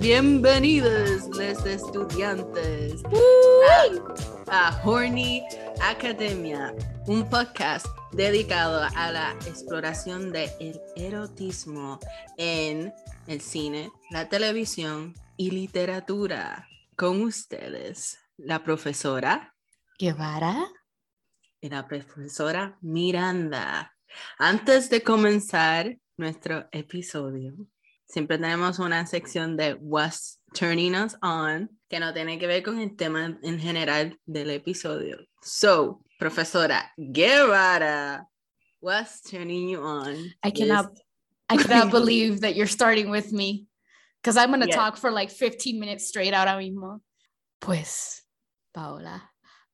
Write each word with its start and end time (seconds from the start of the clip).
bienvenidos 0.00 1.28
los 1.28 1.66
estudiantes 1.66 3.02
a, 4.50 4.68
a 4.68 4.82
Horny 4.82 5.42
Academia, 5.82 6.74
un 7.06 7.28
podcast 7.28 7.84
dedicado 8.10 8.88
a 8.96 9.12
la 9.12 9.32
exploración 9.46 10.32
del 10.32 10.80
erotismo 10.96 12.00
en 12.38 12.94
el 13.26 13.42
cine, 13.42 13.92
la 14.10 14.26
televisión 14.30 15.12
y 15.36 15.50
literatura. 15.50 16.66
Con 16.96 17.20
ustedes, 17.20 18.18
la 18.38 18.64
profesora 18.64 19.54
Guevara 19.98 20.66
y 21.60 21.68
la 21.68 21.86
profesora 21.86 22.78
Miranda. 22.80 23.94
Antes 24.38 24.88
de 24.88 25.02
comenzar 25.02 25.98
nuestro 26.16 26.68
episodio, 26.72 27.54
siempre 28.10 28.38
tenemos 28.38 28.78
una 28.78 29.06
sección 29.06 29.56
de 29.56 29.74
What's 29.74 30.40
Turning 30.52 30.94
Us 30.96 31.16
On, 31.22 31.68
que 31.88 32.00
no 32.00 32.12
tiene 32.12 32.38
que 32.38 32.46
ver 32.46 32.62
con 32.62 32.78
el 32.80 32.96
tema 32.96 33.38
en 33.42 33.58
general 33.58 34.18
del 34.26 34.50
episodio. 34.50 35.18
So, 35.42 36.02
profesora 36.18 36.92
Guevara, 36.98 38.26
what's 38.80 39.22
turning 39.22 39.68
you 39.68 39.80
on? 39.80 40.16
I 40.42 40.50
cannot, 40.50 40.98
I 41.48 41.56
cannot 41.62 41.90
believe 41.90 42.40
that 42.40 42.56
you're 42.56 42.66
starting 42.66 43.10
with 43.10 43.32
me, 43.32 43.66
because 44.20 44.36
I'm 44.36 44.50
gonna 44.50 44.66
Yeah. 44.66 44.76
talk 44.76 44.96
for 44.96 45.10
like 45.10 45.30
15 45.30 45.78
minutes 45.78 46.08
straight 46.08 46.34
ahora 46.34 46.58
mismo. 46.58 47.00
Pues, 47.60 48.22
Paola, 48.74 49.22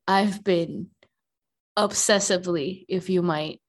I've 0.06 0.44
been 0.44 0.90
obsessively, 1.76 2.84
if 2.88 3.08
you 3.08 3.22
might, 3.22 3.60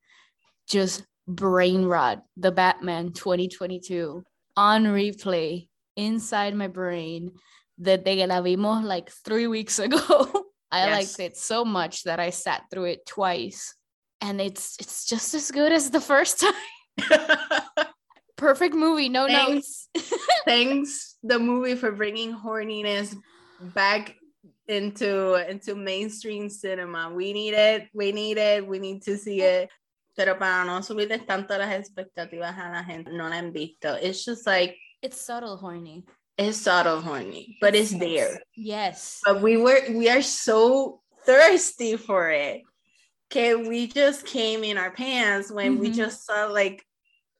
just 0.67 1.03
brain 1.27 1.85
rot 1.85 2.23
the 2.37 2.51
Batman 2.51 3.11
2022 3.11 4.23
on 4.57 4.85
replay 4.85 5.69
inside 5.95 6.55
my 6.55 6.67
brain 6.67 7.31
that 7.79 8.03
they 8.03 8.25
la 8.25 8.41
vimos 8.41 8.83
like 8.83 9.09
three 9.23 9.47
weeks 9.47 9.79
ago. 9.85 9.99
I 10.71 10.87
Yes. 10.87 10.91
liked 11.17 11.19
it 11.31 11.37
so 11.37 11.63
much 11.63 12.03
that 12.03 12.19
I 12.19 12.31
sat 12.31 12.63
through 12.69 12.85
it 12.85 13.05
twice. 13.05 13.73
And 14.19 14.41
it's 14.41 14.75
it's 14.79 15.05
just 15.05 15.33
as 15.35 15.51
good 15.51 15.71
as 15.71 15.91
the 15.91 16.01
first 16.01 16.39
time. 16.43 16.53
Perfect 18.35 18.75
movie, 18.75 19.09
no 19.09 19.27
Thanks. 19.27 19.87
notes. 19.95 20.11
Thanks 20.45 21.17
the 21.23 21.39
movie 21.39 21.75
for 21.75 21.91
bringing 21.91 22.33
horniness 22.35 23.15
back 23.59 24.15
into 24.67 25.35
into 25.49 25.75
mainstream 25.75 26.49
cinema. 26.49 27.11
We 27.13 27.33
need 27.33 27.53
it. 27.53 27.87
We 27.93 28.11
need 28.11 28.37
it. 28.37 28.65
We 28.67 28.79
need 28.79 29.01
to 29.03 29.17
see 29.17 29.41
it. 29.41 29.69
Pero 30.17 30.35
para 30.39 30.65
no 30.65 30.81
subirles 30.81 31.27
tanto 31.27 31.55
las 31.59 31.71
expectativas 31.71 32.57
a 32.57 32.71
la 32.71 32.83
gente, 32.83 33.11
no 33.11 33.29
la 33.29 33.35
han 33.37 33.51
visto. 33.53 33.95
It's 34.01 34.25
just 34.25 34.47
like 34.47 34.75
It's 35.03 35.21
subtle 35.21 35.57
horny. 35.57 36.05
it's 36.39 36.57
subtle 36.57 37.01
horny, 37.01 37.55
but 37.61 37.75
it's 37.75 37.91
there. 37.91 38.41
Yes. 38.55 39.19
But 39.23 39.43
we 39.43 39.57
were 39.57 39.79
we 39.91 40.09
are 40.09 40.23
so 40.23 41.01
thirsty 41.23 41.97
for 41.97 42.31
it. 42.31 42.63
Okay, 43.31 43.53
we 43.55 43.85
just 43.85 44.25
came 44.25 44.63
in 44.63 44.77
our 44.79 44.89
pants 44.91 45.51
when 45.51 45.77
we 45.77 45.89
Mhm. 45.91 45.95
just 45.95 46.25
saw 46.25 46.47
like 46.47 46.83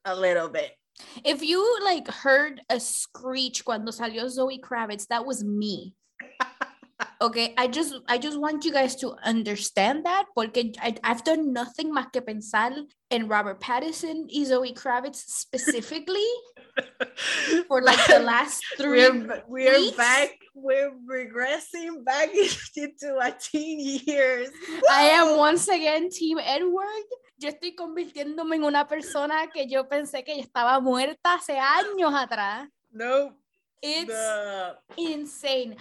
a 0.06 0.16
little 0.16 0.48
bit. 0.50 0.72
If 1.26 1.42
you 1.42 1.60
like 1.84 2.08
heard 2.08 2.62
a 2.70 2.80
screech 2.80 3.66
cuando 3.66 3.92
salió 3.92 4.30
Zoe 4.30 4.60
Kravitz, 4.60 5.08
that 5.08 5.26
was 5.26 5.44
me. 5.44 5.96
Okay, 7.20 7.54
I 7.58 7.68
just 7.68 7.96
I 8.08 8.18
just 8.20 8.38
want 8.40 8.64
you 8.64 8.72
guys 8.72 8.96
to 8.98 9.16
understand 9.26 10.06
that 10.06 10.26
porque 10.36 10.74
I, 10.80 10.96
I've 11.04 11.24
done 11.24 11.52
nothing 11.52 11.92
más 11.92 12.12
que 12.12 12.22
pensar 12.22 12.74
en 13.10 13.28
Robert 13.28 13.60
Pattinson 13.60 14.28
y 14.30 14.46
Zoe 14.46 14.74
Kravitz 14.74 15.24
specifically 15.28 16.28
for 17.68 17.82
like 17.82 18.06
the 18.08 18.20
last 18.20 18.62
three 18.78 19.10
we're, 19.10 19.44
we're 19.48 19.92
back 19.98 20.38
we're 20.54 20.92
regressing 21.10 22.04
back 22.06 22.30
into 22.76 23.18
our 23.20 23.32
teen 23.32 23.80
years 24.06 24.50
I 24.92 25.10
am 25.18 25.38
once 25.38 25.68
again 25.68 26.10
Team 26.12 26.38
Edward. 26.40 27.06
Yo 27.40 27.50
estoy 27.50 27.76
convirtiéndome 27.76 28.56
en 28.58 28.64
una 28.64 28.88
persona 28.88 29.48
que 29.54 29.68
yo 29.68 29.88
pensé 29.88 30.24
que 30.24 30.40
estaba 30.40 30.80
muerta 30.80 31.36
hace 31.36 31.58
años 31.58 32.14
atrás. 32.14 32.68
nope 32.92 33.34
It's 33.82 34.08
the- 34.08 34.76
insane. 34.98 35.76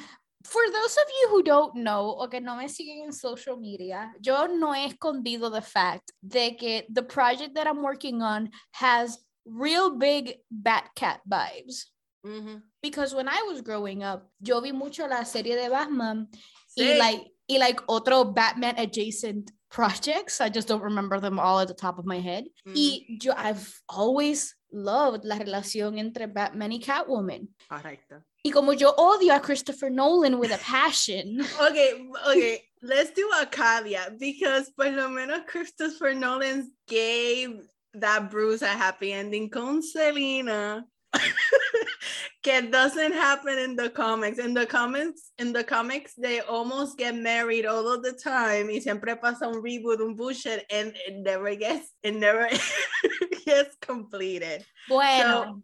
For 0.47 0.63
those 0.71 0.97
of 0.97 1.09
you 1.21 1.29
who 1.31 1.43
don't 1.43 1.75
know 1.77 2.17
o 2.19 2.29
que 2.29 2.41
no 2.41 2.57
me 2.57 2.67
siguen 2.67 3.05
en 3.05 3.13
social 3.13 3.57
media, 3.57 4.13
yo 4.21 4.47
no 4.47 4.73
he 4.73 4.89
escondido 4.89 5.51
the 5.53 5.61
fact 5.61 6.13
de 6.27 6.55
que 6.55 6.83
the 6.89 7.03
project 7.03 7.55
that 7.55 7.67
I'm 7.67 7.83
working 7.83 8.23
on 8.23 8.51
has 8.73 9.19
real 9.45 9.97
big 9.97 10.35
Batcat 10.51 11.21
vibes. 11.29 11.87
Mhm. 12.25 12.63
Because 12.83 13.15
when 13.15 13.29
I 13.29 13.43
was 13.49 13.61
growing 13.61 14.03
up, 14.03 14.29
yo 14.41 14.61
vi 14.61 14.73
mucho 14.73 15.07
la 15.07 15.23
serie 15.25 15.55
de 15.57 15.69
Batman 15.71 16.29
y 16.77 16.97
like 16.99 17.31
y 17.49 17.59
like 17.59 17.81
otro 17.89 18.25
Batman 18.25 18.75
adjacent 18.79 19.53
projects. 19.71 20.41
I 20.41 20.49
just 20.49 20.67
don't 20.69 20.83
remember 20.83 21.21
them 21.21 21.39
all 21.39 21.61
at 21.61 21.69
the 21.69 21.75
top 21.75 21.99
of 21.99 22.05
my 22.05 22.19
head. 22.21 22.47
Y 22.65 23.07
yo 23.23 23.33
I've 23.37 23.81
always 23.89 24.56
loved 24.71 25.25
la 25.25 25.39
relación 25.39 25.99
entre 25.99 26.27
Batman 26.27 26.73
y 26.73 26.81
Catwoman. 26.81 27.49
Correcto. 27.69 28.23
Y 28.43 28.51
como 28.51 28.73
yo 28.73 28.95
odio 28.97 29.35
a 29.35 29.41
Christopher 29.41 29.91
Nolan 29.91 30.39
with 30.39 30.53
a 30.53 30.59
passion. 30.59 31.41
okay 31.61 32.09
okay 32.29 32.63
let's 32.83 33.13
do 33.13 33.29
a 33.41 33.47
caveat 33.47 34.19
because 34.19 34.71
por 34.77 34.91
lo 34.91 35.09
menos 35.09 35.45
Christopher 35.47 36.15
Nolan 36.15 36.71
gave 36.87 37.67
that 37.95 38.31
Bruce 38.31 38.63
a 38.63 38.69
happy 38.69 39.13
ending 39.13 39.51
con 39.51 39.83
Selena 39.83 40.87
que 42.43 42.63
doesn't 42.63 43.13
happen 43.13 43.59
in 43.59 43.77
the 43.77 43.91
comics. 43.91 44.39
In 44.39 44.55
the 44.55 44.67
comics 44.67 45.33
in 45.39 45.53
the 45.53 45.65
comics 45.65 46.15
they 46.15 46.41
almost 46.41 46.97
get 46.97 47.15
married 47.15 47.67
all 47.67 47.87
of 47.89 48.03
the 48.03 48.13
time 48.13 48.69
y 48.71 48.81
siempre 48.81 49.17
pasa 49.17 49.49
un 49.49 49.63
reboot 49.63 50.01
un 50.01 50.15
bullshit 50.15 50.65
and 50.71 50.95
it 51.07 51.17
never 51.25 51.55
gets 51.57 51.93
it 52.03 52.15
never 52.15 52.49
gets 53.47 53.77
completed. 53.81 54.65
Bueno, 54.89 55.63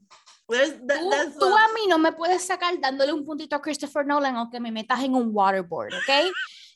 There's, 0.48 0.72
that, 0.86 0.98
tú, 0.98 1.10
that's 1.10 1.38
tú 1.38 1.48
what- 1.48 1.70
a 1.70 1.72
mí 1.72 1.86
no 1.88 1.98
me 1.98 2.12
puedes 2.12 2.44
sacar 2.44 2.78
dándole 2.80 3.12
un 3.12 3.24
puntito 3.24 3.56
a 3.56 3.62
Christopher 3.62 4.04
Nolan 4.04 4.36
aunque 4.36 4.60
me 4.60 4.70
metas 4.72 5.02
en 5.02 5.14
un 5.14 5.30
waterboard, 5.32 5.94
¿ok? 5.94 6.32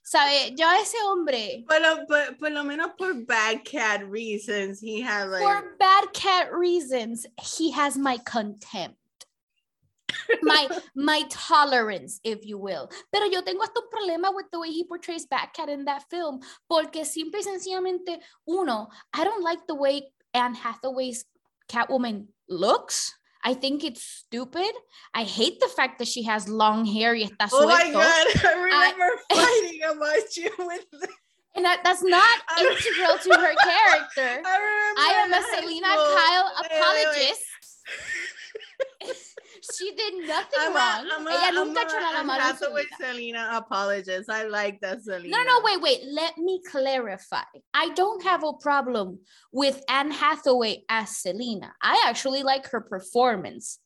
¿Sabe? 0.07 0.55
Yo 0.57 0.69
a 0.69 0.79
ese 0.79 0.97
hombre, 1.03 1.65
But, 1.67 1.83
uh, 1.83 2.05
but 2.07 2.39
por 2.39 2.51
lo 2.51 2.63
menos 2.63 2.97
por 2.97 3.13
bad 3.27 3.65
cat 3.65 4.09
reasons, 4.09 4.79
he 4.79 5.01
has 5.01 5.29
like 5.29 5.43
for 5.43 5.75
bad 5.81 6.13
cat 6.13 6.53
reasons, 6.53 7.27
he 7.43 7.73
has 7.73 7.97
my 7.97 8.17
contempt. 8.19 8.97
My, 10.43 10.69
my 10.95 11.25
tolerance, 11.29 12.21
if 12.23 12.47
you 12.47 12.57
will. 12.57 12.89
Pero 13.13 13.27
yo 13.27 13.43
tengo 13.43 13.63
hasta 13.63 13.81
un 13.81 13.91
problema 13.91 14.33
with 14.33 14.47
the 14.53 14.61
way 14.61 14.71
he 14.71 14.85
portrays 14.85 15.27
Batcat 15.27 15.69
in 15.69 15.85
that 15.87 16.05
film, 16.09 16.41
porque 16.69 17.05
simple 17.05 17.41
y 17.41 17.43
sencillamente, 17.43 18.21
uno, 18.47 18.89
I 19.13 19.25
don't 19.25 19.43
like 19.43 19.67
the 19.67 19.75
way 19.75 20.11
Anne 20.33 20.55
Hathaway's 20.55 21.25
Catwoman 21.69 22.29
looks. 22.49 23.13
I 23.47 23.55
think 23.55 23.85
it's 23.85 24.03
stupid. 24.03 24.73
I 25.15 25.23
hate 25.23 25.61
the 25.61 25.69
fact 25.69 26.01
that 26.01 26.09
she 26.09 26.25
has 26.25 26.49
long 26.49 26.85
hair 26.85 27.15
y 27.15 27.23
está 27.31 27.49
Oh 27.53 27.69
my 27.69 27.93
god, 27.93 28.27
I 28.45 28.55
remember 28.59 29.09
fighting 29.31 29.83
about 29.85 30.37
you 30.37 30.51
with 30.59 30.85
And 31.55 31.65
that, 31.65 31.81
that's 31.85 32.03
not 32.03 32.39
integral 32.59 33.17
to 33.23 33.31
her 33.41 33.55
character. 33.55 34.43
I 34.45 34.57
remember 34.67 35.01
I 35.01 35.11
am 35.23 35.33
a 35.33 35.43
Selina 35.55 35.93
Kyle 36.17 36.49
apologist. 36.65 37.45
She 39.77 39.93
did 39.93 40.27
nothing 40.27 40.59
I'm 40.59 40.75
wrong. 40.75 41.09
I'm 41.13 41.27
a- 41.27 41.31
Ella 41.31 41.47
I'm 41.47 41.55
nunca 41.55 41.81
a 41.81 41.85
ha 41.85 41.89
hecho 41.89 42.01
nada 42.01 42.19
Anne 42.19 42.27
malo 42.27 42.41
en 42.43 42.57
su 42.57 42.65
Hathaway. 42.65 42.85
Selina 43.01 43.51
apologist. 43.55 44.31
I 44.31 44.45
like 44.45 44.81
that 44.81 45.03
Selina. 45.03 45.37
No, 45.37 45.43
no, 45.45 45.61
wait, 45.65 45.81
wait. 45.81 46.01
Let 46.05 46.39
me 46.39 46.61
clarify. 46.71 47.45
I 47.75 47.91
don't 47.91 48.23
have 48.25 48.45
a 48.45 48.53
problem 48.55 49.21
with 49.53 49.83
Anne 49.89 50.11
Hathaway 50.11 50.85
as 50.89 51.17
Selina. 51.17 51.75
I 51.83 52.05
actually 52.07 52.43
like 52.43 52.67
her 52.69 52.81
performance. 52.81 53.79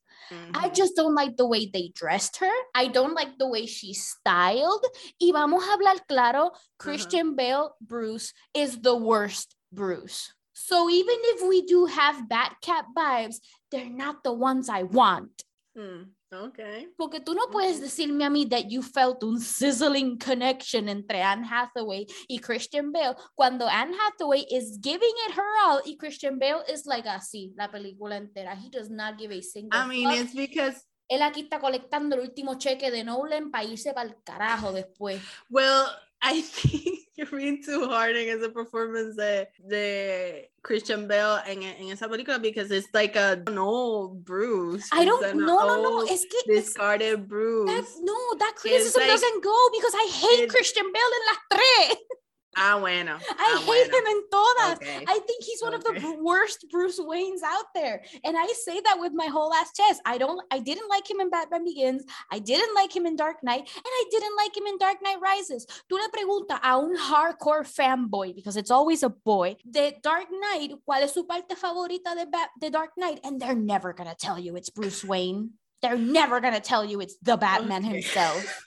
I 0.53 0.69
Mhm. 0.69 0.75
just 0.75 0.95
don't 0.95 1.13
like 1.15 1.35
the 1.35 1.45
way 1.47 1.65
they 1.65 1.89
dressed 1.93 2.37
her. 2.37 2.51
I 2.73 2.87
don't 2.87 3.13
like 3.13 3.37
the 3.37 3.47
way 3.47 3.65
she 3.65 3.93
styled. 3.93 4.85
Y 5.19 5.31
vamos 5.33 5.61
a 5.63 5.67
hablar 5.71 5.99
claro, 6.07 6.51
Christian 6.77 7.35
Bale 7.35 7.75
Bruce 7.81 8.31
is 8.53 8.79
the 8.79 8.95
worst 8.95 9.55
Bruce. 9.73 10.31
So 10.53 10.89
even 10.89 11.17
if 11.33 11.41
we 11.47 11.63
do 11.63 11.85
have 11.87 12.27
Batcat 12.29 12.85
vibes, 12.95 13.37
they're 13.71 13.89
not 13.89 14.23
the 14.23 14.31
ones 14.31 14.69
I 14.69 14.83
want. 14.83 15.43
Hmm, 15.73 16.13
Okay. 16.33 16.87
Porque 16.97 17.19
tú 17.19 17.33
no 17.33 17.47
puedes 17.51 17.81
decirme 17.81 18.23
a 18.23 18.29
mí 18.29 18.45
that 18.49 18.67
you 18.69 18.81
felt 18.81 19.21
un 19.23 19.39
sizzling 19.39 20.17
connection 20.17 20.87
entre 20.87 21.21
Anne 21.21 21.45
Hathaway 21.45 22.05
y 22.29 22.39
Christian 22.39 22.91
Bale 22.91 23.15
cuando 23.35 23.67
Anne 23.67 23.93
Hathaway 23.93 24.45
is 24.49 24.79
giving 24.81 25.13
it 25.27 25.35
her 25.35 25.43
all 25.65 25.81
y 25.85 25.97
Christian 25.97 26.39
Bale 26.39 26.63
is 26.73 26.85
like 26.85 27.07
así 27.09 27.53
la 27.57 27.69
película 27.69 28.15
entera. 28.17 28.55
He 28.55 28.69
does 28.69 28.89
not 28.89 29.17
give 29.17 29.31
a 29.33 29.41
single 29.41 29.77
I 29.77 29.87
mean, 29.87 30.09
fuck. 30.09 30.19
it's 30.19 30.33
because 30.33 30.85
Él 31.09 31.21
aquí 31.21 31.41
está 31.41 31.59
colectando 31.59 32.15
el 32.15 32.21
último 32.21 32.57
cheque 32.57 32.89
de 32.91 33.03
Nolan 33.03 33.51
para 33.51 33.65
irse 33.65 33.93
para 33.93 34.07
el 34.09 34.15
carajo 34.23 34.71
después. 34.71 35.21
well, 35.49 35.85
I 36.21 36.41
think 36.43 37.00
you're 37.21 37.39
being 37.39 37.61
too 37.63 37.87
hard 37.87 38.15
en 38.15 38.29
esa 38.29 38.49
performance 38.49 39.15
de, 39.15 39.47
de 39.67 40.49
Christian 40.63 41.07
Bale 41.07 41.41
en, 41.47 41.63
en 41.63 41.89
esa 41.91 42.07
película 42.07 42.39
because 42.41 42.71
it's 42.71 42.87
like 42.93 43.15
a 43.15 43.41
old 43.57 44.23
Bruce. 44.25 44.87
I 44.91 45.05
don't 45.05 45.21
no 45.37 45.57
no 45.67 45.81
no 45.81 46.01
es 46.05 46.25
que 46.25 46.37
it's- 46.45 46.65
discarded 46.65 47.27
Bruce. 47.27 47.69
that, 47.69 47.85
no 48.01 48.15
that 48.39 48.53
criticism 48.55 49.01
like- 49.01 49.09
doesn't 49.11 49.43
go 49.43 49.55
because 49.71 49.93
I 49.95 50.07
hate 50.11 50.43
it- 50.45 50.49
Christian 50.49 50.91
Bale 50.91 51.13
en 51.19 51.25
las 51.27 51.39
tres 51.51 51.97
ah, 52.57 52.79
bueno. 52.79 53.17
I 53.17 53.33
ah, 53.37 53.57
hate 53.59 53.65
bueno. 53.65 53.97
him 53.97 54.05
in 54.07 54.23
todas 54.29 54.77
Okay. 54.77 55.05
I 55.07 55.19
think 55.19 55.43
he's 55.43 55.61
one 55.61 55.73
of 55.73 55.83
the 55.83 56.17
worst 56.21 56.65
Bruce 56.71 56.99
Waynes 56.99 57.41
out 57.45 57.65
there. 57.73 58.03
And 58.23 58.37
I 58.37 58.47
say 58.65 58.79
that 58.81 58.97
with 58.99 59.13
my 59.13 59.27
whole 59.27 59.53
ass 59.53 59.71
chest. 59.75 60.01
I 60.05 60.17
don't 60.17 60.41
I 60.51 60.59
didn't 60.59 60.89
like 60.89 61.09
him 61.09 61.19
in 61.19 61.29
Batman 61.29 61.63
Begins. 61.63 62.03
I 62.31 62.39
didn't 62.39 62.73
like 62.75 62.95
him 62.95 63.05
in 63.05 63.15
Dark 63.15 63.43
Knight, 63.43 63.61
and 63.61 63.85
I 63.85 64.03
didn't 64.11 64.35
like 64.35 64.55
him 64.55 64.67
in 64.67 64.77
Dark 64.77 64.97
Knight 65.01 65.19
Rises. 65.21 65.65
Tú 65.89 65.97
le 65.97 66.09
preguntas 66.09 66.59
a 66.63 66.77
un 66.77 66.95
hardcore 66.97 67.63
fanboy, 67.63 68.35
because 68.35 68.57
it's 68.57 68.71
always 68.71 69.03
a 69.03 69.09
boy, 69.09 69.55
The 69.69 69.95
Dark 70.01 70.27
Knight, 70.31 70.71
¿cuál 70.87 71.03
es 71.03 71.13
su 71.13 71.25
parte 71.25 71.55
favorita 71.55 72.15
de, 72.15 72.25
Bat- 72.25 72.51
de 72.59 72.69
Dark 72.69 72.91
Knight? 72.97 73.19
And 73.23 73.39
they're 73.39 73.55
never 73.55 73.93
gonna 73.93 74.15
tell 74.15 74.39
you 74.39 74.55
it's 74.55 74.69
Bruce 74.69 75.03
Wayne. 75.03 75.51
They're 75.81 75.97
never 75.97 76.39
gonna 76.39 76.59
tell 76.59 76.85
you 76.85 77.01
it's 77.01 77.17
the 77.21 77.37
Batman 77.37 77.83
Okay. 77.85 77.93
himself. 77.93 78.63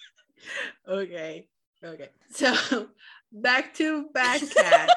okay. 0.89 1.49
Okay. 1.83 2.09
So 2.31 2.89
back 3.35 3.75
to 3.75 4.07
Batcat 4.15 4.89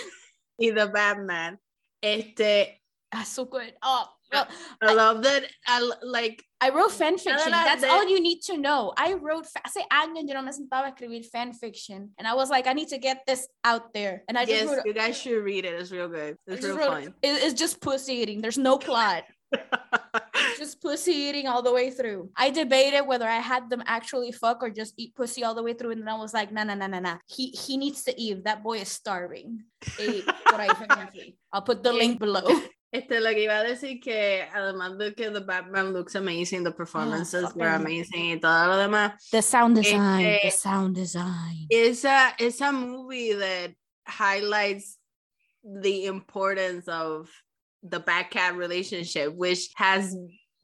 y 0.58 0.70
the 0.70 0.86
Batman. 0.86 1.58
Este, 2.02 2.80
That's 3.12 3.30
so 3.30 3.46
good. 3.46 3.72
Oh, 3.82 4.06
well, 4.32 4.46
I 4.82 4.92
love 4.92 5.22
that. 5.22 5.44
I 5.66 5.80
like 6.02 6.42
I 6.60 6.70
wrote 6.70 6.90
fan 6.92 7.16
fiction. 7.16 7.50
That's 7.50 7.82
de- 7.82 7.88
all 7.88 8.08
you 8.08 8.20
need 8.20 8.40
to 8.42 8.56
know. 8.56 8.92
I 8.96 9.14
wrote 9.14 9.46
hace 9.64 9.84
años 9.92 10.26
yo 10.26 10.34
no 10.34 10.42
me 10.42 10.50
sentaba 10.52 10.88
a 10.88 10.92
escribir 10.92 11.24
fan 11.24 11.52
fiction, 11.52 12.10
and 12.18 12.26
I 12.26 12.34
was 12.34 12.50
like, 12.50 12.66
I 12.66 12.72
need 12.72 12.88
to 12.88 12.98
get 12.98 13.22
this 13.26 13.46
out 13.64 13.94
there. 13.94 14.24
And 14.28 14.36
I 14.36 14.44
just 14.44 14.64
yes, 14.64 14.76
wrote, 14.76 14.86
you 14.86 14.94
guys 14.94 15.16
should 15.16 15.44
read 15.44 15.64
it. 15.64 15.74
It's 15.74 15.92
real 15.92 16.08
good. 16.08 16.36
It's 16.46 16.64
real 16.64 16.76
wrote- 16.76 17.04
fun. 17.04 17.14
it- 17.22 17.42
it's 17.44 17.54
just 17.54 17.80
pussy 17.80 18.14
eating. 18.14 18.40
There's 18.40 18.58
no 18.58 18.78
plot. 18.78 19.24
just 20.58 20.80
pussy 20.80 21.12
eating 21.12 21.46
all 21.46 21.62
the 21.62 21.72
way 21.72 21.90
through. 21.90 22.30
I 22.36 22.50
debated 22.50 23.02
whether 23.02 23.26
I 23.28 23.38
had 23.38 23.68
them 23.70 23.82
actually 23.86 24.32
fuck 24.32 24.62
or 24.62 24.70
just 24.70 24.94
eat 24.96 25.14
pussy 25.14 25.44
all 25.44 25.54
the 25.54 25.62
way 25.62 25.74
through, 25.74 25.92
and 25.92 26.02
then 26.02 26.08
I 26.08 26.18
was 26.18 26.32
like, 26.34 26.52
no, 26.52 26.64
no, 26.64 26.74
no, 26.74 26.86
no, 26.86 26.98
no. 27.00 27.18
He 27.26 27.48
he 27.50 27.76
needs 27.76 28.02
to 28.04 28.20
eat. 28.20 28.44
That 28.44 28.62
boy 28.62 28.78
is 28.78 28.88
starving. 28.88 29.64
Por 29.96 30.58
ahí 30.60 30.68
fue 30.76 30.86
que 30.86 30.96
me 30.96 31.06
fui. 31.12 31.36
I'll 31.52 31.62
put 31.62 31.82
the 31.82 31.92
link 31.92 32.18
below. 32.18 32.46
Este, 32.92 33.20
lo 33.20 33.30
que 33.30 33.42
iba 33.42 33.58
a 33.58 33.64
decir 33.64 34.00
que 34.00 34.46
además 34.54 34.96
de 34.96 35.12
que 35.12 35.28
the 35.30 35.40
Batman 35.40 35.92
looks 35.92 36.14
amazing, 36.14 36.62
the 36.62 36.70
performances 36.70 37.52
were 37.54 37.66
amazing 37.68 38.30
y 38.30 38.38
todo 38.40 38.68
lo 38.68 38.76
demás, 38.78 39.12
The 39.32 39.42
sound 39.42 39.74
design. 39.76 40.38
the 40.42 40.50
sound 40.50 40.94
design. 40.94 41.66
it's 41.68 42.04
a 42.04 42.32
it's 42.38 42.60
a 42.62 42.72
movie 42.72 43.34
that 43.34 43.72
highlights 44.06 44.98
the 45.64 46.06
importance 46.06 46.86
of 46.88 47.28
the 47.90 48.00
Batcat 48.00 48.56
relationship, 48.56 49.34
which 49.34 49.68
has 49.76 50.16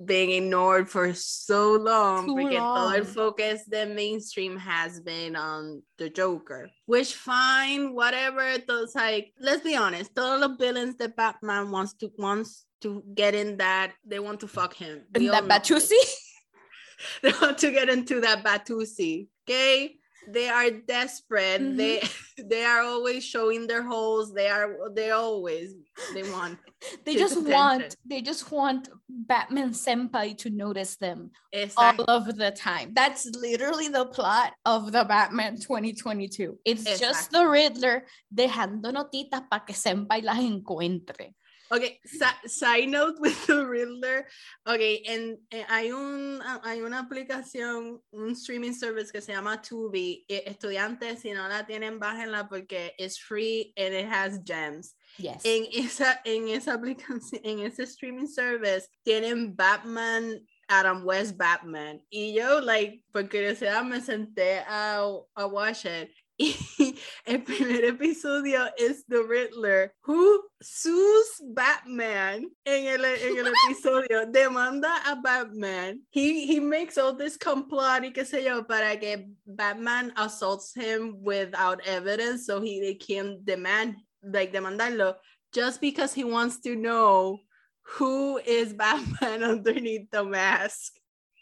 been 0.05 0.31
ignored 0.31 0.89
for 0.89 1.15
so 1.15 1.75
long 1.75 2.27
Too 2.27 2.35
porque 2.35 2.57
todo 2.57 2.89
el 2.91 2.97
long. 2.99 3.05
focus 3.05 3.63
the 3.69 3.87
mainstream 3.87 4.57
has 4.57 5.01
been 5.01 5.37
on 5.37 5.83
the 5.99 6.11
Joker. 6.11 6.71
Which 6.87 7.15
fine, 7.15 7.95
whatever. 7.95 8.59
Those 8.67 8.95
like 8.95 9.33
let's 9.41 9.63
be 9.63 9.77
honest, 9.77 10.19
all 10.19 10.41
the 10.41 10.57
villains 10.57 10.97
that 10.97 11.17
Batman 11.17 11.71
wants 11.71 11.95
to 11.95 12.11
wants 12.19 12.65
to 12.81 13.03
get 13.15 13.35
in 13.35 13.59
that 13.59 13.93
they 14.05 14.19
want 14.19 14.41
to 14.41 14.49
fuck 14.49 14.75
him. 14.75 15.03
We 15.15 15.29
that 15.29 15.45
Batusi? 15.45 15.93
they 17.23 17.33
want 17.41 17.59
to 17.59 17.71
get 17.71 17.89
into 17.89 18.21
that 18.21 18.45
Batusi. 18.45 19.29
Okay. 19.49 19.97
They 20.29 20.49
are 20.49 20.71
desperate. 20.71 21.61
Mhm. 21.61 21.77
They 21.77 22.03
they 22.45 22.65
are 22.65 22.83
always 22.83 23.25
showing 23.25 23.67
their 23.67 23.83
holes. 23.83 24.33
They 24.35 24.49
are 24.49 24.77
they 24.95 25.11
always 25.11 25.75
they 26.15 26.23
want 26.25 26.59
they 27.05 27.15
just 27.17 27.37
attention. 27.37 27.53
want 27.53 27.97
they 28.05 28.21
just 28.21 28.51
want 28.51 28.89
Batman 29.09 29.71
senpai 29.71 30.37
to 30.39 30.51
notice 30.51 30.97
them 30.97 31.31
exact- 31.53 32.01
all 32.01 32.05
of 32.09 32.37
the 32.37 32.51
time. 32.51 32.93
That's 32.95 33.27
literally 33.27 33.89
the 33.89 34.07
plot 34.07 34.53
of 34.65 34.93
the 34.93 35.05
Batman 35.05 35.57
2022. 35.57 36.59
It's 36.65 36.99
just 36.99 37.31
the 37.31 37.47
Riddler 37.47 38.05
dejando 38.35 38.93
notitas 38.93 39.43
para 39.51 39.65
que 39.67 39.75
senpai 39.75 40.23
las 40.23 40.39
encuentre. 40.39 41.35
Okay, 41.73 41.99
si- 42.05 42.49
side 42.49 42.89
note 42.89 43.15
with 43.19 43.47
the 43.47 43.65
Riddler. 43.67 44.27
Okay, 44.69 45.03
en, 45.07 45.39
en- 45.51 45.67
hay 45.71 45.91
un 45.91 46.41
hay 46.65 46.83
una 46.83 46.99
aplicación, 47.01 47.99
un 48.13 48.31
streaming 48.33 48.75
service 48.75 49.11
que 49.11 49.23
se 49.23 49.33
llama 49.33 49.63
Tubi. 49.63 50.25
E- 50.29 50.45
Estudiantes, 50.47 51.21
si 51.21 51.33
no 51.33 51.49
la 51.49 51.65
tienen, 51.65 51.99
bájenla 51.99 52.49
porque 52.49 52.93
es 52.99 53.19
free 53.19 53.73
and 53.79 53.95
it 53.95 54.07
has 54.07 54.39
gems. 54.45 54.95
Yes. 55.19 55.43
en 55.45 55.67
esa, 55.73 56.21
en 56.25 56.49
esa 56.49 56.75
aplicación, 56.75 57.41
en 57.45 57.61
ese 57.61 57.85
streaming 57.85 58.27
service, 58.29 58.89
tienen 59.05 59.55
Batman, 59.57 60.41
Adam 60.69 61.05
West 61.07 61.37
Batman. 61.37 62.01
Y 62.11 62.35
yo, 62.35 62.61
like, 62.61 63.05
por 63.13 63.29
curiosidad, 63.29 63.83
me 63.85 64.01
senté 64.01 64.61
a, 64.67 65.05
a 65.37 65.47
watch 65.47 65.85
it. 65.85 66.11
Y 66.39 66.55
el 67.27 67.43
primer 67.43 67.85
episodio 67.85 68.65
es 68.79 69.05
The 69.07 69.23
Riddler, 69.23 69.95
who 70.07 70.43
sues 70.61 71.41
Batman 71.55 72.51
en 72.65 72.87
el, 72.87 73.05
en 73.05 73.39
el 73.39 73.53
episodio, 73.67 74.27
demanda 74.31 74.97
a 75.05 75.17
Batman. 75.17 76.01
He, 76.11 76.47
he 76.47 76.61
makes 76.61 76.97
all 76.97 77.15
this 77.17 77.37
complot 77.37 78.05
y 78.05 78.13
qué 78.13 78.25
sé 78.25 78.45
yo 78.45 78.65
para 78.65 78.99
que 78.99 79.29
Batman 79.47 80.13
assaults 80.17 80.75
him 80.75 81.23
without 81.23 81.81
evidence 81.87 82.47
so 82.47 82.61
he 82.61 82.81
they 82.81 82.95
can 82.95 83.41
demand 83.45 83.97
like 84.23 84.53
demandarlo 84.53 85.17
just 85.53 85.81
because 85.81 86.15
he 86.15 86.25
wants 86.25 86.61
to 86.61 86.75
know 86.75 87.41
who 87.83 88.39
is 88.39 88.73
Batman 88.73 89.43
underneath 89.45 90.11
the 90.11 90.25
mask. 90.25 90.95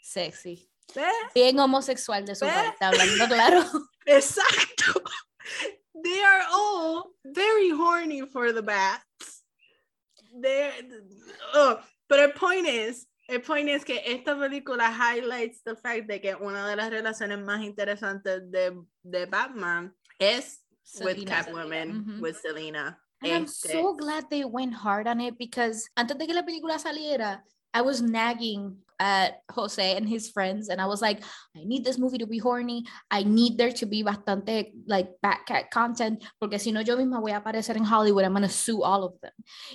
Sexy. 0.02 0.69
¿Ves? 0.94 1.12
Bien 1.34 1.58
homosexual 1.58 2.24
de 2.24 2.34
su 2.34 2.44
¿Ves? 2.44 2.54
parte, 2.54 2.84
hablando 2.84 3.26
claro. 3.26 3.64
Exacto. 4.06 5.02
They 6.02 6.20
are 6.22 6.44
all 6.52 7.12
very 7.24 7.70
horny 7.70 8.22
for 8.22 8.52
the 8.52 8.62
bats. 8.62 9.42
They're, 10.40 10.72
oh, 11.54 11.78
but 12.08 12.16
the 12.18 12.28
point 12.38 12.66
is, 12.66 13.06
el 13.28 13.40
point 13.40 13.68
is 13.68 13.84
que 13.84 14.00
esta 14.04 14.34
película 14.34 14.90
highlights 14.90 15.62
the 15.64 15.76
fact 15.76 16.06
de 16.08 16.20
que 16.20 16.34
una 16.36 16.66
de 16.68 16.76
las 16.76 16.90
relaciones 16.90 17.38
más 17.38 17.62
interesantes 17.62 18.50
de, 18.50 18.80
de 19.04 19.26
Batman 19.26 19.92
es 20.18 20.60
with 21.00 21.16
Selena. 21.18 21.30
Catwoman, 21.44 22.20
with 22.20 22.36
Selena. 22.40 22.98
And 23.22 23.32
I'm 23.32 23.44
Este, 23.44 23.72
so 23.72 23.94
glad 23.94 24.30
they 24.30 24.44
went 24.44 24.72
hard 24.72 25.06
on 25.06 25.20
it 25.20 25.36
because 25.36 25.88
antes 25.96 26.16
de 26.16 26.26
que 26.26 26.34
la 26.34 26.42
película 26.42 26.78
saliera, 26.78 27.42
I 27.74 27.82
was 27.82 28.00
nagging 28.00 28.78
at 29.00 29.40
Jose 29.50 29.96
and 29.96 30.06
his 30.06 30.30
friends, 30.30 30.68
and 30.68 30.80
I 30.80 30.86
was 30.86 31.00
like, 31.00 31.24
I 31.56 31.64
need 31.64 31.84
this 31.84 31.98
movie 31.98 32.18
to 32.18 32.26
be 32.26 32.38
horny. 32.38 32.84
I 33.10 33.24
need 33.24 33.56
there 33.56 33.72
to 33.72 33.86
be 33.86 34.04
bastante 34.04 34.72
like 34.86 35.08
Batcat 35.24 35.70
content, 35.70 36.22
porque 36.38 36.60
si 36.60 36.70
no, 36.70 36.82
yo 36.82 36.96
misma 36.96 37.18
voy 37.18 37.32
a 37.32 37.40
aparecer 37.40 37.76
en 37.76 37.84
Hollywood. 37.84 38.24
I'm 38.24 38.34
gonna 38.34 38.48
sue 38.48 38.82
all 38.82 39.02
of 39.02 39.14
them. 39.22 39.32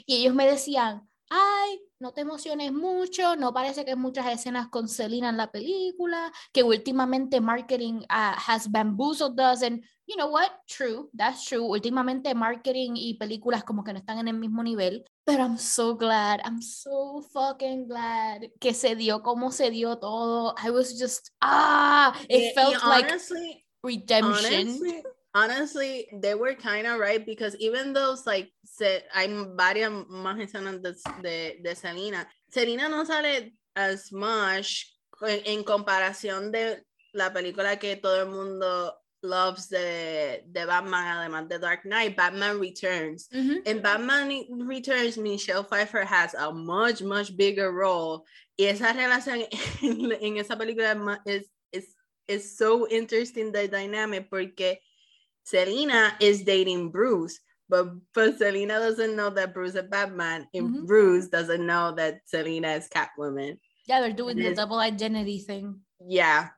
Y 0.07 0.15
ellos 0.15 0.35
me 0.35 0.45
decían, 0.45 1.01
ay, 1.35 1.81
no 1.99 2.13
te 2.13 2.21
emociones 2.21 2.71
mucho, 2.71 3.35
no 3.35 3.53
parece 3.53 3.83
que 3.83 3.91
hay 3.91 3.97
muchas 3.97 4.27
escenas 4.27 4.67
con 4.69 4.87
Selena 4.87 5.29
en 5.29 5.37
la 5.37 5.51
película, 5.51 6.31
que 6.53 6.63
últimamente 6.63 7.41
marketing 7.41 8.01
uh, 8.03 8.35
has 8.47 8.69
bamboozled 8.69 9.39
us, 9.39 9.61
and 9.61 9.83
you 10.07 10.15
know 10.15 10.29
what? 10.29 10.51
True, 10.67 11.09
that's 11.13 11.45
true. 11.45 11.63
Últimamente 11.63 12.33
marketing 12.33 12.93
y 12.95 13.17
películas 13.17 13.63
como 13.63 13.83
que 13.83 13.93
no 13.93 13.99
están 13.99 14.19
en 14.19 14.27
el 14.27 14.35
mismo 14.35 14.63
nivel. 14.63 15.05
Pero 15.25 15.43
I'm 15.43 15.57
so 15.57 15.95
glad, 15.95 16.39
I'm 16.45 16.61
so 16.61 17.21
fucking 17.33 17.87
glad 17.87 18.41
que 18.59 18.73
se 18.73 18.95
dio 18.95 19.21
como 19.21 19.51
se 19.51 19.71
dio 19.71 19.97
todo. 19.97 20.53
I 20.63 20.69
was 20.69 20.97
just, 20.99 21.31
ah, 21.41 22.15
it 22.29 22.53
felt 22.53 22.83
like 22.83 23.09
honestly, 23.09 23.65
redemption. 23.83 24.67
honestly, 24.67 25.03
honestly, 25.35 26.07
they 26.21 26.33
were 26.33 26.55
kind 26.55 26.87
of 26.87 26.97
right 26.97 27.23
because 27.25 27.55
even 27.59 27.93
those 27.93 28.25
like 28.25 28.51
se, 28.63 29.03
hay 29.13 29.27
varias 29.27 29.91
más 30.09 30.39
escenas 30.39 30.81
de, 30.81 30.95
de, 31.21 31.59
de 31.61 31.75
Selina. 31.75 32.25
Selina 32.49 32.89
no 32.89 33.03
sale 33.03 33.51
as 33.75 34.11
much 34.11 34.87
en, 35.27 35.41
en 35.45 35.63
comparación 35.63 36.51
de 36.51 36.81
la 37.13 37.31
película 37.31 37.77
que 37.77 37.97
todo 37.97 38.21
el 38.23 38.29
mundo 38.29 38.93
loves 39.21 39.67
de, 39.69 40.43
de 40.47 40.65
Batman, 40.65 41.17
además 41.17 41.49
de 41.49 41.59
Dark 41.59 41.81
Knight, 41.83 42.15
Batman 42.15 42.59
Returns. 42.59 43.27
Mhm. 43.33 43.67
In 43.67 43.81
Batman 43.81 44.29
Returns, 44.67 45.17
Michelle 45.17 45.63
Pfeiffer 45.63 46.05
has 46.05 46.33
a 46.35 46.51
much, 46.51 47.01
much 47.01 47.35
bigger 47.35 47.71
role. 47.71 48.23
Y 48.57 48.65
esa 48.65 48.93
relación 48.93 49.43
en, 49.81 50.11
en 50.11 50.37
esa 50.37 50.55
película 50.55 51.21
es, 51.25 51.49
es, 51.73 51.95
es 52.27 52.57
so 52.57 52.87
interesting, 52.87 53.51
the 53.51 53.67
dynamic, 53.67 54.29
porque 54.29 54.79
Selina 55.45 56.17
is 56.19 56.41
dating 56.43 56.89
Bruce, 56.91 57.39
but, 57.69 57.87
but 58.13 58.37
Selina 58.37 58.73
doesn't 58.79 59.15
know 59.15 59.29
that 59.29 59.53
Bruce 59.53 59.75
is 59.75 59.83
Batman, 59.89 60.47
and 60.53 60.69
Mhm. 60.69 60.85
Bruce 60.87 61.27
doesn't 61.29 61.65
know 61.65 61.93
that 61.95 62.21
Selina 62.25 62.69
is 62.73 62.89
Catwoman. 62.89 63.57
Yeah, 63.87 64.01
they're 64.01 64.11
doing 64.13 64.37
the 64.37 64.53
double 64.55 64.79
identity 64.79 65.39
thing. 65.39 65.81
Yeah, 66.01 66.49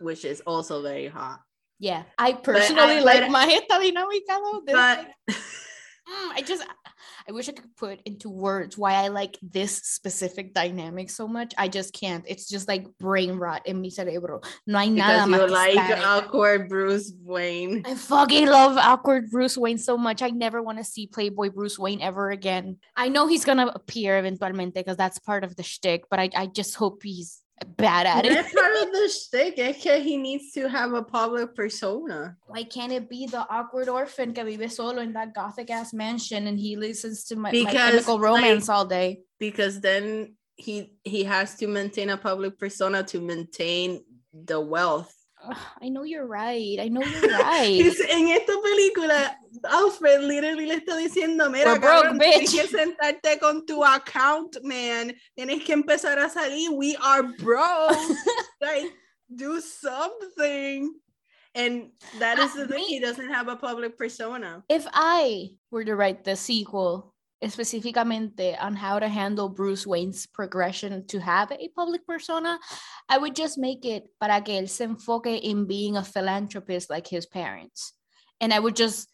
which 0.00 0.24
is 0.24 0.40
also 0.46 0.80
very 0.82 1.08
hot. 1.08 1.40
Yeah, 1.80 2.04
I 2.16 2.32
personally 2.34 2.98
I- 2.98 3.02
like 3.02 3.30
my 3.30 3.44
esta 3.58 3.74
dinámica 3.82 4.38
though. 4.38 4.62
But 4.64 4.74
like, 4.74 5.06
mm, 5.28 6.30
I 6.34 6.42
just 6.46 6.62
I 7.28 7.32
wish 7.32 7.46
I 7.48 7.52
could 7.52 7.76
put 7.76 8.00
into 8.06 8.30
words 8.30 8.78
why 8.78 8.94
I 8.94 9.08
like 9.08 9.36
this 9.42 9.76
specific 9.76 10.54
dynamic 10.54 11.10
so 11.10 11.28
much. 11.28 11.52
I 11.58 11.68
just 11.68 11.92
can't. 11.92 12.24
It's 12.26 12.48
just 12.48 12.66
like 12.66 12.86
brain 12.98 13.32
rot 13.32 13.66
in 13.66 13.82
mi 13.82 13.90
cerebro. 13.90 14.40
No 14.66 14.78
hay 14.78 14.88
nada 14.88 15.26
because 15.26 15.28
más 15.28 15.48
you 15.48 15.52
like 15.52 15.72
static. 15.72 16.06
awkward 16.06 16.68
Bruce 16.70 17.12
Wayne. 17.22 17.82
I 17.84 17.96
fucking 17.96 18.46
love 18.46 18.78
awkward 18.78 19.30
Bruce 19.30 19.58
Wayne 19.58 19.76
so 19.76 19.98
much. 19.98 20.22
I 20.22 20.30
never 20.30 20.62
want 20.62 20.78
to 20.78 20.84
see 20.84 21.06
Playboy 21.06 21.50
Bruce 21.50 21.78
Wayne 21.78 22.00
ever 22.00 22.30
again. 22.30 22.78
I 22.96 23.10
know 23.10 23.26
he's 23.26 23.44
gonna 23.44 23.70
appear 23.74 24.22
eventualmente 24.22 24.72
because 24.72 24.96
that's 24.96 25.18
part 25.18 25.44
of 25.44 25.54
the 25.54 25.62
shtick, 25.62 26.04
but 26.08 26.18
I, 26.18 26.30
I 26.34 26.46
just 26.46 26.76
hope 26.76 27.02
he's 27.02 27.42
bad 27.76 28.06
at 28.06 28.26
it. 28.26 28.32
That's 28.32 28.52
part 28.54 28.74
of 28.76 28.92
the 28.92 29.08
shtick. 29.08 29.58
Es 29.58 29.82
que 29.82 30.00
he 30.00 30.16
needs 30.16 30.52
to 30.52 30.68
have 30.68 30.92
a 30.92 31.02
public 31.02 31.54
persona. 31.54 32.36
Why 32.46 32.64
can't 32.64 32.92
it 32.92 33.08
be 33.08 33.26
the 33.26 33.46
awkward 33.50 33.88
orphan 33.88 34.32
que 34.32 34.44
vive 34.44 34.70
solo 34.72 35.00
in 35.00 35.12
that 35.14 35.34
gothic 35.34 35.70
ass 35.70 35.92
mansion 35.92 36.46
and 36.46 36.58
he 36.58 36.76
listens 36.76 37.24
to 37.24 37.36
my, 37.36 37.52
my 37.52 37.70
chemical 37.70 38.18
romance 38.18 38.68
like- 38.68 38.76
all 38.76 38.84
day? 38.86 39.20
because 39.38 39.80
then 39.80 40.34
he 40.56 40.92
he 41.04 41.22
has 41.22 41.54
to 41.54 41.68
maintain 41.68 42.10
a 42.10 42.16
public 42.16 42.58
persona 42.58 43.02
to 43.04 43.20
maintain 43.20 44.02
the 44.32 44.60
wealth. 44.60 45.14
Ugh, 45.44 45.56
I 45.80 45.88
know 45.88 46.02
you're 46.02 46.26
right. 46.26 46.78
I 46.80 46.88
know 46.88 47.00
you're 47.04 47.38
right. 47.38 47.80
Es- 47.80 48.00
en 48.00 48.26
esta 48.28 48.52
película, 48.60 49.36
Alfred 49.64 50.20
literally 50.22 50.66
le 50.66 50.74
está 50.76 50.96
diciendo, 50.96 51.50
mira, 51.50 51.78
cabrón, 51.78 52.18
tienes 52.18 52.50
bitch." 52.52 52.60
que 52.60 52.66
sentarte 52.68 53.38
con 53.40 53.64
tu 53.66 53.82
account, 53.84 54.56
man. 54.62 55.12
Tienes 55.36 55.64
que 55.64 55.72
empezar 55.74 56.18
a 56.18 56.28
salir. 56.28 56.70
We 56.72 56.96
are 56.96 57.22
broke. 57.22 57.96
like, 58.60 58.92
do 59.34 59.60
something. 59.60 60.94
And 61.54 61.90
that 62.18 62.38
is 62.38 62.50
Ah, 62.54 62.58
the 62.60 62.66
thing. 62.68 62.76
me- 62.76 62.86
He 62.86 63.00
doesn't 63.00 63.30
have 63.30 63.48
a 63.48 63.56
public 63.56 63.96
persona. 63.96 64.62
if 64.68 64.86
I 64.92 65.50
were 65.70 65.84
to 65.84 65.96
write 65.96 66.24
the 66.24 66.36
sequel 66.36 67.14
specifically 67.46 68.56
on 68.56 68.74
how 68.74 68.98
to 68.98 69.08
handle 69.08 69.48
Bruce 69.48 69.86
Wayne's 69.86 70.26
progression 70.26 71.06
to 71.06 71.18
have 71.20 71.52
a 71.52 71.68
public 71.76 72.04
persona, 72.06 72.58
I 73.08 73.16
would 73.18 73.34
just 73.36 73.58
make 73.58 73.84
it 73.84 74.04
para 74.20 74.40
que 74.42 74.54
él 74.60 74.68
se 74.68 74.84
enfoque 74.84 75.36
in 75.42 75.66
being 75.66 75.96
a 75.96 76.02
philanthropist 76.04 76.90
like 76.90 77.06
his 77.06 77.26
parents. 77.26 77.92
And 78.40 78.52
I 78.52 78.58
would 78.58 78.76
just 78.76 79.08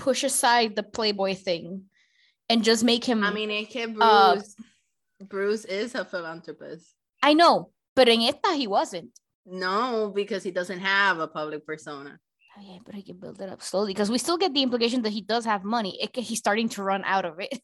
push 0.00 0.24
aside 0.24 0.74
the 0.74 0.82
Playboy 0.82 1.34
thing 1.34 1.84
and 2.48 2.64
just 2.64 2.82
make 2.82 3.04
him 3.04 3.22
I 3.22 3.30
mean, 3.32 3.66
que 3.66 3.86
Bruce, 3.86 4.00
Uh, 4.02 4.40
Bruce 5.28 5.64
is 5.66 5.94
a 5.94 6.04
philanthropist. 6.04 6.94
I 7.22 7.34
know, 7.34 7.70
but 7.94 8.08
in 8.08 8.22
esta 8.22 8.54
he 8.54 8.66
wasn't. 8.66 9.10
No, 9.44 10.10
because 10.14 10.42
he 10.42 10.50
doesn't 10.50 10.80
have 10.80 11.18
a 11.20 11.28
public 11.28 11.66
persona. 11.66 12.18
Yeah, 12.60 12.78
but 12.84 12.94
I 12.94 13.02
can 13.02 13.16
build 13.16 13.40
it 13.40 13.48
up 13.48 13.62
slowly 13.62 13.92
because 13.92 14.10
we 14.10 14.18
still 14.18 14.36
get 14.36 14.52
the 14.52 14.62
implication 14.62 15.02
that 15.02 15.12
he 15.12 15.22
does 15.22 15.44
have 15.44 15.64
money. 15.64 15.98
It, 16.02 16.16
he's 16.16 16.38
starting 16.38 16.68
to 16.70 16.82
run 16.82 17.04
out 17.04 17.24
of 17.24 17.40
it. 17.40 17.60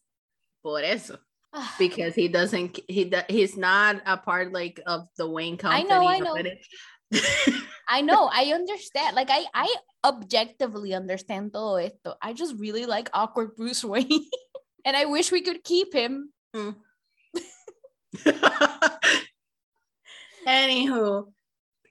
Por 0.62 0.81
eso. 0.81 1.19
because 1.78 2.14
he 2.14 2.28
doesn't 2.28 2.78
he 2.88 3.12
he's 3.28 3.57
not 3.57 4.02
a 4.05 4.16
part 4.16 4.52
like 4.52 4.81
of 4.87 5.09
the 5.16 5.28
Wayne 5.28 5.55
I 5.64 5.85
company. 5.85 5.88
know, 5.88 6.07
I 6.07 6.19
know. 6.21 6.37
I 7.88 8.02
know, 8.02 8.28
I 8.33 8.52
understand. 8.52 9.14
Like 9.14 9.31
I, 9.31 9.45
I 9.55 9.75
objectively 10.05 10.95
understand 10.95 11.52
todo 11.52 11.76
esto. 11.76 12.14
I 12.21 12.33
just 12.33 12.57
really 12.59 12.87
like 12.87 13.11
awkward 13.14 13.57
Bruce 13.57 13.85
Wayne, 13.85 14.26
and 14.85 14.97
I 14.97 15.05
wish 15.07 15.31
we 15.31 15.43
could 15.43 15.62
keep 15.62 15.95
him. 15.95 16.33
Hmm. 16.55 16.71
Anywho, 20.47 21.33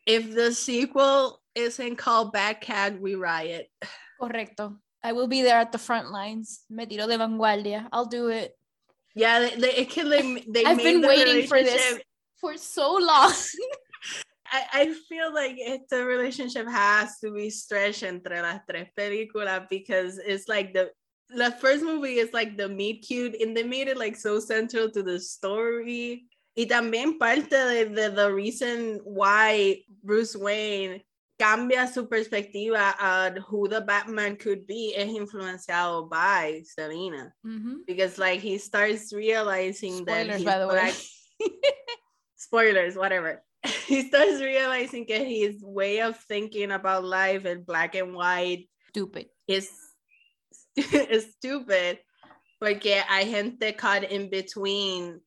if 0.06 0.34
the 0.34 0.52
sequel 0.54 1.42
isn't 1.56 1.98
called 1.98 2.32
Bad 2.32 2.62
Cat, 2.62 3.00
we 3.00 3.16
riot. 3.16 3.70
Correcto. 4.22 4.78
I 5.04 5.12
will 5.12 5.28
be 5.28 5.44
there 5.44 5.60
at 5.60 5.72
the 5.72 5.78
front 5.78 6.10
lines. 6.12 6.66
Me 6.70 6.86
tiro 6.86 7.08
de 7.08 7.18
vanguardia. 7.18 7.88
I'll 7.92 8.06
do 8.08 8.30
it. 8.30 8.58
Yeah, 9.14 9.40
they, 9.40 9.56
they, 9.56 9.74
it 9.76 9.90
can, 9.90 10.10
they, 10.10 10.44
they 10.48 10.66
I've 10.66 10.78
been 10.78 11.02
waiting 11.02 11.48
for 11.48 11.62
this 11.62 12.00
for 12.40 12.58
so 12.58 12.96
long. 12.96 13.32
I, 14.52 14.64
I 14.74 14.94
feel 15.10 15.34
like 15.34 15.58
the 15.90 16.06
relationship 16.06 16.68
has 16.68 17.20
to 17.20 17.32
be 17.32 17.50
stretched 17.50 18.04
entre 18.04 18.42
las 18.42 18.62
tres 18.70 18.88
películas 18.98 19.68
because 19.70 20.18
it's 20.20 20.48
like 20.48 20.74
the 20.74 20.92
the 21.30 21.52
first 21.60 21.84
movie 21.84 22.20
is 22.20 22.34
like 22.34 22.56
the 22.56 22.70
meet 22.70 23.04
cute 23.08 23.36
and 23.42 23.58
they 23.58 23.64
made 23.64 23.88
it 23.88 23.98
like 23.98 24.16
so 24.16 24.40
central 24.40 24.90
to 24.92 25.02
the 25.02 25.20
story. 25.20 26.26
Y 26.56 26.66
también 26.66 27.20
parte 27.20 27.50
de, 27.50 27.86
de 27.86 28.10
the 28.12 28.32
reason 28.32 29.00
why 29.04 29.84
Bruce 30.04 30.36
Wayne 30.38 31.02
cambia 31.40 31.92
su 31.92 32.08
perspectiva 32.08 32.96
on 33.02 33.38
who 33.38 33.68
the 33.68 33.82
Batman 33.82 34.38
could 34.38 34.66
be 34.66 34.94
es 34.96 35.10
influenciado 35.10 36.10
by 36.10 36.62
Selina. 36.64 37.34
Mhm. 37.46 37.86
Because 37.86 38.18
like 38.18 38.40
he 38.40 38.58
starts 38.58 39.12
realizing 39.12 40.06
that 40.06 40.26
Spoilers, 40.28 40.38
he's 40.38 40.46
by 40.46 40.60
the 40.60 40.68
way. 40.68 40.94
spoilers, 42.36 42.96
whatever. 42.96 43.44
He 43.88 44.08
starts 44.08 44.42
realizing 44.42 45.06
that 45.10 45.26
his 45.28 45.62
way 45.64 46.02
of 46.02 46.18
thinking 46.28 46.72
about 46.72 47.04
life 47.04 47.46
in 47.46 47.64
black 47.64 47.96
and 47.96 48.14
white 48.14 48.70
Stupid. 48.90 49.28
is, 49.48 49.70
is 50.78 51.32
stupid. 51.38 52.00
Porque 52.60 53.02
hay 53.08 53.30
gente 53.30 53.74
caught 53.74 54.04
in 54.06 54.30
between 54.30 55.20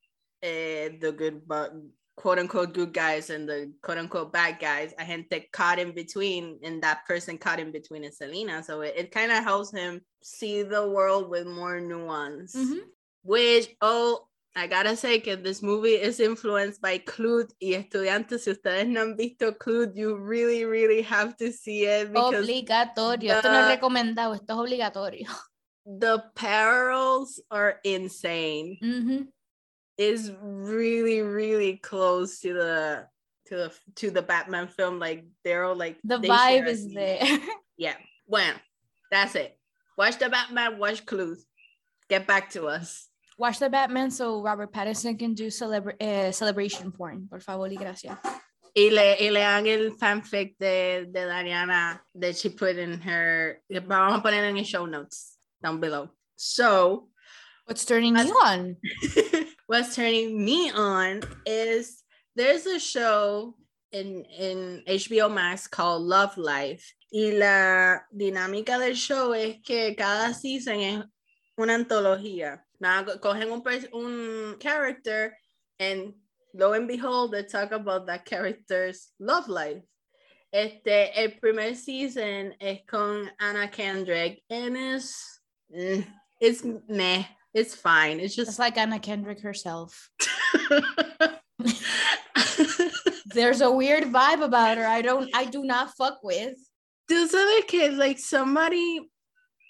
eh, 0.42 0.88
the 1.00 1.12
good, 1.12 1.42
but 1.47 1.73
quote 2.16 2.38
unquote 2.38 2.73
good 2.75 2.92
guys 2.92 3.30
and 3.30 3.49
the 3.49 3.73
quote 3.83 3.99
unquote 3.99 4.33
bad 4.33 4.59
guys. 4.59 4.92
Hay 4.99 5.07
gente 5.07 5.49
caught 5.52 5.78
in 5.78 5.92
between, 5.95 6.59
and 6.64 6.83
that 6.83 7.04
person 7.07 7.38
caught 7.38 7.61
in 7.61 7.71
between 7.71 8.04
is 8.04 8.16
Selina. 8.18 8.62
So 8.62 8.80
it, 8.80 8.95
it 8.97 9.11
kind 9.12 9.30
of 9.30 9.45
helps 9.45 9.71
him 9.71 10.00
see 10.23 10.62
the 10.62 10.88
world 10.88 11.28
with 11.30 11.47
more 11.47 11.80
nuance 11.80 12.54
Mhm. 12.57 12.80
which 13.23 13.68
oh 13.83 14.26
I 14.58 14.66
gotta 14.66 14.96
say 14.96 15.20
que 15.20 15.36
this 15.36 15.62
movie 15.62 15.94
is 15.94 16.20
influenced 16.20 16.80
by 16.80 16.98
Klute 16.98 17.52
y 17.60 17.74
estudiantes 17.74 18.40
si 18.44 18.50
ustedes 18.52 18.86
no 18.88 19.00
han 19.00 19.16
visto 19.16 19.52
Klute 19.52 19.96
you 19.96 20.16
really 20.16 20.64
really 20.64 21.02
have 21.02 21.36
to 21.36 21.52
see 21.52 21.84
it 21.84 22.12
because 22.12 22.44
Obligatorio. 22.44 23.36
Esto 23.36 23.50
no 23.50 23.58
es 23.60 23.66
the- 23.66 23.76
recomendado, 23.76 24.34
esto 24.34 24.52
es 24.54 24.58
obligatorio. 24.58 25.28
the 25.86 26.22
parallels 26.34 27.40
are 27.50 27.78
insane 27.84 28.78
Mm 28.82 29.06
-hmm. 29.06 29.28
is 29.96 30.30
really 30.42 31.22
really 31.22 31.78
close 31.78 32.40
to 32.40 32.52
the 32.52 33.06
to 33.46 33.56
the 33.56 33.70
to 33.94 34.10
the 34.10 34.22
Batman 34.22 34.68
film 34.68 34.98
like 35.00 35.24
they're 35.44 35.64
all 35.64 35.76
like 35.76 35.98
The 36.04 36.18
vibe 36.18 36.68
is 36.68 36.92
there. 36.92 37.18
yeah 37.78 37.96
bueno 38.26 38.58
that's 39.10 39.34
it 39.34 39.56
watch 39.96 40.18
the 40.18 40.28
Batman 40.28 40.78
watch 40.78 41.04
Klute 41.06 41.40
get 42.10 42.26
back 42.26 42.50
to 42.50 42.66
us 42.68 43.07
Watch 43.38 43.61
the 43.61 43.71
Batman 43.71 44.11
so 44.11 44.42
Robert 44.42 44.73
Pattinson 44.73 45.16
can 45.16 45.33
do 45.33 45.47
celebra- 45.47 45.95
eh, 46.00 46.33
celebration 46.33 46.90
porn. 46.90 47.28
Por 47.28 47.40
favor 47.40 47.68
y 47.68 47.76
gracias. 47.76 48.18
Y 48.75 48.90
le, 48.90 49.16
y 49.21 49.30
lean 49.30 49.66
el 49.66 49.92
fanfic 49.97 50.57
de, 50.59 51.07
de 51.11 51.21
Dariana 51.21 52.00
that 52.16 52.37
she 52.37 52.49
put 52.49 52.76
in 52.76 53.00
her. 53.00 53.61
Vamos 53.71 54.18
a 54.18 54.23
poner 54.23 54.45
en 54.45 54.59
el 54.59 54.64
show 54.64 54.87
notes 54.87 55.37
down 55.62 55.78
below. 55.80 56.11
So, 56.37 57.09
What's 57.66 57.85
turning 57.85 58.16
you 58.16 58.35
on? 58.45 58.76
what's 59.66 59.95
turning 59.95 60.42
me 60.42 60.71
on 60.71 61.21
is 61.45 62.02
there's 62.35 62.66
a 62.66 62.78
show 62.80 63.54
in, 63.92 64.25
in 64.25 64.83
HBO 64.88 65.33
Max 65.33 65.66
called 65.68 66.02
Love 66.02 66.37
Life. 66.38 66.95
Y 67.12 67.33
la 67.33 68.00
dinámica 68.14 68.78
del 68.78 68.95
show 68.95 69.33
es 69.33 69.57
que 69.62 69.95
cada 69.97 70.33
season 70.35 70.80
es 70.80 71.04
una 71.59 71.75
antología. 71.75 72.61
Nada, 72.80 73.18
cogen 73.18 73.50
un, 73.50 73.62
un 73.92 74.56
character 74.58 75.37
and 75.80 76.12
lo 76.54 76.73
and 76.73 76.88
behold, 76.88 77.32
they 77.32 77.42
talk 77.42 77.73
about 77.73 78.06
that 78.06 78.25
character's 78.25 79.08
love 79.18 79.49
life. 79.49 79.82
Este, 80.52 81.11
el 81.14 81.32
primer 81.40 81.75
season 81.75 82.54
es 82.61 82.78
con 82.87 83.30
Anna 83.40 83.68
Kendrick 83.68 84.40
and 84.49 84.76
it's, 84.76 85.40
mm, 85.76 86.06
it's 86.40 86.64
meh, 86.88 87.25
it's 87.52 87.75
fine. 87.75 88.20
It's 88.20 88.38
It's 88.38 88.47
just 88.47 88.58
like 88.58 88.78
Anna 88.78 88.99
Kendrick 88.99 89.40
herself. 89.40 90.11
There's 93.26 93.61
a 93.61 93.70
weird 93.70 94.04
vibe 94.04 94.42
about 94.42 94.78
her. 94.78 94.87
I 94.87 95.02
don't, 95.02 95.28
I 95.35 95.44
do 95.44 95.64
not 95.64 95.90
fuck 95.97 96.20
with. 96.23 96.54
Tú 97.11 97.28
sabes 97.28 97.66
que 97.66 97.90
like 97.92 98.18
somebody 98.18 99.00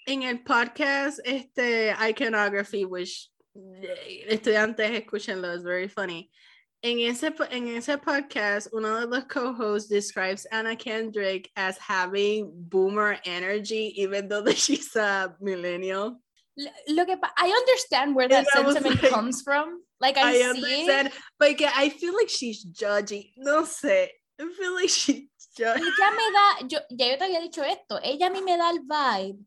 en 0.09 0.23
el 0.23 0.39
podcast, 0.39 1.19
este 1.23 1.93
iconography, 2.09 2.83
which 2.83 3.29
estudiantes 4.27 4.89
escúchenlo, 4.91 5.53
es 5.53 5.63
very 5.63 5.87
funny. 5.87 6.31
En 6.81 6.99
ese, 6.99 7.31
en 7.51 7.67
ese 7.67 7.97
podcast, 7.97 8.69
uno 8.73 9.01
de 9.01 9.05
los 9.05 9.25
co-hosts 9.25 9.87
describes 9.87 10.47
Anna 10.51 10.75
Kendrick 10.75 11.51
as 11.55 11.77
having 11.77 12.51
boomer 12.55 13.19
energy, 13.25 13.93
even 14.01 14.27
though 14.27 14.41
that 14.41 14.57
she's 14.65 14.95
a 14.95 15.35
millennial. 15.39 16.19
Look 16.87 17.09
I 17.37 17.47
understand 17.47 18.15
where 18.15 18.27
that 18.29 18.47
And 18.55 18.67
sentiment 18.73 19.03
like, 19.03 19.11
comes 19.11 19.43
from. 19.43 19.83
Like 20.01 20.17
I, 20.17 20.29
I 20.29 20.33
see 20.33 20.43
understand, 20.43 21.11
but 21.37 21.55
I 21.61 21.89
feel 21.89 22.15
like 22.15 22.29
she's 22.29 22.65
judgy. 22.65 23.33
No 23.37 23.63
sé. 23.63 24.07
I 24.41 24.53
feel 24.57 24.73
like 24.73 24.89
she 24.89 25.29
just... 25.55 25.77
Ella 25.77 26.11
me 26.15 26.23
da, 26.33 26.67
yo, 26.67 26.79
ya 26.89 27.11
yo 27.11 27.17
te 27.17 27.25
había 27.25 27.41
dicho 27.41 27.61
esto, 27.61 27.99
ella 28.01 28.27
a 28.27 28.29
mí 28.29 28.41
me 28.41 28.57
da 28.57 28.71
el 28.71 28.79
vibe 28.79 29.39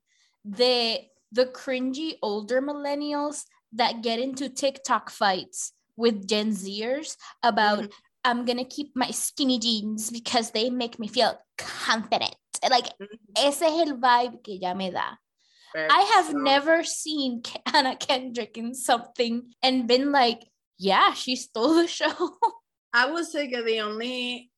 de 0.48 1.10
the 1.30 1.46
cringy 1.46 2.14
older 2.22 2.60
millennials 2.60 3.44
that 3.72 4.02
get 4.02 4.18
into 4.20 4.48
TikTok 4.48 5.08
fights 5.10 5.72
with 5.96 6.28
Gen 6.28 6.50
Zers 6.50 7.16
about 7.42 7.84
Mhm. 7.84 7.92
I'm 8.24 8.44
gonna 8.44 8.64
keep 8.64 8.94
my 8.94 9.10
skinny 9.10 9.58
jeans 9.58 10.10
because 10.10 10.50
they 10.50 10.70
make 10.70 10.98
me 10.98 11.08
feel 11.08 11.38
confident. 11.58 12.34
Like 12.68 12.96
Mhm. 12.98 13.18
ese 13.36 13.62
es 13.62 13.88
el 13.88 13.96
vibe 13.96 14.42
que 14.44 14.58
ella 14.62 14.74
me 14.74 14.90
da. 14.90 15.16
I 15.74 16.02
have 16.14 16.34
never 16.34 16.84
seen 16.84 17.42
Anna 17.74 17.96
Kendrick 17.96 18.58
in 18.58 18.74
something 18.74 19.54
and 19.62 19.88
been 19.88 20.12
like, 20.12 20.42
yeah, 20.78 21.14
she 21.14 21.34
stole 21.34 21.74
the 21.74 21.88
show. 21.88 22.12
I 22.92 23.10
would 23.10 23.24
say 23.26 23.48
that 23.50 23.64
the 23.64 23.80
only 23.80 24.50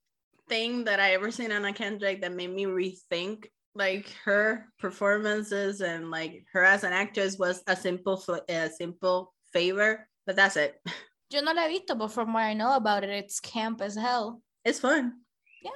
thing 0.49 0.85
that 0.85 0.99
I 0.99 1.13
ever 1.15 1.31
seen 1.31 1.53
Anna 1.53 1.73
Kendrick 1.73 2.21
that 2.23 2.33
made 2.33 2.51
me 2.51 2.65
rethink 2.67 3.47
like 3.75 4.09
her 4.25 4.67
performances 4.79 5.81
and 5.81 6.11
like 6.11 6.45
her 6.53 6.65
as 6.65 6.85
an 6.85 6.93
actress 6.93 7.39
was 7.39 7.63
a 7.67 7.75
simple 7.77 8.23
a 8.49 8.69
simple 8.71 9.33
favor, 9.53 10.07
but 10.27 10.37
that's 10.37 10.57
it. 10.57 10.77
Yo 11.31 11.41
no 11.41 11.53
la 11.53 11.67
he 11.67 11.79
visto, 11.79 11.95
but 11.95 12.13
from 12.13 12.33
what 12.33 12.45
I 12.45 12.55
know 12.55 12.77
about 12.77 13.03
it, 13.03 13.11
it's 13.11 13.41
camp 13.41 13.81
as 13.81 13.97
hell. 13.97 14.41
It's 14.65 14.79
fun. 14.81 15.15
Yeah. 15.63 15.71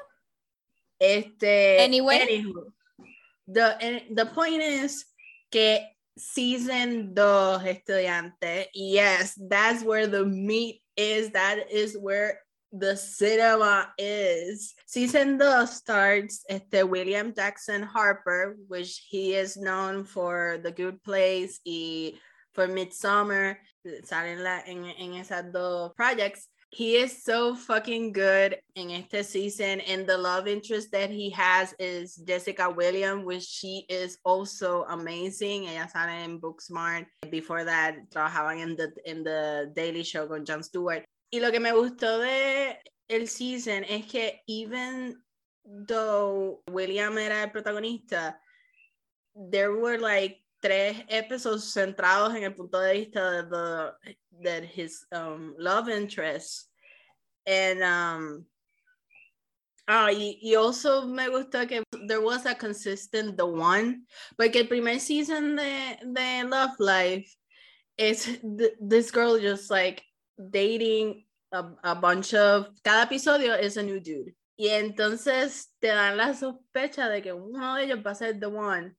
Este, 1.00 1.78
Anyway. 1.80 2.18
anywho, 2.18 2.70
the 3.48 4.02
the 4.14 4.26
point 4.26 4.62
is 4.62 5.04
que 5.50 5.80
season 6.16 7.14
dos 7.14 7.62
estudiante. 7.62 8.66
Yes, 8.74 9.34
that's 9.48 9.82
where 9.82 10.06
the 10.06 10.24
meat 10.24 10.82
is. 10.96 11.30
That 11.30 11.70
is 11.72 11.96
where 11.98 12.40
the 12.72 12.96
cinema 12.96 13.92
is. 13.98 14.74
Season 14.86 15.38
two 15.38 15.66
starts 15.66 16.44
este 16.48 16.82
William 16.84 17.32
Jackson 17.34 17.82
Harper, 17.82 18.56
which 18.68 19.06
he 19.08 19.34
is 19.34 19.56
known 19.56 20.04
for 20.04 20.58
The 20.62 20.72
Good 20.72 21.02
Place 21.02 21.60
y 21.64 22.14
for 22.54 22.68
Midsummer. 22.68 23.58
Salen 24.04 24.42
la, 24.42 24.60
en, 24.66 24.84
en 24.84 25.14
esas 25.14 25.52
dos 25.52 25.92
projects. 25.96 26.48
He 26.70 26.96
is 26.96 27.24
so 27.24 27.54
fucking 27.54 28.12
good 28.12 28.58
in 28.74 28.90
este 28.90 29.24
season, 29.24 29.80
and 29.80 30.06
the 30.06 30.18
love 30.18 30.46
interest 30.46 30.92
that 30.92 31.08
he 31.08 31.30
has 31.30 31.74
is 31.78 32.16
Jessica 32.16 32.68
Williams, 32.68 33.24
which 33.24 33.44
she 33.44 33.86
is 33.88 34.18
also 34.22 34.84
amazing. 34.90 35.66
Ella 35.66 35.88
sale 35.88 36.10
en 36.10 36.38
Booksmart. 36.38 37.06
Before 37.30 37.64
that, 37.64 38.10
trabajaban 38.10 38.60
en 38.60 38.76
the, 38.76 38.92
in 39.06 39.24
the 39.24 39.72
Daily 39.74 40.02
Show 40.02 40.26
con 40.26 40.44
Jon 40.44 40.62
Stewart. 40.62 41.06
Y 41.30 41.40
lo 41.40 41.50
que 41.50 41.60
me 41.60 41.72
gustó 41.72 42.18
de 42.18 42.78
el 43.08 43.28
season 43.28 43.84
es 43.84 44.06
que 44.06 44.42
even 44.46 45.22
though 45.86 46.62
William 46.70 47.18
era 47.18 47.42
el 47.42 47.50
protagonista, 47.50 48.40
there 49.34 49.72
were 49.72 49.98
like 49.98 50.42
tres 50.60 51.04
episodios 51.08 51.72
centrados 51.72 52.34
en 52.34 52.44
el 52.44 52.54
punto 52.54 52.80
de 52.80 52.92
vista 52.94 53.30
de 53.30 53.48
the, 53.48 54.16
that 54.42 54.64
his 54.64 55.06
um, 55.12 55.54
love 55.58 55.88
interest. 55.88 56.70
And 57.46 57.82
um 57.82 58.46
ah 59.86 60.10
y, 60.12 60.38
y 60.42 60.54
also 60.54 61.06
me 61.06 61.28
gustó 61.28 61.66
que 61.66 61.82
there 62.06 62.20
was 62.20 62.44
a 62.44 62.54
consistent 62.54 63.38
the 63.38 63.46
one 63.46 64.04
porque 64.36 64.56
el 64.56 64.68
primer 64.68 65.00
season 65.00 65.56
de, 65.56 65.98
de 66.04 66.44
Love 66.44 66.78
Life 66.78 67.34
th- 67.96 68.76
this 68.80 69.10
girl 69.10 69.38
just 69.38 69.70
like 69.70 70.02
dating 70.50 71.24
a, 71.52 71.64
a 71.82 71.94
bunch 71.94 72.34
of 72.34 72.68
cada 72.84 73.02
episodio 73.02 73.54
is 73.54 73.76
a 73.76 73.82
new 73.82 74.00
dude. 74.00 74.34
Y 74.56 74.68
entonces 74.68 75.68
te 75.80 75.88
dan 75.88 76.16
la 76.16 76.34
sospecha 76.34 77.08
de 77.08 77.22
que 77.22 77.32
uno 77.32 77.76
de 77.76 77.84
ellos 77.84 78.02
va 78.04 78.10
a 78.10 78.14
ser 78.14 78.34
the 78.34 78.48
one. 78.48 78.94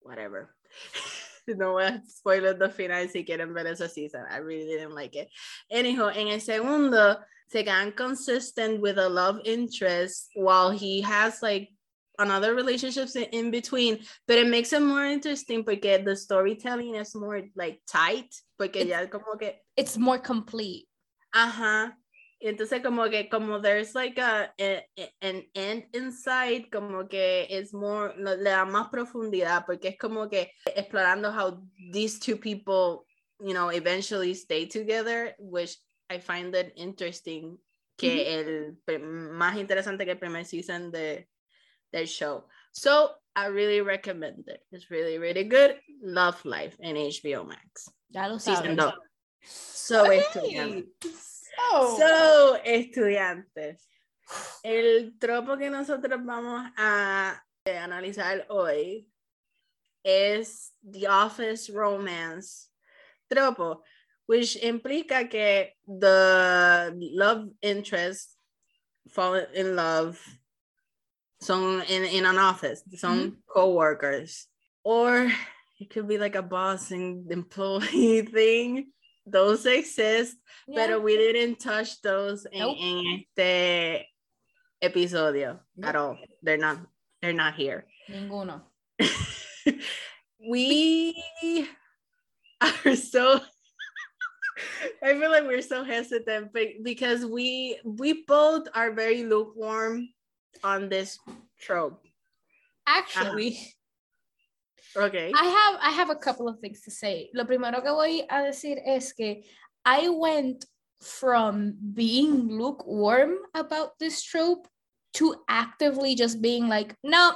Whatever. 0.00 0.54
No 1.46 1.72
voy 1.72 1.84
a 1.84 2.02
spoiler 2.06 2.54
the 2.54 2.68
final 2.68 3.08
si 3.08 3.24
quieren 3.24 3.52
ver 3.52 3.66
esa 3.66 3.88
season. 3.88 4.24
I 4.30 4.36
really 4.36 4.66
didn't 4.66 4.94
like 4.94 5.16
it. 5.16 5.28
Anyhow, 5.70 6.08
en 6.08 6.28
el 6.28 6.40
segundo, 6.40 7.18
se 7.48 7.64
quedan 7.64 7.96
consistent 7.96 8.80
with 8.80 8.98
a 8.98 9.08
love 9.08 9.40
interest 9.44 10.28
while 10.34 10.70
he 10.70 11.00
has 11.00 11.42
like 11.42 11.70
another 12.18 12.54
relationships 12.54 13.16
in, 13.16 13.24
in 13.32 13.50
between, 13.50 13.98
but 14.28 14.38
it 14.38 14.46
makes 14.46 14.72
it 14.72 14.82
more 14.82 15.04
interesting 15.04 15.62
because 15.62 16.04
the 16.04 16.14
storytelling 16.14 16.94
is 16.94 17.14
more 17.14 17.42
like 17.56 17.80
tight, 17.88 18.32
porque 18.68 18.86
ya 18.86 19.08
como 19.08 19.38
que, 19.38 19.62
It's 19.76 19.96
more 19.96 20.20
complete. 20.20 20.86
ajá. 21.32 21.96
Y 22.42 22.48
Entonces 22.48 22.82
como 22.82 23.08
que 23.10 23.28
como 23.28 23.60
there's 23.60 23.94
like 23.94 24.18
a, 24.18 24.54
a- 24.58 24.86
an 25.20 25.44
end 25.54 25.84
inside, 25.94 26.70
como 26.70 27.06
que 27.06 27.46
es 27.50 27.72
more, 27.74 28.14
le 28.16 28.36
da 28.50 28.64
más 28.64 28.88
profundidad 28.90 29.66
porque 29.66 29.88
es 29.88 29.98
como 29.98 30.28
que 30.28 30.50
explorando 30.74 31.30
how 31.32 31.62
these 31.92 32.18
two 32.18 32.36
people, 32.38 33.04
you 33.40 33.52
know, 33.52 33.70
eventually 33.70 34.34
stay 34.34 34.66
together, 34.66 35.34
which 35.38 35.76
I 36.08 36.18
find 36.18 36.54
it 36.54 36.72
interesting 36.76 37.58
que 37.98 38.34
el 38.38 38.76
más 39.00 39.58
interesante 39.58 40.06
que 40.06 40.12
el 40.12 40.18
primer 40.18 40.44
season 40.46 40.90
de 40.90 41.28
del 41.92 42.06
show. 42.06 42.46
So 42.72 43.10
I 43.36 43.48
really 43.48 43.82
recommend 43.82 44.48
it. 44.48 44.62
It's 44.72 44.90
really, 44.90 45.18
really 45.18 45.44
good. 45.44 45.78
Love 46.02 46.42
Life 46.46 46.76
in 46.80 46.96
HBO 46.96 47.46
Max. 47.46 47.90
Ya 48.10 48.28
lo 48.28 48.38
Season 48.38 48.76
sabes. 48.76 48.94
So 49.42 50.04
estudiantes. 50.04 51.40
So, 51.56 51.96
So, 51.98 52.56
estudiantes. 52.64 53.88
El 54.62 55.18
tropo 55.18 55.56
que 55.56 55.70
nosotros 55.70 56.20
vamos 56.24 56.70
a 56.76 57.42
eh, 57.64 57.78
analizar 57.78 58.46
hoy 58.48 59.08
es 60.04 60.72
The 60.82 61.08
Office 61.08 61.70
Romance 61.72 62.68
tropo, 63.28 63.82
which 64.26 64.56
implica 64.62 65.28
que 65.28 65.76
the 65.86 66.92
love 66.96 67.50
interest 67.62 68.36
fall 69.08 69.36
in 69.54 69.76
love 69.76 70.18
son 71.40 71.82
in, 71.88 72.04
in 72.04 72.26
an 72.26 72.38
office, 72.38 72.82
son 72.96 73.38
co-workers. 73.46 74.46
Or 74.84 75.30
it 75.80 75.88
could 75.90 76.06
be 76.06 76.18
like 76.18 76.36
a 76.36 76.42
boss 76.42 76.90
and 76.92 77.30
employee 77.32 78.22
thing. 78.32 78.92
Those 79.26 79.66
exist, 79.66 80.36
yeah. 80.66 80.86
pero 80.86 81.00
we 81.00 81.16
didn't 81.16 81.60
touch 81.60 82.00
those 82.02 82.46
en, 82.52 82.60
Nope. 82.60 82.76
en 82.80 83.24
este 83.28 84.06
episodio 84.82 85.60
at 85.82 85.94
all. 85.96 86.18
They're 86.42 86.56
not 86.58 86.78
they're 87.22 87.32
not 87.32 87.54
here. 87.54 87.84
ninguno. 88.10 88.62
we 90.48 91.22
are 92.60 92.96
so 92.96 93.40
I 95.02 95.14
feel 95.14 95.30
like 95.30 95.44
we're 95.44 95.62
so 95.62 95.84
hesitant 95.84 96.52
be- 96.52 96.80
because 96.82 97.24
we 97.24 97.78
we 97.84 98.24
both 98.26 98.68
are 98.74 98.90
very 98.92 99.22
lukewarm 99.24 100.08
on 100.64 100.88
this 100.88 101.18
trope. 101.60 102.02
Actually, 102.86 103.52
uh, 103.52 103.79
Okay. 104.96 105.32
I 105.34 105.44
have 105.44 105.80
I 105.82 105.90
have 105.90 106.10
a 106.10 106.16
couple 106.16 106.48
of 106.48 106.58
things 106.60 106.82
to 106.82 106.90
say. 106.90 107.30
Lo 107.34 107.44
primero 107.44 107.80
que 107.80 107.90
voy 107.90 108.22
a 108.28 108.42
decir 108.42 108.78
es 108.84 109.12
que 109.12 109.42
I 109.84 110.08
went 110.08 110.64
from 111.00 111.74
being 111.94 112.48
lukewarm 112.48 113.36
about 113.54 113.98
this 113.98 114.22
trope 114.22 114.68
to 115.14 115.34
actively 115.48 116.14
just 116.14 116.40
being 116.42 116.68
like, 116.68 116.94
no, 117.02 117.32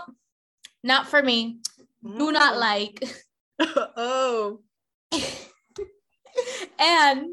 not 0.83 1.09
for 1.09 1.23
me. 1.23 1.61
Do 2.03 2.31
not 2.33 2.55
Mm. 2.55 2.61
like. 2.61 2.97
oh. 3.97 4.61
and 6.79 7.31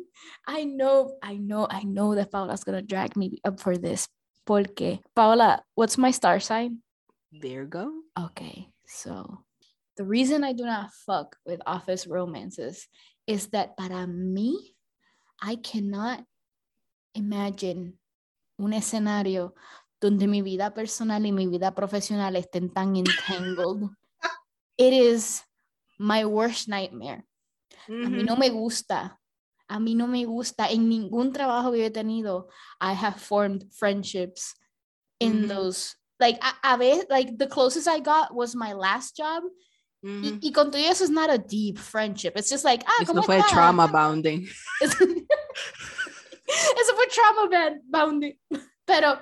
I 0.47 0.63
know, 0.63 1.17
I 1.21 1.35
know, 1.35 1.67
I 1.69 1.83
know 1.83 2.15
that 2.15 2.31
Paola's 2.31 2.63
gonna 2.63 2.81
drag 2.81 3.15
me 3.17 3.39
up 3.43 3.59
for 3.59 3.77
this. 3.77 4.07
Porque 4.45 4.99
Paola, 5.15 5.63
what's 5.75 5.97
my 5.97 6.11
star 6.11 6.39
sign? 6.39 6.81
Virgo. 7.33 7.91
Okay, 8.17 8.69
so 8.85 9.43
the 10.01 10.07
reason 10.07 10.43
I 10.43 10.53
do 10.53 10.65
not 10.65 10.89
fuck 11.05 11.37
with 11.45 11.61
office 11.67 12.07
romances 12.09 12.87
is 13.27 13.53
that 13.53 13.77
para 13.77 14.07
mí, 14.09 14.57
I 15.39 15.57
cannot 15.61 16.25
imagine 17.13 17.93
un 18.57 18.73
escenario 18.73 19.53
donde 20.01 20.27
mi 20.27 20.41
vida 20.41 20.73
personal 20.73 21.21
y 21.21 21.31
mi 21.31 21.45
vida 21.45 21.75
profesional 21.75 22.33
estén 22.33 22.73
tan 22.73 22.95
entangled. 22.95 23.91
It 24.75 24.93
is 24.93 25.43
my 25.99 26.25
worst 26.25 26.67
nightmare. 26.67 27.23
A 28.03 28.09
mí 28.09 28.25
no 28.25 28.35
me 28.35 28.49
gusta. 28.49 29.19
A 29.69 29.77
mí 29.77 29.95
no 29.95 30.07
me 30.07 30.25
gusta. 30.25 30.65
En 30.71 30.89
ningún 30.89 31.31
trabajo 31.31 31.71
que 31.71 31.77
yo 31.77 31.85
he 31.85 31.91
tenido, 31.91 32.47
I 32.79 32.93
have 32.93 33.21
formed 33.21 33.65
friendships 33.71 34.55
in 35.19 35.43
Mhm. 35.43 35.47
those. 35.47 35.95
Like, 36.19 36.39
a, 36.41 36.73
a 36.73 37.03
like, 37.09 37.37
the 37.37 37.47
closest 37.47 37.87
I 37.87 37.99
got 37.99 38.33
was 38.33 38.55
my 38.55 38.73
last 38.73 39.15
job. 39.15 39.43
Y, 40.03 40.07
Mhm. 40.07 40.39
y 40.41 40.51
con 40.51 40.71
todo 40.71 40.81
eso, 40.81 41.03
it's 41.03 41.11
not 41.13 41.29
a 41.29 41.37
deep 41.37 41.77
friendship. 41.77 42.31
It's 42.35 42.49
just 42.49 42.63
like, 42.65 42.83
ah, 42.87 43.05
¿cómo 43.05 43.21
fue 43.23 43.37
estás? 43.37 43.51
trauma 43.51 43.85
bounding. 43.87 44.47
Es- 44.81 44.97
Eso 44.99 46.95
fue 46.95 47.07
trauma 47.07 47.79
bounding. 47.85 48.33
Pero 48.85 49.19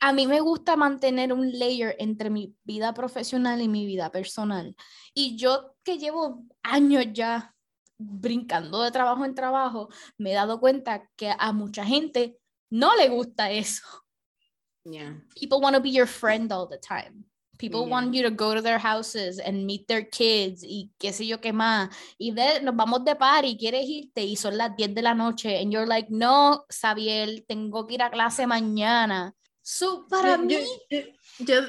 a 0.00 0.12
mí 0.12 0.26
me 0.26 0.40
gusta 0.40 0.76
mantener 0.76 1.32
un 1.32 1.50
layer 1.50 1.96
entre 1.98 2.28
mi 2.30 2.54
vida 2.64 2.92
profesional 2.92 3.60
y 3.62 3.68
mi 3.68 3.86
vida 3.86 4.10
personal. 4.10 4.74
Y 5.14 5.36
yo 5.36 5.76
que 5.84 5.98
llevo 5.98 6.44
años 6.62 7.06
ya 7.12 7.54
brincando 7.98 8.82
de 8.82 8.90
trabajo 8.90 9.24
en 9.24 9.34
trabajo, 9.34 9.88
me 10.18 10.32
he 10.32 10.34
dado 10.34 10.58
cuenta 10.60 11.08
que 11.16 11.32
a 11.38 11.52
mucha 11.52 11.84
gente 11.86 12.38
no 12.70 12.94
le 12.96 13.08
gusta 13.08 13.50
eso. 13.50 13.82
Yeah. 14.84 15.22
People 15.38 15.58
want 15.60 15.76
to 15.76 15.80
be 15.80 15.90
your 15.92 16.08
friend 16.08 16.52
all 16.52 16.68
the 16.68 16.78
time. 16.78 17.24
People 17.58 17.82
Yeah. 17.82 17.90
want 17.90 18.14
you 18.14 18.22
to 18.22 18.30
go 18.30 18.54
to 18.54 18.62
their 18.62 18.78
houses 18.78 19.38
and 19.38 19.64
meet 19.66 19.86
their 19.86 20.08
kids 20.08 20.62
y 20.64 20.90
qué 20.98 21.12
sé 21.12 21.26
yo 21.26 21.40
qué 21.40 21.52
más. 21.52 21.90
Y 22.18 22.32
de, 22.32 22.60
nos 22.62 22.74
vamos 22.74 23.04
de 23.04 23.14
party, 23.14 23.56
quieres 23.56 23.84
irte 23.86 24.22
y 24.24 24.36
son 24.36 24.56
las 24.56 24.74
10 24.76 24.94
de 24.94 25.02
la 25.02 25.14
noche 25.14 25.60
and 25.60 25.70
you're 25.72 25.86
like, 25.86 26.08
no, 26.10 26.64
Xavier, 26.70 27.44
tengo 27.46 27.86
que 27.86 27.94
ir 27.94 28.02
a 28.02 28.10
clase 28.10 28.46
mañana. 28.46 29.34
So, 29.62 30.06
para 30.08 30.36
Yo- 30.36 30.42
mí, 30.42 30.56
yo- 30.90 31.00
yo- 31.38 31.62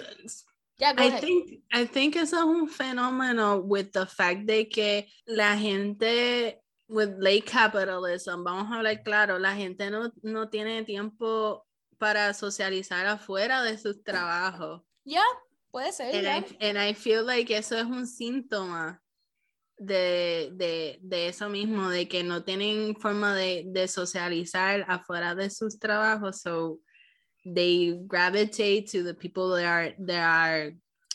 I 0.97 1.11
think, 1.21 1.63
I 1.71 1.85
think 1.85 2.15
eso 2.15 2.37
es 2.37 2.43
un 2.43 2.67
fenómeno 2.67 3.57
with 3.59 3.91
the 3.93 4.05
fact 4.07 4.41
de 4.45 4.67
que 4.67 5.07
la 5.25 5.55
gente 5.57 6.59
with 6.89 7.11
late 7.19 7.43
capitalism, 7.45 8.43
vamos 8.43 8.71
a 8.71 8.77
hablar 8.77 9.01
claro, 9.03 9.37
la 9.39 9.55
gente 9.55 9.89
no, 9.89 10.11
no 10.23 10.49
tiene 10.49 10.83
tiempo 10.83 11.65
para 11.97 12.33
socializar 12.33 13.05
afuera 13.05 13.61
de 13.61 13.77
sus 13.77 14.03
trabajos. 14.03 14.81
Ya, 15.05 15.23
puede 15.73 15.91
ser. 15.91 16.13
And 16.13 16.23
ya. 16.23 16.37
I, 16.37 16.57
and 16.61 16.77
I 16.77 16.93
feel 16.93 17.25
like 17.25 17.51
eso 17.51 17.75
es 17.75 17.85
un 17.85 18.05
síntoma 18.07 18.99
de, 19.77 20.51
de, 20.55 20.99
de 21.01 21.27
eso 21.27 21.49
mismo, 21.49 21.89
de 21.89 22.07
que 22.07 22.23
no 22.23 22.43
tienen 22.43 22.95
forma 22.95 23.35
de, 23.35 23.63
de 23.65 23.87
socializar 23.87 24.85
afuera 24.87 25.35
de 25.35 25.49
sus 25.49 25.77
trabajos, 25.79 26.41
so 26.41 26.79
they 27.45 27.93
gravitate 28.07 28.87
to 28.91 29.03
the 29.03 29.13
people 29.13 29.49
that 29.49 29.65
are, 29.65 29.93
that 29.99 30.23
are 30.23 30.71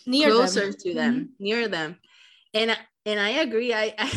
Near 0.06 0.28
them. 0.28 0.36
closer 0.38 0.72
to 0.72 0.92
them, 0.94 1.34
near 1.38 1.68
them. 1.68 1.96
And 2.52 2.72
I- 2.72 2.86
and 3.06 3.18
I 3.20 3.40
agree. 3.40 3.72
I 3.72 3.94
I, 3.96 4.10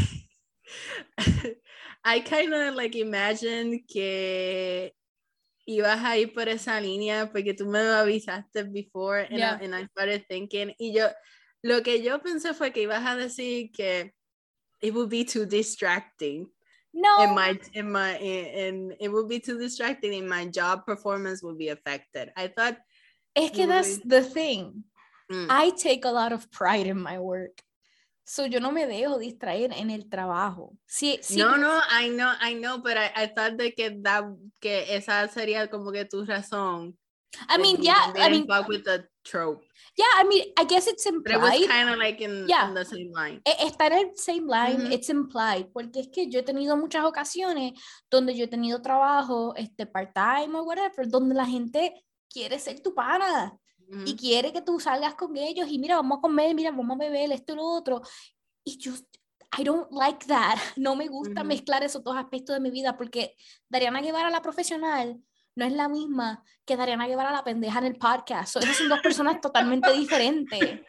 I 2.03 2.19
kind 2.21 2.53
of 2.53 2.75
like 2.75 2.95
imagine 2.95 3.83
que 3.87 4.91
ibas 5.77 6.03
a 6.03 6.17
ir 6.17 6.33
por 6.33 6.47
esa 6.49 6.79
línea 6.81 7.29
porque 7.31 7.53
tú 7.53 7.65
me 7.65 7.83
lo 7.83 7.93
avisaste 7.95 8.63
before 8.71 9.21
and, 9.29 9.37
Yeah. 9.39 9.57
I, 9.59 9.63
and 9.65 9.75
I 9.75 9.85
started 9.87 10.25
thinking 10.27 10.73
y 10.79 10.91
yo 10.93 11.09
lo 11.63 11.81
que 11.81 12.01
yo 12.01 12.19
pensé 12.19 12.53
fue 12.53 12.71
que 12.71 12.83
ibas 12.87 13.03
a 13.05 13.15
decir 13.15 13.71
que 13.73 14.13
it 14.81 14.93
would 14.93 15.09
be 15.09 15.23
too 15.23 15.45
distracting 15.45 16.47
No, 16.93 17.23
in 17.23 17.33
my 17.35 17.57
in 17.73 17.89
my 17.91 18.17
in, 18.19 18.93
it 18.99 19.09
would 19.09 19.29
be 19.29 19.39
too 19.39 19.57
distracting 19.57 20.13
and 20.15 20.27
my 20.27 20.45
job 20.47 20.85
performance 20.85 21.41
would 21.41 21.57
be 21.57 21.69
affected. 21.69 22.33
I 22.35 22.47
thought 22.49 22.77
es 23.33 23.51
que 23.51 23.65
that's 23.65 23.99
Muy- 23.99 24.09
the 24.09 24.21
thing. 24.23 24.83
mm, 25.31 25.47
I 25.49 25.69
take 25.71 26.03
a 26.03 26.11
lot 26.11 26.33
of 26.33 26.51
pride 26.51 26.87
in 26.87 26.99
my 27.01 27.17
work. 27.17 27.61
So 28.23 28.45
yo 28.45 28.59
no 28.59 28.71
me 28.71 28.85
dejo 28.87 29.17
distraer 29.19 29.73
en 29.73 29.89
el 29.89 30.07
trabajo. 30.09 30.77
Sí, 30.85 31.19
sí, 31.21 31.37
no, 31.37 31.57
no, 31.57 31.79
I 31.89 32.09
know, 32.09 32.31
I 32.41 32.53
know, 32.55 32.77
but 32.81 32.93
I, 32.97 33.11
I 33.23 33.27
thought 33.27 33.53
de 33.57 33.73
que, 33.73 33.89
that, 34.03 34.25
que 34.59 34.85
esa 34.95 35.27
sería 35.27 35.69
como 35.69 35.91
que 35.91 36.05
tu 36.05 36.23
razón. 36.25 36.97
I 37.49 37.57
mean, 37.57 37.77
yeah, 37.81 38.11
I 38.15 38.29
mean, 38.29 38.45
with 38.67 38.83
the 38.83 39.07
trope. 39.23 39.63
yeah, 39.97 40.05
I 40.17 40.23
mean, 40.25 40.43
I 40.57 40.65
guess 40.65 40.85
it's 40.87 41.05
But 41.05 41.31
it 41.31 41.39
was 41.39 41.53
implied. 41.53 41.67
kind 41.69 41.89
of 41.89 41.97
like 41.97 42.19
in, 42.21 42.45
Yeah. 42.47 42.67
in 42.67 42.73
the 42.73 42.83
same 42.85 43.11
line. 43.13 43.41
E- 43.47 43.65
Está 43.67 43.87
en 43.87 43.93
el 43.93 44.11
same 44.15 44.47
line, 44.47 44.83
Ujú. 44.87 44.91
it's 44.93 45.09
implied, 45.09 45.67
porque 45.73 46.01
es 46.01 46.09
que 46.13 46.29
yo 46.29 46.39
he 46.39 46.43
tenido 46.43 46.75
muchas 46.77 47.05
ocasiones 47.05 47.73
donde 48.09 48.35
yo 48.35 48.43
he 48.45 48.47
tenido 48.47 48.81
trabajo, 48.81 49.53
este, 49.55 49.85
part-time 49.85 50.55
o 50.59 50.63
whatever, 50.63 51.07
donde 51.07 51.33
la 51.33 51.45
gente 51.45 51.93
quiere 52.29 52.59
ser 52.59 52.81
tu 52.81 52.93
pana 52.93 53.53
y 54.05 54.11
Mhm. 54.13 54.17
quiere 54.17 54.53
que 54.53 54.61
tú 54.61 54.79
salgas 54.79 55.15
con 55.15 55.35
ellos 55.37 55.67
y 55.69 55.77
mira, 55.79 55.95
vamos 55.95 56.17
a 56.17 56.21
comer, 56.21 56.55
mira, 56.55 56.71
vamos 56.71 56.95
a 56.95 56.99
beber 56.99 57.31
esto 57.31 57.53
y 57.53 57.55
lo 57.55 57.63
otro. 57.65 58.01
Y 58.63 58.77
yo, 58.77 58.93
I 59.59 59.63
don't 59.63 59.91
like 59.91 60.25
that. 60.27 60.55
No 60.77 60.95
me 60.95 61.07
gusta 61.07 61.41
Ujú. 61.41 61.47
mezclar 61.47 61.83
esos 61.83 62.03
dos 62.03 62.15
aspectos 62.15 62.53
de 62.55 62.59
mi 62.61 62.71
vida 62.71 62.95
porque 62.97 63.35
Dariana 63.69 64.01
Guevara, 64.01 64.29
la 64.29 64.41
profesional, 64.41 65.19
no 65.55 65.65
es 65.65 65.73
la 65.73 65.89
misma 65.89 66.43
que 66.65 66.77
Dariana 66.77 67.07
Guevara, 67.07 67.31
la 67.31 67.43
pendeja 67.43 67.79
en 67.79 67.85
el 67.85 67.97
podcast. 67.97 68.53
So, 68.53 68.59
esas 68.59 68.77
son 68.77 68.87
dos 68.87 68.99
personas 69.01 69.41
totalmente 69.41 69.91
diferentes, 69.91 70.79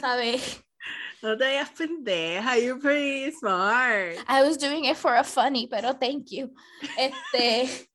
¿sabes? 0.00 0.64
No 1.20 1.36
te 1.36 1.46
digas 1.48 1.70
pendeja, 1.70 2.56
you're 2.58 2.80
pretty 2.80 3.32
smart. 3.32 4.18
I 4.28 4.42
was 4.42 4.56
doing 4.56 4.84
it 4.84 4.96
for 4.96 5.12
a 5.16 5.24
funny, 5.24 5.66
pero 5.66 5.92
thank 5.98 6.28
you. 6.30 6.54
Este, 6.96 7.88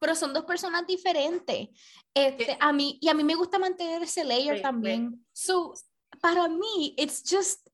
pero 0.00 0.14
son 0.14 0.32
dos 0.32 0.44
personas 0.44 0.86
diferentes. 0.86 1.68
Este, 2.14 2.56
a 2.60 2.72
mí, 2.72 2.98
y 3.00 3.08
a 3.08 3.14
mí 3.14 3.24
me 3.24 3.34
gusta 3.34 3.58
mantener 3.58 4.02
ese 4.02 4.24
layer 4.24 4.54
Wait, 4.54 4.62
también. 4.62 5.26
So, 5.32 5.74
para 6.20 6.48
mí, 6.48 6.94
it's 6.96 7.22
just, 7.28 7.68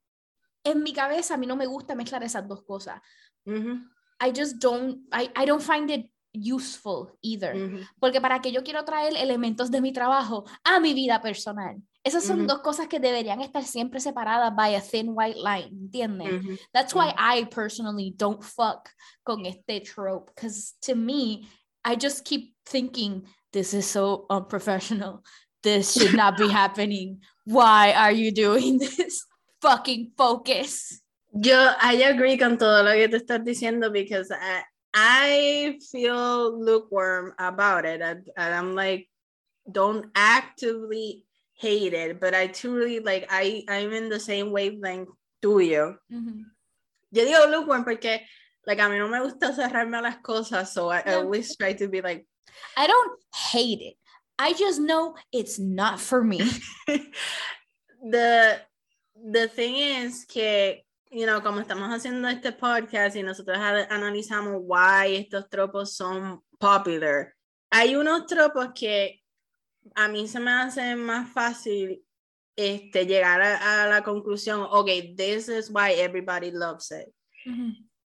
en 0.65 0.83
mi 0.83 0.93
cabeza, 0.93 1.35
a 1.35 1.37
mí 1.37 1.47
no 1.47 1.57
me 1.57 1.67
gusta 1.67 1.95
mezclar 1.95 2.23
esas 2.23 2.47
dos 2.47 2.63
cosas. 2.65 3.01
Mhm, 3.45 3.91
I 4.21 4.33
just 4.35 4.57
don't, 4.59 5.07
I, 5.13 5.31
I 5.37 5.45
don't 5.47 5.63
find 5.63 5.91
it 5.91 6.11
useful 6.33 7.17
either. 7.23 7.55
mhm. 7.55 7.87
Porque 8.01 8.21
para 8.21 8.41
que 8.41 8.51
yo 8.51 8.63
quiero 8.65 8.85
traer 8.85 9.17
elementos 9.17 9.71
de 9.71 9.81
mi 9.81 9.93
trabajo 9.93 10.45
a 10.65 10.81
mi 10.81 10.93
vida 10.95 11.21
personal. 11.21 11.77
Esas 12.03 12.25
son 12.25 12.41
Ujú. 12.41 12.49
dos 12.49 12.61
cosas 12.61 12.87
que 12.89 13.01
deberían 13.01 13.41
estar 13.41 13.65
siempre 13.65 13.99
separadas 13.99 14.55
by 14.55 14.75
a 14.75 14.81
thin 14.83 15.11
white 15.15 15.39
line, 15.39 15.69
¿entiendes? 15.71 16.43
Mhm. 16.43 16.59
That's 16.73 16.95
why 16.95 17.15
I 17.17 17.47
personally 17.47 18.13
don't 18.17 18.43
fuck 18.43 18.91
con 19.23 19.47
este 19.47 19.81
trope. 19.81 20.31
Because 20.35 20.75
to 20.81 20.95
me, 20.97 21.49
I 21.85 21.97
just 21.97 22.25
keep 22.25 22.55
thinking, 22.67 23.27
this 23.53 23.75
is 23.75 23.87
so 23.87 24.27
unprofessional. 24.31 25.23
This 25.63 25.93
should 25.93 26.15
not 26.15 26.37
be 26.37 26.49
happening. 26.63 27.21
Why 27.45 27.93
are 27.93 28.13
you 28.13 28.33
doing 28.33 28.79
this? 28.79 29.25
Fucking 29.61 30.13
focus. 30.17 31.01
Yo, 31.33 31.73
I 31.81 31.95
agree 32.05 32.37
con 32.39 32.59
todo 32.59 32.83
lo 32.85 32.93
que 32.93 33.09
te 33.09 33.19
estás 33.19 33.45
diciendo 33.45 33.93
because 33.93 34.31
I, 34.31 34.63
I 34.95 35.79
feel 35.91 36.61
lukewarm 36.63 37.33
about 37.39 37.85
it. 37.85 38.03
I, 38.03 38.11
and 38.37 38.55
I'm 38.55 38.75
like, 38.75 39.09
don't 39.71 40.07
actively 40.15 41.25
hate 41.55 41.95
it, 41.95 42.21
but 42.21 42.35
I 42.35 42.49
truly 42.49 43.01
like, 43.01 43.27
I, 43.31 43.65
I'm 43.69 43.93
in 43.93 44.09
the 44.09 44.21
same 44.21 44.53
wavelength 44.53 45.09
tuyo. 45.43 45.97
Mhm. 46.13 46.45
Yo 47.11 47.25
digo 47.25 47.51
lukewarm 47.51 47.85
porque, 47.85 48.21
like, 48.67 48.81
a 48.81 48.89
mí 48.89 48.99
no 48.99 49.09
me 49.09 49.21
gusta 49.21 49.53
cerrarme 49.53 49.99
a 49.99 50.03
las 50.03 50.17
cosas, 50.19 50.73
so 50.73 50.91
I, 50.91 51.03
always 51.15 51.57
try 51.57 51.75
to 51.75 51.89
be 51.89 52.01
like, 52.01 52.27
I 52.77 52.87
don't 52.87 53.21
hate 53.35 53.81
it. 53.81 53.97
I 54.39 54.53
just 54.53 54.81
know 54.81 55.15
it's 55.33 55.59
not 55.59 56.01
for 56.01 56.23
me. 56.23 56.41
the 58.03 58.61
the 59.15 59.49
thing 59.49 59.77
is 59.77 60.25
que 60.27 60.85
you 61.11 61.27
know 61.27 61.41
como 61.41 61.61
estamos 61.61 61.89
haciendo 61.91 62.29
este 62.29 62.53
podcast 62.53 63.17
y 63.17 63.23
nosotros 63.23 63.57
analizamos 63.57 64.61
why 64.61 65.15
estos 65.15 65.49
tropos 65.49 65.97
son 65.97 66.41
popular 66.59 67.33
hay 67.71 67.95
unos 67.95 68.27
tropos 68.27 68.73
que 68.75 69.23
a 69.95 70.09
mí 70.09 70.27
se 70.29 70.41
me 70.41 70.51
hace 70.51 70.97
más 70.97 71.33
fácil 71.33 72.03
este 72.57 73.07
llegar 73.07 73.41
a, 73.41 73.83
a 73.83 73.89
la 73.89 74.03
conclusión 74.03 74.67
okay 74.71 75.15
this 75.15 75.49
is 75.49 75.71
why 75.71 75.93
everybody 75.93 76.51
loves 76.51 76.91
it. 76.91 77.13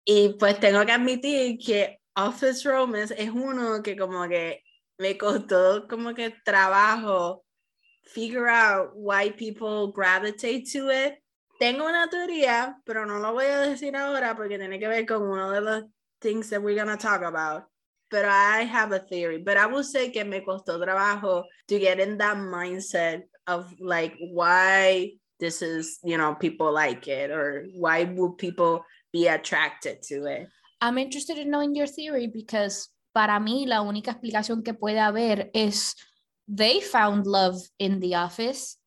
Y 0.06 0.36
pues 0.40 0.60
tengo 0.60 0.86
que 0.86 0.92
admitir 0.92 1.58
que 1.58 2.00
Office 2.16 2.68
Romance 2.68 3.16
es 3.18 3.30
uno 3.30 3.82
que 3.82 3.96
como 3.96 4.28
que 4.28 4.64
me 4.98 5.18
costó 5.18 5.88
como 5.88 6.14
que 6.14 6.34
trabajo 6.44 7.44
figure 8.04 8.48
out 8.48 8.92
why 8.96 9.30
people 9.30 9.92
gravitate 9.92 10.66
to 10.72 10.90
it. 10.90 11.16
Tengo 11.60 11.86
una 11.86 12.10
teoría, 12.10 12.76
pero 12.86 13.06
no 13.06 13.20
lo 13.20 13.34
voy 13.34 13.46
a 13.46 13.60
decir 13.60 13.96
ahora 13.96 14.36
porque 14.36 14.58
tiene 14.58 14.80
que 14.80 14.88
ver 14.88 15.06
con 15.06 15.22
uno 15.22 15.52
de 15.52 15.62
los 15.62 15.84
things 16.20 16.50
that 16.50 16.62
we're 16.62 16.76
gonna 16.76 16.98
talk 16.98 17.22
about. 17.22 17.66
But 18.10 18.26
I 18.26 18.64
have 18.64 18.92
a 18.92 19.00
theory. 19.00 19.38
But 19.38 19.58
I 19.58 19.68
will 19.68 19.84
say 19.84 20.12
que 20.12 20.26
me 20.26 20.42
costó 20.42 20.80
trabajo 20.80 21.44
to 21.68 21.80
get 21.80 22.00
in 22.00 22.18
that 22.18 22.38
mindset 22.38 23.24
of 23.48 23.72
like 23.80 24.16
why 24.20 25.14
this 25.40 25.62
is, 25.62 26.00
you 26.04 26.18
know, 26.18 26.36
people 26.36 26.74
like 26.74 27.08
it 27.08 27.32
or 27.32 27.68
why 27.74 28.04
would 28.04 28.38
people 28.38 28.84
be 29.12 29.28
attracted 29.28 30.02
to 30.04 30.26
it. 30.26 30.48
I'm 30.82 30.98
interested 30.98 31.38
in 31.38 31.50
knowing 31.50 31.76
your 31.76 31.88
theory 31.88 32.28
because 32.28 32.90
para 33.14 33.40
mí 33.40 33.68
la 33.68 33.82
única 33.82 34.12
explicación 34.12 34.64
que 34.64 34.74
puede 34.74 35.00
haber 35.00 35.52
es 35.54 35.96
they 36.48 36.82
found 36.82 37.26
love 37.28 37.58
in 37.78 38.00
the 38.00 38.16
office. 38.16 38.78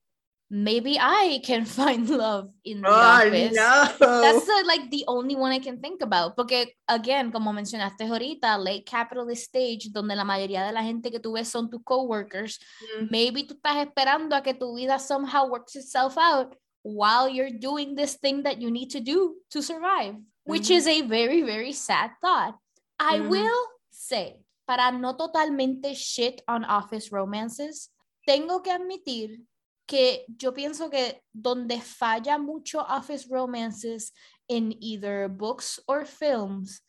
Maybe 0.50 0.98
I 1.00 1.40
can 1.44 1.64
find 1.66 2.08
love 2.08 2.50
in 2.64 2.82
the 2.82 2.88
office. 2.88 3.56
That's 3.56 4.44
the, 4.46 4.62
like 4.66 4.90
the 4.90 5.04
only 5.08 5.34
one 5.34 5.52
I 5.52 5.58
can 5.58 5.80
think 5.80 6.02
about. 6.02 6.36
Porque, 6.36 6.76
again, 6.86 7.32
como 7.32 7.52
mencionaste 7.52 8.04
ahorita, 8.04 8.58
late 8.58 8.84
capitalist 8.84 9.44
stage, 9.48 9.90
donde 9.90 10.14
la 10.14 10.24
mayoría 10.24 10.64
de 10.64 10.72
la 10.72 10.82
gente 10.82 11.10
que 11.10 11.18
tú 11.18 11.32
ves 11.32 11.48
son 11.48 11.70
tus 11.70 11.80
coworkers, 11.82 12.58
Mm. 13.00 13.08
maybe 13.10 13.44
tú 13.44 13.54
estás 13.54 13.76
esperando 13.86 14.36
a 14.36 14.42
que 14.42 14.54
tu 14.54 14.74
vida 14.76 14.98
somehow 14.98 15.48
works 15.48 15.76
itself 15.76 16.16
out 16.18 16.54
while 16.84 17.28
you're 17.28 17.50
doing 17.50 17.96
this 17.96 18.14
thing 18.20 18.44
that 18.44 18.60
you 18.60 18.70
need 18.70 18.90
to 18.90 19.00
do 19.00 19.36
to 19.50 19.62
survive, 19.62 20.14
which 20.44 20.68
Mhm. 20.68 20.76
is 20.76 20.86
a 20.86 21.00
very, 21.02 21.40
very 21.42 21.72
sad 21.72 22.12
thought. 22.20 22.60
I 23.00 23.18
Mhm. 23.18 23.28
will 23.30 23.66
say, 23.90 24.44
para 24.68 24.92
no 24.92 25.14
totalmente 25.16 25.94
shit 25.96 26.42
on 26.46 26.62
office 26.64 27.10
romances, 27.10 27.88
tengo 28.28 28.60
que 28.60 28.70
admitir 28.72 29.40
que 29.88 30.24
yo 30.38 30.52
pienso 30.52 30.90
que 30.90 31.20
donde 31.34 31.80
falla 31.82 32.38
mucho 32.38 32.78
office 32.80 33.26
romances 33.30 34.12
in 34.48 34.72
either 34.80 35.28
books 35.28 35.80
or 35.88 36.04
films, 36.04 36.80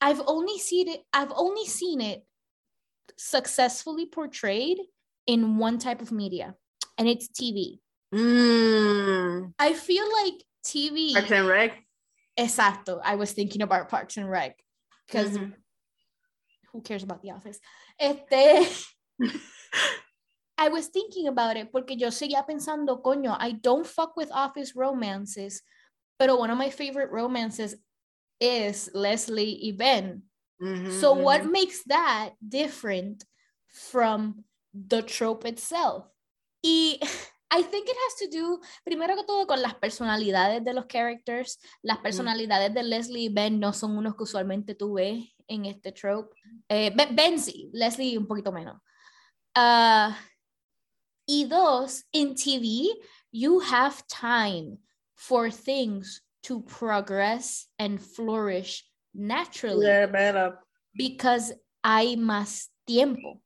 I've 0.00 0.22
only 0.26 0.58
seen 0.58 0.88
it 0.88 1.04
I've 1.12 1.32
only 1.36 1.66
seen 1.66 2.00
it 2.00 2.26
successfully 3.16 4.06
portrayed 4.06 4.78
in 5.26 5.58
one 5.58 5.78
type 5.78 6.00
of 6.02 6.10
media 6.10 6.56
and 6.98 7.06
it's 7.08 7.28
TV. 7.28 7.80
Mm. 8.12 9.54
I 9.58 9.72
feel 9.72 10.04
like 10.24 10.44
TV 10.64 11.12
Parks 11.14 11.30
and 11.30 11.46
Rec. 11.48 11.82
Exacto. 12.38 13.00
I 13.02 13.16
was 13.16 13.32
thinking 13.32 13.62
about 13.62 13.88
Parks 13.88 14.16
and 14.16 14.28
Rec 14.28 14.58
because 15.06 15.38
Mhm. 15.38 15.54
who 16.72 16.80
cares 16.82 17.02
about 17.02 17.22
The 17.22 17.30
Office? 17.32 17.60
Este, 17.98 18.66
I 20.58 20.68
was 20.68 20.88
thinking 20.88 21.26
about 21.28 21.56
it 21.56 21.72
porque 21.72 21.96
yo 21.98 22.08
seguía 22.10 22.46
pensando, 22.46 23.02
coño, 23.02 23.36
I 23.38 23.52
don't 23.52 23.86
fuck 23.86 24.16
with 24.16 24.30
office 24.30 24.74
romances, 24.76 25.62
pero 26.18 26.36
one 26.36 26.50
of 26.50 26.58
my 26.58 26.70
favorite 26.70 27.10
romances 27.10 27.74
is 28.40 28.90
Leslie 28.94 29.58
y 29.62 29.72
Ben. 29.76 30.22
Mhm, 30.60 30.90
So 31.00 31.14
what 31.14 31.42
mhm. 31.42 31.50
makes 31.52 31.82
that 31.84 32.34
different 32.46 33.24
from 33.68 34.44
the 34.72 35.02
trope 35.02 35.44
itself? 35.44 36.08
Y 36.62 36.98
I 37.54 37.62
think 37.62 37.86
it 37.88 37.96
has 38.08 38.16
to 38.20 38.28
do, 38.38 38.60
primero 38.82 39.14
que 39.14 39.24
todo, 39.24 39.46
con 39.46 39.60
las 39.60 39.74
personalidades 39.74 40.64
de 40.64 40.72
los 40.72 40.86
characters. 40.86 41.58
Las 41.82 41.98
personalidades 41.98 42.72
de 42.72 42.82
Leslie 42.82 43.24
y 43.24 43.28
Ben 43.28 43.60
no 43.60 43.72
son 43.74 43.96
unos 43.98 44.16
que 44.16 44.22
usualmente 44.22 44.74
tú 44.74 44.94
ves 44.94 45.22
en 45.46 45.66
este 45.66 45.92
trope. 45.92 46.34
Eh, 46.68 46.90
ben, 46.96 47.14
Ben 47.14 47.38
sí, 47.38 47.68
Leslie 47.74 48.16
un 48.16 48.26
poquito 48.26 48.52
menos. 48.52 48.80
Ah, 49.54 50.16
y 51.26 51.44
dos, 51.44 52.04
in 52.12 52.34
TV, 52.34 52.88
you 53.30 53.60
have 53.60 54.02
time 54.08 54.78
for 55.14 55.50
things 55.50 56.22
to 56.42 56.62
progress 56.64 57.68
and 57.78 58.00
flourish 58.00 58.84
naturally 59.14 59.86
Yeah, 59.86 60.06
better. 60.06 60.58
because 60.94 61.54
hay 61.84 62.16
más 62.16 62.70
tiempo. 62.86 63.42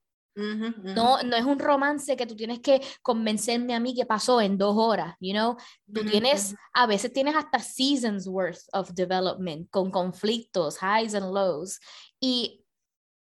No, 0.94 1.22
no 1.22 1.34
es 1.36 1.44
un 1.44 1.58
romance 1.58 2.14
que 2.16 2.26
tú 2.26 2.36
tienes 2.36 2.60
que 2.60 2.80
convencerme 3.02 3.74
a 3.74 3.80
mí 3.80 3.94
que 3.94 4.04
pasó 4.04 4.40
en 4.40 4.58
dos 4.58 4.76
horas, 4.76 5.14
you 5.20 5.32
know. 5.32 5.56
Tú 5.92 6.04
tienes, 6.10 6.54
a 6.74 6.86
veces 6.86 7.12
tienes 7.12 7.34
hasta 7.34 7.58
seasons 7.58 8.26
worth 8.28 8.62
of 8.72 8.90
development 8.94 9.70
con 9.70 9.90
conflictos, 9.90 10.76
highs 10.82 11.14
and 11.14 11.32
lows. 11.32 11.80
Y 12.20 12.62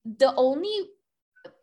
the 0.05 0.29
only, 0.37 0.91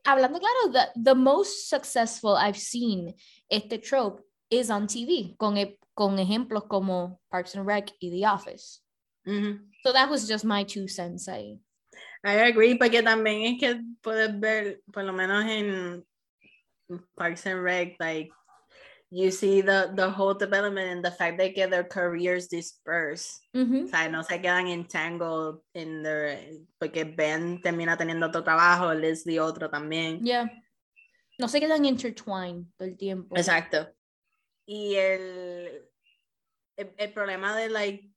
hablando 0.05 0.39
claro, 0.39 0.71
the, 0.71 1.01
the 1.01 1.15
most 1.15 1.69
successful 1.69 2.35
I've 2.35 2.57
seen 2.59 3.15
este 3.49 3.81
trope 3.81 4.21
is 4.49 4.69
on 4.69 4.87
TV, 4.87 5.35
con, 5.37 5.57
e- 5.57 5.79
con 5.95 6.19
ejemplos 6.19 6.67
como 6.67 7.21
Parks 7.31 7.55
and 7.55 7.65
Rec 7.65 7.91
y 8.01 8.09
The 8.09 8.25
Office. 8.25 8.81
So 9.83 9.93
that 9.93 10.09
was 10.09 10.27
just 10.27 10.43
my 10.45 10.63
two 10.63 10.87
cents 10.87 11.27
ahí. 11.29 11.59
I 12.27 12.39
agree, 12.41 12.75
porque 12.75 13.01
también 13.01 13.53
es 13.53 13.59
que 13.59 13.81
puedes 14.01 14.37
ver, 14.37 14.81
por 14.91 15.05
lo 15.05 15.13
menos 15.13 15.45
en 15.45 16.05
Parks 17.15 17.45
and 17.45 17.63
Rec, 17.63 17.95
like 17.99 18.29
you 19.09 19.31
see 19.31 19.61
the, 19.61 19.93
the 19.95 20.09
whole 20.09 20.33
development 20.33 20.91
and 20.91 21.05
the 21.05 21.11
fact 21.11 21.37
that 21.37 21.55
their 21.55 21.87
careers 21.87 22.49
disperse. 22.49 23.39
Ujú. 23.55 23.85
O 23.85 23.87
sea, 23.87 24.09
no 24.09 24.23
se 24.23 24.41
quedan 24.41 24.67
entangled 24.67 25.61
in 25.73 26.03
their, 26.03 26.37
porque 26.77 27.05
Ben 27.05 27.61
termina 27.61 27.95
teniendo 27.95 28.27
otro 28.27 28.43
trabajo, 28.43 28.93
Leslie 28.93 29.39
otro 29.39 29.69
también. 29.69 30.21
Yeah. 30.21 30.49
No 31.39 31.47
se 31.47 31.61
quedan 31.61 31.85
intertwined 31.85 32.65
todo 32.77 32.89
el 32.89 32.97
tiempo. 32.97 33.37
Exacto. 33.37 33.87
Y 34.65 34.95
el, 34.95 35.81
el, 36.75 36.93
el 36.97 37.13
problema 37.13 37.55
de 37.55 37.69
like 37.69 38.11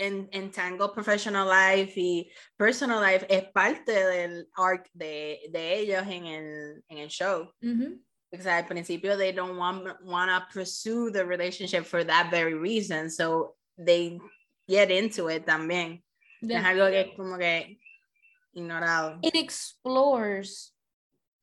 en, 0.00 0.28
entangle 0.32 0.88
professional 0.88 1.46
life 1.46 1.92
y 1.96 2.30
personal 2.56 3.00
life 3.00 3.26
es 3.28 3.44
parte 3.52 3.92
del 3.92 4.48
arc 4.56 4.88
de, 4.94 5.48
de 5.50 5.78
ellos 5.78 6.02
en 6.08 6.26
el, 6.26 6.84
en 6.88 6.98
el 6.98 7.08
show. 7.08 7.52
Ujú. 7.62 8.00
Because 8.30 8.46
al 8.46 8.66
principio 8.66 9.16
they 9.16 9.32
don't 9.32 9.56
want, 9.58 9.84
want 10.02 10.30
to 10.30 10.46
pursue 10.52 11.10
the 11.10 11.24
relationship 11.24 11.84
for 11.84 12.04
that 12.04 12.30
very 12.30 12.54
reason. 12.54 13.10
So 13.10 13.56
they 13.76 14.18
get 14.68 14.90
into 14.90 15.28
it 15.28 15.44
también. 15.46 16.02
Yeah. 16.40 16.60
Es 16.60 16.64
algo 16.64 16.86
que 16.90 17.00
es 17.00 17.16
como 17.16 17.36
que 17.36 17.78
ignorado. 18.54 19.18
It 19.22 19.34
explores 19.34 20.72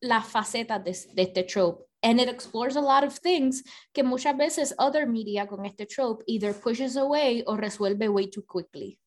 las 0.02 0.26
facetas 0.28 0.84
de, 0.84 0.96
de 1.14 1.24
este 1.24 1.44
trope. 1.44 1.87
And 2.04 2.20
it 2.20 2.30
explores 2.30 2.76
a 2.76 2.82
lot 2.82 3.04
of 3.04 3.14
things 3.18 3.64
que 3.94 4.04
muchas 4.04 4.38
veces 4.38 4.74
other 4.78 5.06
media 5.06 5.48
con 5.48 5.66
este 5.66 5.90
trope 5.90 6.24
either 6.28 6.54
pushes 6.54 6.96
away 6.96 7.44
o 7.46 7.56
resuelve 7.56 8.08
way 8.08 8.28
too 8.28 8.44
quickly. 8.44 9.00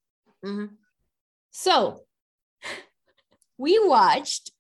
Ujú. 0.44 0.70
So, 1.50 2.03
we 3.59 3.79
watched 3.79 4.50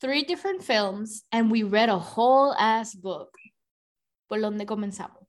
three 0.00 0.22
different 0.22 0.62
films 0.62 1.24
and 1.32 1.50
we 1.50 1.62
read 1.62 1.88
a 1.88 1.98
whole 1.98 2.54
ass 2.54 2.94
book. 2.94 3.34
¿Por 4.28 4.38
dónde 4.38 4.66
comenzamos? 4.66 5.26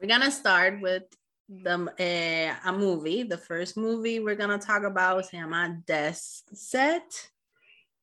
We're 0.00 0.08
gonna 0.08 0.30
start 0.30 0.80
with 0.80 1.04
the 1.48 1.92
eh, 1.98 2.54
a 2.64 2.72
movie. 2.72 3.22
The 3.22 3.38
first 3.38 3.76
movie 3.76 4.20
we're 4.20 4.36
gonna 4.36 4.58
talk 4.58 4.84
about 4.84 5.24
se 5.26 5.38
llama 5.38 5.80
Desk 5.86 6.44
Set 6.52 7.30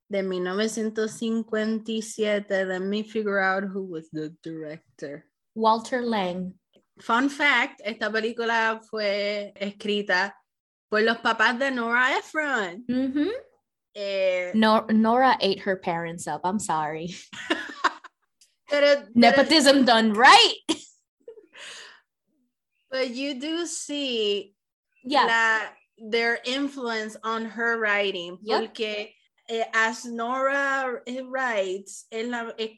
de 0.09 0.21
1957. 0.23 2.67
Let 2.67 2.81
me 2.81 3.03
figure 3.03 3.39
out 3.39 3.63
who 3.63 3.83
was 3.83 4.09
the 4.11 4.33
director. 4.43 5.25
Walter 5.55 6.01
Lang. 6.01 6.53
Fun 7.01 7.29
fact, 7.29 7.81
esta 7.83 8.09
película 8.09 8.79
fue 8.89 9.51
escrita 9.59 10.33
por 10.89 11.01
los 11.01 11.17
papás 11.17 11.57
de 11.59 11.71
Nora 11.71 12.17
Ephron. 12.17 12.83
Mhm. 12.89 13.29
Eh, 13.95 14.51
Nor- 14.53 14.91
Nora 14.93 15.37
ate 15.41 15.59
her 15.59 15.77
parents 15.77 16.27
up. 16.27 16.41
I'm 16.43 16.59
sorry. 16.59 17.15
pero- 18.69 18.69
pero- 18.69 19.07
Nepotism 19.15 19.85
done 19.85 20.13
right. 20.13 20.55
but 22.91 23.09
you 23.09 23.39
do 23.39 23.65
see 23.65 24.53
Yeah. 25.03 25.25
la- 25.25 25.69
their 26.09 26.39
influence 26.45 27.15
on 27.23 27.45
her 27.45 27.77
writing 27.79 28.37
Yep. 28.43 28.59
porque 28.61 29.09
as 29.73 30.05
Nora 30.05 31.01
eh, 31.08 31.21
writes 31.21 32.05
es, 32.12 32.29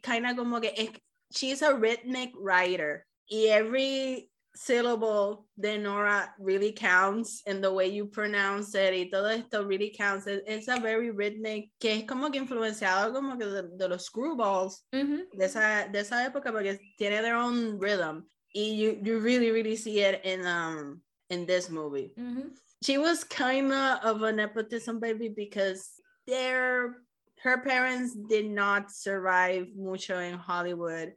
kind 0.04 0.26
of 0.26 0.36
como 0.38 0.60
que 0.60 0.72
es- 0.76 1.00
she's 1.34 1.62
a 1.62 1.74
rhythmic 1.76 2.32
writer 2.36 3.06
y 3.30 3.48
every 3.50 4.30
syllable 4.56 5.46
de 5.60 5.78
Nora 5.78 6.34
really 6.40 6.72
counts 6.72 7.44
and 7.46 7.64
the 7.64 7.72
way 7.72 7.88
you 7.88 8.06
pronounce 8.08 8.74
it 8.76 8.94
y 8.94 9.10
todo 9.12 9.28
esto 9.30 9.64
really 9.64 9.92
counts 9.96 10.26
It- 10.28 10.44
it's 10.48 10.68
a 10.68 10.80
very 10.80 11.12
rhythmic 11.12 11.70
que 11.80 11.92
es 11.92 12.04
como 12.08 12.30
que 12.32 12.40
influenciado 12.40 13.14
como 13.14 13.38
que 13.38 13.46
de, 13.46 13.70
de 13.78 13.88
los 13.88 14.06
screwballs 14.06 14.84
Mhm. 14.94 15.28
de 15.38 15.46
esa, 15.46 15.88
de 15.92 16.00
esa 16.00 16.26
época 16.26 16.52
porque 16.52 16.80
tiene 16.98 17.22
their 17.22 17.36
own 17.36 17.78
rhythm 17.80 18.24
y 18.54 18.76
you, 18.76 18.98
you 19.04 19.20
really 19.20 19.52
really 19.52 19.76
see 19.76 20.00
it 20.02 20.22
in 20.26 20.46
um 20.46 21.02
in 21.30 21.46
this 21.46 21.70
movie 21.70 22.12
Mhm. 22.18 22.52
she 22.84 22.98
was 22.98 23.24
kind 23.24 23.72
of 23.72 24.22
a 24.24 24.32
nepotism 24.32 25.00
baby 25.00 25.30
because 25.30 25.97
their 26.28 26.98
her 27.44 27.58
parents 27.60 28.14
did 28.14 28.50
not 28.50 28.92
survive 28.92 29.68
mucho 29.76 30.18
en 30.18 30.38
Hollywood. 30.38 31.14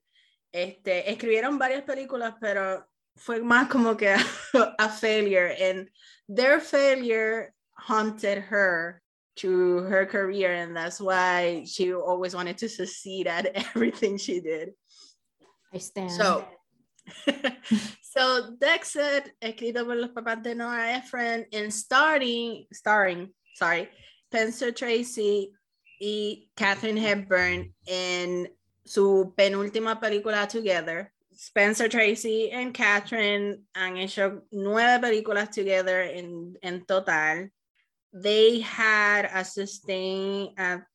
Este 0.52 1.10
escribieron 1.10 1.58
varias 1.58 1.82
películas 1.82 2.34
pero 2.40 2.84
fue 3.16 3.40
más 3.40 3.68
como 3.68 3.96
que 3.96 4.14
a 4.78 4.88
failure. 4.88 5.54
And 5.60 5.88
their 6.28 6.60
failure 6.60 7.52
haunted 7.76 8.38
her 8.38 9.02
to 9.36 9.78
her 9.88 10.06
career 10.06 10.52
and 10.52 10.76
that's 10.76 11.00
why 11.00 11.64
she 11.64 11.94
always 11.94 12.34
wanted 12.34 12.58
to 12.58 12.68
succeed 12.68 13.26
at 13.26 13.46
everything 13.54 14.18
she 14.18 14.40
did. 14.40 14.72
I 15.72 15.78
stand. 15.78 16.10
so, 16.10 16.44
so 18.02 18.56
Desk 18.60 18.84
Set, 18.84 19.32
escrito 19.42 19.84
por 19.86 19.96
los 19.96 20.10
papás 20.10 20.42
de 20.42 20.54
Nora 20.54 20.96
Ephron, 20.96 21.46
and 21.52 21.72
starring, 21.72 22.66
starring, 22.72 23.30
sorry, 23.54 23.88
Spencer 24.30 24.72
Tracy 24.72 25.52
y 25.98 26.48
Catherine 26.54 26.96
Hepburn 26.96 27.74
en 27.84 28.48
su 28.84 29.34
penúltima 29.36 29.98
película 30.00 30.46
Together. 30.46 31.12
Spencer 31.32 31.88
Tracy 31.88 32.50
and 32.52 32.72
Catherine 32.72 33.64
han 33.74 33.96
hecho 33.96 34.42
nueve 34.52 35.00
películas 35.00 35.50
together 35.50 36.02
en, 36.02 36.56
en 36.62 36.84
total. 36.86 37.50
They 38.12 38.60
had 38.60 39.28
a 39.32 39.44
sustained, 39.44 40.50
a 40.56 40.86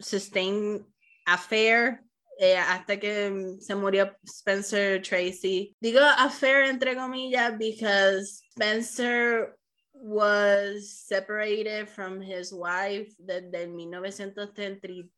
sustained 0.00 0.84
affair 1.26 2.02
eh, 2.38 2.56
hasta 2.56 2.98
que 2.98 3.56
se 3.60 3.74
murió 3.74 4.14
Spencer 4.26 5.00
Tracy. 5.00 5.74
Digo 5.80 6.00
affair 6.00 6.64
entre 6.64 6.94
comillas 6.94 7.56
because 7.58 8.42
Spencer 8.50 9.56
was 10.02 10.90
separated 10.90 11.88
from 11.88 12.20
his 12.20 12.52
wife 12.52 13.14
desde 13.24 13.70
1933, 13.70 15.08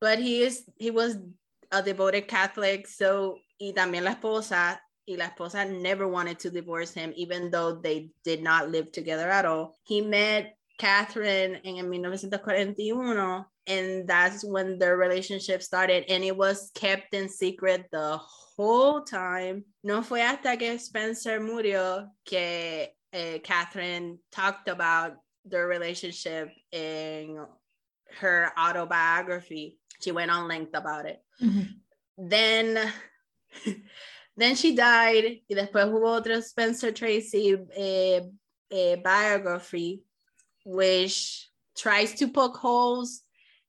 but 0.00 0.18
he 0.18 0.42
is 0.42 0.64
he 0.76 0.90
was 0.90 1.16
a 1.70 1.82
devoted 1.82 2.28
Catholic, 2.28 2.86
so 2.86 3.38
y 3.58 3.72
también 3.74 4.04
la 4.04 4.12
esposa 4.12 4.78
y 5.08 5.16
la 5.16 5.30
esposa 5.30 5.64
never 5.64 6.06
wanted 6.06 6.38
to 6.40 6.50
divorce 6.50 6.92
him, 6.92 7.14
even 7.16 7.50
though 7.50 7.72
they 7.72 8.10
did 8.22 8.42
not 8.42 8.70
live 8.70 8.92
together 8.92 9.30
at 9.30 9.46
all. 9.46 9.78
He 9.84 10.02
met 10.02 10.54
Katharine 10.78 11.56
in 11.64 11.76
1941, 11.76 13.46
and 13.66 14.06
that's 14.06 14.44
when 14.44 14.78
their 14.78 14.98
relationship 14.98 15.62
started, 15.62 16.04
and 16.10 16.22
it 16.22 16.36
was 16.36 16.70
kept 16.74 17.14
in 17.14 17.30
secret 17.30 17.86
the 17.92 18.18
whole 18.18 19.02
time. 19.02 19.64
No 19.82 20.02
fue 20.02 20.20
hasta 20.20 20.58
que 20.58 20.78
Spencer 20.78 21.40
murió 21.40 22.10
que 22.26 22.92
uh, 23.12 23.38
Katharine 23.42 24.18
talked 24.30 24.68
about 24.68 25.16
their 25.44 25.66
relationship 25.66 26.50
in 26.70 27.44
her 28.20 28.52
autobiography. 28.58 29.78
She 30.00 30.12
went 30.12 30.30
on 30.30 30.48
length 30.48 30.74
about 30.74 31.06
it. 31.06 31.22
Mhm. 31.40 31.68
Then, 32.18 32.92
then 34.36 34.54
she 34.54 34.74
died. 34.74 35.40
Y 35.48 35.56
después 35.56 35.90
hubo 35.90 36.16
otro 36.16 36.40
Spencer 36.40 36.92
Tracy 36.92 37.56
eh, 37.76 38.20
eh, 38.70 38.96
biography, 38.96 40.02
which 40.64 41.50
tries 41.76 42.14
to 42.14 42.28
poke 42.28 42.56
holes 42.56 43.22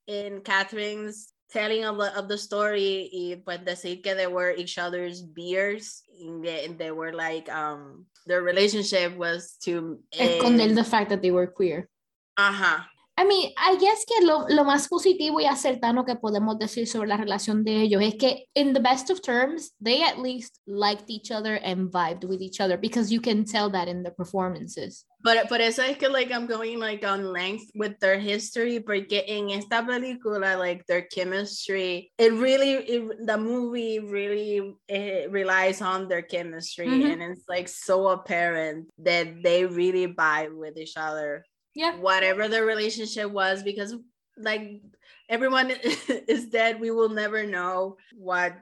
in 0.07 0.41
Katharine's 0.41 1.33
telling 1.53 1.85
of 1.85 1.97
the, 1.97 2.17
of 2.17 2.27
the 2.27 2.37
story 2.37 3.09
y 3.13 3.41
pues 3.45 3.59
decir 3.63 4.03
que 4.03 4.15
they 4.15 4.27
were 4.27 4.51
each 4.51 4.77
other's 4.77 5.21
beers 5.21 6.01
and 6.19 6.43
they, 6.43 6.65
and 6.65 6.79
they 6.79 6.91
were 6.91 7.13
like 7.13 7.47
um 7.49 8.05
their 8.25 8.41
relationship 8.41 9.15
was 9.15 9.57
to 9.63 9.99
Esconder 10.13 10.71
eh, 10.71 10.73
the 10.73 10.83
fact 10.83 11.09
that 11.09 11.21
they 11.21 11.31
were 11.31 11.47
queer. 11.47 11.89
ajá 12.37 12.92
I 13.15 13.25
mean, 13.25 13.51
I 13.57 13.77
guess 13.77 14.05
que 14.05 14.25
lo, 14.25 14.47
lo 14.49 14.63
más 14.63 14.87
positivo 14.87 15.39
y 15.39 15.45
acertado 15.45 16.03
que 16.03 16.15
podemos 16.15 16.57
decir 16.57 16.87
sobre 16.87 17.07
la 17.09 17.17
relación 17.17 17.63
de 17.63 17.81
ellos 17.83 18.01
es 18.01 18.15
que, 18.15 18.47
in 18.55 18.73
the 18.73 18.79
best 18.79 19.11
of 19.11 19.21
terms, 19.21 19.71
they 19.79 20.01
at 20.01 20.17
least 20.17 20.59
liked 20.65 21.09
each 21.09 21.29
other 21.31 21.59
and 21.63 21.91
vibed 21.91 22.23
with 22.25 22.41
each 22.41 22.59
other 22.59 22.75
because 22.75 23.11
you 23.11 23.21
can 23.21 23.45
tell 23.45 23.69
that 23.69 23.87
in 23.87 24.01
the 24.01 24.09
performances. 24.09 25.05
But 25.23 25.47
por 25.47 25.61
eso 25.61 25.83
es 25.83 25.97
que 25.97 26.09
like 26.09 26.31
I'm 26.33 26.47
going 26.47 26.79
like 26.79 27.05
on 27.05 27.31
length 27.31 27.69
with 27.75 27.97
their 28.01 28.19
history 28.19 28.79
porque 28.81 29.23
en 29.27 29.51
esta 29.51 29.81
película 29.87 30.57
like 30.59 30.83
their 30.87 31.03
chemistry 31.03 32.11
it 32.17 32.33
really 32.33 32.73
it, 32.73 33.25
the 33.25 33.37
movie 33.37 33.99
really 33.99 34.75
eh, 34.89 35.27
relies 35.29 35.81
on 35.81 36.09
their 36.09 36.23
chemistry 36.23 36.87
Mhm. 36.87 37.13
and 37.13 37.21
it's 37.21 37.45
like 37.47 37.69
so 37.69 38.09
apparent 38.09 38.89
that 38.97 39.27
they 39.43 39.65
really 39.65 40.07
vibe 40.07 40.57
with 40.57 40.77
each 40.77 40.97
other 40.97 41.45
Yeah. 41.75 41.95
whatever 41.97 42.47
the 42.47 42.63
relationship 42.63 43.29
was 43.31 43.63
because 43.63 43.95
like 44.37 44.81
everyone 45.29 45.71
is 46.27 46.45
dead 46.47 46.79
we 46.79 46.91
will 46.91 47.09
never 47.09 47.45
know 47.45 47.97
what 48.15 48.53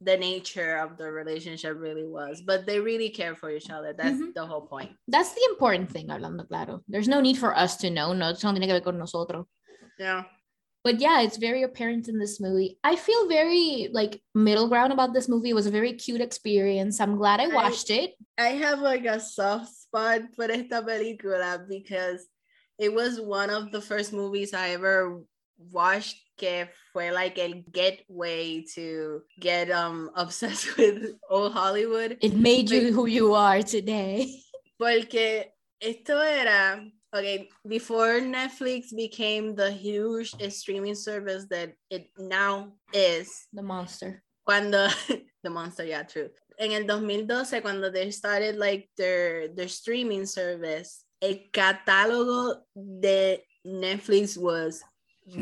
the 0.00 0.16
nature 0.16 0.78
of 0.78 0.96
the 0.96 1.10
relationship 1.10 1.74
really 1.78 2.06
was 2.06 2.42
but 2.44 2.66
they 2.66 2.78
really 2.80 3.08
care 3.10 3.34
for 3.36 3.50
each 3.50 3.70
other 3.70 3.92
that's 3.92 4.18
Mhm. 4.18 4.34
the 4.34 4.44
whole 4.46 4.62
point 4.66 4.90
That's 5.08 5.32
the 5.34 5.44
important 5.50 5.90
thing, 5.90 6.08
hablando 6.08 6.46
claro. 6.48 6.82
There's 6.88 7.08
no 7.08 7.20
need 7.20 7.38
for 7.38 7.54
us 7.56 7.76
to 7.78 7.90
know. 7.90 8.12
No, 8.12 8.30
eso 8.30 8.46
no 8.48 8.52
tiene 8.54 8.66
que 8.66 8.74
ver 8.74 8.82
con 8.82 8.98
nosotros. 8.98 9.46
yeah 9.98 10.24
But 10.84 10.98
yeah, 10.98 11.22
it's 11.22 11.38
very 11.38 11.62
apparent 11.62 12.08
in 12.08 12.18
this 12.18 12.40
movie. 12.40 12.76
I 12.82 12.96
feel 12.96 13.28
very 13.28 13.86
like 13.92 14.20
middle 14.34 14.66
ground 14.66 14.92
about 14.92 15.14
this 15.14 15.28
movie. 15.28 15.50
It 15.50 15.54
was 15.54 15.66
a 15.70 15.70
very 15.70 15.92
cute 15.94 16.20
experience. 16.20 16.98
I'm 17.00 17.14
glad 17.16 17.38
I 17.38 17.44
I- 17.50 17.54
watched 17.54 17.88
it. 17.90 18.14
I 18.36 18.58
have 18.64 18.80
like 18.82 19.04
a 19.06 19.20
soft 19.20 19.70
spot 19.70 20.22
for 20.34 20.50
esta 20.50 20.82
película 20.82 21.62
because 21.68 22.26
it 22.78 22.92
was 22.92 23.20
one 23.20 23.50
of 23.50 23.70
the 23.72 23.80
first 23.80 24.12
movies 24.12 24.52
I 24.54 24.70
ever 24.70 25.22
watched 25.70 26.16
que 26.38 26.66
fue 26.92 27.12
like 27.12 27.38
a 27.38 27.62
gateway 27.72 28.64
to 28.74 29.22
get 29.38 29.70
um 29.70 30.10
obsessed 30.16 30.76
with 30.76 31.14
old 31.30 31.52
Hollywood 31.52 32.18
It 32.20 32.34
made 32.34 32.70
you 32.70 32.92
who 32.92 33.06
you 33.06 33.34
are 33.34 33.62
today. 33.62 34.42
porque 34.78 35.52
esto 35.80 36.18
era 36.18 36.82
okay 37.14 37.48
before 37.68 38.20
Netflix 38.20 38.90
became 38.96 39.54
the 39.54 39.70
huge 39.70 40.34
streaming 40.50 40.96
service 40.96 41.46
that 41.50 41.74
it 41.90 42.10
now 42.18 42.72
is 42.92 43.46
The 43.52 43.62
monster. 43.62 44.22
cuando 44.44 44.88
the 45.44 45.50
monster 45.50 45.84
yeah 45.84 46.02
true 46.02 46.30
en 46.58 46.72
el 46.72 46.82
2012 46.86 47.62
cuando 47.62 47.90
they 47.90 48.10
started 48.10 48.56
like 48.56 48.88
their 48.98 49.46
their 49.54 49.68
streaming 49.68 50.26
service 50.26 51.04
el 51.22 51.50
catálogo 51.52 52.62
de 52.74 53.44
Netflix 53.64 54.36
was 54.36 54.82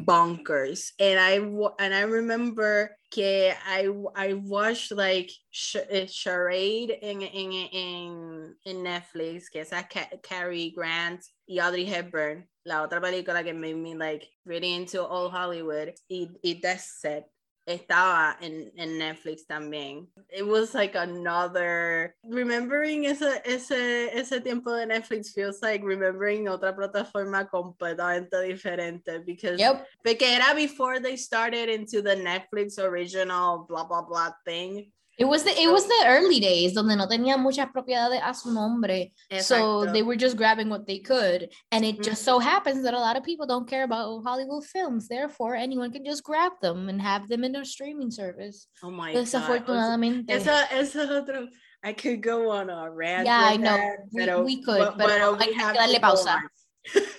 bonkers. 0.05 0.93
And 1.01 1.19
I 1.19 1.37
and 1.83 1.95
I 1.95 2.03
remember 2.03 2.97
que 3.11 3.53
I 3.67 3.89
I 4.15 4.35
watched 4.35 4.93
like 4.93 5.31
Sh- 5.51 5.89
eh, 5.89 6.07
Charade 6.07 6.91
in 6.91 7.23
in 7.23 7.53
in 7.53 8.55
in 8.65 8.85
Netflix 8.85 9.51
que 9.51 9.63
esa 9.63 9.83
Ca- 9.89 10.19
Cary 10.23 10.71
Grant 10.71 11.25
y 11.49 11.59
Audrey 11.59 11.87
Hepburn 11.87 12.47
la 12.67 12.87
otra 12.87 13.01
película 13.01 13.43
que 13.43 13.55
made 13.55 13.77
me 13.77 13.95
like 13.95 14.29
really 14.45 14.75
into 14.75 15.07
old 15.07 15.33
Hollywood. 15.33 15.95
Y, 16.11 16.29
y 16.45 16.61
Desk 16.61 17.01
Set 17.01 17.25
estaba 17.67 18.37
en, 18.41 18.73
en 18.77 18.99
Netflix 18.99 19.47
también. 19.47 20.09
It 20.29 20.47
was 20.47 20.75
like 20.75 20.95
another 20.97 22.15
remembering 22.25 23.05
ese, 23.05 23.41
ese, 23.45 24.11
ese 24.13 24.41
tiempo 24.43 24.75
de 24.75 24.87
Netflix 24.87 25.33
feels 25.33 25.61
like 25.63 25.83
remembering 25.85 26.47
otra 26.49 26.75
plataforma 26.75 27.49
completamente 27.49 28.41
diferente 28.43 29.25
because 29.25 29.59
Yep. 29.61 29.87
porque 30.05 30.23
era 30.23 30.55
before 30.55 31.01
they 31.01 31.17
started 31.17 31.69
into 31.69 32.03
the 32.03 32.17
Netflix 32.17 32.79
original 32.79 33.67
blah 33.69 33.85
blah 33.85 34.03
blah 34.03 34.33
thing. 34.45 34.91
It 35.21 35.29
was 35.29 35.45
the 35.45 35.51
it 35.51 35.69
was 35.71 35.85
the 35.87 36.03
early 36.07 36.41
days 36.41 36.73
donde 36.73 36.97
no 36.97 37.07
tenían 37.07 37.41
muchas 37.41 37.69
propiedades 37.75 38.23
a 38.25 38.33
su 38.33 38.51
nombre. 38.53 39.13
So 39.41 39.85
they 39.93 40.03
were 40.03 40.17
just 40.17 40.37
grabbing 40.37 40.71
what 40.71 40.87
they 40.87 40.99
could. 40.99 41.51
And 41.71 41.85
it 41.85 42.01
just 42.03 42.23
so 42.25 42.39
happens 42.41 42.83
that 42.85 42.95
a 42.95 42.99
lot 42.99 43.17
of 43.19 43.23
people 43.23 43.47
don't 43.47 43.69
care 43.69 43.85
about 43.85 44.23
Hollywood 44.25 44.65
films. 44.65 45.09
Therefore, 45.09 45.55
anyone 45.55 45.93
can 45.93 46.05
just 46.07 46.25
grab 46.25 46.53
them 46.63 46.89
and 46.89 47.03
have 47.03 47.29
them 47.29 47.45
in 47.45 47.53
their 47.53 47.67
streaming 47.67 48.11
service. 48.11 48.67
oh 48.83 48.91
my 48.91 49.13
god. 49.13 49.21
Desafortunadamente. 49.25 50.31
Es 50.31 50.97
otro. 50.97 51.49
I 51.85 51.93
could 51.93 52.23
go 52.23 52.51
on 52.51 52.71
a 52.71 52.91
rant. 52.91 53.27
Yeah, 53.27 53.41
I 53.45 53.57
know. 53.57 53.77
that, 53.77 53.97
We- 54.13 54.25
pero- 54.25 54.43
we 54.45 54.63
could, 54.63 54.79
but, 54.79 54.99
but 54.99 55.07
but 55.39 55.47
we 55.47 55.53
have 55.55 55.77
to 55.77 56.01
go 56.01 56.01
pausa. 56.01 56.41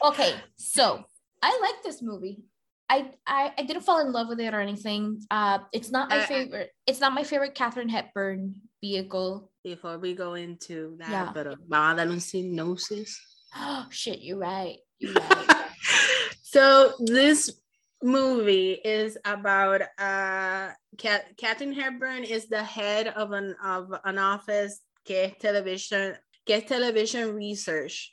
okay, 0.09 0.33
so 0.57 1.03
I 1.41 1.57
like 1.61 1.83
this 1.83 2.01
movie. 2.01 2.37
I, 2.91 3.11
I 3.25 3.53
I 3.57 3.63
didn't 3.63 3.83
fall 3.83 4.01
in 4.01 4.11
love 4.11 4.27
with 4.27 4.39
it 4.41 4.53
or 4.53 4.59
anything. 4.59 5.21
Uh, 5.31 5.59
it's 5.71 5.91
not 5.91 6.09
my 6.09 6.23
I- 6.23 6.25
favorite. 6.25 6.71
It's 6.85 6.99
not 6.99 7.13
my 7.13 7.23
favorite 7.23 7.55
Katharine 7.55 7.87
Hepburn 7.89 8.55
vehicle. 8.83 9.49
Before 9.63 9.97
we 9.97 10.13
go 10.13 10.33
into 10.35 10.97
that, 10.99 11.09
Yeah. 11.09 11.31
pero 11.31 11.55
vamos 11.69 11.93
a 11.93 11.95
dar 12.05 12.11
un 12.11 12.19
synopsis. 12.19 13.15
Oh 13.55 13.85
shit, 13.89 14.19
you're 14.21 14.39
right. 14.39 14.79
You're 14.99 15.13
right. 15.29 15.65
so 16.41 16.93
this 16.99 17.49
movie 18.03 18.71
is 18.83 19.17
about 19.23 19.81
uh 19.99 20.71
Cat- 20.97 21.37
Katharine 21.37 21.73
Hepburn 21.73 22.23
is 22.23 22.47
the 22.49 22.63
head 22.63 23.07
of 23.07 23.31
an 23.31 23.55
of 23.63 23.93
an 24.03 24.17
office 24.17 24.81
que 25.05 25.31
television 25.39 26.17
que 26.45 26.61
television 26.61 27.33
research. 27.35 28.11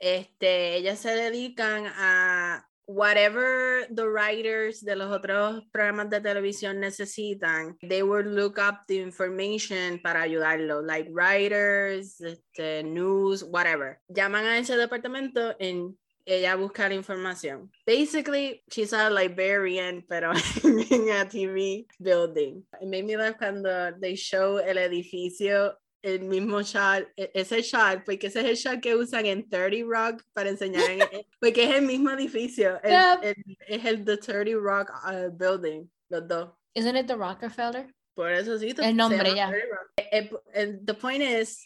Este, 0.00 0.76
ellas 0.76 0.98
se 1.00 1.10
dedican 1.16 1.86
a 1.86 2.62
whatever 2.88 3.86
the 3.90 4.08
writers 4.08 4.80
de 4.80 4.96
los 4.96 5.12
otros 5.12 5.62
programas 5.70 6.08
de 6.08 6.20
televisión 6.20 6.80
necesitan, 6.80 7.76
they 7.82 8.02
would 8.02 8.26
look 8.26 8.58
up 8.58 8.86
the 8.88 8.98
information 8.98 10.00
para 10.02 10.22
ayudarlo, 10.22 10.80
like 10.82 11.08
writers, 11.10 12.18
este, 12.20 12.82
news, 12.82 13.44
whatever. 13.44 14.00
Llaman 14.08 14.46
a 14.46 14.58
ese 14.58 14.76
departamento 14.76 15.54
en 15.60 15.96
ella 16.24 16.56
busca 16.56 16.88
la 16.88 16.94
información. 16.94 17.70
Basically, 17.86 18.62
she's 18.70 18.92
a 18.92 19.08
librarian, 19.08 20.04
pero 20.08 20.32
en 20.64 21.10
a 21.10 21.26
TV 21.26 21.86
building. 21.98 22.62
It 22.80 22.88
made 22.88 23.06
me 23.06 23.16
laugh 23.16 23.38
cuando 23.38 23.92
they 23.98 24.14
show 24.14 24.58
el 24.58 24.76
edificio, 24.76 25.74
el 26.02 26.20
mismo 26.22 26.62
shot, 26.62 27.08
ese 27.16 27.62
shot, 27.62 28.04
porque 28.04 28.28
ese 28.28 28.40
es 28.40 28.46
el 28.46 28.56
shot 28.56 28.80
que 28.80 28.94
usan 28.94 29.26
en 29.26 29.48
30 29.48 29.84
Rock 29.86 30.22
para 30.32 30.48
enseñar, 30.50 30.88
en- 30.90 31.00
porque 31.40 31.64
es 31.64 31.70
el 31.76 31.82
mismo 31.82 32.10
edificio, 32.10 32.80
el- 32.82 32.90
Yep. 32.90 33.24
el- 33.24 33.56
es 33.66 33.84
el 33.84 34.04
the 34.04 34.16
30 34.16 34.58
Rock 34.60 34.90
uh, 35.06 35.30
building, 35.30 35.88
los 36.08 36.26
dos. 36.28 36.50
Isn't 36.74 36.96
it 36.96 37.06
the 37.06 37.16
Rockefeller? 37.16 37.92
Por 38.14 38.30
eso 38.32 38.58
sí. 38.58 38.74
El 38.78 38.96
nombre, 38.96 39.34
ya. 39.34 39.48
30 39.50 39.66
Rock. 39.66 39.90
Eh, 39.98 40.30
eh, 40.54 40.72
the 40.84 40.94
point 40.94 41.22
is 41.22 41.58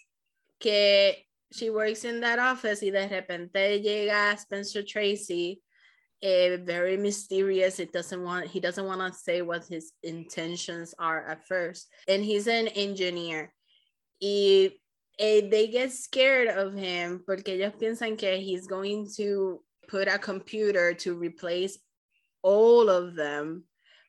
que 0.58 1.16
she 1.50 1.70
works 1.70 2.04
in 2.04 2.20
that 2.20 2.38
office 2.38 2.82
y 2.82 2.90
de 2.90 3.08
repente 3.08 3.80
llega 3.82 4.32
Spencer 4.38 4.82
Tracy, 4.84 5.60
eh, 6.22 6.56
very 6.62 6.96
mysterious. 6.96 7.78
It 7.78 7.92
doesn't 7.92 8.22
want 8.22 8.46
he 8.46 8.60
doesn't 8.60 8.86
want 8.86 9.00
to 9.00 9.12
say 9.18 9.42
what 9.42 9.64
his 9.68 9.92
intentions 10.02 10.94
are 10.98 11.26
at 11.28 11.46
first, 11.46 11.88
and 12.08 12.24
he's 12.24 12.46
an 12.46 12.68
engineer. 12.68 13.52
Y 14.22 14.70
eh, 15.18 15.48
they 15.50 15.66
get 15.66 15.90
scared 15.92 16.48
of 16.48 16.74
him 16.74 17.24
porque 17.26 17.48
ellos 17.48 17.72
piensan 17.74 18.16
que 18.16 18.38
he's 18.38 18.68
going 18.68 19.08
to 19.16 19.60
put 19.88 20.06
a 20.06 20.16
computer 20.16 20.94
to 20.94 21.14
replace 21.14 21.78
all 22.42 22.88
of 22.88 23.16
them. 23.16 23.64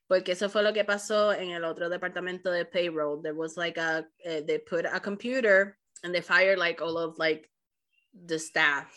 Porque 0.07 0.29
eso 0.29 0.49
fue 0.49 0.61
lo 0.61 0.71
que 0.71 0.83
pasó 0.83 1.35
en 1.35 1.51
el 1.51 1.63
otro 1.63 1.89
departamento 1.89 2.51
de 2.51 2.63
payroll. 2.63 3.23
There 3.23 3.33
was 3.33 3.57
like 3.57 3.77
a, 3.77 4.05
uh, 4.25 4.41
they 4.45 4.59
put 4.59 4.85
a 4.85 4.99
computer 4.99 5.77
and 6.03 6.13
they 6.13 6.21
fired 6.21 6.59
like 6.59 6.79
all 6.79 6.99
of 6.99 7.17
like 7.17 7.49
the 8.13 8.37
staff, 8.37 8.93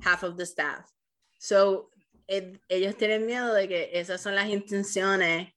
half 0.00 0.22
of 0.22 0.38
the 0.38 0.46
staff. 0.46 0.90
So 1.38 1.90
it, 2.28 2.58
ellos 2.70 2.94
tienen 2.94 3.26
miedo 3.26 3.52
de 3.54 3.68
que 3.68 3.90
esas 3.92 4.20
son 4.20 4.34
las 4.34 4.48
intenciones 4.48 5.53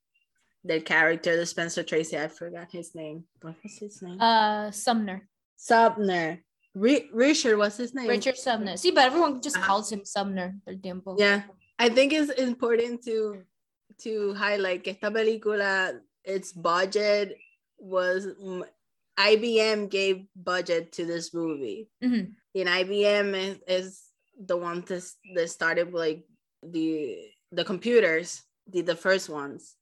del 0.68 0.82
character 0.82 1.36
the 1.38 1.46
Spencer 1.46 1.84
Tracy. 1.84 2.18
I 2.18 2.28
forgot 2.28 2.72
his 2.72 2.94
name. 2.94 3.24
What 3.42 3.56
was 3.64 3.78
his 3.78 4.02
name? 4.02 4.20
Uh, 4.22 4.72
Sumner. 4.72 5.28
Sumner. 5.56 6.44
R- 6.76 7.08
Richard, 7.14 7.58
what's 7.58 7.78
his 7.78 7.94
name? 7.96 8.08
Richard 8.08 8.38
Sumner. 8.38 8.78
See, 8.78 8.92
but 8.92 9.06
everyone 9.06 9.42
just 9.42 9.60
calls 9.62 9.92
him 9.92 10.04
Sumner 10.06 10.56
el 10.68 10.76
tiempo. 10.78 11.16
Yeah. 11.18 11.44
I 11.80 11.90
think 11.90 12.14
it's 12.14 12.32
important 12.32 13.04
to 13.06 13.44
to 14.04 14.34
highlight 14.36 14.84
que 14.84 14.94
esta 14.94 15.10
película, 15.10 16.00
its 16.24 16.52
budget 16.54 17.36
was 17.80 18.28
IBM 19.18 19.90
gave 19.90 20.26
budget 20.36 20.92
to 20.94 21.06
this 21.06 21.34
movie. 21.34 21.90
Mhm. 22.04 22.34
And 22.56 22.70
IBM 22.70 23.34
is, 23.34 23.58
is 23.68 24.04
the 24.40 24.58
one 24.58 24.82
that, 24.88 25.04
that 25.36 25.50
started 25.50 25.94
like 25.94 26.24
the 26.62 27.18
the 27.52 27.64
computers, 27.64 28.44
the, 28.68 28.82
the 28.82 28.96
first 28.96 29.30
ones. 29.30 29.77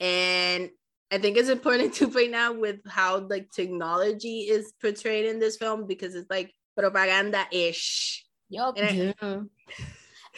And 0.00 0.70
I 1.12 1.18
think 1.18 1.36
it's 1.36 1.48
important 1.48 1.94
to 2.00 2.08
point 2.08 2.34
out 2.34 2.58
with 2.58 2.80
how 2.88 3.20
like 3.28 3.50
technology 3.52 4.48
is 4.48 4.72
portrayed 4.80 5.26
in 5.26 5.38
this 5.38 5.56
film 5.56 5.86
because 5.86 6.14
it's 6.14 6.30
like 6.30 6.52
propaganda-ish. 6.76 8.24
Yup. 8.48 8.76
And 8.78 8.88
I- 8.88 9.14
Yeah. 9.22 9.40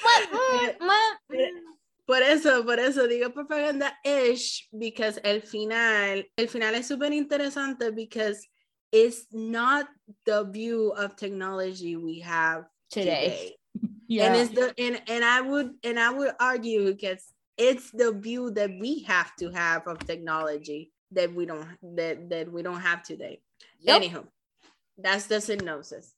What? 0.02 0.30
Mm, 0.32 0.74
what? 0.80 1.18
Por 2.06 2.22
eso, 2.22 2.64
por 2.64 2.78
eso 2.80 3.06
digo 3.06 3.32
propaganda-ish, 3.32 4.68
because 4.76 5.18
el 5.22 5.40
final, 5.42 6.24
el 6.36 6.48
final 6.48 6.74
es 6.74 6.88
súper 6.88 7.12
interesante 7.12 7.94
because 7.94 8.44
it's 8.90 9.26
not 9.32 9.86
the 10.26 10.44
view 10.50 10.90
of 10.96 11.14
technology 11.16 11.96
we 11.96 12.20
have 12.20 12.64
Today. 12.90 13.04
today. 13.28 13.56
Yeah. 14.08 14.26
And 14.26 14.36
it's 14.36 14.50
the 14.54 14.74
and, 14.76 15.00
and 15.08 15.24
I 15.24 15.40
would 15.40 15.74
and 15.84 15.98
I 15.98 16.10
would 16.10 16.32
argue 16.40 16.92
because 16.92 17.22
it's 17.62 17.90
the 17.92 18.10
view 18.10 18.50
that 18.50 18.70
we 18.80 19.04
have 19.04 19.36
to 19.36 19.50
have 19.50 19.86
of 19.86 20.04
technology 20.04 20.90
that 21.12 21.32
we 21.32 21.46
don't 21.46 21.68
that, 21.96 22.28
that 22.28 22.50
we 22.50 22.62
don't 22.62 22.80
have 22.80 23.02
today. 23.02 23.40
Yep. 23.80 23.96
Anyhow, 23.96 24.24
that's 24.98 25.26
the 25.26 25.40
synopsis. 25.40 26.14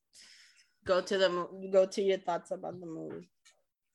Go 0.84 1.01
to 1.03 1.18
the 1.18 1.28
mo- 1.28 1.51
go 1.70 1.84
to 1.86 2.03
your 2.03 2.18
thoughts 2.18 2.51
about 2.51 2.80
the 2.80 2.86
movie. 2.86 3.28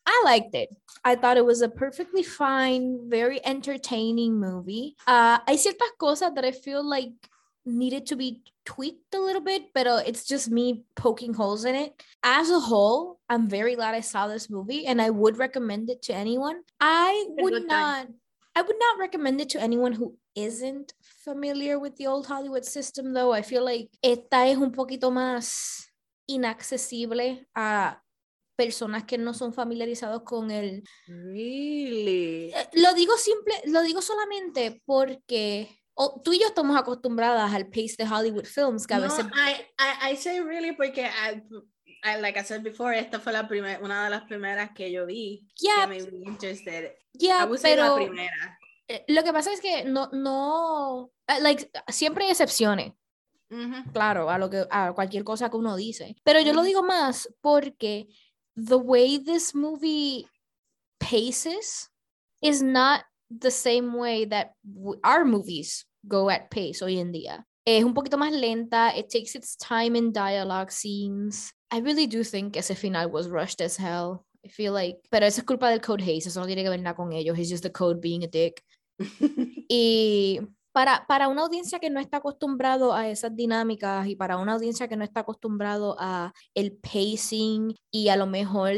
I 0.05 0.21
liked 0.25 0.55
it. 0.55 0.69
I 1.03 1.15
thought 1.15 1.37
it 1.37 1.45
was 1.45 1.61
a 1.61 1.69
perfectly 1.69 2.23
fine, 2.23 3.09
very 3.09 3.43
entertaining 3.45 4.39
movie. 4.39 4.95
Uh, 5.07 5.39
hay 5.47 5.57
ciertas 5.57 5.93
cosas 5.99 6.33
that 6.35 6.45
I 6.45 6.51
feel 6.51 6.83
like 6.83 7.13
needed 7.65 8.05
to 8.07 8.15
be 8.15 8.41
tweaked 8.69 9.15
a 9.15 9.19
little 9.19 9.41
bit, 9.41 9.73
but 9.73 9.87
it's 10.05 10.25
just 10.25 10.49
me 10.49 10.85
poking 10.95 11.33
holes 11.33 11.65
in 11.65 11.73
it. 11.75 11.91
As 12.21 12.51
a 12.51 12.59
whole, 12.59 13.19
I'm 13.27 13.49
very 13.49 13.75
glad 13.75 13.95
I 13.95 14.01
saw 14.01 14.27
this 14.27 14.49
movie 14.49 14.85
and 14.85 15.01
I 15.01 15.09
would 15.09 15.37
recommend 15.37 15.89
it 15.89 16.03
to 16.03 16.13
anyone. 16.13 16.61
I 16.79 17.25
would 17.41 17.65
not 17.65 17.69
time. 17.69 18.15
I 18.55 18.61
would 18.61 18.77
not 18.79 18.99
recommend 18.99 19.41
it 19.41 19.49
to 19.49 19.61
anyone 19.61 19.93
who 19.93 20.15
isn't 20.35 20.93
familiar 21.23 21.79
with 21.79 21.95
the 21.95 22.07
old 22.07 22.27
Hollywood 22.27 22.65
system 22.65 23.13
though. 23.13 23.33
I 23.33 23.41
feel 23.41 23.65
like 23.65 23.89
esta 24.03 24.45
es 24.45 24.57
un 24.57 24.71
poquito 24.71 25.09
más 25.11 25.87
inaccesible 26.27 27.47
a 27.55 28.01
personas 28.55 29.05
que 29.05 29.17
no 29.17 29.33
son 29.33 29.53
familiarizados 29.53 30.23
con 30.23 30.51
el 30.51 30.83
Really? 31.07 32.51
eh, 32.53 32.67
lo 32.73 32.93
digo 32.93 33.17
simple, 33.17 33.53
lo 33.65 33.81
digo 33.81 34.01
solamente 34.01 34.81
porque 34.85 35.78
o- 36.01 36.21
tú 36.23 36.31
y 36.31 36.39
yo 36.39 36.47
estamos 36.47 36.77
acostumbradas 36.77 37.53
al 37.53 37.67
pace 37.67 37.95
de 37.97 38.05
Hollywood 38.07 38.45
films 38.45 38.87
que 38.87 38.93
a 38.93 38.99
No, 38.99 39.03
veces 39.03 39.25
I, 39.35 40.09
I, 40.09 40.13
I 40.13 40.15
say 40.15 40.39
really 40.39 40.71
porque 40.71 41.01
I, 41.05 41.41
I, 42.03 42.21
like 42.21 42.39
I 42.39 42.43
said 42.43 42.61
before, 42.63 42.97
esta 42.97 43.19
fue 43.19 43.33
la 43.33 43.47
primera, 43.49 43.79
una 43.83 44.05
de 44.05 44.09
las 44.09 44.23
primeras 44.23 44.71
que 44.73 44.89
yo 44.91 45.05
vi. 45.05 45.45
Yeah. 45.57 45.81
Que 45.81 45.87
me 45.87 45.97
interested. 46.29 46.95
yeah, 47.13 47.43
I 47.45 47.57
say 47.57 47.75
la 47.75 47.83
pero 47.89 47.95
primera. 47.95 48.59
eh, 48.87 49.03
lo 49.09 49.23
que 49.23 49.33
pasa 49.33 49.51
es 49.51 49.59
que 49.59 49.83
no 49.83 50.09
no 50.13 51.11
eh, 51.27 51.41
like 51.41 51.69
siempre 51.89 52.23
hay 52.25 52.31
excepciones 52.31 52.93
Ujú. 53.51 53.91
claro, 53.91 54.29
a 54.29 54.37
lo 54.37 54.49
que 54.49 54.65
a 54.71 54.93
cualquier 54.93 55.23
cosa 55.25 55.49
que 55.49 55.57
uno 55.57 55.75
dice. 55.75 56.15
Pero 56.23 56.39
yo 56.39 56.53
lo 56.53 56.59
Ujú. 56.61 56.67
digo 56.67 56.83
más 56.83 57.27
porque 57.41 58.07
the 58.55 58.75
way 58.75 59.19
this 59.19 59.53
movie 59.53 60.25
paces 60.99 61.89
is 62.41 62.61
not 62.61 63.01
the 63.29 63.51
same 63.51 63.93
way 63.97 64.25
that 64.25 64.51
our 65.03 65.25
movies 65.25 65.85
go 66.03 66.29
at 66.29 66.49
pace 66.49 66.83
hoy 66.83 66.99
en 66.99 67.11
día. 67.11 67.45
Es 67.65 67.83
un 67.83 67.93
poquito 67.93 68.17
más 68.17 68.31
lenta, 68.31 68.97
it 68.97 69.09
takes 69.09 69.35
its 69.35 69.55
time 69.57 69.97
in 69.97 70.11
dialogue 70.11 70.71
scenes. 70.71 71.53
I 71.71 71.81
really 71.81 72.07
do 72.07 72.23
think 72.23 72.55
ese 72.55 72.75
final 72.75 73.09
was 73.11 73.29
rushed 73.29 73.61
as 73.61 73.77
hell. 73.77 74.25
I 74.43 74.49
feel 74.49 74.73
like, 74.73 74.99
pero 75.11 75.25
eso 75.25 75.41
es 75.41 75.45
culpa 75.45 75.69
del 75.69 75.81
Code 75.81 76.01
Haze, 76.01 76.29
eso 76.29 76.39
no 76.39 76.47
tiene 76.47 76.63
que 76.63 76.69
ver 76.69 76.81
nada 76.81 76.95
con 76.95 77.11
ellos, 77.11 77.37
it's 77.37 77.49
just 77.49 77.63
the 77.63 77.71
code 77.71 77.99
being 78.01 78.23
a 78.23 78.27
dick. 78.27 78.63
Y 79.71 80.39
para, 80.71 81.05
para 81.07 81.27
una 81.27 81.43
audiencia 81.43 81.79
que 81.79 81.91
no 81.91 81.99
está 81.99 82.17
acostumbrado 82.17 82.93
a 82.93 83.07
esas 83.09 83.35
dinámicas 83.35 84.07
y 84.07 84.15
para 84.15 84.37
una 84.37 84.53
audiencia 84.53 84.87
que 84.87 84.97
no 84.97 85.03
está 85.03 85.19
acostumbrado 85.19 85.95
a 85.99 86.33
el 86.55 86.77
pacing 86.77 87.75
y 87.91 88.09
a 88.09 88.15
lo 88.15 88.25
mejor 88.25 88.73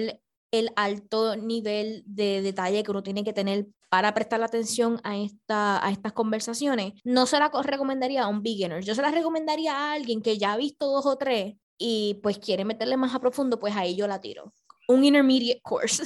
el 0.51 0.69
alto 0.76 1.38
nivel 1.38 2.03
de 2.05 2.41
detalle 2.41 2.84
que 2.84 2.91
uno 2.91 3.03
tiene 3.03 3.24
que 3.24 3.34
tener 3.34 3.67
para 3.91 4.13
prestar 4.13 4.41
atención 4.41 5.01
a, 5.03 5.17
esta, 5.17 5.85
a 5.85 5.91
estas 5.91 6.13
conversaciones, 6.13 6.93
no 7.03 7.25
se 7.25 7.37
la 7.39 7.51
co- 7.51 7.61
recomendaría 7.61 8.23
a 8.23 8.27
un 8.29 8.41
beginner. 8.41 8.81
Yo 8.85 8.95
se 8.95 9.01
la 9.01 9.11
recomendaría 9.11 9.75
a 9.75 9.91
alguien 9.93 10.21
que 10.21 10.37
ya 10.37 10.53
ha 10.53 10.57
visto 10.57 10.87
dos 10.87 11.05
o 11.05 11.17
tres 11.17 11.55
y 11.77 12.19
pues 12.23 12.37
quiere 12.39 12.63
meterle 12.63 12.95
más 12.95 13.13
a 13.13 13.19
profundo, 13.19 13.59
pues 13.59 13.75
ahí 13.75 13.95
yo 13.97 14.07
la 14.07 14.21
tiro. 14.21 14.53
Un 14.87 15.03
intermediate 15.03 15.61
course. 15.61 16.03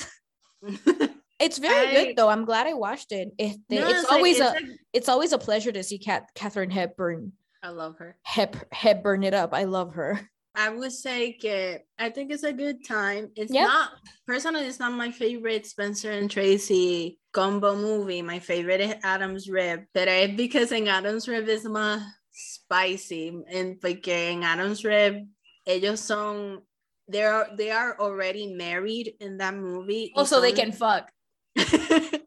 It's 1.37 1.59
very 1.59 1.95
I- 1.95 2.05
good 2.07 2.15
though. 2.15 2.29
I'm 2.31 2.45
glad 2.45 2.65
I 2.67 2.73
watched 2.73 3.11
it. 3.11 3.33
Este, 3.37 3.75
No, 3.79 3.89
it's 3.89 3.99
it's 3.99 4.03
like- 4.09 4.11
always 4.17 4.37
it's 4.39 4.45
a 4.45 4.53
like- 4.53 4.79
it's 4.93 5.09
always 5.09 5.33
a 5.33 5.37
pleasure 5.37 5.71
to 5.73 5.83
see 5.83 5.99
Kat, 5.99 6.23
Catherine 6.33 6.71
Hepburn 6.71 7.33
I 7.61 7.69
love 7.69 7.97
her. 7.99 8.17
Hep, 8.23 8.55
Hepburn 8.73 9.23
it 9.23 9.33
up. 9.33 9.53
I 9.53 9.65
love 9.65 9.93
her. 9.95 10.29
I 10.55 10.69
would 10.69 10.91
say 10.91 11.33
que 11.33 11.79
I 11.99 12.09
think 12.09 12.31
it's 12.31 12.43
a 12.43 12.53
good 12.53 12.85
time. 12.87 13.31
It's 13.35 13.51
Yeah. 13.53 13.65
not 13.65 13.89
personally, 14.25 14.65
it's 14.65 14.79
not 14.79 14.93
my 14.93 15.11
favorite 15.11 15.65
Spencer 15.65 16.11
and 16.11 16.29
Tracy 16.31 17.19
combo 17.33 17.75
movie. 17.75 18.21
My 18.21 18.39
favorite 18.39 18.81
is 18.81 18.95
Adam's 19.03 19.49
Rib, 19.49 19.85
but 19.93 20.07
it's 20.07 20.35
because 20.35 20.71
in 20.71 20.87
Adam's 20.87 21.27
Rib 21.27 21.47
is 21.49 21.65
más 21.65 22.01
spicy, 22.31 23.31
and 23.51 23.79
porque 23.79 24.09
en 24.31 24.43
Adam's 24.43 24.83
Rib 24.83 25.27
ellos 25.67 25.99
son 25.99 26.61
they 27.07 27.23
are 27.23 27.47
they 27.55 27.71
are 27.71 27.99
already 27.99 28.53
married 28.53 29.15
in 29.19 29.37
that 29.37 29.53
movie. 29.55 30.11
Oh, 30.15 30.21
y 30.21 30.21
Also, 30.23 30.41
they 30.41 30.55
son- 30.55 30.65
can 30.65 30.71
fuck. 30.71 31.11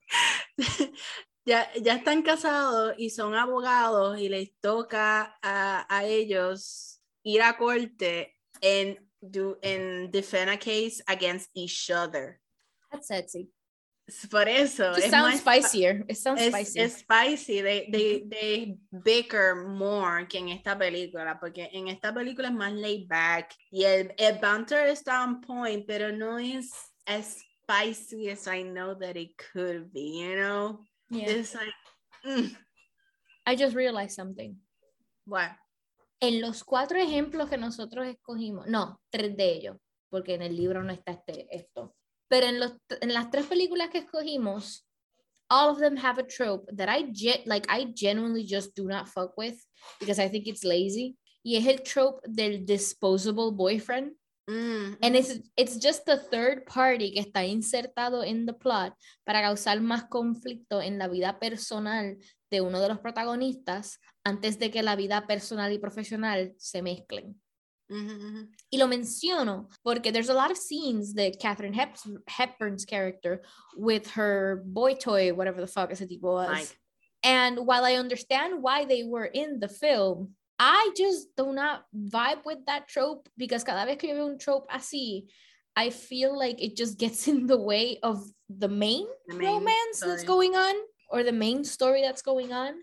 ya, 1.44 1.66
ya 1.80 1.94
están 1.94 2.22
casados 2.22 2.94
y 2.98 3.10
son 3.10 3.34
abogados 3.34 4.18
y 4.18 4.28
les 4.28 4.50
toca 4.60 5.36
a, 5.42 5.86
a 5.88 6.04
ellos 6.04 6.97
ir 7.24 7.42
a 7.42 7.52
corte 7.54 8.28
and 8.62 8.96
do 9.22 9.56
and 9.62 10.12
defend 10.12 10.50
a 10.50 10.56
case 10.56 11.00
against 11.08 11.50
each 11.54 11.90
other. 11.90 12.40
That's 12.90 13.08
sexy. 13.08 13.48
Por 14.30 14.48
eso 14.48 14.92
es 14.92 15.10
sounds 15.10 15.40
spicier. 15.40 16.02
It 16.08 16.16
sounds 16.16 16.40
es, 16.40 16.54
spicy. 16.54 16.80
es 16.80 16.96
spicy. 16.96 17.60
They, 17.60 17.88
they, 17.92 18.24
they 18.26 18.78
bicker 19.04 19.68
more 19.68 20.24
que 20.24 20.40
en 20.40 20.48
esta 20.48 20.78
película, 20.78 21.38
porque 21.38 21.68
en 21.72 21.88
esta 21.88 22.14
película 22.14 22.48
es 22.48 22.54
más 22.54 22.72
laid 22.72 23.06
back 23.06 23.54
y 23.70 23.84
el, 23.84 24.14
el 24.16 24.38
banter 24.38 24.86
está 24.86 25.24
on 25.24 25.42
point, 25.42 25.86
pero 25.86 26.10
no 26.10 26.38
es 26.38 26.70
as 27.06 27.36
spicy 27.62 28.30
as 28.30 28.46
I 28.48 28.62
know 28.62 28.94
that 28.94 29.18
it 29.18 29.36
could 29.36 29.92
be, 29.92 30.22
you 30.22 30.36
know? 30.36 30.80
Yeah. 31.10 31.28
It's 31.28 31.54
like, 31.54 31.68
mm, 32.26 32.56
I 33.44 33.56
just 33.56 33.76
realized 33.76 34.14
something. 34.14 34.56
what? 35.28 35.50
En 36.20 36.40
los 36.40 36.64
cuatro 36.64 36.98
ejemplos 36.98 37.48
que 37.48 37.58
nosotros 37.58 38.06
escogimos, 38.06 38.66
no, 38.66 39.00
tres 39.10 39.36
de 39.36 39.52
ellos, 39.52 39.76
porque 40.10 40.34
en 40.34 40.42
el 40.42 40.56
libro 40.56 40.82
no 40.82 40.92
está 40.92 41.12
este, 41.12 41.46
esto. 41.54 41.94
Pero 42.28 42.46
en, 42.46 42.60
los, 42.60 42.72
en 43.00 43.14
las 43.14 43.30
tres 43.30 43.46
películas 43.46 43.88
que 43.90 43.98
escogimos, 43.98 44.86
all 45.50 45.70
of 45.70 45.78
them 45.78 45.96
have 45.96 46.18
a 46.18 46.26
trope 46.26 46.70
that 46.76 46.88
I 46.88 47.10
like 47.46 47.66
I 47.68 47.92
genuinely 47.94 48.44
just 48.44 48.74
do 48.74 48.84
not 48.84 49.08
fuck 49.08 49.36
with 49.36 49.56
because 49.98 50.18
I 50.18 50.28
think 50.28 50.46
it's 50.46 50.64
lazy. 50.64 51.16
Y 51.42 51.56
es 51.56 51.66
el 51.66 51.82
trope 51.82 52.20
del 52.28 52.64
disposable 52.66 53.52
boyfriend. 53.52 54.14
Mm, 54.48 54.96
And 55.02 55.14
it's, 55.14 55.40
it's 55.56 55.78
just 55.78 56.06
the 56.06 56.16
third 56.16 56.64
party 56.64 57.12
que 57.12 57.20
está 57.20 57.44
insertado 57.44 58.24
en 58.24 58.46
the 58.46 58.54
plot 58.54 58.94
para 59.24 59.42
causar 59.42 59.80
más 59.80 60.04
conflicto 60.08 60.80
en 60.80 60.98
la 60.98 61.06
vida 61.06 61.38
personal 61.38 62.16
de 62.50 62.60
uno 62.60 62.80
de 62.80 62.88
los 62.88 62.98
protagonistas 62.98 64.00
antes 64.24 64.58
de 64.58 64.70
que 64.70 64.82
la 64.82 64.96
vida 64.96 65.26
personal 65.26 65.72
y 65.72 65.78
profesional 65.78 66.54
se 66.58 66.82
mezclen. 66.82 67.40
Y 68.70 68.76
lo 68.76 68.86
menciono 68.86 69.70
porque 69.82 70.12
there's 70.12 70.28
a 70.28 70.34
lot 70.34 70.50
of 70.50 70.58
scenes 70.58 71.14
that 71.14 71.38
Katharine 71.40 71.72
Hep- 71.72 71.96
Hepburn's 72.26 72.84
character 72.84 73.42
with 73.76 74.10
her 74.14 74.62
boy 74.66 74.94
toy, 74.94 75.32
whatever 75.32 75.60
the 75.62 75.66
fuck 75.66 75.90
ese 75.90 76.06
tipo 76.06 76.32
was. 76.34 76.50
Mike. 76.50 76.76
And 77.22 77.66
while 77.66 77.84
I 77.86 77.94
understand 77.94 78.62
why 78.62 78.84
they 78.84 79.04
were 79.04 79.24
in 79.24 79.58
the 79.58 79.68
film, 79.68 80.34
I 80.58 80.90
just 80.96 81.34
do 81.36 81.52
not 81.52 81.84
vibe 81.94 82.44
with 82.44 82.66
that 82.66 82.88
trope 82.88 83.28
because 83.38 83.64
cada 83.64 83.86
vez 83.86 83.96
que 83.96 84.10
yo 84.10 84.16
veo 84.16 84.26
un 84.26 84.38
trope 84.38 84.68
así, 84.70 85.26
I 85.74 85.90
feel 85.90 86.36
like 86.36 86.60
it 86.62 86.76
just 86.76 86.98
gets 86.98 87.26
in 87.32 87.46
the 87.46 87.56
way 87.58 87.98
of 88.02 88.22
the 88.50 88.68
main, 88.68 89.06
The 89.28 89.34
main 89.36 89.48
romance 89.48 90.00
that's 90.00 90.24
going 90.24 90.54
on 90.56 90.74
or 91.08 91.22
the 91.24 91.32
main 91.32 91.64
story 91.64 92.02
that's 92.02 92.22
going 92.22 92.52
on. 92.52 92.74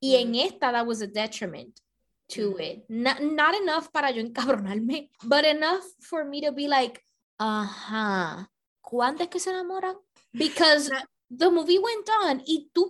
Y 0.00 0.14
en 0.16 0.34
esta, 0.34 0.72
that 0.72 0.86
was 0.86 1.00
a 1.02 1.06
detriment 1.06 1.80
to 2.28 2.54
Mhm. 2.54 2.60
it. 2.60 2.84
Not, 2.88 3.22
not 3.22 3.54
enough 3.54 3.92
para 3.92 4.10
yo 4.12 4.22
encabronarme, 4.22 5.10
but 5.24 5.44
enough 5.44 5.84
for 6.00 6.24
me 6.24 6.40
to 6.40 6.52
be 6.52 6.66
like, 6.68 7.00
ajá, 7.40 8.48
¿cuándo 8.84 9.20
es 9.22 9.28
que 9.28 9.38
se 9.40 9.50
enamoran? 9.50 9.96
Because 10.32 10.90
the 11.30 11.50
movie 11.50 11.78
went 11.78 12.08
on 12.24 12.42
y 12.46 12.66
tú, 12.74 12.88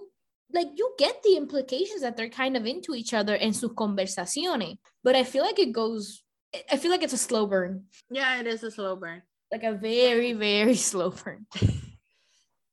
like, 0.52 0.68
you 0.76 0.94
get 0.98 1.22
the 1.22 1.36
implications 1.36 2.02
that 2.02 2.16
they're 2.16 2.28
kind 2.30 2.56
of 2.56 2.66
into 2.66 2.94
each 2.94 3.12
other 3.14 3.34
en 3.36 3.52
sus 3.54 3.72
conversaciones, 3.72 4.78
but 5.02 5.14
I 5.16 5.24
feel 5.24 5.42
like 5.44 5.58
it 5.58 5.72
goes, 5.72 6.22
I 6.70 6.76
feel 6.76 6.90
like 6.90 7.02
it's 7.02 7.14
a 7.14 7.18
slow 7.18 7.46
burn, 7.46 7.86
Yeah, 8.10 8.40
it 8.40 8.46
is 8.46 8.62
a 8.62 8.70
slow 8.70 8.96
burn. 8.96 9.22
like 9.50 9.64
a 9.64 9.72
very, 9.72 10.32
very 10.34 10.76
slow 10.90 11.10
burn. 11.10 11.46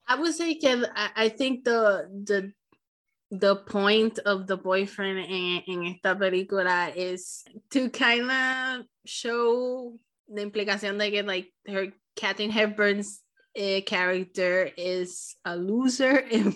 I 0.10 0.16
would 0.16 0.34
say 0.34 0.60
I, 0.64 1.10
I 1.16 1.30
think 1.30 1.64
the 1.64 2.10
the 2.26 2.52
the 3.32 3.56
point 3.56 4.18
of 4.26 4.48
the 4.48 4.58
boyfriend 4.58 5.20
in, 5.20 5.62
in 5.68 5.86
esta 5.86 6.16
película 6.16 6.92
is 6.96 7.44
to 7.70 7.90
kind 7.92 8.32
of 8.32 8.86
show 9.06 9.94
the 10.28 10.42
implication 10.42 10.98
que 10.98 11.22
like 11.22 11.54
her 11.68 11.94
Katharine 12.16 12.50
Hepburn's 12.50 13.22
uh, 13.56 13.82
character 13.86 14.72
is 14.76 15.36
a 15.46 15.56
loser 15.56 16.18
and, 16.32 16.56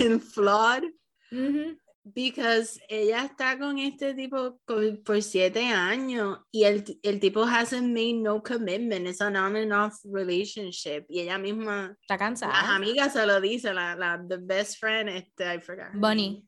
and 0.00 0.22
flawed 0.22 0.84
Mhm. 1.30 1.76
Because 2.14 2.80
ella 2.88 3.24
está 3.24 3.58
con 3.58 3.78
este 3.78 4.14
tipo 4.14 4.60
por 5.04 5.22
siete 5.22 5.66
años 5.66 6.38
y 6.52 6.64
el, 6.64 6.84
el 7.02 7.20
tipo 7.20 7.44
hasn't 7.44 7.92
made 7.92 8.14
no 8.14 8.42
commitment, 8.42 9.06
it's 9.06 9.20
an 9.20 9.36
on 9.36 9.56
and 9.56 9.72
off 9.72 9.94
relationship 10.04 11.04
y 11.08 11.20
ella 11.20 11.38
misma 11.38 11.96
Está 12.00 12.14
las 12.14 12.18
cansada. 12.18 12.74
amigas 12.74 13.12
se 13.12 13.26
lo 13.26 13.40
dicen, 13.40 13.74
la, 13.74 13.94
la 13.96 14.18
the 14.28 14.36
best 14.38 14.78
friend, 14.78 15.08
este, 15.08 15.44
I 15.54 15.60
forgot. 15.60 15.92
Bunny. 15.94 16.44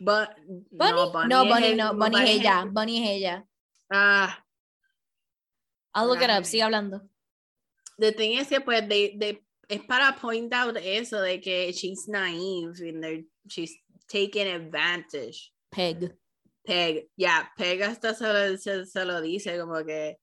But, 0.00 0.30
Bunny? 0.70 1.10
Bunny 1.12 1.28
No, 1.28 1.42
es 1.44 1.48
Bunny, 1.48 1.66
el- 1.66 1.76
no, 1.76 1.94
Bunny 1.94 2.16
es 2.16 2.30
es 2.30 2.40
ella, 2.40 2.60
el- 2.62 2.70
Bunny 2.70 3.02
es 3.04 3.10
ella. 3.10 3.44
Ah, 3.92 4.38
I'll 5.94 6.06
look 6.08 6.22
it 6.22 6.28
Right. 6.28 6.38
up, 6.38 6.44
sigue 6.44 6.62
hablando. 6.62 7.02
the 7.98 8.10
thing 8.12 8.32
is 8.38 8.48
que 8.48 8.60
pues 8.60 8.88
they, 8.88 9.16
they, 9.16 9.40
es 9.68 9.80
para 9.86 10.16
point 10.20 10.52
out 10.52 10.76
eso 10.76 11.20
de 11.20 11.40
que 11.40 11.70
she's 11.72 12.08
naive 12.08 12.74
and 12.80 13.24
she's 13.46 13.72
taking 14.08 14.46
advantage. 14.46 15.52
Peg. 15.72 16.12
Peg, 16.66 17.04
yeah, 17.16 17.44
Peg 17.58 17.82
hasta 17.82 18.14
se 18.14 18.24
lo, 18.24 18.56
se, 18.56 18.84
se 18.86 19.04
lo 19.04 19.20
dice 19.20 19.58
como 19.58 19.84
que 19.84 20.16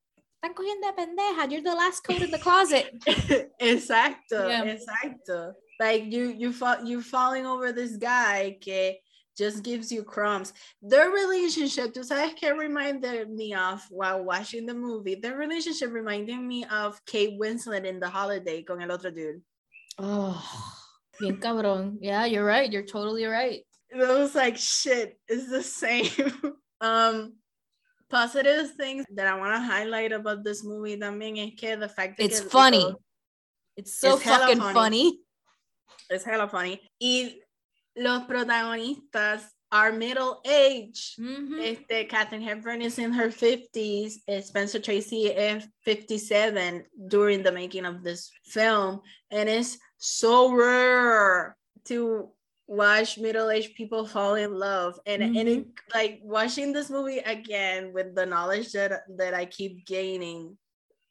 Están 0.43 0.55
cogiendo 0.55 0.87
de 0.87 0.93
pendeja. 0.93 1.51
You're 1.51 1.61
the 1.61 1.75
last 1.75 2.03
coat 2.03 2.21
in 2.23 2.31
the 2.31 2.39
closet. 2.39 2.89
exacto, 3.61 4.47
Yeah. 4.47 4.63
exacto. 4.65 5.53
Like 5.79 6.11
you, 6.11 6.33
you 6.35 6.51
fall, 6.51 6.83
you're 6.83 7.01
falling 7.03 7.45
over 7.45 7.71
this 7.71 7.95
guy 7.97 8.57
que 8.59 8.95
just 9.37 9.61
gives 9.63 9.91
you 9.91 10.03
crumbs. 10.03 10.51
Their 10.81 11.11
relationship, 11.11 11.93
tú 11.93 12.03
sabes 12.03 12.35
que 12.35 12.53
reminded 12.55 13.29
me 13.29 13.53
of 13.53 13.81
while 13.91 14.23
watching 14.23 14.65
the 14.65 14.73
movie. 14.73 15.13
Their 15.15 15.37
relationship 15.37 15.91
reminded 15.91 16.39
me 16.39 16.65
of 16.65 16.99
Kate 17.05 17.39
Winslet 17.39 17.85
in 17.85 17.99
The 17.99 18.09
Holiday 18.09 18.63
con 18.63 18.81
el 18.81 18.89
otro 18.89 19.11
dude. 19.11 19.41
Oh, 19.99 20.41
bien 21.19 21.37
cabrón. 21.39 21.97
Yeah, 22.01 22.25
you're 22.25 22.45
right. 22.45 22.71
You're 22.71 22.85
totally 22.85 23.25
right. 23.25 23.61
It 23.91 23.97
was 23.97 24.33
like 24.35 24.57
shit. 24.57 25.19
It's 25.27 25.49
the 25.49 25.61
same. 25.81 26.09
um, 26.79 27.33
positive 28.09 28.71
things 28.75 29.05
that 29.15 29.27
I 29.27 29.37
want 29.37 29.53
to 29.55 29.61
highlight 29.61 30.11
about 30.11 30.43
this 30.43 30.63
movie 30.63 30.97
también 30.97 31.37
es 31.37 31.53
que 31.59 31.75
the 31.77 31.87
fact 31.89 32.17
that 32.17 32.25
It's 32.25 32.39
que- 32.41 32.49
funny. 32.49 32.95
It's 33.77 33.97
so 33.99 34.15
It's 34.15 34.23
fucking 34.23 34.59
funny. 34.59 34.73
funny. 34.73 35.19
It's 36.09 36.23
hella 36.25 36.47
funny. 36.47 36.81
Y 36.99 37.39
los 37.95 38.23
protagonistas 38.27 39.43
are 39.71 39.93
middle 39.93 40.41
age. 40.45 41.15
Mhm. 41.17 41.59
Este, 41.61 42.05
Katharine 42.09 42.41
Hepburn 42.41 42.81
is 42.81 42.97
in 42.99 43.13
her 43.13 43.29
50s. 43.29 44.15
eh, 44.27 44.41
Spencer 44.41 44.79
Tracy 44.79 45.27
is 45.27 45.65
57 45.85 46.83
during 47.07 47.43
the 47.43 47.51
making 47.51 47.85
of 47.85 48.03
this 48.03 48.29
film. 48.45 48.99
And 49.29 49.47
it's 49.47 49.77
so 49.97 50.51
rare 50.51 51.55
to 51.85 52.33
watch 52.71 53.17
middle-aged 53.17 53.75
people 53.75 54.05
fall 54.07 54.35
in 54.35 54.53
love. 54.57 54.97
And, 55.05 55.21
and 55.21 55.35
mm-hmm. 55.35 55.47
it, 55.47 55.67
like 55.93 56.19
watching 56.23 56.71
this 56.71 56.89
movie 56.89 57.19
again 57.19 57.91
with 57.93 58.15
the 58.15 58.25
knowledge 58.25 58.71
that, 58.71 59.03
that 59.17 59.33
I 59.33 59.45
keep 59.45 59.85
gaining 59.85 60.57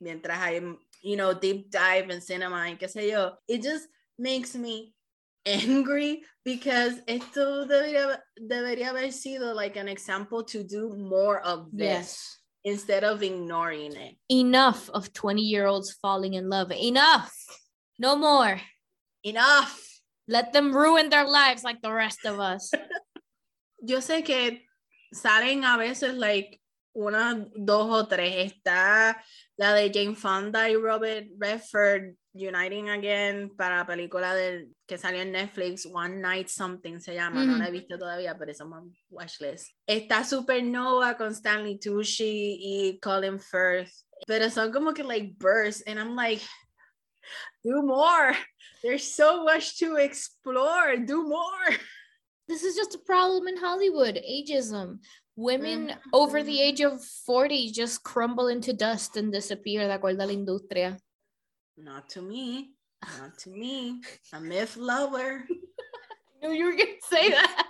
mientras 0.01 0.39
I'm 0.39 0.79
you 1.03 1.17
know, 1.17 1.35
deep 1.35 1.71
dive 1.71 2.11
in 2.11 2.21
cinema 2.21 2.57
and 2.69 2.79
qué 2.79 2.89
sé 2.89 3.11
yo, 3.11 3.33
it 3.49 3.63
just 3.63 3.89
makes 4.19 4.55
me 4.55 4.93
angry 5.47 6.23
because 6.45 6.95
esto 7.09 7.67
debería, 7.67 8.19
debería 8.39 8.89
haber 8.89 9.11
sido 9.13 9.55
like 9.55 9.77
an 9.77 9.89
example 9.89 10.45
to 10.45 10.63
do 10.63 10.95
more 10.97 11.41
of 11.41 11.71
this 11.73 11.89
Yes. 11.89 12.39
instead 12.65 13.05
of 13.05 13.23
ignoring 13.23 13.97
it. 13.97 14.17
Enough 14.29 14.91
of 14.91 15.13
20 15.13 15.43
year 15.43 15.67
olds 15.67 15.93
falling 16.03 16.35
in 16.35 16.51
love. 16.51 16.71
Enough. 16.73 17.33
No 17.99 18.17
more. 18.17 18.61
Enough. 19.25 19.90
Let 20.29 20.53
them 20.53 20.73
ruin 20.73 21.11
their 21.11 21.27
lives 21.27 21.65
like 21.65 21.83
the 21.83 21.93
rest 21.93 22.25
of 22.25 22.39
us. 22.39 22.71
Yo 23.83 24.01
sé 24.01 24.25
que 24.25 24.67
salen 25.13 25.65
a 25.65 25.77
veces 25.79 26.15
like 26.15 26.61
una, 26.95 27.47
dos 27.57 27.91
o 27.91 28.07
tres. 28.07 28.53
Está 28.53 29.17
la 29.57 29.73
de 29.75 29.91
Jane 29.93 30.15
Fonda 30.15 30.69
y 30.69 30.77
Robert 30.77 31.27
Redford 31.39 32.17
uniting 32.33 32.91
again 32.91 33.51
para 33.57 33.79
la 33.79 33.87
película 33.87 34.35
del, 34.35 34.69
que 34.87 34.99
salió 34.99 35.21
en 35.21 35.33
Netflix, 35.33 35.87
One 35.87 36.21
Night 36.21 36.49
Something 36.49 37.01
se 37.01 37.15
llama. 37.15 37.45
No 37.45 37.57
la 37.57 37.69
he 37.69 37.71
visto 37.71 37.99
todavía, 37.99 38.37
pero 38.39 38.53
es 38.53 38.61
un 38.61 38.95
watchlist. 39.09 39.75
Está 39.87 40.25
Supernova 40.25 41.17
con 41.17 41.33
Stanley 41.33 41.79
Tucci 41.79 42.59
y 42.61 43.01
Colin 43.01 43.41
Firth. 43.41 43.91
Pero 44.27 44.51
son 44.51 44.71
como 44.71 44.93
que 44.93 45.03
like 45.03 45.35
bursts, 45.39 45.83
and 45.87 45.99
I'm 45.99 46.15
like, 46.15 46.43
do 47.65 47.83
more. 47.83 48.37
There's 48.83 49.05
so 49.05 49.45
much 49.45 49.79
to 49.79 49.97
explore. 49.97 50.97
Do 50.97 51.29
more. 51.29 51.67
this 52.49 52.63
is 52.63 52.75
just 52.77 52.95
a 52.95 52.99
problem 52.99 53.49
in 53.49 53.57
Hollywood 53.57 54.17
ageism. 54.17 54.99
Women 55.37 55.89
mm-hmm. 55.89 56.11
over 56.13 56.43
the 56.43 56.61
age 56.61 56.81
of 56.81 57.03
40 57.03 57.73
just 57.73 58.03
crumble 58.03 58.49
into 58.49 58.73
dust 58.73 59.17
and 59.17 59.33
disappear 59.33 59.87
de 59.87 59.99
acuerdo 59.99 60.23
a 60.23 60.27
la 60.27 60.33
industria. 60.33 60.99
Not 61.77 62.09
to 62.11 62.23
me. 62.23 62.73
Not 63.19 63.39
to 63.39 63.51
me. 63.51 64.01
A 64.33 64.41
myth 64.41 64.77
lover. 64.77 65.47
knew 66.43 66.53
you 66.53 66.67
were 66.67 66.73
going 66.73 66.97
to 67.01 67.17
say 67.17 67.31
that. 67.31 67.67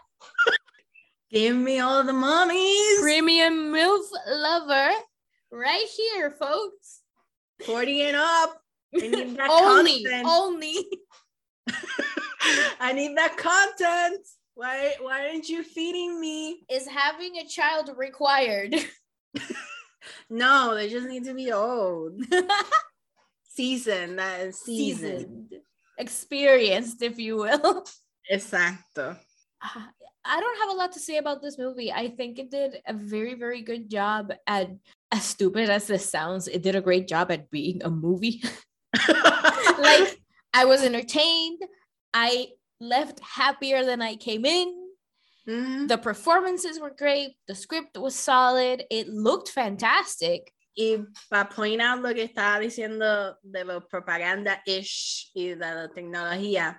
Give 1.31 1.57
me 1.57 1.79
all 1.79 2.03
the 2.03 2.13
mummies. 2.13 3.01
Premium 3.01 3.73
MILF 3.73 4.03
lover 4.29 4.91
right 5.53 5.87
here, 5.97 6.31
folks. 6.31 7.03
40 7.65 8.03
and 8.03 8.17
up. 8.17 8.60
I 8.95 9.09
need 9.09 9.37
that 9.37 9.51
only, 9.51 10.03
content. 10.05 10.27
only. 10.29 10.87
I 12.81 12.93
need 12.93 13.17
that 13.17 13.37
content. 13.37 14.27
Why 14.55 14.95
why 15.01 15.29
aren't 15.29 15.49
you 15.49 15.63
feeding 15.63 16.21
me? 16.21 16.63
Is 16.71 16.87
having 16.87 17.37
a 17.37 17.47
child 17.47 17.91
required? 17.97 18.75
No, 20.29 20.75
they 20.75 20.89
just 20.89 21.09
need 21.09 21.25
to 21.25 21.35
be 21.35 21.53
old. 21.53 22.23
Season, 23.49 24.17
that 24.17 24.41
is 24.41 24.59
season. 24.61 25.19
Seasoned, 25.19 25.55
experienced, 25.99 27.03
if 27.03 27.19
you 27.19 27.37
will. 27.37 27.85
Exacto. 28.31 29.19
Ah, 29.63 29.91
I 30.25 30.41
don't 30.41 30.59
have 30.59 30.71
a 30.71 30.79
lot 30.79 30.93
to 30.93 31.01
say 31.01 31.19
about 31.19 31.43
this 31.43 31.59
movie. 31.59 31.93
I 31.93 32.09
think 32.09 32.39
it 32.39 32.51
did 32.51 32.81
a 32.87 32.95
very, 32.95 33.35
very 33.35 33.63
good 33.63 33.91
job 33.91 34.33
at, 34.47 34.71
as 35.11 35.25
stupid 35.25 35.69
as 35.69 35.89
this 35.89 36.09
sounds, 36.09 36.47
it 36.47 36.63
did 36.63 36.77
a 36.77 36.81
great 36.81 37.09
job 37.09 37.31
at 37.31 37.51
being 37.51 37.83
a 37.83 37.91
movie. 37.91 38.43
Like, 39.79 40.19
I 40.55 40.65
was 40.65 40.83
entertained. 40.83 41.61
I 42.13 42.49
left 42.81 43.21
happier 43.21 43.85
than 43.85 44.03
I 44.03 44.17
came 44.17 44.45
in. 44.45 44.75
Mhm. 45.49 45.89
The 45.89 45.99
performances 45.99 46.79
were 46.81 46.95
great. 46.97 47.37
The 47.49 47.55
script 47.55 47.97
was 47.99 48.15
solid. 48.15 48.85
It 48.91 49.09
looked 49.09 49.49
fantastic. 49.51 50.53
Y 50.77 50.99
para 51.31 51.49
point 51.49 51.81
out 51.81 52.01
lo 52.01 52.15
que 52.15 52.29
estaba 52.29 52.61
diciendo 52.61 53.35
de 53.43 53.65
lo 53.65 53.81
propaganda-ish 53.81 55.31
y 55.35 55.55
de 55.55 55.57
la 55.57 55.89
tecnología, 55.89 56.79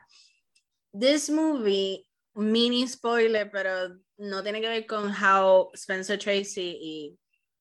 this 0.94 1.30
movie, 1.30 2.06
mini 2.36 2.88
spoiler, 2.88 3.50
pero 3.52 3.98
no 4.18 4.42
tiene 4.42 4.62
que 4.62 4.70
ver 4.70 4.88
con 4.88 5.10
how 5.10 5.72
Spencer 5.76 6.18
Tracy 6.18 6.78
y 6.82 7.18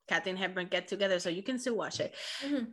Katharine 0.08 0.36
Hepburn 0.36 0.68
get 0.70 0.86
together, 0.86 1.18
so 1.18 1.30
you 1.30 1.42
can 1.42 1.58
still 1.58 1.76
watch 1.76 2.00
it. 2.00 2.14
Mhm. 2.42 2.72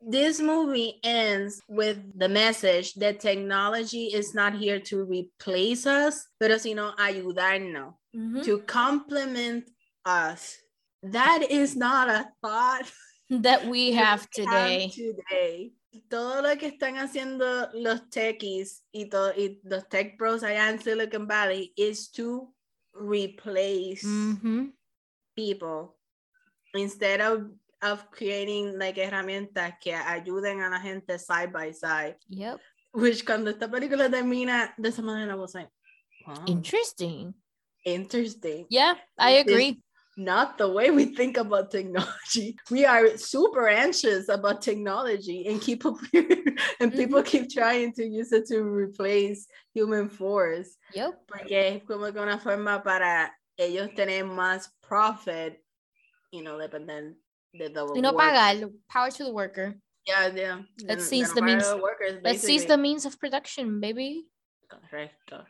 This 0.00 0.40
movie 0.40 1.00
ends 1.02 1.60
with 1.68 1.98
the 2.16 2.28
message 2.28 2.94
that 2.94 3.18
technology 3.20 4.06
is 4.14 4.32
not 4.34 4.54
here 4.54 4.78
to 4.86 5.04
replace 5.04 5.86
us, 5.86 6.26
pero 6.38 6.56
sino 6.58 6.94
ayudarnos, 6.98 7.94
Mhm. 8.14 8.44
to 8.44 8.58
complement 8.62 9.68
us. 10.04 10.56
That 11.02 11.42
is 11.50 11.76
not 11.76 12.08
a 12.08 12.30
thought 12.42 12.90
That 13.30 13.66
we 13.68 13.92
have 13.92 14.28
today. 14.30 14.88
today. 14.94 15.72
Todo 16.08 16.42
lo 16.42 16.56
que 16.56 16.68
están 16.70 16.96
haciendo 16.96 17.68
los 17.74 18.00
techies 18.08 18.82
y, 18.94 19.08
to- 19.10 19.34
y 19.36 19.58
los 19.64 19.84
tech 19.88 20.16
pros 20.16 20.42
allá 20.42 20.70
en 20.70 20.78
Silicon 20.80 21.26
Valley 21.26 21.72
is 21.76 22.08
to 22.12 22.54
replace 22.94 24.04
Mhm. 24.06 24.72
people 25.36 25.96
instead 26.74 27.20
of, 27.20 27.50
of 27.82 28.10
creating 28.10 28.78
like 28.78 28.96
herramientas 28.96 29.78
que 29.80 29.92
ayuden 29.92 30.64
a 30.64 30.70
la 30.70 30.80
gente 30.80 31.18
side 31.18 31.52
by 31.52 31.72
side. 31.72 32.16
Yep. 32.28 32.58
Which 32.92 33.24
cuando 33.24 33.50
esta 33.50 33.68
película 33.68 34.08
termina 34.10 34.74
de 34.78 34.88
esa 34.88 35.02
manera, 35.02 35.32
I 35.32 35.36
was 35.36 35.54
like, 35.54 35.68
wow, 36.26 36.44
Interesting. 36.46 37.34
interesting. 37.84 38.66
Yeah, 38.70 38.94
I 39.18 39.38
agree. 39.38 39.80
not 40.18 40.58
the 40.58 40.68
way 40.68 40.90
we 40.90 41.04
think 41.14 41.36
about 41.36 41.70
technology. 41.70 42.58
We 42.70 42.84
are 42.84 43.16
super 43.16 43.68
anxious 43.68 44.28
about 44.28 44.60
technology 44.60 45.46
and 45.46 45.60
keep 45.60 45.84
and 46.80 46.92
people 46.92 47.22
mm-hmm. 47.22 47.22
keep 47.22 47.50
trying 47.50 47.92
to 47.94 48.04
use 48.04 48.32
it 48.32 48.46
to 48.48 48.62
replace 48.62 49.46
human 49.72 50.08
force. 50.08 50.76
Yep. 50.92 51.20
Porque 51.28 51.52
es 51.52 51.82
como 51.86 52.12
que 52.12 52.20
una 52.20 52.38
forma 52.38 52.82
para 52.82 53.30
ellos 53.56 53.94
tener 53.94 54.24
más 54.24 54.68
profit, 54.82 55.62
you 56.32 56.42
know, 56.42 56.58
dependen 56.58 56.88
de 56.98 57.14
the 57.14 57.27
Y 57.60 58.00
no 58.00 58.12
work. 58.12 58.20
pagar. 58.22 58.70
Power 58.88 59.10
to 59.10 59.24
the 59.24 59.32
worker. 59.32 59.74
Yeah, 60.06 60.28
yeah. 60.34 60.62
Let's 60.86 61.06
seize 61.06 61.32
the 61.34 61.40
no 61.40 61.46
pagar 61.46 61.52
a 61.52 61.74
means- 61.74 61.82
workers, 61.82 62.20
Let's 62.22 62.40
seize 62.42 62.64
the 62.66 62.76
means 62.78 63.04
of 63.04 63.18
production, 63.18 63.80
baby. 63.80 64.24
Correcto. 64.68 65.44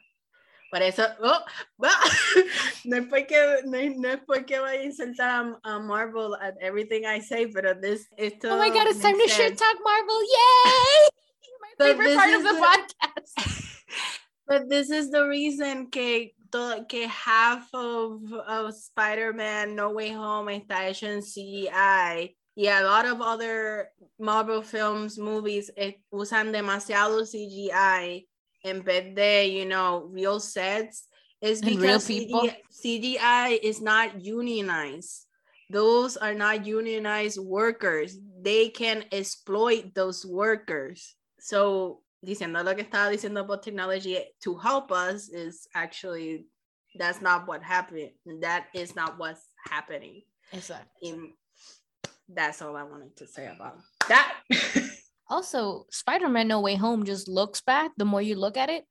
Por 0.71 0.83
eso, 0.83 1.07
oh, 1.23 1.41
ah, 1.83 2.11
no 2.85 2.99
es 2.99 3.07
porque, 3.09 3.63
no, 3.65 3.79
no 3.97 4.09
es 4.11 4.21
porque 4.27 4.61
vaya 4.61 4.81
a 4.81 4.85
insultar 4.85 5.57
a, 5.65 5.71
a 5.77 5.79
Marvel 5.81 6.37
at 6.43 6.57
everything 6.61 7.07
I 7.07 7.21
say, 7.21 7.47
pero 7.47 7.73
this, 7.81 8.07
esto 8.19 8.51
Oh 8.53 8.59
my 8.59 8.69
god, 8.69 8.87
it's 8.89 9.01
time 9.01 9.17
to 9.19 9.29
shit 9.29 9.57
talk 9.57 9.77
Marvel. 9.83 10.21
Yay! 10.23 11.09
My 11.63 11.73
But 11.79 11.87
favorite 11.97 12.17
part 12.17 12.35
of 12.35 12.43
the 12.43 12.53
the- 12.53 12.61
podcast. 12.61 13.65
But 14.47 14.69
this 14.69 14.91
is 14.91 15.11
the 15.11 15.27
reason 15.27 15.89
que, 15.91 16.33
to, 16.53 16.85
que 16.89 17.07
half 17.07 17.69
of, 17.75 18.21
of 18.47 18.75
Spider-Man 18.75 19.75
No 19.75 19.91
Way 19.91 20.11
Home 20.13 20.49
está 20.49 20.89
hecho 20.89 21.07
en 21.07 21.21
CGI. 21.21 22.35
Yeah, 22.57 22.83
a 22.83 22.87
lot 22.87 23.07
of 23.07 23.21
other 23.21 23.91
Marvel 24.19 24.63
films, 24.63 25.17
movies 25.17 25.71
eh, 25.77 25.93
usan 26.13 26.53
demasiado 26.53 27.23
CGI 27.23 28.27
en 28.65 28.83
vez 28.83 29.15
de, 29.15 29.47
you 29.47 29.65
know, 29.65 30.09
real 30.11 30.41
sets. 30.41 31.07
Is 31.41 31.61
And 31.63 31.77
real 31.77 31.81
because 31.81 32.07
people. 32.07 32.49
CGI, 32.83 33.17
CGI 33.21 33.59
is 33.63 33.81
not 33.81 34.21
unionized. 34.21 35.27
Those 35.71 36.17
are 36.17 36.35
not 36.35 36.67
unionized 36.67 37.39
workers. 37.39 38.19
They 38.43 38.71
can 38.71 39.05
exploit 39.13 39.95
those 39.95 40.27
workers. 40.27 41.15
So, 41.39 42.01
diciendo 42.25 42.63
lo 42.65 42.75
que 42.75 42.83
estaba 42.83 43.11
diciendo 43.11 43.41
about 43.41 43.63
technology 43.63 44.19
to 44.41 44.57
help 44.57 44.91
us 44.91 45.29
is 45.29 45.69
actually 45.75 46.47
that's 46.99 47.21
not 47.21 47.47
what 47.47 47.63
happened. 47.63 48.11
That 48.41 48.67
is 48.75 48.97
not 48.97 49.19
what's 49.19 49.45
happening. 49.69 50.23
Exactly. 50.53 51.11
In, 51.11 51.33
that's 52.29 52.63
all 52.63 52.77
I 52.77 52.83
wanted 52.83 53.17
to 53.17 53.27
say 53.27 53.47
about 53.47 53.79
that. 54.09 54.35
Also, 55.31 55.85
Spider-Man 55.91 56.49
No 56.49 56.61
Way 56.61 56.77
Home 56.77 57.05
just 57.05 57.29
looks 57.29 57.61
bad. 57.61 57.91
The 57.99 58.07
more 58.07 58.23
you 58.23 58.35
look 58.35 58.57
at 58.57 58.71
it, 58.71 58.85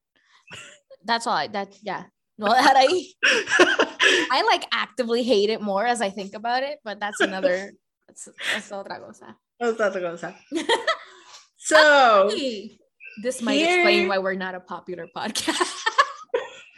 that's 1.04 1.26
all. 1.26 1.34
I, 1.34 1.48
that 1.48 1.76
yeah. 1.82 2.04
No, 2.38 2.46
that 2.54 2.76
I 2.78 2.88
I 4.32 4.44
like 4.44 4.68
actively 4.72 5.24
hate 5.24 5.50
it 5.50 5.62
more 5.62 5.86
as 5.86 6.00
I 6.00 6.12
think 6.12 6.36
about 6.36 6.62
it, 6.62 6.78
but 6.84 7.00
that's 7.00 7.20
another. 7.22 7.72
That's, 8.08 8.30
that's 8.54 8.72
otra 8.72 9.04
cosa. 9.04 9.36
That's 9.60 9.78
otra 9.82 10.00
cosa. 10.00 10.34
So, 11.58 12.32
this 13.22 13.42
might 13.42 13.62
explain 13.62 14.08
why 14.08 14.18
we're 14.18 14.34
not 14.36 14.56
a 14.56 14.60
popular 14.60 15.08
podcast. 15.16 15.74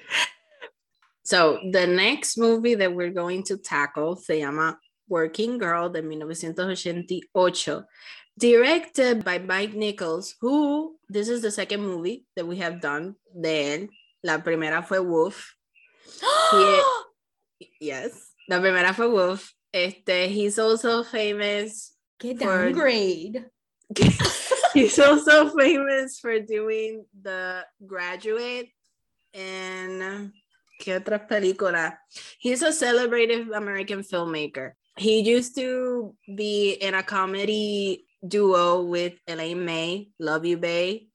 so 1.24 1.60
the 1.72 1.88
next 1.88 2.38
movie 2.38 2.76
that 2.76 2.94
we're 2.94 3.12
going 3.12 3.44
to 3.44 3.58
tackle 3.58 4.16
se 4.16 4.44
llama 4.44 4.78
Working 5.08 5.58
Girl 5.58 5.90
de 5.90 6.02
1988, 6.02 7.84
directed 8.38 9.26
by 9.26 9.40
Mike 9.40 9.74
Nichols, 9.74 10.36
who 10.40 10.96
this 11.10 11.28
is 11.28 11.42
the 11.42 11.52
second 11.52 11.82
movie 11.82 12.26
that 12.36 12.48
we 12.48 12.58
have 12.58 12.80
done 12.80 13.16
de 13.40 13.78
él. 13.78 13.90
La 14.24 14.38
primera 14.40 14.84
fue 14.84 15.00
Wolf. 15.00 15.56
Yes, 17.82 18.34
la 18.48 18.60
primera 18.60 18.94
fue 18.94 19.08
Wolf. 19.10 19.54
Este, 19.74 20.30
he's 20.30 20.58
also 20.58 21.04
famous. 21.04 21.94
Get 22.20 22.40
For- 22.40 22.72
he's 24.74 25.00
also 25.00 25.50
famous 25.56 26.20
for 26.20 26.40
doing 26.40 27.06
The 27.22 27.66
Graduate 27.86 28.70
and 29.34 30.04
um, 30.04 30.34
¿qué 30.82 30.96
otra 31.00 31.28
película? 31.28 31.98
He's 32.40 32.62
a 32.62 32.72
celebrated 32.72 33.50
American 33.52 34.02
filmmaker. 34.02 34.74
He 34.98 35.22
used 35.22 35.56
to 35.56 36.16
be 36.36 36.72
in 36.74 36.94
a 36.94 37.04
comedy 37.04 38.06
duo 38.28 38.82
with 38.84 39.14
Elaine 39.28 39.64
May, 39.64 40.10
Love 40.20 40.46
You 40.46 40.58
Bay, 40.58 41.08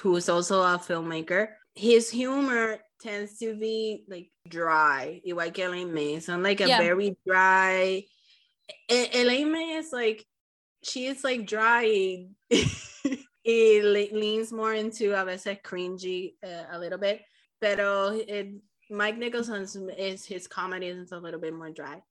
who's 0.00 0.28
also 0.28 0.62
a 0.62 0.78
filmmaker. 0.78 1.48
His 1.74 2.10
humor 2.10 2.78
tends 3.00 3.38
to 3.38 3.54
be 3.54 4.04
like 4.08 4.30
dry, 4.48 5.20
igual 5.26 5.52
que 5.52 5.64
Elaine 5.64 5.92
May. 5.92 6.18
So 6.20 6.36
like 6.38 6.60
a 6.60 6.68
Yeah. 6.68 6.78
very 6.78 7.16
dry. 7.26 8.04
Elaine 8.88 9.52
May 9.52 9.76
is 9.76 9.92
like 9.92 10.24
she 10.84 11.06
is 11.06 11.24
like 11.24 11.46
dry. 11.46 12.26
it 12.50 13.84
leans 14.12 14.52
more 14.52 14.74
into 14.74 15.20
a 15.20 15.24
veces 15.24 15.56
cringy 15.64 16.34
uh, 16.44 16.64
a 16.72 16.78
little 16.78 16.98
bit, 16.98 17.22
pero 17.60 18.10
it, 18.14 18.48
Mike 18.90 19.18
Nicholson's 19.18 19.76
is 19.96 20.24
his 20.24 20.46
comedy 20.46 20.86
is 20.88 21.12
a 21.12 21.18
little 21.18 21.40
bit 21.40 21.54
more 21.54 21.70
dry. 21.70 22.02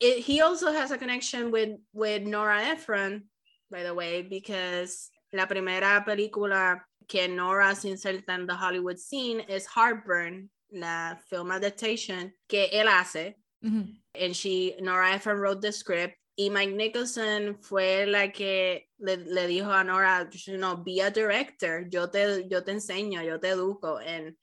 It, 0.00 0.20
he 0.24 0.40
also 0.40 0.72
has 0.72 0.90
a 0.90 0.98
connection 0.98 1.50
with 1.50 1.78
with 1.92 2.22
Nora 2.22 2.62
Ephron, 2.62 3.24
by 3.70 3.82
the 3.82 3.94
way, 3.94 4.22
because 4.22 5.10
la 5.32 5.46
primera 5.46 6.04
película 6.06 6.80
que 7.08 7.28
Nora 7.28 7.74
se 7.74 7.88
inserta 7.90 8.30
en 8.30 8.46
the 8.46 8.54
Hollywood 8.54 8.98
scene 8.98 9.40
is 9.40 9.66
Heartburn, 9.66 10.48
la 10.72 11.14
film 11.28 11.50
adaptation 11.50 12.32
que 12.48 12.68
él 12.72 12.86
hace 12.86 13.34
Mhm. 13.64 13.96
and 14.14 14.36
she 14.36 14.74
Nora 14.80 15.12
Ephron 15.14 15.38
wrote 15.38 15.62
the 15.62 15.72
script 15.72 16.16
y 16.36 16.50
Mike 16.50 16.74
Nicholson 16.74 17.56
fue 17.60 18.06
la 18.06 18.28
que 18.28 18.88
le, 18.98 19.16
le 19.16 19.46
dijo 19.46 19.70
a 19.70 19.84
Nora 19.84 20.28
you 20.32 20.56
know 20.56 20.76
be 20.76 21.00
a 21.00 21.10
director 21.10 21.86
yo 21.90 22.06
te 22.08 22.46
yo 22.48 22.62
te 22.62 22.72
enseño 22.72 23.24
yo 23.24 23.38
te 23.38 23.48
educo 23.48 23.98
and 24.04 24.34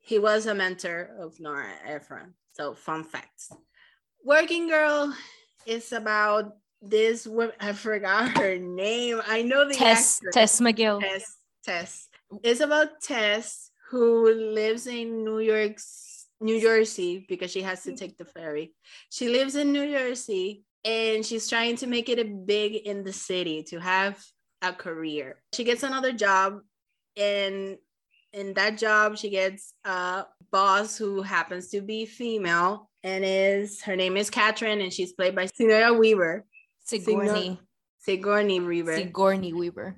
he 0.00 0.18
was 0.18 0.46
a 0.46 0.54
mentor 0.54 1.10
of 1.20 1.38
Nora 1.38 1.72
Ephron 1.86 2.34
so 2.52 2.74
fun 2.74 3.04
facts 3.04 3.52
Working 4.24 4.68
Girl 4.68 5.14
is 5.64 5.92
about 5.92 6.56
this 6.82 7.26
woman 7.26 7.54
I 7.60 7.72
forgot 7.72 8.36
her 8.38 8.58
name 8.58 9.20
I 9.26 9.42
know 9.42 9.66
the 9.68 9.74
Tess 9.74 10.18
actress. 10.18 10.34
Tess 10.34 10.60
McGill. 10.60 11.00
Tess. 11.00 11.36
Tess. 11.64 12.08
It's 12.42 12.60
about 12.60 13.00
Tess 13.00 13.70
who 13.90 14.32
lives 14.32 14.86
in 14.86 15.24
New 15.24 15.38
York, 15.38 15.78
New 16.40 16.60
Jersey 16.60 17.24
because 17.28 17.50
she 17.50 17.62
has 17.62 17.82
to 17.84 17.92
mm. 17.92 17.96
take 17.96 18.18
the 18.18 18.24
ferry. 18.24 18.74
She 19.10 19.28
lives 19.28 19.56
in 19.56 19.72
New 19.72 19.90
Jersey 19.90 20.64
and 20.84 21.24
she's 21.24 21.48
trying 21.48 21.76
to 21.76 21.86
make 21.86 22.08
it 22.08 22.18
a 22.18 22.24
big 22.24 22.74
in 22.74 23.04
the 23.04 23.12
city 23.12 23.62
to 23.64 23.78
have 23.78 24.22
a 24.62 24.72
career. 24.72 25.36
She 25.54 25.64
gets 25.64 25.82
another 25.82 26.12
job 26.12 26.60
and 27.16 27.76
in 28.32 28.54
that 28.54 28.78
job 28.78 29.16
she 29.16 29.30
gets 29.30 29.74
a 29.84 30.24
boss 30.50 30.96
who 30.96 31.22
happens 31.22 31.68
to 31.68 31.80
be 31.80 32.06
female 32.06 32.90
and 33.02 33.24
is 33.24 33.82
her 33.82 33.96
name 33.96 34.16
is 34.16 34.30
Catherine 34.30 34.80
and 34.80 34.92
she's 34.92 35.12
played 35.12 35.34
by 35.34 35.46
Sigourney 35.46 35.98
Weaver. 35.98 36.44
Sigourney. 36.84 37.60
Sigourney 38.00 38.60
Weaver. 38.60 38.96
Sigourney 38.96 39.52
Weaver. 39.52 39.96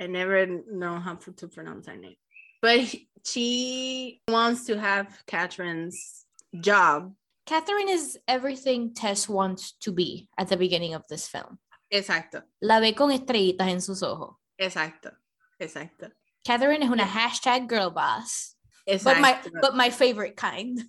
I 0.00 0.06
never 0.06 0.46
know 0.46 0.98
how 0.98 1.14
to, 1.14 1.48
pronounce 1.48 1.86
her 1.86 1.96
name. 1.96 2.16
But 2.60 2.92
she 3.24 4.20
wants 4.28 4.66
to 4.66 4.78
have 4.78 5.06
Catherine's 5.26 6.24
job. 6.58 7.14
Catherine 7.46 7.88
is 7.88 8.18
everything 8.28 8.94
Tess 8.94 9.28
wants 9.28 9.72
to 9.82 9.92
be 9.92 10.28
at 10.38 10.48
the 10.48 10.56
beginning 10.56 10.94
of 10.94 11.02
this 11.08 11.26
film. 11.28 11.58
Exacto, 11.92 12.42
La 12.62 12.80
ve 12.80 12.92
con 12.92 13.10
estrellitas 13.10 13.68
en 13.68 13.80
sus 13.80 14.02
ojos. 14.02 14.36
exacto, 14.58 15.12
exacto. 15.60 16.10
Catherine 16.46 16.82
es 16.82 16.90
una 16.90 17.04
hashtag 17.04 17.68
girl 17.68 17.90
boss. 17.90 18.54
But 18.86 19.20
my 19.20 19.38
but 19.60 19.76
my 19.76 19.90
favorite 19.90 20.36
kind. 20.36 20.80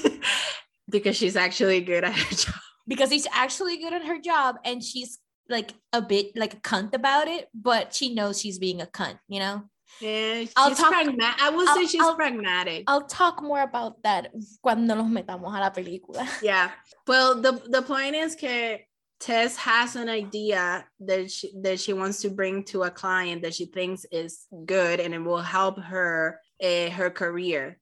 because 0.88 1.16
she's 1.16 1.36
actually 1.36 1.80
good 1.80 2.04
at 2.04 2.14
her 2.14 2.34
job. 2.34 2.54
because 2.88 3.10
he's 3.10 3.26
actually 3.32 3.76
good 3.76 3.92
at 3.92 4.04
her 4.04 4.18
job 4.18 4.56
and 4.64 4.82
she's 4.82 5.18
like 5.48 5.74
a 5.92 6.00
bit 6.00 6.36
like 6.36 6.54
a 6.54 6.60
cunt 6.60 6.94
about 6.94 7.28
it, 7.28 7.48
but 7.54 7.94
she 7.94 8.14
knows 8.14 8.40
she's 8.40 8.58
being 8.58 8.80
a 8.80 8.86
cunt, 8.86 9.18
you 9.28 9.40
know? 9.40 9.64
Yeah, 10.00 10.40
she's 10.40 10.52
I'll 10.56 10.74
talk- 10.74 10.92
I 10.94 11.50
would 11.50 11.68
I'll- 11.68 11.74
say 11.74 11.86
she's 11.86 12.00
I'll- 12.00 12.14
pragmatic. 12.16 12.84
I'll 12.86 13.06
talk 13.06 13.42
more 13.42 13.60
about 13.62 14.02
that 14.02 14.32
cuando 14.62 14.94
nos 14.94 15.06
metamos 15.10 15.54
a 15.56 15.60
la 15.60 15.70
película. 15.70 16.26
Yeah. 16.42 16.70
Well, 17.06 17.40
the 17.40 17.52
the 17.68 17.82
point 17.82 18.14
is 18.14 18.36
that 18.36 18.80
Tess 19.20 19.56
has 19.58 19.96
an 19.96 20.08
idea 20.08 20.86
that 21.00 21.30
she 21.30 21.52
that 21.62 21.78
she 21.80 21.92
wants 21.92 22.22
to 22.22 22.30
bring 22.30 22.64
to 22.72 22.84
a 22.84 22.90
client 22.90 23.42
that 23.42 23.54
she 23.54 23.66
thinks 23.66 24.06
is 24.10 24.46
good 24.64 25.00
and 25.00 25.12
it 25.14 25.18
will 25.22 25.42
help 25.42 25.78
her 25.78 26.40
uh, 26.62 26.88
her 26.90 27.10
career 27.10 27.78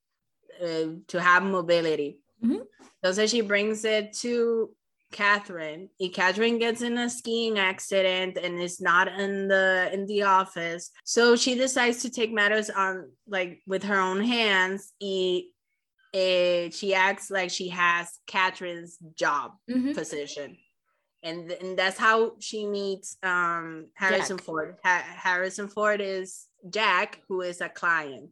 uh, 0.60 0.98
to 1.06 1.20
have 1.20 1.42
mobility. 1.44 2.18
Mhm. 2.42 2.66
Entonces 3.04 3.30
she 3.30 3.42
brings 3.42 3.84
it 3.84 4.12
to 4.22 4.70
Catherine. 5.12 5.88
Y 6.00 6.08
Catherine 6.12 6.58
gets 6.58 6.82
in 6.82 6.98
a 6.98 7.08
skiing 7.08 7.58
accident 7.58 8.36
and 8.36 8.60
is 8.60 8.80
not 8.80 9.08
in 9.08 9.48
the 9.48 9.88
in 9.92 10.06
the 10.06 10.22
office. 10.22 10.90
So 11.04 11.34
she 11.36 11.54
decides 11.54 12.02
to 12.02 12.10
take 12.10 12.32
matters 12.32 12.68
on 12.70 13.10
like 13.26 13.62
with 13.66 13.84
her 13.84 13.98
own 13.98 14.22
hands. 14.22 14.92
Eh, 16.14 16.70
she 16.70 16.94
acts 16.94 17.30
like 17.30 17.50
she 17.50 17.68
has 17.68 18.18
Catherine's 18.26 18.98
job 19.14 19.52
Mhm. 19.68 19.94
position. 19.94 20.56
And, 21.22 21.50
and 21.50 21.76
that's 21.78 21.98
how 21.98 22.36
she 22.38 22.64
meets 22.66 23.16
um, 23.22 23.88
Harrison 23.94 24.36
Jack. 24.38 24.46
Ford. 24.46 24.76
Ha- 24.84 25.04
Harrison 25.24 25.68
Ford 25.68 26.00
is 26.00 26.46
Jack, 26.70 27.20
who 27.28 27.42
is 27.42 27.60
a 27.60 27.68
client. 27.68 28.30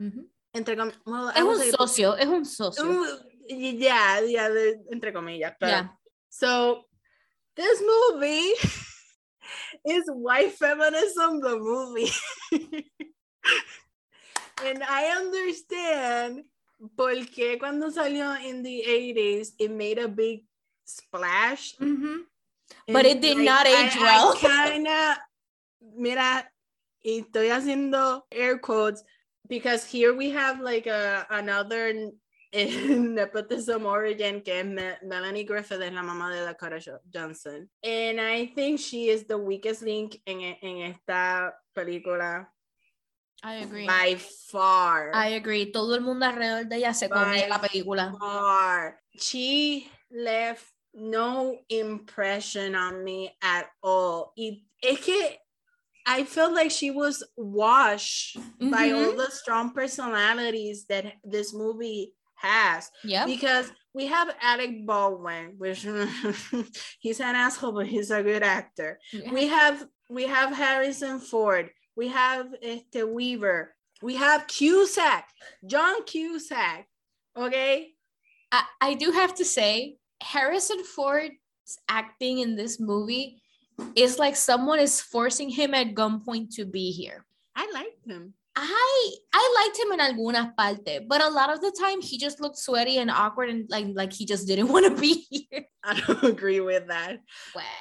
Ujú. 0.00 0.24
Entre 0.52 0.76
com- 0.76 0.92
well, 1.06 1.28
Es 1.30 1.42
un 1.42 1.72
socio, 1.78 2.12
es 2.12 2.26
un 2.26 2.44
socio. 2.44 2.84
Mm, 2.84 3.18
yeah, 3.48 4.20
yeah, 4.20 4.48
entre 4.92 5.12
comillas. 5.12 5.54
Yeah. 5.62 5.88
So 6.34 6.82
this 7.54 7.80
movie 7.80 8.54
is 9.86 10.02
white 10.10 10.50
feminism, 10.52 11.40
the 11.40 11.56
movie. 11.62 12.10
and 14.64 14.82
I 14.82 15.14
understand 15.14 16.42
porque 16.96 17.56
cuando 17.60 17.88
salió 17.90 18.34
in 18.42 18.64
the 18.64 18.82
80s, 18.82 19.52
it 19.60 19.70
made 19.70 19.98
a 19.98 20.08
big 20.08 20.42
splash. 20.84 21.76
Ujú. 21.78 22.26
But 22.88 23.06
it 23.06 23.20
did 23.20 23.36
like, 23.36 23.46
not 23.46 23.66
age 23.68 23.94
I 23.94 24.02
well. 24.02 24.34
kinda, 24.34 25.22
mira, 25.94 26.50
y 27.04 27.22
estoy 27.22 27.50
haciendo 27.50 28.24
air 28.32 28.58
quotes 28.58 29.04
because 29.46 29.84
here 29.84 30.12
we 30.12 30.30
have 30.30 30.58
like 30.60 30.88
a 30.88 31.26
another 31.30 32.10
nepotism 33.14 33.84
origin 33.86 34.40
que 34.42 34.60
es 34.60 34.66
Me- 34.66 34.98
Melanie 35.02 35.44
Griffith 35.44 35.80
es 35.82 35.92
la 35.92 36.02
mamá 36.02 36.30
de 36.32 36.40
Dakota 36.42 36.78
Johnson. 37.12 37.68
And 37.82 38.20
I 38.20 38.52
think 38.54 38.78
she 38.80 39.08
is 39.10 39.26
the 39.26 39.36
weakest 39.36 39.82
link 39.82 40.20
en, 40.26 40.40
en 40.62 40.78
esta 40.92 41.52
película 41.74 42.48
I 43.42 43.56
agree. 43.64 43.86
by 43.86 44.16
far. 44.50 45.10
I 45.14 45.34
agree. 45.34 45.66
Todo 45.72 45.94
el 45.94 46.00
mundo 46.00 46.24
alrededor 46.26 46.66
de 46.68 46.76
ella 46.76 46.94
se 46.94 47.08
By 47.08 47.46
la 47.48 47.58
película. 47.60 48.14
far. 48.18 48.98
She 49.18 49.86
left 50.10 50.64
no 50.94 51.58
impression 51.68 52.74
on 52.74 53.04
me 53.04 53.36
at 53.42 53.66
all. 53.82 54.32
Y 54.36 54.62
es 54.80 55.00
que 55.00 55.38
I 56.06 56.24
felt 56.24 56.52
like 56.54 56.70
she 56.70 56.90
was 56.90 57.22
washed 57.36 58.36
by 58.60 58.92
all 58.92 59.12
Mhm. 59.12 59.16
the 59.16 59.30
strong 59.30 59.72
personalities 59.74 60.86
that 60.86 61.14
this 61.24 61.52
movie 61.52 62.13
has. 62.44 62.90
Yep. 63.02 63.26
Because 63.26 63.72
we 63.94 64.06
have 64.06 64.34
Alec 64.40 64.86
Baldwin, 64.86 65.54
which 65.58 65.86
he's 67.00 67.20
an 67.20 67.34
asshole, 67.34 67.72
but 67.72 67.86
he's 67.86 68.10
a 68.10 68.22
good 68.22 68.42
actor. 68.42 68.98
We 69.32 69.48
have 69.48 69.86
we 70.10 70.24
have 70.24 70.54
Harrison 70.54 71.18
Ford. 71.18 71.70
We 71.96 72.08
have 72.08 72.46
este 72.62 73.06
Weaver. 73.06 73.74
We 74.02 74.16
have 74.16 74.46
Cusack, 74.46 75.24
John 75.66 76.04
Cusack. 76.04 76.86
Okay, 77.36 77.94
I, 78.52 78.64
I 78.80 78.94
do 78.94 79.10
have 79.10 79.34
to 79.36 79.44
say, 79.44 79.96
Harrison 80.22 80.84
Ford's 80.84 81.34
acting 81.88 82.38
in 82.38 82.56
this 82.56 82.78
movie 82.78 83.42
is 83.96 84.18
like 84.18 84.36
someone 84.36 84.78
is 84.78 85.00
forcing 85.00 85.48
him 85.48 85.74
at 85.74 85.94
gunpoint 85.94 86.54
to 86.56 86.64
be 86.64 86.90
here. 86.90 87.24
I 87.56 87.70
like 87.72 87.96
him. 88.06 88.34
I 88.56 89.10
I 89.32 89.54
liked 89.64 89.78
him 89.78 89.92
in 89.92 90.00
algunas 90.00 90.54
partes, 90.56 91.00
but 91.08 91.22
a 91.22 91.28
lot 91.28 91.52
of 91.52 91.60
the 91.60 91.72
time 91.78 92.00
he 92.00 92.18
just 92.18 92.40
looked 92.40 92.58
sweaty 92.58 92.98
and 92.98 93.10
awkward 93.10 93.50
and 93.50 93.68
like 93.68 93.86
like 93.94 94.12
he 94.12 94.24
just 94.26 94.46
didn't 94.46 94.68
want 94.72 94.86
to 94.86 95.00
be 95.00 95.26
here. 95.30 95.64
I 95.82 96.00
don't 96.00 96.24
agree 96.24 96.60
with 96.60 96.88
that. 96.88 97.18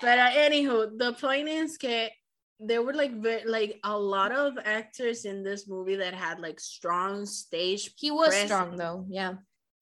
But 0.01 0.19
uh, 0.19 0.31
anywho, 0.31 0.97
the 0.97 1.13
point 1.13 1.47
is 1.47 1.77
that 1.77 2.11
there 2.59 2.81
were 2.81 2.93
like 2.93 3.13
ve- 3.21 3.45
like 3.45 3.79
a 3.83 3.97
lot 3.97 4.31
of 4.31 4.57
actors 4.63 5.25
in 5.25 5.43
this 5.43 5.67
movie 5.67 5.95
that 5.97 6.13
had 6.13 6.39
like 6.39 6.59
strong 6.59 7.25
stage 7.25 7.91
he 7.97 8.09
was 8.09 8.29
presence. 8.29 8.51
strong 8.51 8.77
though, 8.77 9.05
yeah. 9.09 9.33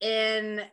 and 0.02 0.64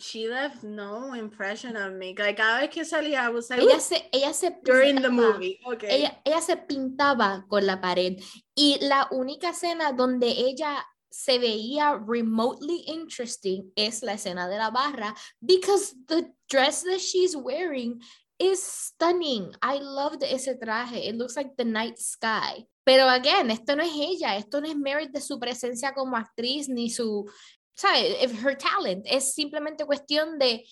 she 0.00 0.28
left 0.28 0.62
no 0.62 1.14
impression 1.14 1.76
on 1.76 1.98
me. 1.98 2.14
Like 2.18 2.36
cada 2.36 2.60
vez 2.60 2.70
que 2.70 2.84
salía, 2.84 3.22
I 3.22 3.28
was 3.30 3.50
like 3.50 3.60
Ella 3.60 3.80
se 3.80 4.08
ella 4.12 4.32
se 4.32 4.50
during 4.64 4.96
the 4.96 5.08
pintaba. 5.08 5.32
movie. 5.34 5.58
Okay. 5.64 5.88
ella, 5.90 6.20
ella 6.24 6.40
se 6.40 6.56
pintaba 6.56 7.44
con 7.48 7.66
la 7.66 7.80
pared 7.80 8.20
y 8.56 8.78
la 8.80 9.08
única 9.12 9.50
escena 9.50 9.92
donde 9.92 10.28
ella 10.28 10.84
se 11.10 11.38
veía 11.38 11.98
remotely 12.06 12.84
interesting 12.86 13.72
es 13.74 14.02
la 14.02 14.12
escena 14.14 14.48
de 14.48 14.56
la 14.58 14.70
barra 14.70 15.14
because 15.40 15.94
the 16.06 16.32
dress 16.48 16.82
that 16.82 17.00
she's 17.00 17.36
wearing 17.36 18.00
is 18.38 18.62
stunning. 18.62 19.52
I 19.60 19.80
loved 19.80 20.22
ese 20.22 20.56
traje. 20.58 21.08
It 21.08 21.16
looks 21.16 21.36
like 21.36 21.50
the 21.56 21.64
night 21.64 21.98
sky. 21.98 22.64
Pero 22.84 23.06
again, 23.08 23.50
esto 23.50 23.76
no 23.76 23.82
es 23.82 23.92
ella, 23.94 24.36
esto 24.36 24.60
no 24.60 24.66
es 24.66 24.76
merit 24.76 25.12
de 25.12 25.20
su 25.20 25.38
presencia 25.38 25.92
como 25.92 26.16
actriz 26.16 26.68
ni 26.68 26.88
su, 26.88 27.30
¿sabes? 27.80 28.22
If 28.22 28.42
her 28.42 28.54
talent. 28.54 29.06
Es 29.06 29.34
simplemente 29.34 29.84
cuestión 29.84 30.38
de 30.38 30.64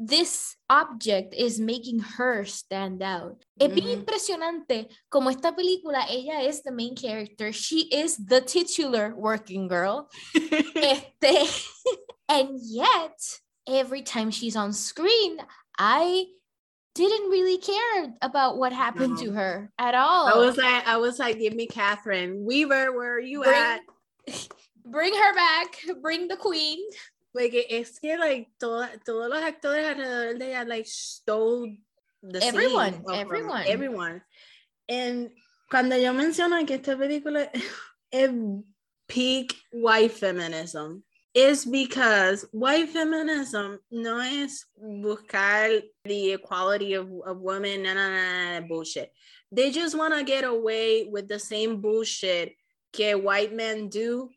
this 0.00 0.56
object 0.70 1.34
is 1.34 1.58
making 1.58 2.00
her 2.18 2.44
stand 2.44 3.02
out. 3.02 3.44
Es 3.58 3.72
bien 3.72 3.88
Ujú. 3.88 3.98
impresionante 4.00 4.88
como 5.08 5.30
esta 5.30 5.54
película, 5.54 6.06
ella 6.08 6.42
es 6.42 6.62
the 6.62 6.70
main 6.70 6.94
character, 6.94 7.52
she 7.52 7.88
is 7.90 8.16
the 8.16 8.40
titular 8.40 9.12
working 9.16 9.66
girl, 9.68 10.08
este, 10.34 11.48
and 12.28 12.60
yet 12.62 13.40
every 13.66 14.02
time 14.02 14.30
she's 14.30 14.54
on 14.54 14.72
screen, 14.72 15.38
I 15.76 16.26
didn't 16.94 17.30
really 17.30 17.58
care 17.58 18.14
about 18.22 18.56
what 18.56 18.72
happened 18.72 19.18
to 19.18 19.32
her 19.32 19.70
at 19.78 19.94
all. 19.94 20.28
I 20.28 20.36
was 20.36 20.56
like, 20.56 20.86
I 20.86 20.96
was 20.96 21.18
like, 21.18 21.38
give 21.38 21.54
me 21.54 21.66
Catherine 21.66 22.44
Weaver. 22.44 22.92
Where 22.92 23.14
are 23.14 23.20
you 23.20 23.42
Bring- 23.42 23.54
at? 23.54 23.80
bring 24.90 25.14
her 25.14 25.34
back, 25.34 25.76
bring 26.02 26.28
the 26.28 26.36
queen. 26.36 26.78
Like 27.34 27.54
es 27.70 27.98
que 27.98 28.16
like 28.18 28.48
todo, 28.58 28.86
todos 29.04 29.28
los 29.30 29.42
actores 29.42 29.86
alrededor 29.86 30.38
de 30.38 30.46
ella 30.50 30.64
like 30.64 30.86
stole 30.86 31.76
the 32.22 32.40
scene 32.40 32.48
Everyone, 32.54 32.92
from- 32.94 33.04
from 33.04 33.14
everyone. 33.14 33.64
everyone. 33.66 34.22
And 34.88 35.30
cuando 35.70 35.96
yo 35.96 36.12
menciono 36.12 36.66
que 36.66 36.76
esta 36.76 36.96
película 36.96 37.48
es 38.12 38.30
peak 39.06 39.54
white 39.72 40.12
feminism, 40.12 41.02
is 41.34 41.64
because 41.66 42.46
white 42.52 42.88
feminism 42.88 43.78
no 43.90 44.18
es 44.18 44.64
buscar 44.82 45.80
the 46.04 46.32
equality 46.32 46.94
of, 46.94 47.08
of 47.26 47.38
women, 47.38 47.82
no, 47.82 47.94
no, 47.94 48.10
no, 48.10 48.60
no, 48.60 48.66
bullshit. 48.66 49.12
They 49.52 49.70
just 49.70 49.96
want 49.96 50.14
to 50.14 50.24
get 50.24 50.44
away 50.44 51.04
with 51.04 51.28
the 51.28 51.38
same 51.38 51.80
bullshit 51.80 52.56
que 52.92 53.12
white 53.16 53.54
men 53.54 53.88
do, 53.88 54.30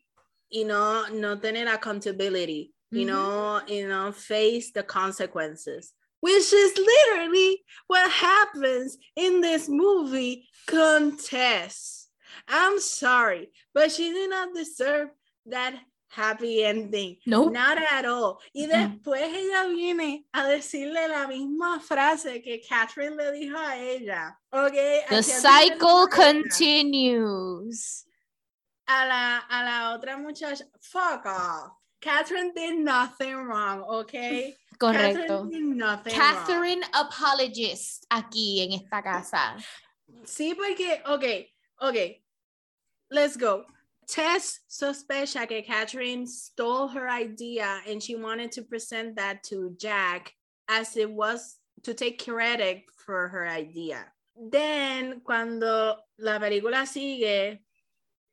you 0.52 0.66
know, 0.66 1.06
no 1.10 1.36
tener 1.36 1.72
accountability, 1.72 2.72
you 2.90 3.04
Mhm. 3.04 3.08
know, 3.08 3.60
you 3.66 3.88
know, 3.88 4.12
face 4.12 4.70
the 4.70 4.82
consequences, 4.82 5.92
which 6.20 6.52
is 6.52 6.76
literally 6.76 7.64
what 7.86 8.10
happens 8.10 8.98
in 9.16 9.40
this 9.40 9.68
movie 9.68 10.46
contest. 10.66 12.10
I'm 12.46 12.78
sorry, 12.80 13.50
but 13.74 13.90
she 13.92 14.12
did 14.12 14.30
not 14.30 14.54
deserve 14.54 15.08
that 15.46 15.74
happy 16.08 16.62
ending. 16.62 17.16
Nope. 17.26 17.52
Not 17.52 17.78
at 17.78 18.04
all. 18.04 18.38
Y 18.54 18.66
después 18.66 19.32
ella 19.32 19.68
viene 19.74 20.24
a 20.34 20.42
decirle 20.46 21.08
la 21.08 21.26
misma 21.26 21.80
frase 21.80 22.42
que 22.42 22.60
Catherine 22.60 23.16
le 23.16 23.32
dijo 23.32 23.56
a 23.56 23.76
ella. 23.78 24.36
Okay. 24.52 25.04
The 25.08 25.22
cycle 25.22 26.06
continues. 26.08 28.04
A 28.92 29.06
la, 29.06 29.40
a 29.48 29.64
la 29.64 29.96
otra 29.96 30.18
muchacha, 30.18 30.64
fuck 30.80 31.24
off. 31.24 31.72
Catherine 32.00 32.52
did 32.54 32.78
nothing 32.78 33.36
wrong, 33.36 33.82
okay? 33.82 34.54
Correcto. 34.78 34.92
Catherine 34.92 35.50
did 35.50 35.76
nothing 35.76 36.18
wrong. 36.18 36.34
Catherine 36.34 36.82
apologist 36.92 38.06
aquí 38.10 38.60
en 38.60 38.72
esta 38.72 39.02
casa. 39.02 39.56
Sí, 40.24 40.54
porque, 40.54 41.00
ok, 41.06 41.46
ok, 41.80 42.20
let's 43.10 43.36
go. 43.36 43.64
Tess 44.06 44.60
sospecha 44.68 45.48
que 45.48 45.62
Catherine 45.62 46.26
stole 46.26 46.88
her 46.88 47.08
idea 47.08 47.80
and 47.88 48.02
she 48.02 48.14
wanted 48.16 48.52
to 48.52 48.62
present 48.62 49.16
that 49.16 49.42
to 49.44 49.74
Jack 49.78 50.34
as 50.68 50.96
it 50.96 51.10
was 51.10 51.56
to 51.84 51.94
take 51.94 52.22
credit 52.22 52.82
for 53.06 53.28
her 53.28 53.48
idea. 53.48 54.04
Then, 54.36 55.20
cuando 55.24 55.96
la 56.18 56.38
película 56.38 56.86
sigue, 56.86 57.60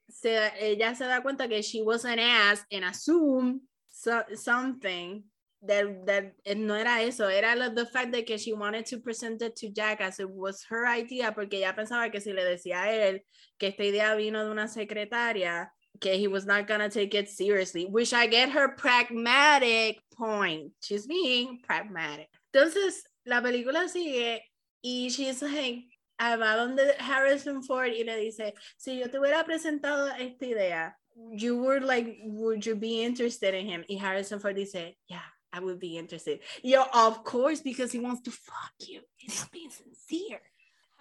se, 0.09 0.51
ella 0.59 0.95
se 0.95 1.05
da 1.05 1.21
cuenta 1.21 1.47
que 1.47 1.61
she 1.61 1.81
was 1.81 2.05
an 2.05 2.19
ass 2.19 2.65
and 2.71 2.83
assume 2.85 3.61
so, 3.89 4.23
something 4.35 5.23
that 5.61 6.05
that 6.05 6.57
no 6.57 6.73
era 6.73 7.01
eso, 7.01 7.27
era 7.27 7.55
lo, 7.55 7.69
the 7.69 7.85
fact 7.85 8.11
that 8.13 8.25
que 8.25 8.37
she 8.37 8.53
wanted 8.53 8.85
to 8.85 8.99
present 8.99 9.41
it 9.41 9.55
to 9.57 9.69
Jack 9.69 9.99
as 10.01 10.19
it 10.19 10.29
was 10.29 10.63
her 10.69 10.87
idea, 10.87 11.33
porque 11.33 11.55
ella 11.55 11.73
pensaba 11.75 12.11
que 12.11 12.21
si 12.21 12.31
le 12.31 12.43
decía 12.43 12.83
a 12.83 12.91
él 12.91 13.19
que 13.59 13.67
esta 13.67 13.83
idea 13.83 14.15
vino 14.15 14.43
de 14.43 14.51
una 14.51 14.67
secretaria, 14.67 15.67
que 15.99 16.17
he 16.17 16.27
was 16.27 16.45
not 16.45 16.67
gonna 16.67 16.89
take 16.89 17.13
it 17.13 17.27
seriously, 17.27 17.85
which 17.85 18.13
I 18.13 18.27
get 18.27 18.49
her 18.49 18.75
pragmatic 18.75 19.99
point. 20.15 20.71
She's 20.81 21.07
being 21.07 21.59
pragmatic. 21.61 22.29
Entonces, 22.53 23.03
la 23.25 23.41
película 23.41 23.89
sigue 23.89 24.41
y 24.81 25.09
she's 25.09 25.41
like, 25.41 25.88
va 26.19 26.55
donde 26.55 26.95
Harrison 26.99 27.63
Ford 27.63 27.91
y 27.91 28.03
le 28.03 28.17
dice, 28.17 28.53
si 28.77 28.99
yo 28.99 29.09
te 29.09 29.17
hubiera 29.19 29.43
presentado 29.45 30.07
esta 30.19 30.45
idea, 30.45 30.97
you 31.31 31.57
were 31.57 31.79
like, 31.79 32.19
would 32.23 32.65
you 32.65 32.75
be 32.75 33.03
interested 33.03 33.53
in 33.53 33.65
him? 33.65 33.83
Y 33.89 33.97
Harrison 33.97 34.39
Ford 34.39 34.55
dice, 34.55 34.97
yeah, 35.07 35.25
I 35.51 35.59
would 35.59 35.79
be 35.79 35.97
interested. 35.97 36.39
Yeah, 36.61 36.85
of 36.93 37.23
course, 37.23 37.61
because 37.61 37.91
he 37.91 37.99
wants 37.99 38.21
to 38.23 38.31
fuck 38.31 38.73
you. 38.87 39.01
He's 39.17 39.45
being 39.51 39.71
sincere. 39.71 40.41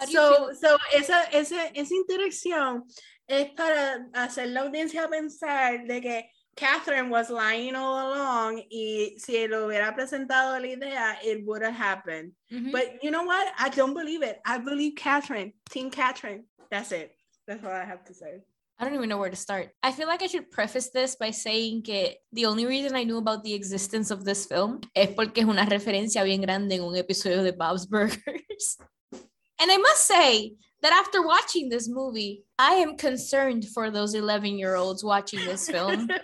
So, 0.07 0.53
so 0.55 0.77
esa, 0.95 1.25
esa, 1.33 1.71
esa 1.75 1.95
interacción 1.95 2.85
es 3.27 3.51
para 3.51 4.07
hacer 4.15 4.49
la 4.49 4.61
audiencia 4.61 5.09
pensar 5.09 5.87
de 5.87 6.01
que 6.01 6.31
Catherine 6.59 7.09
was 7.09 7.31
lying 7.31 7.77
all 7.77 8.13
along 8.13 8.63
y 8.69 9.15
si 9.19 9.47
lo 9.47 9.69
hubiera 9.69 9.95
presentado 9.95 10.61
la 10.61 10.67
idea, 10.67 11.17
it 11.25 11.47
would 11.47 11.63
have 11.63 11.73
happened. 11.73 12.33
Mm-hmm. 12.53 12.73
But 12.73 12.99
you 13.01 13.13
know 13.13 13.23
what? 13.23 13.47
I 13.57 13.69
don't 13.69 13.95
believe 13.95 14.25
it. 14.25 14.41
I 14.45 14.59
believe 14.59 14.97
Catherine, 14.97 15.53
Team 15.71 15.89
Catherine. 15.89 16.47
That's 16.69 16.91
it. 16.91 17.15
That's 17.47 17.65
all 17.65 17.71
I 17.71 17.85
have 17.85 18.05
to 18.07 18.15
say. 18.15 18.43
I 18.77 18.85
don't 18.85 18.95
even 18.95 19.09
know 19.09 19.19
where 19.19 19.31
to 19.31 19.37
start. 19.37 19.71
I 19.85 19.93
feel 19.93 20.09
like 20.09 20.23
I 20.23 20.27
should 20.27 20.51
preface 20.51 20.91
this 20.91 21.15
by 21.15 21.31
saying 21.31 21.83
que 21.83 22.15
the 22.33 22.47
only 22.47 22.67
reason 22.67 22.97
I 22.97 23.05
knew 23.05 23.19
about 23.19 23.45
the 23.45 23.55
existence 23.55 24.11
of 24.11 24.25
this 24.25 24.47
film 24.47 24.81
es 24.97 25.15
porque 25.15 25.39
es 25.39 25.45
una 25.45 25.65
referencia 25.65 26.25
bien 26.25 26.41
grande 26.41 26.75
en 26.75 26.83
un 26.83 26.97
episodio 26.97 27.45
de 27.45 27.53
Bob's 27.53 27.87
Burgers. 27.87 28.79
And 29.61 29.71
I 29.71 29.77
must 29.77 30.07
say 30.09 30.55
that 30.83 30.93
after 30.93 31.23
watching 31.23 31.69
this 31.69 31.89
movie, 31.89 32.45
I 32.59 32.75
am 32.75 32.97
concerned 32.97 33.67
for 33.75 33.91
those 33.91 34.15
11 34.15 34.59
year 34.59 34.77
olds 34.77 35.03
watching 35.03 35.41
this 35.41 35.69
film. 35.69 36.09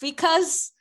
because, 0.00 0.72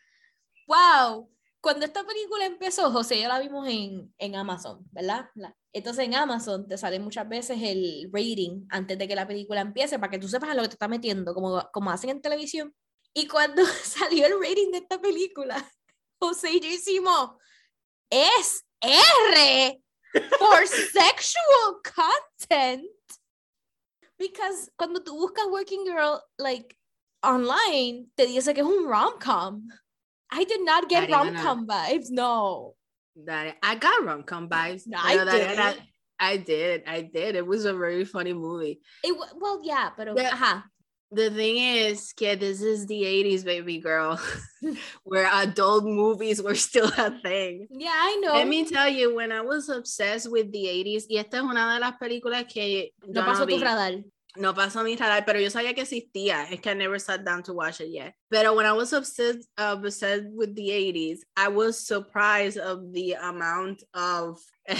wow, 0.67 1.27
cuando 1.61 1.85
esta 1.85 2.03
película 2.03 2.45
empezó, 2.45 2.91
José, 2.91 3.19
ya 3.19 3.27
la 3.27 3.39
vimos 3.39 3.67
en, 3.67 4.13
en 4.17 4.35
Amazon, 4.35 4.79
¿verdad? 4.91 5.29
Entonces 5.73 6.05
en 6.05 6.15
Amazon 6.15 6.67
te 6.67 6.77
sale 6.77 6.99
muchas 6.99 7.27
veces 7.27 7.59
el 7.61 8.09
rating 8.11 8.65
antes 8.69 8.97
de 8.97 9.07
que 9.07 9.15
la 9.15 9.27
película 9.27 9.61
empiece 9.61 9.99
para 9.99 10.09
que 10.09 10.19
tú 10.19 10.27
sepas 10.27 10.49
a 10.49 10.53
lo 10.53 10.63
que 10.63 10.69
te 10.69 10.75
está 10.75 10.87
metiendo, 10.87 11.33
como, 11.33 11.69
como 11.71 11.91
hacen 11.91 12.11
en 12.11 12.21
televisión. 12.21 12.73
Y 13.13 13.27
cuando 13.27 13.63
salió 13.83 14.25
el 14.25 14.41
rating 14.41 14.71
de 14.71 14.79
esta 14.79 14.99
película, 14.99 15.69
José 16.19 16.53
y 16.53 16.59
yo 16.61 16.69
hicimos, 16.69 17.31
es 18.09 18.65
R 18.81 19.81
for 20.13 20.65
sexual 20.65 21.81
content. 21.83 22.83
Because 24.17 24.69
cuando 24.77 24.99
tú 24.99 25.17
buscas 25.17 25.49
Working 25.49 25.85
Girl, 25.85 26.21
like, 26.37 26.75
online, 27.23 28.07
te 28.17 28.25
dice 28.25 28.53
que 28.53 28.61
es 28.61 28.67
un 28.67 28.87
rom-com. 28.87 29.67
I 30.31 30.43
did 30.43 30.63
not 30.65 30.89
get 30.89 31.09
rom-com 31.09 31.65
vibes, 31.65 32.09
no. 32.09 32.75
That 33.25 33.55
I 33.63 33.75
got 33.75 34.05
rom-com 34.05 34.49
vibes. 34.49 34.83
No, 34.87 34.97
I 35.01 35.23
did. 35.25 35.59
I, 35.59 35.75
I 36.19 36.37
did. 36.37 36.83
I 36.85 37.01
did. 37.01 37.35
It 37.35 37.47
was 37.47 37.65
a 37.65 37.73
very 37.73 38.05
funny 38.05 38.33
movie. 38.33 38.81
It 39.03 39.15
well, 39.35 39.61
yeah, 39.63 39.89
but 39.95 40.13
the, 40.15 40.25
uh-huh. 40.25 40.61
The 41.11 41.29
thing 41.29 41.57
is, 41.57 42.13
kid, 42.13 42.39
this 42.39 42.61
is 42.61 42.85
the 42.85 43.01
80s, 43.01 43.43
baby 43.43 43.79
girl, 43.79 44.19
where 45.03 45.27
adult 45.33 45.83
movies 45.85 46.41
were 46.41 46.55
still 46.55 46.91
a 46.97 47.19
thing. 47.21 47.67
Yeah, 47.71 47.93
I 47.93 48.19
know. 48.21 48.33
Let 48.33 48.47
me 48.47 48.65
tell 48.65 48.87
you, 48.87 49.15
when 49.15 49.31
I 49.31 49.41
was 49.41 49.69
obsessed 49.69 50.29
with 50.31 50.51
the 50.51 50.65
80s, 50.65 51.05
y 51.09 51.17
esta 51.17 51.37
es 51.37 51.43
una 51.43 51.73
de 51.73 51.79
las 51.79 51.93
películas 51.97 52.47
que 52.47 52.91
no 53.07 53.23
pasó 53.25 53.39
no 53.39 53.47
tu 53.47 53.59
radar. 53.59 54.03
No 54.35 54.53
pasó 54.53 54.83
mi 54.83 54.95
radar, 54.95 55.25
pero 55.25 55.39
yo 55.39 55.49
sabía 55.49 55.73
que 55.73 55.81
existía. 55.81 56.43
Es 56.51 56.61
que 56.61 56.69
I 56.69 56.75
never 56.75 56.99
sat 56.99 57.25
down 57.25 57.41
to 57.43 57.53
watch 57.53 57.81
it 57.81 57.89
yet. 57.89 58.13
Pero 58.29 58.53
when 58.53 58.67
I 58.67 58.73
was 58.73 58.93
obsessed, 58.93 59.49
uh, 59.57 59.75
obsessed 59.77 60.25
with 60.31 60.55
the 60.55 60.69
80s, 60.69 61.21
I 61.35 61.47
was 61.47 61.85
surprised 61.85 62.59
of 62.59 62.93
the 62.93 63.13
amount 63.13 63.83
of 63.95 64.39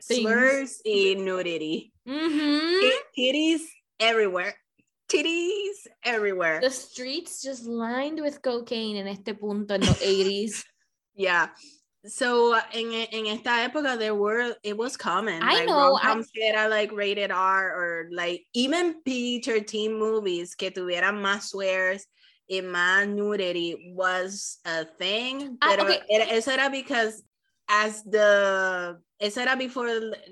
slurs 0.00 0.80
and 0.86 1.24
nudity. 1.24 1.92
Mm-hmm. 2.08 2.86
Titties 3.18 3.62
everywhere. 3.98 4.54
Titties 5.08 5.86
everywhere. 6.04 6.60
The 6.60 6.70
streets 6.70 7.42
just 7.42 7.64
lined 7.64 8.20
with 8.20 8.42
cocaine 8.42 8.96
en 8.96 9.06
este 9.06 9.38
punto 9.38 9.74
in 9.74 9.80
the 9.80 9.86
80s. 9.86 10.64
yeah. 11.14 11.48
So 12.06 12.56
in 12.72 12.92
in 12.92 13.26
esta 13.26 13.68
época 13.68 13.98
there 13.98 14.14
were 14.14 14.54
it 14.62 14.76
was 14.76 14.96
common. 14.96 15.42
I 15.42 15.54
like, 15.54 15.66
know. 15.66 15.98
I, 16.00 16.22
era 16.36 16.68
like 16.68 16.92
rated 16.92 17.30
R 17.30 17.70
or 17.74 18.08
like 18.12 18.46
even 18.54 19.02
PG-13 19.04 19.98
movies 19.98 20.54
que 20.54 20.70
tuvieran 20.70 21.20
más 21.20 21.50
swears 21.50 22.06
y 22.48 22.60
más 22.62 23.08
nudity 23.08 23.92
was 23.94 24.58
a 24.64 24.84
thing. 24.84 25.58
Ah, 25.60 25.74
pero 25.76 25.84
okay. 25.84 26.00
era, 26.08 26.24
eso 26.30 26.52
era 26.52 26.70
because 26.70 27.22
as 27.68 28.04
the 28.04 28.98
eso 29.18 29.40
era 29.40 29.56
before 29.56 29.88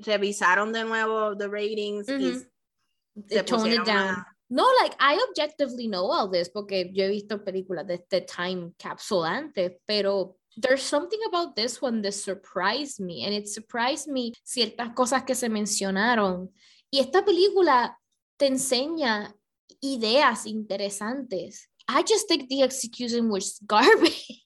revisaron 0.06 0.72
de 0.72 0.84
nuevo 0.84 1.34
the 1.34 1.48
ratings 1.48 2.06
mm-hmm. 2.06 3.44
toned 3.44 3.72
it 3.72 3.84
down. 3.84 4.14
A, 4.14 4.26
no, 4.54 4.70
like 4.80 4.94
I 5.00 5.18
objectively 5.28 5.88
know 5.88 6.04
all 6.12 6.30
this 6.30 6.48
porque 6.48 6.88
yo 6.92 7.06
he 7.06 7.10
visto 7.10 7.42
películas 7.44 7.88
de 7.88 7.94
este 7.94 8.24
time 8.24 8.72
capsule 8.78 9.24
antes, 9.24 9.72
pero 9.84 10.36
there's 10.56 10.80
something 10.80 11.18
about 11.26 11.56
this 11.56 11.82
one 11.82 12.02
that 12.02 12.14
surprised 12.14 13.00
me 13.00 13.24
and 13.24 13.34
it 13.34 13.48
surprised 13.48 14.06
me 14.06 14.32
ciertas 14.46 14.94
cosas 14.94 15.24
que 15.24 15.34
se 15.34 15.48
mencionaron. 15.48 16.50
Y 16.92 17.00
esta 17.00 17.24
película 17.24 17.98
te 18.38 18.46
enseña 18.46 19.34
ideas 19.82 20.46
interesantes. 20.46 21.66
I 21.88 22.04
just 22.04 22.28
think 22.28 22.48
the 22.48 22.62
execution 22.62 23.30
was 23.30 23.58
garbage 23.66 24.40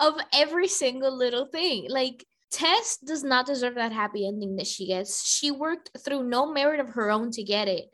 of 0.00 0.14
every 0.32 0.68
single 0.68 1.14
little 1.14 1.44
thing. 1.44 1.88
Like 1.90 2.24
Tess 2.50 2.96
does 3.04 3.22
not 3.22 3.44
deserve 3.44 3.74
that 3.74 3.92
happy 3.92 4.26
ending 4.26 4.56
that 4.56 4.66
she 4.66 4.86
gets. 4.86 5.28
She 5.28 5.50
worked 5.50 5.90
through 6.02 6.22
no 6.22 6.50
merit 6.50 6.80
of 6.80 6.94
her 6.94 7.10
own 7.10 7.30
to 7.32 7.42
get 7.42 7.68
it 7.68 7.90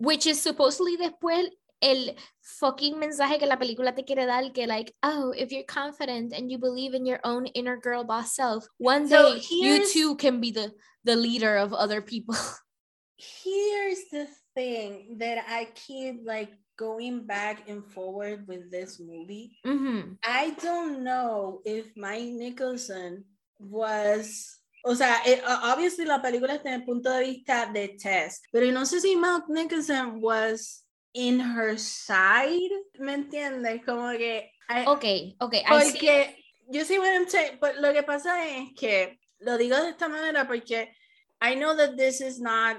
which 0.00 0.26
is 0.26 0.40
supposedly 0.40 0.96
después 0.96 1.50
el 1.80 2.16
fucking 2.40 2.98
mensaje 2.98 3.38
que 3.38 3.46
la 3.46 3.58
película 3.58 3.94
te 3.94 4.04
quiere 4.04 4.26
dar 4.26 4.52
que 4.52 4.66
like 4.66 4.92
oh 5.02 5.32
if 5.36 5.50
you're 5.50 5.64
confident 5.64 6.32
and 6.32 6.50
you 6.50 6.58
believe 6.58 6.94
in 6.94 7.06
your 7.06 7.20
own 7.24 7.46
inner 7.54 7.76
girl 7.76 8.04
boss 8.04 8.34
self 8.34 8.66
one 8.78 9.08
so 9.08 9.34
day 9.34 9.42
you 9.50 9.86
too 9.90 10.14
can 10.16 10.40
be 10.40 10.50
the 10.50 10.72
the 11.04 11.16
leader 11.16 11.56
of 11.56 11.72
other 11.72 12.02
people 12.02 12.34
here's 13.16 14.04
the 14.12 14.26
thing 14.54 15.16
that 15.18 15.44
i 15.48 15.68
keep 15.74 16.20
like 16.24 16.50
going 16.76 17.26
back 17.26 17.68
and 17.68 17.84
forward 17.84 18.46
with 18.46 18.70
this 18.70 19.00
movie 19.00 19.56
mm-hmm. 19.66 20.12
i 20.24 20.50
don't 20.62 21.02
know 21.02 21.60
if 21.64 21.86
mike 21.96 22.32
nicholson 22.32 23.24
was 23.58 24.59
O 24.84 24.94
sea, 24.94 25.22
it, 25.26 25.42
obviously 25.62 26.04
la 26.04 26.22
película 26.22 26.54
está 26.54 26.70
en 26.70 26.80
el 26.80 26.84
punto 26.84 27.10
de 27.10 27.24
vista 27.24 27.66
de 27.66 27.88
Tess, 27.88 28.42
pero 28.50 28.70
no 28.72 28.86
sé 28.86 29.00
si 29.00 29.16
Mike 29.16 29.46
Nicholson 29.48 30.20
was 30.22 30.84
in 31.12 31.40
her 31.40 31.78
side, 31.78 32.70
¿me 32.98 33.14
entiendes? 33.14 33.84
Como 33.84 34.10
que... 34.12 34.52
I, 34.68 34.84
ok, 34.86 35.04
ok. 35.40 35.54
Porque 35.68 36.36
yo 36.68 36.84
sí 36.84 36.96
lo 36.96 37.92
que 37.92 38.02
pasa 38.02 38.46
es 38.46 38.70
que 38.78 39.18
lo 39.40 39.58
digo 39.58 39.76
de 39.76 39.90
esta 39.90 40.08
manera 40.08 40.46
porque 40.46 40.94
I 41.40 41.54
know 41.54 41.76
that 41.76 41.96
this 41.96 42.20
is 42.20 42.38
not 42.38 42.76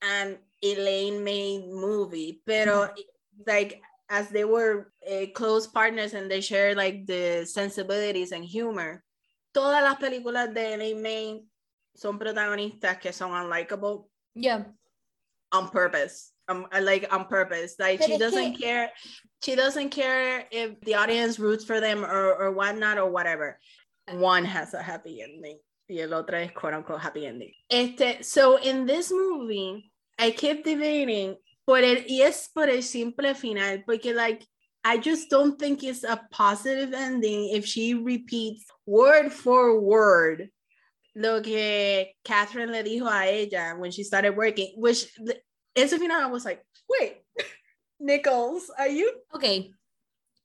an 0.00 0.38
Elaine 0.62 1.24
made 1.24 1.66
movie, 1.68 2.42
pero 2.44 2.84
mm 2.84 2.90
-hmm. 2.90 3.46
like 3.46 3.80
as 4.08 4.30
they 4.30 4.44
were 4.44 4.92
uh, 5.06 5.26
close 5.34 5.66
partners 5.66 6.14
and 6.14 6.30
they 6.30 6.40
share 6.40 6.74
like 6.74 7.06
the 7.06 7.44
sensibilities 7.46 8.32
and 8.32 8.44
humor, 8.44 9.02
todas 9.58 9.82
las 9.82 9.96
películas 9.96 10.54
de 10.54 10.74
Elaine 10.74 11.02
May 11.02 11.44
son 11.94 12.18
protagonistas 12.18 12.98
que 12.98 13.12
son 13.12 13.32
unlikable. 13.32 14.08
Yeah. 14.34 14.66
On 15.50 15.68
purpose 15.70 16.32
um, 16.48 16.66
like 16.80 17.06
on 17.12 17.26
purpose. 17.26 17.76
Like 17.78 18.02
she 18.02 18.18
doesn't 18.18 18.58
care. 18.58 18.90
She 19.42 19.54
doesn't 19.54 19.90
care 19.90 20.46
if 20.50 20.80
the 20.80 20.94
audience 20.94 21.38
roots 21.38 21.64
for 21.64 21.80
them 21.80 22.04
or, 22.04 22.34
or 22.34 22.52
whatnot 22.52 22.98
or 22.98 23.10
whatever. 23.10 23.58
One 24.10 24.44
has 24.44 24.74
a 24.74 24.82
happy 24.82 25.22
ending. 25.22 25.58
Y 25.88 26.00
el 26.00 26.12
otro 26.12 26.38
es 26.38 26.50
quote 26.52 26.74
unquote 26.74 27.00
happy 27.00 27.26
ending. 27.26 27.52
Este, 27.70 28.22
so 28.22 28.56
in 28.56 28.86
this 28.86 29.10
movie, 29.10 29.90
I 30.18 30.32
kept 30.32 30.64
debating 30.64 31.36
por 31.66 31.78
el, 31.78 32.04
y 32.08 32.22
es 32.22 32.48
por 32.54 32.68
el 32.68 32.82
simple 32.82 33.34
final, 33.34 33.84
porque 33.86 34.14
like 34.14 34.44
I 34.84 34.98
just 34.98 35.28
don't 35.28 35.58
think 35.58 35.82
it's 35.82 36.04
a 36.04 36.20
positive 36.30 36.94
ending 36.94 37.50
if 37.52 37.66
she 37.66 37.94
repeats 37.94 38.64
word 38.86 39.32
for 39.32 39.80
word 39.80 40.50
lo 41.18 41.40
que 41.40 42.06
Catherine 42.24 42.70
le 42.70 42.82
dijo 42.82 43.06
a 43.10 43.26
ella 43.26 43.76
when 43.78 43.90
she 43.90 44.04
started 44.04 44.36
working, 44.36 44.74
which 44.76 45.06
ese 45.74 45.94
final 45.94 46.20
I 46.20 46.26
was 46.26 46.44
like, 46.44 46.62
wait, 46.88 47.18
Nichols, 48.00 48.70
are 48.78 48.88
you 48.88 49.12
okay? 49.34 49.72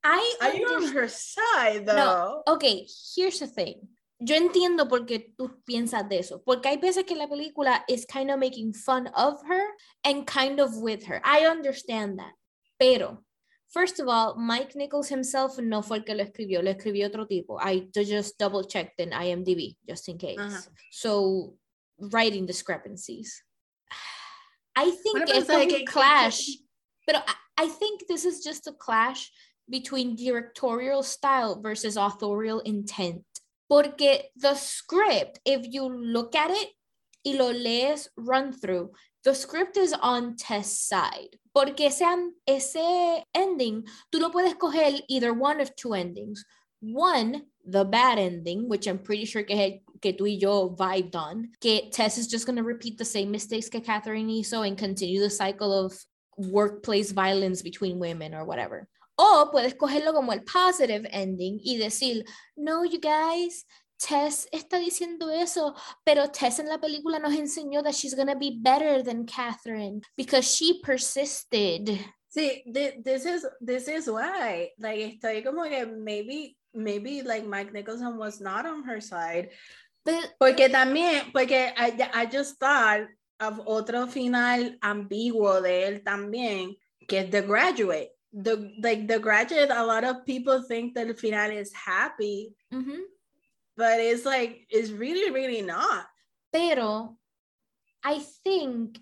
I 0.04 0.36
are 0.42 0.54
you 0.54 0.68
on 0.68 0.88
her 0.94 1.08
side 1.08 1.86
though? 1.86 1.96
No, 1.96 2.44
okay, 2.56 2.88
here's 3.16 3.40
the 3.40 3.48
thing. 3.48 3.88
Yo 4.20 4.36
entiendo 4.36 4.88
por 4.90 5.06
qué 5.06 5.34
tú 5.38 5.52
piensas 5.68 6.10
de 6.10 6.20
eso, 6.20 6.42
porque 6.46 6.68
hay 6.68 6.78
veces 6.78 7.06
que 7.06 7.16
la 7.16 7.28
película 7.28 7.84
is 7.88 8.06
kind 8.06 8.32
of 8.32 8.40
making 8.40 8.74
fun 8.74 9.08
of 9.16 9.42
her 9.48 9.66
and 10.04 10.26
kind 10.26 10.60
of 10.60 10.76
with 10.78 11.06
her. 11.06 11.22
I 11.24 11.46
understand 11.46 12.20
that. 12.20 12.34
Pero 12.80 13.20
First 13.74 14.00
of 14.00 14.08
all, 14.08 14.36
Mike 14.36 14.76
Nichols 14.76 15.10
himself 15.10 15.58
no 15.58 15.82
fue 15.82 15.98
el 15.98 16.04
que 16.04 16.14
lo 16.14 16.24
escribió, 16.24 16.64
lo 16.64 16.72
escribió 16.72 17.08
otro 17.08 17.26
tipo. 17.26 17.58
I 17.60 17.88
just 17.92 18.38
double 18.38 18.64
checked 18.64 19.00
in 19.00 19.10
IMDb 19.10 19.76
just 19.90 20.08
in 20.10 20.20
case. 20.20 20.38
Uh-huh. 20.38 20.62
So, 20.92 21.56
writing 21.98 22.46
discrepancies. 22.46 23.44
I 24.76 24.92
think 24.92 25.28
it's 25.28 25.50
a 25.50 25.86
clash, 25.86 26.48
but 27.08 27.16
I, 27.16 27.64
I 27.64 27.68
think 27.68 28.04
this 28.08 28.26
is 28.26 28.44
just 28.44 28.68
a 28.68 28.74
clash 28.74 29.32
between 29.68 30.16
directorial 30.16 31.02
style 31.02 31.60
versus 31.60 31.98
authorial 31.98 32.60
intent. 32.60 33.24
Porque 33.68 34.26
the 34.36 34.54
script, 34.54 35.40
if 35.46 35.66
you 35.68 35.90
look 35.90 36.36
at 36.36 36.52
it 36.52 36.70
y 37.26 37.32
lo 37.34 37.50
lees 37.50 38.08
run 38.18 38.52
through, 38.54 38.92
the 39.24 39.34
script 39.34 39.78
is 39.78 39.94
on 39.94 40.36
Tess' 40.36 40.78
side. 40.78 41.38
Porque 41.54 41.82
ese, 41.82 42.04
ese 42.48 43.24
ending, 43.34 43.84
tú 44.12 44.20
lo 44.20 44.30
puedes 44.30 44.56
coger 44.56 45.00
either 45.08 45.34
one 45.34 45.62
of 45.62 45.76
two 45.76 45.94
endings. 45.94 46.44
One, 46.82 47.44
the 47.66 47.86
bad 47.86 48.20
ending, 48.20 48.68
which 48.68 48.88
I'm 48.88 49.00
pretty 49.00 49.26
sure 49.26 49.44
que, 49.44 49.82
que 50.02 50.14
tú 50.14 50.24
y 50.24 50.38
yo 50.40 50.76
vibed 50.76 51.16
on, 51.16 51.50
que 51.62 51.90
Tess 51.92 52.18
is 52.18 52.28
just 52.28 52.46
going 52.46 52.58
to 52.58 52.64
repeat 52.64 52.98
the 52.98 53.06
same 53.06 53.32
mistakes 53.32 53.70
que 53.70 53.80
Catherine 53.80 54.28
hizo 54.28 54.68
and 54.68 54.78
continue 54.78 55.20
the 55.20 55.30
cycle 55.30 55.72
of 55.72 55.94
workplace 56.38 57.12
violence 57.12 57.62
between 57.62 58.00
women 58.00 58.34
or 58.34 58.44
whatever. 58.44 58.88
O 59.18 59.50
puedes 59.54 59.76
cogerlo 59.76 60.12
como 60.12 60.32
el 60.32 60.42
positive 60.42 61.06
ending 61.12 61.60
y 61.64 61.78
decir, 61.78 62.26
no, 62.58 62.84
you 62.84 63.00
guys, 63.00 63.64
Tess 64.04 64.48
está 64.52 64.80
diciendo 64.80 65.30
eso, 65.30 65.76
pero 66.04 66.30
Tess 66.30 66.60
en 66.60 66.68
la 66.68 66.80
película 66.80 67.20
nos 67.20 67.34
enseñó 67.34 67.82
that 67.84 67.94
she's 67.94 68.16
gonna 68.16 68.36
be 68.36 68.58
better 68.62 69.04
than 69.04 69.26
Catherine 69.26 70.02
because 70.18 70.46
she 70.46 70.82
persisted. 70.84 72.00
Sí, 72.30 72.64
this 72.66 73.26
is 73.26 73.46
this 73.62 73.88
is 73.88 74.08
why. 74.08 74.72
Like 74.78 75.00
estoy 75.00 75.44
como 75.44 75.64
que 75.64 75.86
maybe 75.86 76.58
maybe 76.74 77.22
like 77.22 77.46
Mike 77.46 77.72
Nicholson 77.72 78.18
was 78.18 78.42
not 78.42 78.66
on 78.66 78.84
her 78.84 79.00
side. 79.00 79.50
But, 80.04 80.36
porque 80.40 80.70
también, 80.70 81.32
porque 81.32 81.72
I, 81.78 82.10
I 82.14 82.26
just 82.26 82.60
thought 82.60 83.08
of 83.40 83.62
otro 83.66 84.08
final 84.08 84.78
ambiguo 84.82 85.62
de 85.62 85.88
él 85.88 86.04
también, 86.04 86.76
que 87.08 87.20
es 87.20 87.32
The 87.32 87.42
Graduate. 87.42 88.10
The 88.34 88.74
like 88.82 89.08
The 89.08 89.20
Graduate, 89.20 89.70
a 89.70 89.86
lot 89.86 90.04
of 90.04 90.26
people 90.26 90.64
think 90.64 90.96
that 90.96 91.08
the 91.08 91.14
final 91.14 91.52
is 91.52 91.72
happy. 91.72 92.54
Mm 92.74 92.84
-hmm 92.84 93.13
but 93.76 94.00
it's 94.00 94.26
like 94.26 94.66
it's 94.70 94.92
really 94.92 95.32
really 95.32 95.62
not. 95.62 96.06
Pero 96.52 97.18
i 98.04 98.20
think 98.44 99.00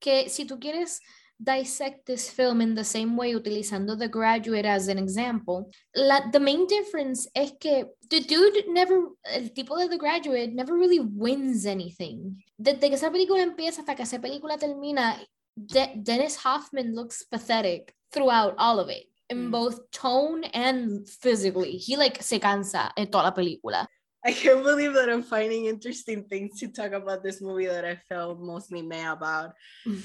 que 0.00 0.28
si 0.28 0.44
tú 0.44 0.58
quieres 0.58 1.00
dissect 1.42 2.04
this 2.04 2.28
film 2.28 2.60
in 2.60 2.74
the 2.74 2.84
same 2.84 3.16
way 3.16 3.34
utilizando 3.34 3.96
The 3.96 4.08
Graduate 4.08 4.66
as 4.66 4.88
an 4.88 4.98
example 4.98 5.70
la, 5.96 6.30
the 6.30 6.40
main 6.40 6.66
difference 6.66 7.26
es 7.34 7.52
que 7.58 7.86
the 8.10 8.20
dude 8.20 8.66
never 8.68 9.08
el 9.24 9.48
tipo 9.54 9.78
de 9.78 9.88
The 9.88 9.96
Graduate 9.96 10.52
never 10.52 10.74
really 10.74 11.00
wins 11.00 11.64
anything. 11.64 12.42
Desde 12.58 12.88
que 12.88 12.94
esa 12.94 13.10
película 13.10 13.42
empieza 13.42 13.80
hasta 13.80 13.94
que 13.94 14.02
esa 14.02 14.20
película 14.20 14.58
termina 14.58 15.18
De 15.56 15.92
Dustin 15.96 16.28
Hoffman 16.44 16.94
looks 16.94 17.24
pathetic 17.24 17.94
throughout 18.12 18.54
all 18.58 18.78
of 18.78 18.88
it 18.90 19.08
in 19.30 19.48
mm. 19.48 19.50
both 19.50 19.90
tone 19.90 20.44
and 20.52 21.08
physically. 21.08 21.76
He 21.78 21.96
like 21.96 22.22
se 22.22 22.38
cansa 22.38 22.92
en 22.96 23.10
toda 23.10 23.24
la 23.24 23.34
película 23.34 23.88
I 24.24 24.32
can't 24.32 24.62
believe 24.62 24.92
that 24.94 25.08
I'm 25.08 25.22
finding 25.22 25.66
interesting 25.66 26.24
things 26.24 26.60
to 26.60 26.68
talk 26.68 26.92
about 26.92 27.22
this 27.22 27.40
movie 27.40 27.66
that 27.66 27.84
I 27.84 27.96
felt 28.08 28.38
mostly 28.40 28.82
mad 28.82 29.12
about. 29.12 29.54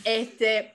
este, 0.05 0.71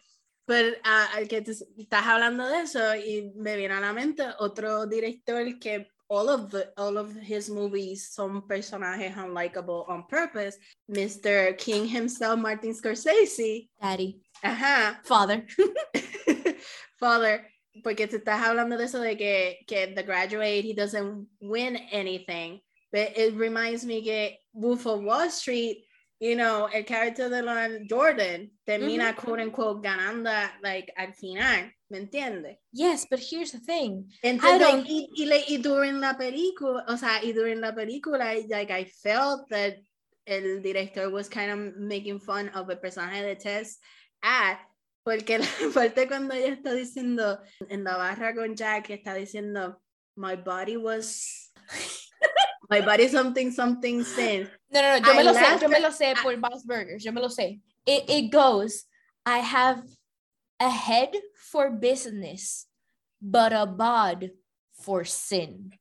pero 0.46 0.76
uh, 0.84 1.26
que 1.28 1.40
te, 1.42 1.52
estás 1.52 2.06
hablando 2.06 2.46
de 2.48 2.62
eso 2.62 2.94
y 2.96 3.32
me 3.36 3.56
viene 3.56 3.74
a 3.74 3.80
la 3.80 3.92
mente 3.92 4.24
otro 4.38 4.86
director 4.86 5.58
que 5.58 5.86
all 6.08 6.28
of 6.28 6.50
the 6.50 6.72
all 6.76 6.98
of 6.98 7.14
his 7.14 7.48
movies 7.48 8.10
son 8.10 8.42
personajes 8.42 9.16
unlikable 9.16 9.84
on 9.88 10.04
purpose. 10.08 10.58
Mr. 10.90 11.56
King 11.56 11.86
himself, 11.86 12.38
Martin 12.38 12.74
Scorsese. 12.74 13.68
Daddy. 13.80 14.20
Ajá. 14.42 15.00
Father. 15.04 15.46
Father. 16.98 17.46
Porque 17.84 18.08
te 18.08 18.16
estás 18.16 18.42
hablando 18.42 18.76
de 18.76 18.84
eso 18.84 18.98
de 18.98 19.16
que, 19.16 19.60
que 19.66 19.86
The 19.86 20.02
Graduate, 20.02 20.62
he 20.62 20.74
doesn't 20.74 21.28
win 21.40 21.76
anything. 21.92 22.60
But 22.92 23.16
it 23.16 23.34
reminds 23.34 23.84
me 23.84 24.02
que 24.02 24.38
Wolf 24.52 24.86
of 24.86 25.02
Wall 25.02 25.30
Street, 25.30 25.84
you 26.18 26.34
know, 26.34 26.68
el 26.72 26.84
character 26.84 27.28
de 27.28 27.42
Lauren 27.42 27.86
Jordan 27.88 28.50
termina, 28.66 29.12
mm 29.12 29.14
-hmm. 29.14 29.16
quote 29.16 29.42
unquote, 29.42 29.82
ganando, 29.82 30.30
like, 30.62 30.92
al 30.96 31.12
final. 31.12 31.72
¿Me 31.88 31.98
entiende? 31.98 32.58
Yes, 32.72 33.06
but 33.10 33.20
here's 33.20 33.52
the 33.52 33.58
thing. 33.58 34.08
Entonces, 34.22 34.84
y, 34.86 35.08
y, 35.16 35.54
y, 35.54 35.56
during 35.58 36.00
la 36.00 36.16
película, 36.16 36.84
o 36.86 36.96
sea, 36.96 37.22
y 37.22 37.32
during 37.32 37.60
la 37.60 37.74
película, 37.74 38.34
like, 38.48 38.70
I 38.70 38.84
felt 38.84 39.48
that 39.50 39.74
el 40.26 40.62
director 40.62 41.10
was 41.10 41.28
kind 41.28 41.50
of 41.50 41.76
making 41.76 42.20
fun 42.20 42.48
of 42.54 42.70
el 42.70 42.76
personaje 42.76 43.22
de 43.22 43.34
Tess 43.34 43.78
at 44.22 44.58
porque 45.04 45.38
la 45.38 45.46
parte 45.74 46.06
cuando 46.06 46.34
ella 46.34 46.54
está 46.54 46.72
diciendo 46.72 47.40
en 47.68 47.84
la 47.84 47.96
barra 47.96 48.34
con 48.34 48.54
Jack 48.54 48.90
está 48.90 49.14
diciendo 49.14 49.80
my 50.16 50.36
body 50.36 50.76
was 50.76 51.52
My 52.70 52.80
body 52.80 53.08
something 53.08 53.50
something 53.50 54.04
since. 54.04 54.48
No, 54.70 54.80
no, 54.80 54.98
no. 54.98 55.06
Yo 55.06 55.12
I 55.12 55.16
me 55.16 55.24
lo 55.24 55.34
sé. 55.34 55.60
Yo 55.60 55.68
me 55.68 55.80
lo 55.80 55.90
sé 55.90 56.14
por 56.22 56.36
Bob's 56.36 56.62
Burgers. 56.64 57.04
Yo 57.04 57.12
me 57.12 57.20
lo 57.20 57.28
sé. 57.28 57.60
It, 57.84 58.08
it 58.08 58.30
goes, 58.30 58.84
I 59.26 59.38
have 59.38 59.82
a 60.60 60.70
head 60.70 61.10
for 61.34 61.70
business, 61.70 62.66
but 63.20 63.52
a 63.52 63.66
bod 63.66 64.30
for 64.82 65.04
sin. 65.04 65.72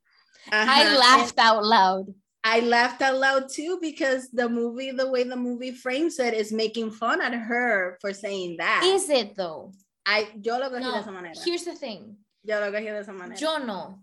Uh-huh. 0.51 0.65
I 0.67 0.97
laughed 0.97 1.37
out 1.37 1.63
loud. 1.63 2.13
I 2.43 2.61
laughed 2.61 3.01
out 3.01 3.17
loud 3.17 3.49
too 3.49 3.77
because 3.81 4.29
the 4.31 4.49
movie, 4.49 4.91
the 4.91 5.09
way 5.09 5.23
the 5.23 5.35
movie 5.35 5.71
frames 5.71 6.17
it, 6.19 6.33
is 6.33 6.51
making 6.51 6.91
fun 6.91 7.21
at 7.21 7.33
her 7.33 7.97
for 8.01 8.13
saying 8.13 8.57
that. 8.57 8.83
Is 8.85 9.09
it 9.09 9.35
though? 9.35 9.73
I 10.05 10.29
yo 10.41 10.57
lo 10.57 10.69
cogí 10.69 10.81
no, 10.81 10.93
de 10.93 10.99
esa 10.99 11.11
manera. 11.11 11.35
Here's 11.45 11.65
the 11.65 11.75
thing. 11.75 12.15
Yo 12.43 12.59
lo 12.59 12.71
cogí 12.71 12.85
de 12.85 12.99
esa 12.99 13.13
manera. 13.13 13.39
Yo 13.39 13.57
no. 13.59 13.99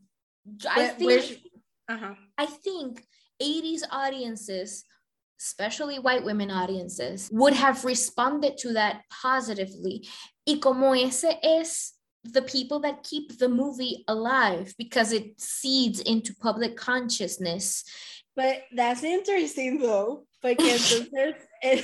I 0.70 0.88
think. 0.88 1.40
Uh-huh. 1.88 2.14
I 2.36 2.46
think 2.46 3.04
80s 3.42 3.82
audiences, 3.90 4.84
especially 5.40 5.98
white 5.98 6.24
women 6.24 6.50
audiences, 6.50 7.28
would 7.32 7.52
have 7.52 7.84
responded 7.84 8.58
to 8.58 8.72
that 8.74 9.02
positively. 9.10 10.06
Y 10.46 10.58
como 10.60 10.92
ese 10.94 11.36
es 11.42 11.92
the 12.24 12.42
people 12.42 12.80
that 12.80 13.04
keep 13.04 13.38
the 13.38 13.48
movie 13.48 14.04
alive 14.08 14.74
because 14.78 15.12
it 15.12 15.40
seeds 15.40 16.00
into 16.00 16.34
public 16.34 16.76
consciousness. 16.76 17.84
But 18.34 18.62
that's 18.74 19.04
interesting 19.04 19.78
though, 19.78 20.25
because 20.42 20.92
entonces 20.92 21.34
eh, 21.62 21.82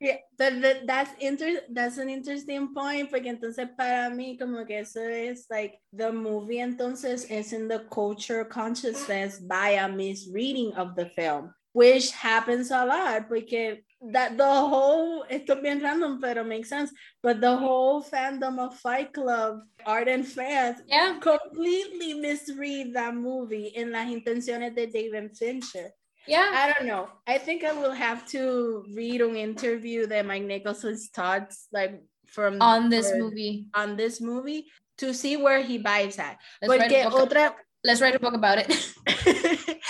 that, 0.38 0.86
that's 0.86 1.10
inter 1.20 1.60
that's 1.72 1.98
an 1.98 2.08
interesting 2.08 2.72
point 2.74 3.10
porque 3.10 3.26
entonces 3.26 3.68
para 3.76 4.10
mí 4.10 4.38
como 4.38 4.64
que 4.64 4.80
eso 4.80 5.00
es 5.00 5.46
like 5.50 5.78
the 5.92 6.10
movie 6.10 6.58
entonces 6.58 7.30
is 7.30 7.52
in 7.52 7.68
the 7.68 7.80
culture 7.90 8.44
consciousness 8.44 9.40
by 9.40 9.70
a 9.70 9.88
misreading 9.88 10.72
of 10.74 10.94
the 10.94 11.06
film 11.06 11.52
which 11.72 12.10
happens 12.12 12.70
a 12.70 12.84
lot 12.84 13.28
porque 13.28 13.82
that 14.12 14.38
the 14.38 14.44
whole 14.44 15.24
esto 15.28 15.54
es 15.54 15.60
bien 15.60 15.80
random 15.82 16.20
pero 16.20 16.42
makes 16.42 16.70
sense 16.70 16.90
but 17.22 17.40
the 17.40 17.56
whole 17.56 18.02
fandom 18.02 18.58
of 18.58 18.74
Fight 18.78 19.12
Club 19.12 19.60
ardent 19.84 20.26
fans 20.26 20.80
yeah. 20.86 21.18
completely 21.20 22.14
misread 22.14 22.94
that 22.94 23.14
movie 23.14 23.72
in 23.76 23.92
las 23.92 24.08
intenciones 24.08 24.74
de 24.74 24.86
David 24.86 25.36
Fincher 25.36 25.92
yeah. 26.26 26.50
I 26.52 26.72
don't 26.72 26.86
know. 26.86 27.08
I 27.26 27.38
think 27.38 27.64
I 27.64 27.72
will 27.72 27.92
have 27.92 28.26
to 28.28 28.84
read 28.94 29.20
an 29.20 29.36
interview 29.36 30.06
that 30.06 30.26
Mike 30.26 30.44
Nicholson's 30.44 31.08
thoughts 31.08 31.66
like 31.72 32.02
from 32.26 32.60
on 32.60 32.88
this 32.88 33.12
movie. 33.14 33.66
On 33.74 33.96
this 33.96 34.20
movie 34.20 34.66
to 34.98 35.14
see 35.14 35.36
where 35.36 35.62
he 35.62 35.78
buys 35.78 36.18
at. 36.18 36.38
Let's, 36.62 36.80
write 36.80 36.92
a, 36.92 37.10
book, 37.10 37.30
otra... 37.30 37.54
let's 37.84 38.00
write 38.00 38.14
a 38.14 38.18
book 38.18 38.34
about 38.34 38.58
it. 38.58 38.68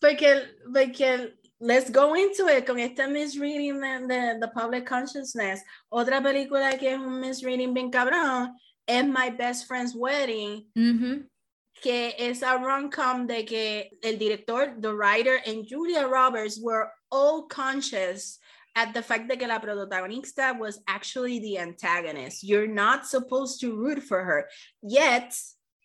porque, 0.00 0.46
porque 0.72 1.32
let's 1.60 1.90
go 1.90 2.14
into 2.14 2.48
it 2.48 2.66
con 2.66 2.78
esta 2.78 3.06
misreading 3.06 3.80
de, 3.80 4.06
de, 4.08 4.38
the 4.40 4.48
public 4.48 4.86
consciousness. 4.86 5.60
Otra 5.92 6.22
película 6.22 6.78
que 6.78 6.92
es 6.92 6.98
un 6.98 7.20
misreading 7.20 7.74
bien 7.74 7.90
cabrón 7.90 8.54
es 8.86 9.04
My 9.04 9.30
Best 9.30 9.66
Friend's 9.66 9.94
Wedding, 9.94 10.66
Ujú. 10.76 11.26
Que 11.84 12.14
es 12.18 12.42
a 12.42 12.56
rom-com 12.56 13.26
de 13.26 13.44
que 13.44 13.90
el 14.02 14.16
director, 14.16 14.74
the 14.80 14.88
writer, 14.92 15.38
and 15.46 15.66
Julia 15.68 16.06
Roberts 16.08 16.58
were 16.58 16.88
all 17.10 17.42
conscious 17.42 18.38
at 18.74 18.94
the 18.94 19.02
fact 19.02 19.28
that 19.28 19.40
la 19.46 19.58
protagonista 19.58 20.58
was 20.58 20.80
actually 20.88 21.40
the 21.40 21.58
antagonist. 21.58 22.42
You're 22.42 22.66
not 22.66 23.06
supposed 23.06 23.60
to 23.60 23.76
root 23.76 24.02
for 24.02 24.24
her. 24.24 24.48
Yet, 24.82 25.36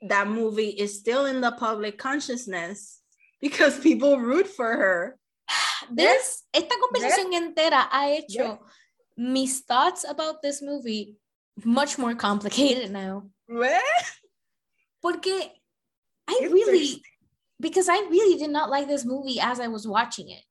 that 0.07 0.27
movie 0.29 0.69
is 0.69 0.97
still 0.97 1.25
in 1.25 1.41
the 1.41 1.51
public 1.51 1.97
consciousness 1.97 3.01
because 3.41 3.77
people 3.79 4.17
root 4.19 4.47
for 4.47 4.71
her. 4.71 5.19
This, 5.91 6.43
esta 6.53 6.75
conversación 6.77 7.33
entera 7.33 7.89
ha 7.91 8.07
hecho 8.07 8.43
Yeah. 8.43 8.57
mis 9.17 9.61
thoughts 9.61 10.05
about 10.07 10.41
this 10.41 10.61
movie 10.61 11.17
much 11.65 11.97
more 11.97 12.15
complicated 12.15 12.91
now. 12.91 13.23
What? 13.47 13.83
Porque 15.01 15.58
I 16.29 16.47
really, 16.51 17.01
because 17.59 17.89
I 17.89 17.99
really 18.09 18.37
did 18.37 18.51
not 18.51 18.69
like 18.69 18.87
this 18.87 19.03
movie 19.05 19.39
as 19.41 19.59
I 19.59 19.67
was 19.67 19.87
watching 19.87 20.29
it. 20.29 20.43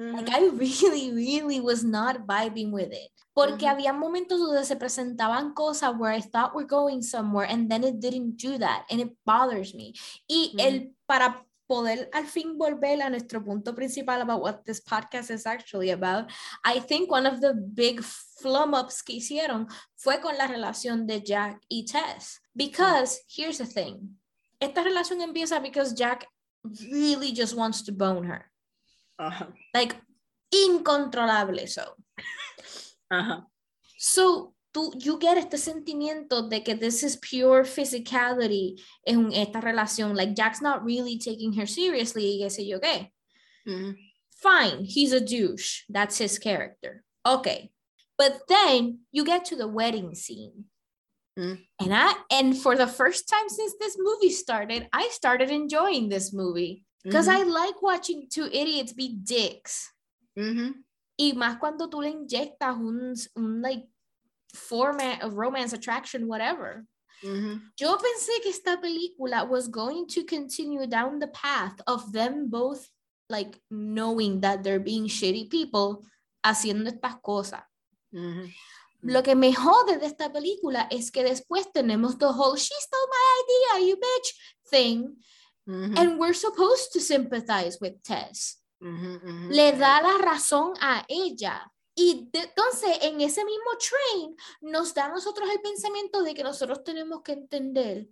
Like 0.00 0.30
I 0.30 0.48
really, 0.52 1.12
really 1.12 1.60
was 1.60 1.84
not 1.84 2.26
vibing 2.26 2.72
with 2.72 2.92
it. 2.92 3.10
Porque 3.34 3.64
Ujú. 3.64 3.70
había 3.70 3.92
momentos 3.92 4.40
donde 4.40 4.64
se 4.64 4.76
presentaban 4.76 5.54
cosas 5.54 5.94
where 5.98 6.10
I 6.10 6.20
thought 6.20 6.54
we're 6.54 6.66
going 6.66 7.02
somewhere 7.02 7.46
and 7.48 7.70
then 7.70 7.84
it 7.84 8.00
didn't 8.00 8.36
do 8.36 8.58
that 8.58 8.84
and 8.90 9.00
it 9.00 9.10
bothers 9.24 9.74
me. 9.74 9.92
Y 10.28 10.52
Ujú. 10.54 10.60
el 10.60 10.94
para 11.06 11.46
poder 11.68 12.08
al 12.12 12.26
fin 12.26 12.58
volver 12.58 13.00
a 13.00 13.10
nuestro 13.10 13.44
punto 13.44 13.74
principal 13.74 14.20
about 14.22 14.42
what 14.42 14.64
this 14.64 14.80
podcast 14.80 15.30
is 15.30 15.46
actually 15.46 15.90
about, 15.90 16.30
I 16.64 16.80
think 16.80 17.10
one 17.10 17.26
of 17.26 17.40
the 17.40 17.54
big 17.54 18.00
flum 18.00 18.74
ups 18.74 19.02
que 19.02 19.16
hicieron 19.16 19.68
fue 19.96 20.20
con 20.20 20.36
la 20.36 20.48
relación 20.48 21.06
de 21.06 21.20
Jack 21.20 21.60
y 21.68 21.84
Tess. 21.84 22.40
Because 22.56 23.20
here's 23.28 23.58
the 23.58 23.66
thing. 23.66 24.16
Esta 24.60 24.82
relación 24.82 25.20
empieza 25.20 25.60
because 25.60 25.94
Jack 25.94 26.26
really 26.90 27.32
just 27.32 27.54
wants 27.54 27.82
to 27.82 27.92
bone 27.92 28.24
her. 28.24 28.50
Ajá, 29.18 29.52
like 29.74 29.96
incontrolable 30.52 31.66
so. 31.66 31.94
ajá. 33.10 33.46
So 33.98 34.54
tú, 34.72 34.92
you 34.98 35.18
get 35.18 35.38
este 35.38 35.58
sentimiento 35.58 36.48
de 36.48 36.62
que 36.62 36.74
this 36.74 37.02
is 37.02 37.16
pure 37.16 37.64
physicality 37.64 38.80
en 39.06 39.32
esta 39.32 39.60
relación, 39.60 40.14
like 40.16 40.34
Jack's 40.34 40.62
not 40.62 40.84
really 40.84 41.18
taking 41.18 41.52
her 41.54 41.66
seriously, 41.66 42.36
y 42.36 42.44
qué 42.44 42.50
sé 42.50 42.66
yo 42.66 42.78
qué. 42.80 43.10
Mm-hmm. 43.66 43.92
Fine, 44.42 44.84
he's 44.84 45.12
a 45.12 45.20
douche, 45.20 45.84
that's 45.90 46.18
his 46.18 46.38
character. 46.38 47.04
Okay. 47.26 47.70
But 48.16 48.42
then 48.48 49.00
you 49.12 49.24
get 49.24 49.46
to 49.46 49.56
the 49.56 49.68
wedding 49.68 50.14
scene. 50.14 50.66
Mm. 51.40 51.58
And 51.80 51.94
I 51.94 52.12
and 52.30 52.56
for 52.56 52.76
the 52.76 52.86
first 52.86 53.28
time 53.28 53.48
since 53.48 53.74
this 53.80 53.96
movie 53.98 54.30
started, 54.30 54.88
I 54.92 55.08
started 55.08 55.48
enjoying 55.50 56.08
this 56.08 56.32
movie 56.32 56.84
because 57.02 57.28
Ujú. 57.28 57.32
Mm-hmm. 57.32 57.48
I 57.48 57.64
like 57.64 57.82
watching 57.82 58.28
two 58.28 58.44
idiots 58.52 58.92
be 58.92 59.16
dicks. 59.16 59.88
Ujú. 60.36 60.74
Y 61.18 61.32
más 61.32 61.58
cuando 61.58 61.88
tú 61.88 62.00
le 62.02 62.12
inyectas 62.12 62.76
un, 62.76 63.14
un 63.36 63.62
like 63.62 63.88
format 64.54 65.22
of 65.22 65.34
romance, 65.34 65.72
attraction, 65.72 66.28
whatever. 66.28 66.84
Ujú. 67.24 67.60
Yo 67.78 67.96
pensé 67.96 68.42
que 68.42 68.50
esta 68.50 68.76
película 68.76 69.48
was 69.48 69.68
going 69.68 70.06
to 70.08 70.24
continue 70.24 70.86
down 70.86 71.18
the 71.18 71.28
path 71.28 71.80
of 71.86 72.12
them 72.12 72.50
both 72.50 72.86
like 73.30 73.56
knowing 73.70 74.40
that 74.40 74.62
they're 74.62 74.80
being 74.80 75.06
shitty 75.06 75.48
people 75.48 76.04
haciendo 76.44 76.90
estas 76.90 77.16
cosas. 77.22 77.64
Ujú. 78.12 78.50
Lo 79.02 79.22
que 79.22 79.34
me 79.34 79.52
jode 79.54 79.98
de 79.98 80.06
esta 80.06 80.30
película 80.32 80.86
es 80.90 81.10
que 81.10 81.22
después 81.24 81.70
tenemos 81.72 82.18
the 82.18 82.26
whole 82.26 82.56
she 82.56 82.74
stole 82.80 83.08
my 83.08 83.78
idea, 83.78 83.88
you 83.88 83.96
bitch 83.96 84.34
thing, 84.70 85.16
and 85.96 86.18
we're 86.18 86.34
supposed 86.34 86.92
to 86.92 87.00
sympathize 87.00 87.78
with 87.80 88.02
Tess. 88.02 88.62
Le 89.50 89.72
da 89.72 90.00
la 90.02 90.18
razón 90.18 90.72
a 90.80 91.04
ella. 91.08 91.70
Y 91.94 92.28
de- 92.32 92.40
entonces 92.40 92.98
en 93.02 93.20
ese 93.20 93.44
mismo 93.44 93.70
train 93.78 94.34
nos 94.62 94.92
da 94.94 95.04
a 95.06 95.08
nosotros 95.10 95.48
el 95.50 95.60
pensamiento 95.60 96.22
de 96.22 96.34
que 96.34 96.42
nosotros 96.42 96.82
tenemos 96.82 97.22
que 97.22 97.32
entender 97.32 98.08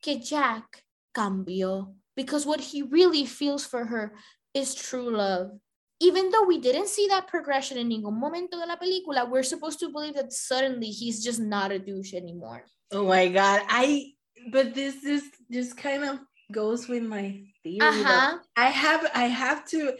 que 0.00 0.20
Jack 0.20 0.84
cambió. 1.12 1.94
Because 2.14 2.46
what 2.46 2.60
he 2.60 2.82
really 2.82 3.24
feels 3.26 3.64
for 3.66 3.86
her 3.86 4.12
is 4.52 4.74
true 4.74 5.10
love. 5.10 5.52
Even 6.00 6.30
though 6.30 6.44
we 6.44 6.58
didn't 6.58 6.88
see 6.88 7.06
that 7.08 7.28
progression 7.28 7.76
in 7.76 7.90
ningún 7.90 8.18
momento 8.18 8.58
de 8.58 8.66
la 8.66 8.76
película, 8.76 9.28
we're 9.28 9.42
supposed 9.42 9.78
to 9.80 9.90
believe 9.90 10.14
that 10.14 10.32
suddenly 10.32 10.88
he's 10.88 11.22
just 11.22 11.40
not 11.40 11.70
a 11.70 11.78
douche 11.78 12.14
anymore. 12.14 12.64
Oh 12.92 13.04
my 13.04 13.28
god, 13.28 13.62
I 13.68 14.14
but 14.50 14.74
this 14.74 15.04
is 15.04 15.22
just 15.50 15.76
kind 15.76 16.04
of 16.04 16.18
goes 16.50 16.88
with 16.88 17.02
my 17.02 17.44
theory. 17.62 17.80
Ajá. 17.80 18.40
I 18.56 18.70
have 18.70 19.10
I 19.14 19.24
have 19.26 19.64
to 19.66 19.92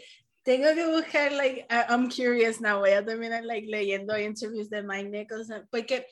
tengo 0.44 0.74
que 0.74 0.84
buscar 0.88 1.36
like 1.36 1.66
I, 1.70 1.84
I'm 1.88 2.08
curious 2.08 2.60
now. 2.60 2.80
Voy 2.80 2.96
a 2.96 3.02
terminar 3.02 3.44
like 3.44 3.66
leyendo 3.68 4.18
interviews 4.18 4.68
de 4.68 4.82
Mike 4.82 5.10
Nicholson 5.10 5.68
porque 5.70 6.04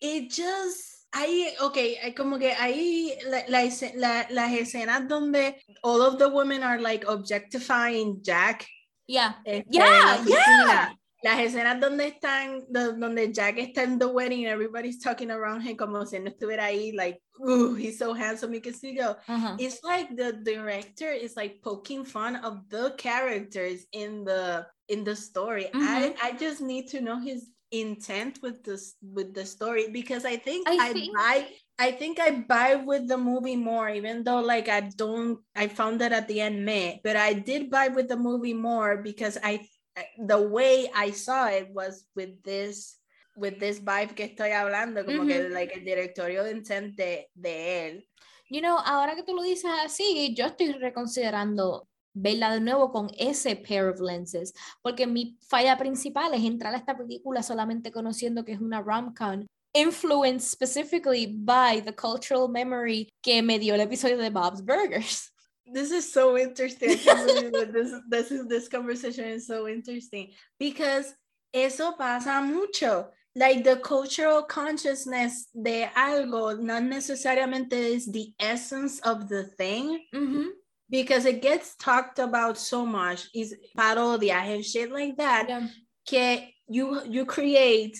it 0.00 0.30
just 0.30 0.94
Ahí, 1.14 1.46
ok, 1.60 1.78
como 2.16 2.40
que 2.40 2.50
ahí 2.54 3.16
la, 3.26 3.44
la, 3.46 3.62
la- 3.94 4.26
las 4.30 4.52
escenas 4.52 5.06
donde 5.06 5.62
all 5.84 6.02
of 6.02 6.18
the 6.18 6.28
women 6.28 6.64
are 6.64 6.80
like 6.80 7.06
objectifying 7.06 8.20
Jack. 8.20 8.66
Yeah. 9.06 9.34
este, 9.44 9.66
Yeah, 9.70 9.86
la 9.86 10.14
oficina. 10.20 10.98
Las 11.22 11.40
escenas 11.40 11.80
donde 11.80 12.06
están, 12.08 12.66
do- 12.68 12.92
donde 12.92 13.32
Jack 13.32 13.56
está 13.56 13.82
en 13.84 13.98
the 13.98 14.06
wedding 14.06 14.44
and 14.44 14.52
everybody's 14.52 14.98
talking 14.98 15.30
around 15.30 15.62
him 15.62 15.74
como 15.74 16.04
si 16.04 16.18
no 16.18 16.30
estuviera 16.30 16.66
ahí, 16.66 16.94
like, 16.94 17.18
ooh, 17.40 17.74
he's 17.74 17.98
so 17.98 18.12
handsome, 18.12 18.52
y 18.52 18.60
qué 18.60 18.74
sé 18.74 18.94
yo. 18.94 19.16
Ajá. 19.26 19.56
It's 19.58 19.82
like 19.82 20.14
the 20.16 20.34
director 20.44 21.10
is 21.10 21.34
like 21.34 21.62
poking 21.62 22.04
fun 22.04 22.36
of 22.44 22.68
the 22.68 22.94
characters 22.98 23.86
in 23.92 24.24
the 24.24 24.66
in 24.88 25.02
the 25.02 25.16
story. 25.16 25.68
I 25.72 25.78
mm-hmm. 25.78 26.26
I 26.26 26.32
just 26.36 26.60
need 26.60 26.88
to 26.90 27.00
know 27.00 27.18
his 27.18 27.48
intent 27.70 28.40
with 28.42 28.62
this 28.62 28.96
with 29.00 29.32
the 29.32 29.46
story 29.46 29.88
because 29.90 30.26
I 30.26 30.36
think 30.36 30.68
I 30.68 30.90
I, 30.90 30.92
think- 30.92 31.16
buy 31.16 31.46
I 31.78 31.90
think 31.92 32.20
I 32.20 32.30
buy 32.30 32.76
with 32.76 33.08
the 33.08 33.16
movie 33.16 33.56
more, 33.56 33.88
even 33.90 34.22
though 34.22 34.40
like 34.40 34.68
I 34.68 34.80
don't 34.94 35.40
I 35.56 35.66
found 35.68 36.00
that 36.00 36.12
at 36.12 36.28
the 36.28 36.40
end 36.40 36.64
meh, 36.64 36.98
but 37.02 37.16
I 37.16 37.34
did 37.34 37.68
buy 37.68 37.88
with 37.88 38.08
the 38.08 38.16
movie 38.16 38.54
more 38.54 39.02
because 39.02 39.38
I 39.42 39.66
I- 39.96 40.06
the 40.18 40.40
way 40.40 40.88
I 40.94 41.10
saw 41.12 41.46
it 41.48 41.70
was 41.72 42.06
with 42.14 42.42
this 42.42 43.00
with 43.36 43.58
this 43.58 43.80
vibe 43.80 44.14
que 44.14 44.24
estoy 44.26 44.52
hablando, 44.52 45.04
como 45.04 45.26
que 45.26 45.48
like 45.48 45.74
el 45.74 45.84
directorio 45.84 46.44
de 46.44 46.52
intent 46.52 46.94
de, 46.96 47.28
de 47.34 47.88
él. 47.88 48.08
You 48.48 48.60
know, 48.60 48.78
ahora 48.78 49.16
que 49.16 49.24
tú 49.24 49.34
lo 49.34 49.42
dices 49.42 49.70
así, 49.84 50.32
yo 50.36 50.46
estoy 50.46 50.72
reconsiderando 50.72 51.88
verla 52.12 52.52
de 52.52 52.60
nuevo 52.60 52.92
con 52.92 53.10
ese 53.18 53.56
pair 53.56 53.86
of 53.86 54.00
lenses, 54.00 54.54
porque 54.82 55.06
mi 55.08 55.36
falla 55.48 55.76
principal 55.76 56.32
es 56.34 56.44
entrar 56.44 56.72
a 56.72 56.76
esta 56.78 56.96
película 56.96 57.42
solamente 57.42 57.90
conociendo 57.90 58.44
que 58.44 58.52
es 58.52 58.60
una 58.60 58.80
rom-com, 58.80 59.46
influenced 59.74 60.50
specifically 60.50 61.26
by 61.26 61.82
the 61.84 61.92
cultural 61.92 62.48
memory 62.48 63.08
que 63.22 63.42
me 63.42 63.58
dio 63.58 63.74
el 63.74 63.80
episodio 63.80 64.16
de 64.16 64.30
Bob's 64.30 64.62
Burgers. 64.62 65.30
This 65.66 65.92
is 65.92 66.12
so 66.12 66.36
interesting. 66.36 66.90
I 66.90 66.96
can't 66.96 67.26
believe 67.26 67.52
that 67.52 67.72
this 67.72 67.92
this 68.10 68.30
is 68.30 68.46
this 68.48 68.68
conversation 68.68 69.24
is 69.24 69.46
so 69.46 69.66
interesting 69.66 70.32
because 70.58 71.14
eso 71.54 71.92
pasa 71.92 72.42
mucho. 72.42 73.08
Like 73.34 73.64
the 73.64 73.76
cultural 73.76 74.42
consciousness 74.42 75.46
de 75.60 75.88
algo 75.96 76.60
not 76.60 76.82
necesariamente 76.82 77.72
is 77.72 78.06
the 78.06 78.32
essence 78.38 79.00
of 79.00 79.28
the 79.28 79.44
thing 79.44 80.04
Ujú, 80.14 80.50
because 80.90 81.24
it 81.24 81.40
gets 81.40 81.74
talked 81.76 82.18
about 82.18 82.58
so 82.58 82.84
much 82.84 83.26
is 83.34 83.56
parodias 83.76 84.54
and 84.54 84.64
shit 84.64 84.92
like 84.92 85.16
that 85.16 85.48
yeah. 85.48 85.66
que 86.06 86.54
you 86.68 87.02
you 87.06 87.24
create 87.24 87.96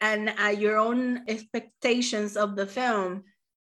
and 0.00 0.32
uh, 0.42 0.48
your 0.48 0.76
own 0.78 1.22
expectations 1.28 2.36
of 2.36 2.56
the 2.56 2.66
film 2.66 3.22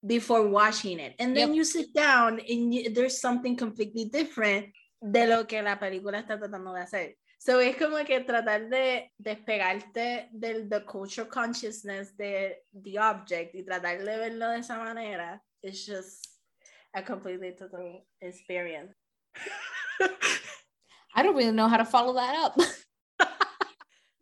before 0.05 0.47
watching 0.47 0.99
it 0.99 1.13
and 1.19 1.35
then 1.35 1.49
Yep. 1.49 1.55
you 1.57 1.63
sit 1.63 1.93
down 1.93 2.39
and 2.39 2.73
you, 2.73 2.89
there's 2.93 3.19
something 3.21 3.55
completely 3.55 4.05
different 4.05 4.67
de 5.01 5.27
lo 5.27 5.45
que 5.45 5.61
la 5.61 5.77
película 5.77 6.19
está 6.19 6.39
tratando 6.39 6.73
de 6.73 6.81
hacer 6.81 7.15
so 7.39 7.59
es 7.59 7.75
como 7.75 8.03
que 8.05 8.19
tratar 8.21 8.69
de 8.69 9.11
despegarte 9.17 10.29
del 10.31 10.67
the 10.69 10.81
cultural 10.85 11.27
consciousness 11.27 12.15
de 12.17 12.57
the 12.83 12.97
object 12.99 13.53
y 13.55 13.63
tratar 13.63 13.99
de 13.99 14.17
verlo 14.17 14.49
de 14.49 14.59
esa 14.59 14.77
manera 14.77 15.41
it's 15.63 15.85
just 15.85 16.27
a 16.93 17.03
completely 17.03 17.51
total 17.55 18.05
experience 18.21 18.93
I 21.13 21.23
don't 21.23 21.35
really 21.35 21.51
know 21.51 21.67
how 21.67 21.77
to 21.77 21.85
follow 21.85 22.13
that 22.15 22.35
up. 22.35 22.55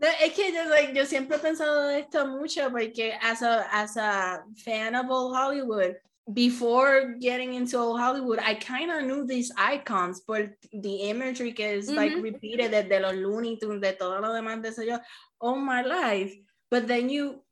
No, 0.02 0.08
es 0.22 0.34
que 0.34 0.52
yo, 0.54 0.70
like, 0.70 0.94
yo 0.94 1.06
siempre 1.06 1.36
he 1.38 1.40
pensado 1.40 1.90
esto 1.90 2.26
mucho 2.28 2.70
porque 2.70 3.14
as 3.22 3.42
a, 3.42 3.68
as 3.72 3.98
a 3.98 4.44
fan 4.64 4.96
of 4.96 5.10
old 5.10 5.36
Hollywood, 5.36 5.96
before 6.32 7.16
getting 7.20 7.56
into 7.56 7.78
old 7.78 8.00
Hollywood, 8.00 8.40
I 8.40 8.54
kind 8.56 8.92
of 8.92 9.04
knew 9.04 9.26
these 9.26 9.52
icons 9.58 10.22
por 10.22 10.56
the 10.72 11.10
imagery 11.10 11.52
que 11.54 11.66
is 11.66 11.90
like 11.90 12.16
repeated 12.22 12.72
desde 12.72 13.02
los 13.02 13.16
Looney 13.16 13.58
Tunes, 13.60 13.82
de 13.82 13.94
todo 13.94 14.22
lo 14.22 14.30
demás 14.34 14.62
de 14.62 14.70
eso 14.70 14.84
yo, 14.84 15.00
all 15.42 15.58
my 15.58 15.82
life. 15.82 16.34
But 16.70 16.88
then 16.88 17.10
you 17.10 17.44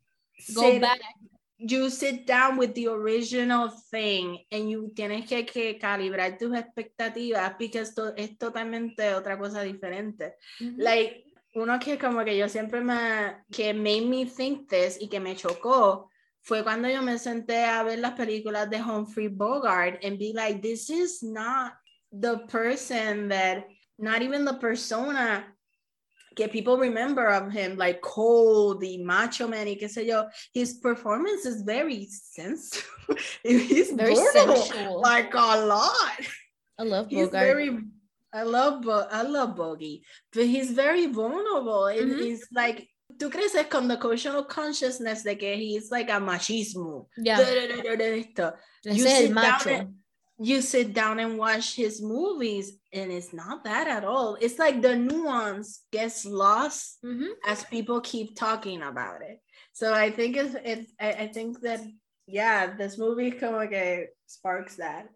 Go 0.54 0.62
sit- 0.62 0.82
back. 0.82 1.00
you 1.58 1.90
sit 1.90 2.28
down 2.28 2.56
with 2.56 2.76
the 2.76 2.88
original 2.88 3.70
thing 3.92 4.46
and 4.52 4.70
you 4.70 4.92
tienes 4.96 5.28
que, 5.28 5.44
que 5.44 5.80
calibrar 5.80 6.38
tus 6.38 6.52
expectativas 6.56 7.58
because 7.58 7.96
to, 7.96 8.14
es 8.16 8.38
totalmente 8.38 9.16
otra 9.16 9.38
cosa 9.40 9.64
diferente. 9.64 10.36
Like, 10.78 11.24
uno 11.58 11.80
que 11.80 11.98
como 11.98 12.24
que 12.24 12.38
yo 12.38 12.48
siempre 12.48 12.82
me, 12.82 13.36
que 13.52 13.74
made 13.74 14.06
me 14.06 14.26
think 14.26 14.70
this 14.70 14.98
y 15.02 15.08
que 15.10 15.20
me 15.20 15.36
chocó 15.36 16.10
fue 16.42 16.64
cuando 16.64 16.88
yo 16.88 17.02
me 17.02 17.18
senté 17.18 17.66
a 17.66 17.84
ver 17.84 18.00
las 18.00 18.14
películas 18.14 18.70
de 18.70 18.78
Humphrey 18.82 19.28
Bogart 19.28 20.04
and 20.04 20.18
be 20.18 20.32
like, 20.34 20.62
this 20.62 20.90
is 20.90 21.22
not 21.22 21.74
the 22.12 22.38
person 22.48 23.28
that, 23.30 23.66
not 23.98 24.22
even 24.22 24.46
the 24.46 24.54
persona 24.54 25.44
que 26.36 26.48
people 26.48 26.78
remember 26.78 27.26
of 27.28 27.52
him, 27.52 27.76
like 27.78 28.00
cold, 28.02 28.80
the 28.80 29.04
macho 29.04 29.48
man, 29.48 29.68
y 29.68 29.76
qué 29.76 29.90
sé 29.90 30.06
yo. 30.06 30.26
His 30.54 30.76
performance 30.76 31.46
is 31.46 31.64
very 31.64 32.08
sensitive. 32.10 32.86
He's 33.44 33.92
Very 33.92 34.16
sensual. 34.16 35.02
like 35.02 35.34
a 35.34 35.66
lot. 35.66 36.20
I 36.78 36.84
love 36.84 37.08
He's 37.10 37.26
Bogart. 37.28 37.44
very 37.44 37.80
I 38.40 38.44
love 38.44 38.82
Bo- 38.84 39.08
I 39.12 39.24
love 39.24 39.56
Bogey, 39.56 40.04
but 40.34 40.46
he's 40.46 40.72
very 40.72 41.06
vulnerable. 41.08 41.86
and 41.88 42.12
Mhm. 42.12 42.20
He's 42.26 42.44
like 42.52 42.88
tú 43.20 43.32
creces 43.32 43.66
con 43.70 43.88
the 43.88 43.98
cultural 43.98 44.44
consciousness 44.46 45.24
de 45.24 45.36
que 45.36 45.56
he's 45.56 45.90
like 45.92 46.10
a 46.10 46.20
machismo. 46.20 47.08
yeah. 47.18 47.40
You 48.84 49.04
sit 49.04 49.34
down 49.34 49.34
macho. 49.34 49.70
and- 49.70 49.94
You 50.40 50.62
sit 50.62 50.94
down 50.94 51.20
and 51.20 51.36
watch 51.40 51.74
his 51.76 52.00
movies, 52.00 52.66
and 52.94 53.12
it's 53.12 53.34
not 53.34 53.64
that 53.64 53.88
at 53.88 54.04
all. 54.04 54.38
It's 54.40 54.60
like 54.60 54.82
the 54.84 54.96
nuance 54.96 55.70
gets 55.92 56.26
lost 56.26 57.00
Mhm. 57.04 57.30
as 57.44 57.64
people 57.66 58.02
keep 58.02 58.36
talking 58.36 58.84
about 58.84 59.24
it. 59.24 59.40
So 59.74 59.92
I 59.94 60.12
think 60.12 60.38
it's, 60.38 60.56
it's 60.64 60.92
I, 61.00 61.10
I 61.24 61.28
think 61.34 61.60
that 61.62 61.82
yeah, 62.28 62.76
this 62.78 62.98
movie 63.00 63.32
como 63.32 63.66
que 63.68 64.10
sparks 64.28 64.76
that. 64.76 65.08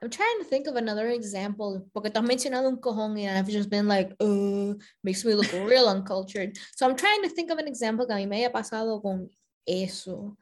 I'm 0.00 0.10
trying 0.10 0.38
to 0.38 0.44
think 0.44 0.66
of 0.66 0.76
another 0.76 1.08
example 1.08 1.86
porque 1.94 2.10
tú 2.10 2.18
has 2.20 2.28
mencionado 2.28 2.68
un 2.68 2.76
cojón 2.80 3.18
and 3.18 3.36
I've 3.38 3.48
just 3.48 3.70
been 3.70 3.88
like, 3.88 4.14
oh, 4.20 4.76
makes 5.02 5.24
me 5.24 5.34
look 5.34 5.52
real 5.52 5.88
uncultured. 5.88 6.56
So 6.76 6.86
I'm 6.88 6.96
trying 6.96 7.22
to 7.22 7.28
think 7.28 7.50
of 7.50 7.58
an 7.58 7.68
example 7.68 8.06
que 8.06 8.14
a 8.14 8.18
mí 8.18 8.28
me 8.28 8.38
haya 8.44 8.50
pasado 8.52 9.00
con 9.02 9.28
eso. 9.66 10.36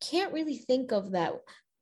Can't 0.00 0.32
really 0.32 0.56
think 0.56 0.92
of 0.92 1.10
that. 1.12 1.32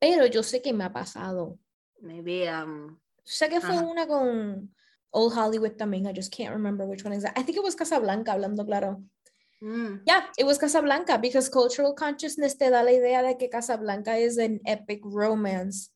Pero 0.01 0.27
yo 0.27 0.43
sé 0.43 0.62
que 0.62 0.73
me 0.73 0.85
ha 0.85 0.91
pasado. 0.93 1.59
Maybe 2.03 2.49
um 2.49 2.99
Sé 3.24 3.49
que 3.49 3.61
fue 3.61 3.74
Ajá. 3.77 3.83
una 3.85 4.07
con 4.07 4.69
Old 5.12 5.33
Hollywood 5.35 5.77
también. 5.77 6.07
I 6.07 6.12
just 6.12 6.31
can't 6.33 6.53
remember 6.55 6.87
which 6.87 7.05
one 7.05 7.12
exactly. 7.12 7.43
I 7.43 7.45
think 7.45 7.57
it 7.59 7.65
was 7.65 7.74
Casablanca, 7.74 8.33
hablando 8.33 8.65
claro. 8.65 9.03
mm, 9.62 10.01
Yeah, 10.07 10.27
it 10.39 10.45
was 10.45 10.59
Casablanca 10.59 11.19
because 11.19 11.49
cultural 11.49 11.95
consciousness 11.95 12.55
te 12.55 12.70
da 12.70 12.83
la 12.83 12.91
idea 12.93 13.23
de 13.23 13.35
que 13.37 13.49
Casablanca 13.49 14.15
is 14.15 14.39
an 14.39 14.61
epic 14.66 15.01
romance. 15.03 15.91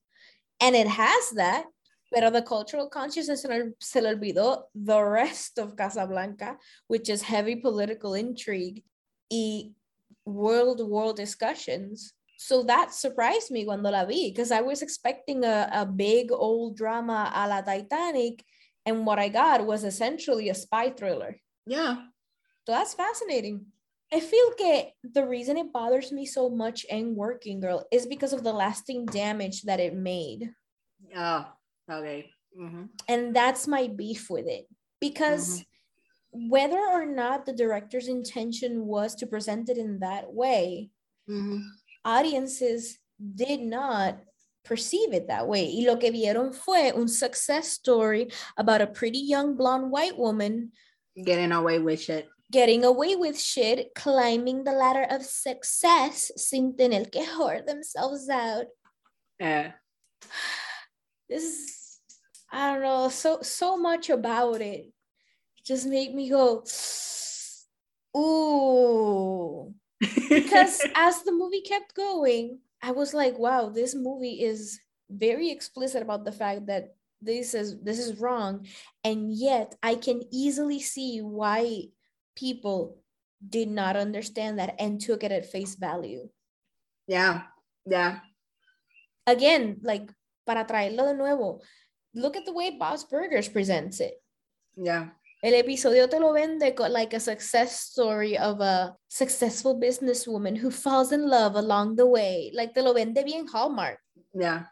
And 0.61 0.77
it 0.77 0.87
has 0.87 1.31
that, 1.37 1.65
pero 2.13 2.31
the 2.31 2.43
cultural 2.43 2.89
consciousness 2.89 3.43
se 3.81 4.01
le 4.01 4.15
olvidó 4.15 4.65
the 4.75 5.03
rest 5.03 5.59
of 5.59 5.77
Casablanca, 5.77 6.57
which 6.89 7.09
is 7.09 7.23
heavy 7.23 7.57
political 7.57 8.15
intrigue 8.15 8.83
y 9.31 9.71
world 10.25 10.81
war 10.87 11.15
discussions. 11.15 12.13
So 12.37 12.63
that 12.65 12.95
surprised 12.95 13.51
me 13.51 13.65
cuando 13.65 13.91
la 13.91 14.05
vi 14.05 14.31
because 14.31 14.51
I 14.51 14.63
was 14.63 14.83
expecting 14.83 15.45
a, 15.45 15.69
a 15.73 15.87
big 15.87 16.33
old 16.33 16.77
drama 16.77 17.31
a 17.35 17.47
la 17.47 17.61
Titanic, 17.61 18.45
and 18.87 19.07
what 19.07 19.19
I 19.19 19.29
got 19.29 19.67
was 19.67 19.85
essentially 19.85 20.49
a 20.49 20.55
spy 20.55 20.91
thriller. 20.91 21.37
yeah. 21.67 21.97
So 22.67 22.73
that's 22.73 22.95
fascinating. 22.95 23.67
I 24.13 24.21
feel 24.21 24.53
que 24.59 24.91
the 25.05 25.27
reason 25.27 25.57
it 25.57 25.73
bothers 25.73 26.11
me 26.11 26.27
so 26.27 26.51
much 26.51 26.85
in 26.85 27.15
Working 27.15 27.61
Girl 27.61 27.87
is 27.93 28.07
because 28.07 28.33
of 28.33 28.43
the 28.43 28.53
lasting 28.53 29.07
damage 29.07 29.63
that 29.63 29.79
it 29.81 29.95
made. 29.95 30.51
Oh, 31.17 31.47
okay. 31.91 32.31
Mhm. 32.59 32.89
And 33.09 33.35
that's 33.35 33.69
my 33.69 33.87
beef 33.87 34.29
with 34.29 34.47
it. 34.49 34.67
Because 35.01 35.65
whether 36.33 36.79
or 36.79 37.07
not 37.07 37.47
the 37.47 37.53
director's 37.53 38.09
intention 38.09 38.87
was 38.87 39.15
to 39.17 39.27
present 39.27 39.69
it 39.69 39.79
in 39.79 40.01
that 40.01 40.33
way, 40.33 40.91
Mhm. 41.29 41.63
audiences 42.05 42.99
did 43.35 43.61
not 43.61 44.19
perceive 44.65 45.13
it 45.15 45.29
that 45.29 45.47
way. 45.47 45.65
Y 45.73 45.85
lo 45.87 45.97
que 45.97 46.11
vieron 46.11 46.53
fue 46.55 46.91
un 46.93 47.09
success 47.09 47.69
story 47.73 48.29
about 48.57 48.81
a 48.81 48.87
pretty 48.87 49.19
young 49.19 49.57
blonde 49.57 49.91
white 49.91 50.19
woman 50.19 50.73
Getting 51.17 51.53
away 51.53 51.79
with 51.79 52.01
shit. 52.01 52.29
Getting 52.51 52.85
away 52.85 53.17
with 53.17 53.41
shit, 53.41 53.95
climbing 53.95 54.65
the 54.65 54.73
ladder 54.73 55.07
of 55.09 55.25
success 55.25 56.33
sin 56.37 56.75
tener 56.77 57.05
que 57.05 57.25
whore 57.25 57.65
themselves 57.65 58.29
out. 58.29 58.67
Yeah. 59.39 59.73
This 61.29 61.45
is, 61.45 62.01
I 62.51 62.73
don't 62.73 62.83
know, 62.83 63.09
so 63.09 63.43
so 63.43 63.77
much 63.77 64.11
about 64.11 64.61
it 64.61 64.93
just 65.65 65.87
made 65.87 66.15
me 66.15 66.29
go, 66.29 66.65
ooh. 68.17 69.73
Because 70.29 70.81
as 70.97 71.23
the 71.23 71.33
movie 71.33 71.61
kept 71.61 71.95
going, 71.95 72.59
I 72.83 72.93
was 72.93 73.15
like, 73.15 73.39
wow, 73.39 73.69
this 73.69 73.95
movie 73.95 74.43
is 74.43 74.81
very 75.09 75.51
explicit 75.51 76.03
about 76.03 76.25
the 76.25 76.33
fact 76.33 76.67
that 76.67 76.95
this 77.21 77.55
is 77.55 77.79
this 77.83 77.99
is 77.99 78.19
wrong. 78.19 78.67
And 79.05 79.33
yet 79.33 79.77
I 79.83 79.95
can 79.95 80.23
easily 80.33 80.81
see 80.81 81.21
why 81.21 81.91
people 82.37 83.03
did 83.41 83.69
not 83.69 83.97
understand 83.97 84.59
that 84.59 84.75
and 84.79 85.01
took 85.01 85.25
it 85.25 85.33
at 85.33 85.47
face 85.51 85.75
value. 85.75 86.29
yeah. 87.07 87.43
Yeah. 87.87 88.21
Again, 89.27 89.81
like 89.83 90.11
para 90.47 90.65
traerlo 90.65 91.07
de 91.07 91.15
nuevo, 91.15 91.61
look 92.15 92.37
at 92.37 92.45
the 92.45 92.53
way 92.53 92.77
Bob's 92.77 93.05
Burgers 93.05 93.49
presents 93.49 94.01
it. 94.01 94.15
Yeah. 94.77 95.11
El 95.43 95.55
episodio 95.55 96.09
te 96.09 96.21
lo 96.21 96.33
vende 96.33 96.77
like 96.91 97.15
a 97.15 97.21
success 97.21 97.81
story 97.81 98.37
of 98.37 98.61
a 98.61 98.95
successful 99.09 99.81
businesswoman 99.81 100.57
who 100.57 100.71
falls 100.71 101.13
in 101.13 101.27
love 101.29 101.57
along 101.57 101.97
the 101.97 102.07
way. 102.07 102.53
Like 102.55 102.75
te 102.75 102.83
lo 102.83 102.93
vende 102.93 103.25
bien 103.25 103.47
Hallmark. 103.49 103.99
Yeah. 104.35 104.67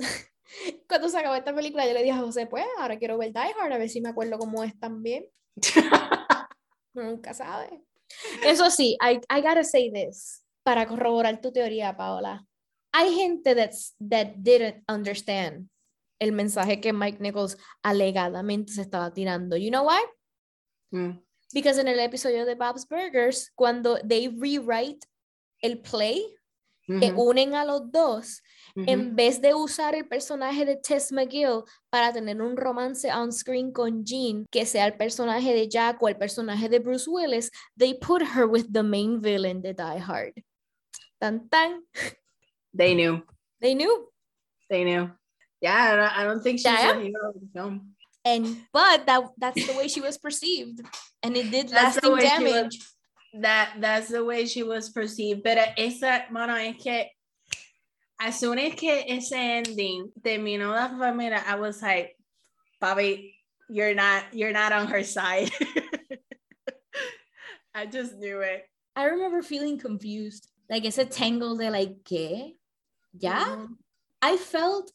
Cuando 0.88 1.08
se 1.08 1.18
acabó 1.18 1.34
esta 1.34 1.54
película, 1.54 1.86
yo 1.86 1.92
le 1.92 2.02
dije 2.02 2.16
a 2.16 2.22
José, 2.22 2.46
pues 2.46 2.64
ahora 2.78 2.98
quiero 2.98 3.18
ver 3.18 3.32
Die 3.32 3.54
Hard, 3.60 3.72
a 3.72 3.78
ver 3.78 3.88
si 3.88 4.00
me 4.00 4.08
acuerdo 4.08 4.38
cómo 4.38 4.64
es 4.64 4.78
también. 4.78 5.26
Nunca 6.94 7.34
sabe. 7.34 7.82
Eso 8.44 8.70
sí, 8.70 8.96
I, 9.00 9.20
I 9.28 9.40
gotta 9.40 9.64
say 9.64 9.90
this 9.90 10.44
para 10.62 10.86
corroborar 10.86 11.40
tu 11.40 11.52
teoría, 11.52 11.96
Paola. 11.96 12.46
Hay 12.92 13.12
gente 13.14 13.54
that's, 13.54 13.94
that 13.98 14.34
didn't 14.36 14.84
understand 14.88 15.68
el 16.20 16.32
mensaje 16.32 16.80
que 16.80 16.92
Mike 16.92 17.18
Nichols 17.20 17.58
alegadamente 17.82 18.72
se 18.72 18.82
estaba 18.82 19.12
tirando. 19.12 19.56
You 19.56 19.70
know 19.70 19.86
why? 19.86 20.02
Mm. 20.92 21.20
Because 21.52 21.78
en 21.80 21.88
el 21.88 22.00
episodio 22.00 22.44
de 22.44 22.54
Bob's 22.54 22.86
Burgers, 22.88 23.52
cuando 23.54 23.98
they 23.98 24.28
rewrite 24.28 25.06
el 25.60 25.78
play, 25.78 26.24
que 26.86 27.12
Mhm. 27.12 27.18
unen 27.18 27.54
a 27.54 27.64
los 27.64 27.90
dos, 27.90 28.42
en 28.76 29.14
vez 29.16 29.40
de 29.40 29.54
usar 29.54 29.94
el 29.94 30.06
personaje 30.06 30.64
de 30.64 30.76
Tess 30.76 31.12
McGill 31.12 31.62
para 31.90 32.12
tener 32.12 32.42
un 32.42 32.56
romance 32.56 33.10
on 33.12 33.32
screen 33.32 33.72
con 33.72 34.04
Jean, 34.04 34.46
que 34.50 34.66
sea 34.66 34.86
el 34.86 34.94
personaje 34.96 35.54
de 35.54 35.68
Jack 35.68 36.02
o 36.02 36.08
el 36.08 36.16
personaje 36.16 36.68
de 36.68 36.80
Bruce 36.80 37.08
Willis, 37.08 37.50
they 37.78 37.94
put 37.94 38.20
her 38.22 38.46
with 38.46 38.66
the 38.72 38.82
main 38.82 39.20
villain 39.20 39.62
de 39.62 39.72
Die 39.72 39.98
Hard. 40.00 40.34
Tan 41.20 41.48
tan, 41.48 41.84
They 42.76 42.94
knew. 42.94 43.22
they 43.60 43.74
knew. 43.74 44.10
They 44.68 44.84
knew. 44.84 45.10
Yeah, 45.60 45.92
I 45.92 45.96
don't, 45.96 46.18
I 46.18 46.24
don't 46.24 46.42
think 46.42 46.58
she's 46.58 46.66
Yeah. 46.72 46.94
the 46.94 47.04
hero 47.04 47.28
of 47.30 47.34
the 47.40 47.46
film. 47.52 47.94
And 48.26 48.66
but 48.72 49.06
that 49.06 49.30
that's 49.38 49.66
the 49.66 49.74
way 49.74 49.86
she 49.88 50.00
was 50.00 50.18
perceived, 50.18 50.80
and 51.22 51.36
it 51.36 51.50
did 51.50 51.68
That's 51.68 52.02
lasting 52.02 52.16
damage. 52.16 52.80
That 53.40 53.74
that's 53.80 54.08
the 54.08 54.24
way 54.24 54.46
she 54.46 54.62
was 54.62 54.90
perceived. 54.90 55.42
Pero 55.42 55.62
esa, 55.76 56.24
mano, 56.30 56.54
es 56.54 56.76
que 56.82 57.06
as 58.20 58.38
soon 58.38 58.58
as 58.58 58.74
que 58.74 59.04
ese 59.08 59.32
ending 59.32 60.12
terminó 60.22 60.72
la 60.72 60.88
familia, 60.96 61.42
I 61.46 61.56
was 61.56 61.82
like, 61.82 62.16
Bobby, 62.80 63.34
you're 63.68 63.94
not 63.94 64.24
you're 64.32 64.52
not 64.52 64.72
on 64.72 64.86
her 64.86 65.02
side. 65.02 65.50
I 67.74 67.86
just 67.86 68.16
knew 68.16 68.40
it. 68.40 68.64
I 68.94 69.06
remember 69.06 69.42
feeling 69.42 69.78
confused, 69.78 70.48
like 70.70 70.84
it's 70.84 70.98
a 70.98 71.04
tangle 71.04 71.56
de 71.56 71.70
like 71.70 72.04
¿qué? 72.04 72.52
¿Ya? 73.18 73.44
Mhm. 73.44 73.76
I 74.22 74.36
felt 74.36 74.92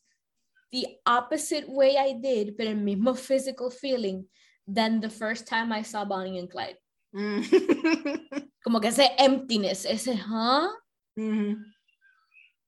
the 0.71 0.87
opposite 1.05 1.67
way 1.67 1.97
I 1.97 2.13
did, 2.13 2.55
but 2.57 2.67
el 2.67 2.75
mismo 2.75 3.17
physical 3.17 3.69
feeling 3.69 4.25
than 4.65 5.01
the 5.01 5.09
first 5.09 5.47
time 5.47 5.73
I 5.73 5.81
saw 5.81 6.05
Bonnie 6.05 6.39
and 6.39 6.49
Clyde. 6.49 6.77
Mm. 7.13 7.41
Como 8.63 8.79
que 8.81 8.89
ese 8.89 9.11
emptiness, 9.17 9.85
ese, 9.85 10.15
huh? 10.15 10.69
Mhm. 11.17 11.57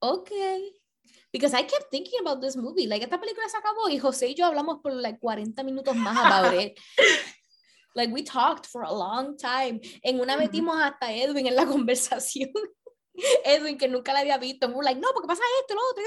Okay. 0.01 0.73
Because 1.31 1.53
I 1.53 1.63
kept 1.63 1.89
thinking 1.91 2.19
about 2.21 2.41
this 2.41 2.55
movie. 2.57 2.87
Like, 2.87 3.03
esta 3.03 3.19
película 3.19 3.47
se 3.49 3.57
acabó 3.57 3.87
y 3.89 3.97
José 3.99 4.29
y 4.29 4.33
yo 4.35 4.45
hablamos 4.45 4.79
por 4.81 4.91
like 4.93 5.19
40 5.19 5.63
minutos 5.63 5.95
más 5.95 6.17
about 6.17 6.53
it. 6.59 6.77
Like, 7.93 8.13
we 8.13 8.23
talked 8.23 8.67
for 8.67 8.83
a 8.83 8.91
long 8.93 9.35
time. 9.35 9.81
En 10.01 10.21
una 10.21 10.37
metimos 10.37 10.77
hasta 10.81 11.11
Edwin 11.11 11.47
en 11.47 11.55
la 11.57 11.65
conversación. 11.73 12.49
Edwin, 13.43 13.77
que 13.77 13.89
nunca 13.89 14.13
la 14.13 14.21
había 14.21 14.37
visto. 14.37 14.65
And 14.65 14.73
we're 14.75 14.85
like, 14.85 14.97
no, 15.01 15.09
porque 15.13 15.27
pasa 15.27 15.41
esto, 15.59 15.75
lo 15.75 15.81
otro. 15.91 16.03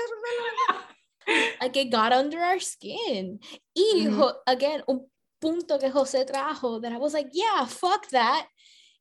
Like, 1.60 1.76
it 1.76 1.90
got 1.90 2.14
under 2.14 2.40
our 2.42 2.58
skin. 2.58 3.38
Y, 3.74 4.06
jo- 4.06 4.40
again, 4.46 4.82
un 4.86 5.10
punto 5.40 5.78
que 5.78 5.90
José 5.90 6.24
trajo 6.24 6.80
that 6.80 6.92
I 6.92 6.98
was 6.98 7.14
like, 7.14 7.30
yeah, 7.32 7.64
fuck 7.66 8.08
that. 8.10 8.46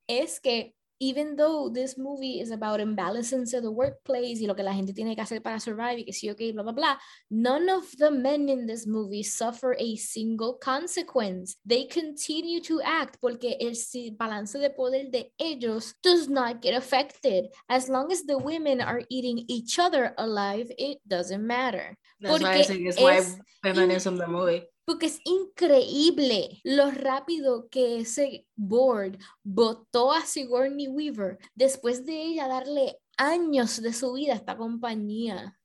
Es 0.07 0.39
que 0.39 0.73
even 1.03 1.35
though 1.35 1.69
this 1.69 1.97
movie 1.97 2.39
is 2.39 2.51
about 2.51 2.80
imbalances 2.80 3.53
in 3.53 3.61
the 3.61 3.72
workplace 3.72 4.39
y 4.41 4.47
lo 4.47 4.55
que 4.55 4.64
la 4.64 4.73
gente 4.73 4.93
tiene 4.93 5.15
que 5.15 5.22
hacer 5.22 5.41
para 5.41 5.60
survive 5.60 5.99
y 5.99 6.05
que 6.05 6.14
sí, 6.14 6.30
ok, 6.30 6.53
blah, 6.53 6.64
blah, 6.64 6.72
blah, 6.72 6.97
none 7.30 7.69
of 7.69 7.84
the 7.97 8.10
men 8.10 8.47
in 8.47 8.65
this 8.65 8.88
movie 8.88 9.23
suffer 9.23 9.76
a 9.80 9.95
single 9.97 10.53
consequence. 10.53 11.57
They 11.65 11.88
continue 11.88 12.61
to 12.61 12.81
act 12.81 13.18
porque 13.19 13.57
el 13.60 13.73
balance 14.18 14.57
de 14.57 14.69
poder 14.69 15.11
de 15.11 15.34
ellos 15.39 15.93
does 16.01 16.30
not 16.30 16.61
get 16.61 16.73
affected. 16.73 17.49
As 17.68 17.89
long 17.89 18.11
as 18.11 18.23
the 18.23 18.38
women 18.38 18.80
are 18.80 19.01
eating 19.10 19.43
each 19.49 19.80
other 19.80 20.14
alive, 20.18 20.72
it 20.77 20.99
doesn't 21.05 21.45
matter. 21.45 21.97
That's 22.22 22.41
why 22.41 22.53
I 22.53 22.64
think 22.64 22.88
it's 22.88 22.99
why 22.99 23.22
feminism 23.61 24.15
the 24.18 24.27
movie. 24.27 24.64
Porque 24.85 25.05
es 25.05 25.19
increíble 25.23 26.60
lo 26.64 26.91
rápido 26.91 27.69
que 27.69 27.99
ese 27.99 28.47
board 28.55 29.18
votó 29.43 30.11
a 30.11 30.26
Sigourney 30.26 30.88
Weaver 30.88 31.38
después 31.55 32.05
de 32.05 32.22
ella 32.22 32.47
darle 32.47 32.99
años 33.18 33.81
de 33.81 33.93
su 33.93 34.14
vida 34.14 34.34
a 34.34 34.38
esta 34.38 34.57
compañía. 34.57 35.57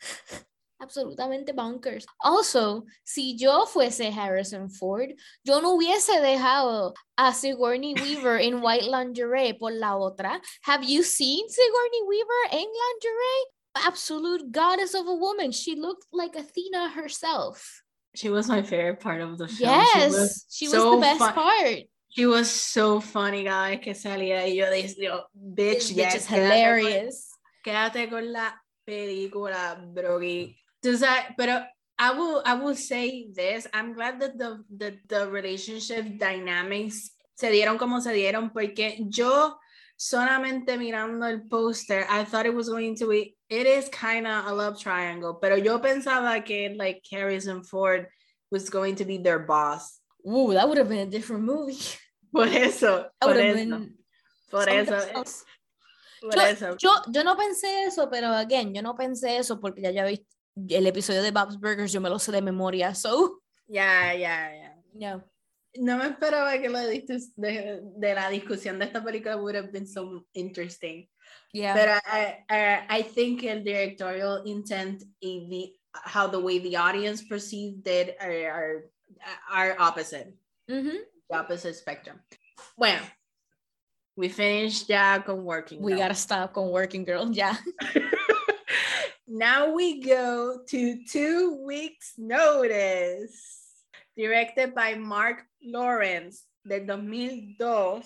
Absolutamente 0.78 1.54
bonkers. 1.54 2.06
Also, 2.18 2.84
si 3.02 3.36
yo 3.36 3.64
fuese 3.66 4.08
Harrison 4.08 4.70
Ford, 4.70 5.10
yo 5.42 5.62
no 5.62 5.72
hubiese 5.72 6.20
dejado 6.20 6.92
a 7.16 7.32
Sigourney 7.32 7.94
Weaver 7.94 8.42
en 8.42 8.62
white 8.62 8.84
lingerie 8.84 9.54
por 9.54 9.72
la 9.72 9.96
otra. 9.96 10.40
Have 10.64 10.84
you 10.86 11.02
seen 11.02 11.48
Sigourney 11.48 12.02
Weaver 12.06 12.48
en 12.52 12.66
lingerie? 12.66 13.86
Absolute 13.86 14.50
goddess 14.52 14.94
of 14.94 15.06
a 15.06 15.14
woman. 15.14 15.50
She 15.50 15.76
looked 15.76 16.06
like 16.12 16.36
Athena 16.36 16.90
herself. 16.90 17.82
She 18.16 18.28
was 18.30 18.48
my 18.48 18.62
favorite 18.62 19.00
part 19.00 19.20
of 19.20 19.36
the 19.38 19.46
film. 19.46 19.58
She 19.58 19.98
Yes, 20.00 20.12
was 20.12 20.46
she 20.50 20.66
was, 20.68 20.72
so 20.72 20.90
the 20.92 21.00
best 21.00 21.18
fun- 21.18 21.34
part. 21.34 21.78
She 22.08 22.24
was 22.26 22.50
so 22.50 23.00
funny, 23.00 23.44
guy, 23.44 23.76
que 23.76 23.92
salía 23.94 24.46
y 24.48 24.56
yo 24.56 24.66
decía, 24.70 25.22
bitch, 25.34 25.78
This 25.78 25.92
bitch 25.92 25.96
yes, 25.96 26.14
is 26.16 26.26
hilarious. 26.26 27.28
Quédate 27.62 28.08
con 28.08 28.32
la 28.32 28.54
película, 28.86 29.76
Brogi. 29.92 30.56
Tú 30.82 30.96
sabes, 30.96 31.34
pero 31.36 31.62
I 31.98 32.12
will, 32.12 32.42
I 32.44 32.54
will 32.54 32.74
say 32.76 33.28
this. 33.34 33.66
I'm 33.74 33.92
glad 33.92 34.18
that 34.20 34.38
the, 34.38 34.62
the, 34.74 34.98
the 35.08 35.28
relationship 35.30 36.18
dynamics 36.18 37.10
se 37.34 37.50
dieron 37.50 37.76
como 37.78 38.00
se 38.00 38.12
dieron, 38.14 38.50
porque 38.50 38.96
yo 39.10 39.58
solamente 39.96 40.76
mirando 40.78 41.26
el 41.26 41.42
póster, 41.48 42.04
I 42.08 42.24
thought 42.24 42.46
it 42.46 42.54
was 42.54 42.68
going 42.68 42.96
to 42.96 43.08
be, 43.08 43.36
it 43.48 43.66
is 43.66 43.88
kind 43.88 44.26
of 44.26 44.46
a 44.46 44.52
love 44.54 44.78
triangle, 44.80 45.34
pero 45.40 45.56
yo 45.56 45.78
pensaba 45.80 46.44
que 46.44 46.74
like 46.76 47.02
Harrison 47.10 47.62
Ford 47.62 48.06
was 48.50 48.68
going 48.70 48.96
to 48.96 49.04
be 49.04 49.18
their 49.18 49.38
boss. 49.38 50.00
Ooh, 50.26 50.52
that 50.54 50.68
would 50.68 50.78
have 50.78 50.88
been 50.88 51.06
a 51.06 51.10
different 51.10 51.44
movie. 51.44 51.78
Por 52.32 52.46
eso, 52.48 53.06
That 53.20 53.28
por 53.28 53.36
eso, 53.38 53.54
been 53.54 53.94
por 54.50 54.68
eso, 54.68 55.24
por 56.20 56.34
Yo, 56.34 56.42
eso. 56.42 56.76
yo, 56.78 56.90
yo 57.10 57.22
no 57.22 57.34
pensé 57.36 57.86
eso, 57.86 58.08
pero 58.10 58.30
again, 58.34 58.74
yo 58.74 58.82
no 58.82 58.94
pensé 58.94 59.38
eso 59.38 59.58
porque 59.58 59.80
ya 59.80 59.90
ya 59.90 60.04
el 60.06 60.86
episodio 60.86 61.22
de 61.22 61.30
Bob's 61.30 61.56
Burgers, 61.58 61.92
yo 61.92 62.00
me 62.00 62.10
lo 62.10 62.18
sé 62.18 62.32
de 62.32 62.42
memoria, 62.42 62.94
so 62.94 63.40
Ya, 63.68 64.12
ya, 64.12 64.52
ya. 64.52 64.74
no. 64.94 65.24
No 65.78 65.98
me 65.98 66.06
esperaba 66.06 66.58
que 66.60 66.68
la 66.68 66.84
de, 66.86 67.80
de 67.98 68.14
la 68.14 68.28
discusión 68.30 68.78
de 68.78 68.86
esta 68.86 69.02
película 69.02 69.36
would 69.36 69.54
have 69.56 69.72
been 69.72 69.86
so 69.86 70.24
interesting. 70.34 71.06
Yeah. 71.52 71.74
But 71.74 72.02
I, 72.06 72.44
I, 72.48 72.98
I 72.98 73.02
think 73.02 73.40
the 73.42 73.60
directorial 73.60 74.42
intent 74.44 75.02
y 75.22 75.46
the, 75.48 75.72
how 75.92 76.26
the 76.28 76.38
way 76.40 76.58
the 76.58 76.76
audience 76.76 77.22
perceived 77.22 77.86
it 77.88 78.16
are, 78.20 78.50
are, 78.50 78.84
are 79.50 79.76
opposite, 79.78 80.34
Mhm. 80.70 80.98
the 81.30 81.36
opposite 81.36 81.74
spectrum. 81.76 82.20
Well, 82.76 83.00
we 84.16 84.28
finished 84.28 84.88
ya 84.88 85.18
con 85.20 85.44
working. 85.44 85.82
We 85.82 85.92
Now. 85.92 85.98
gotta 85.98 86.14
stop 86.14 86.52
con 86.54 86.70
Working 86.70 87.04
Girl, 87.04 87.30
ya. 87.32 87.54
now 89.28 89.72
we 89.74 90.00
go 90.02 90.60
to 90.68 91.04
two 91.04 91.62
weeks 91.66 92.14
notice 92.18 93.65
directed 94.16 94.74
by 94.74 94.94
marc 94.94 95.44
lawrence 95.62 96.44
del 96.64 96.86
2002 96.86 98.04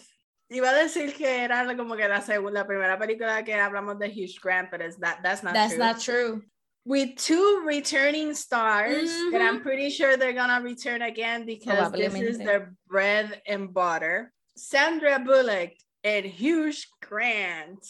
iba 0.50 0.70
a 0.70 0.74
decir 0.74 1.14
que 1.14 1.44
era 1.44 1.76
como 1.76 1.96
que 1.96 2.08
la 2.08 2.20
segunda 2.20 2.60
la 2.60 2.66
primera 2.66 2.98
película 2.98 3.42
que 3.44 3.54
hablamos 3.54 3.98
de 3.98 4.08
Hugh 4.08 4.40
Grant 4.42 4.70
but 4.70 4.80
it's 4.80 4.96
that 4.98 5.20
that's 5.22 5.42
not 5.42 5.54
That's 5.54 5.74
true 5.74 5.78
That's 5.78 5.96
not 5.96 6.00
true. 6.00 6.42
with 6.84 7.16
two 7.16 7.62
returning 7.64 8.34
stars 8.34 9.10
mm-hmm. 9.10 9.32
that 9.32 9.42
I'm 9.42 9.60
pretty 9.60 9.90
sure 9.90 10.16
they're 10.16 10.32
gonna 10.32 10.60
return 10.60 11.02
again 11.02 11.46
because 11.46 11.92
this 11.92 12.14
is 12.14 12.38
their 12.38 12.74
bread 12.88 13.40
and 13.46 13.72
butter 13.72 14.32
Sandra 14.56 15.18
Bullock 15.20 15.72
and 16.02 16.26
Hugh 16.26 16.72
Grant 17.00 17.86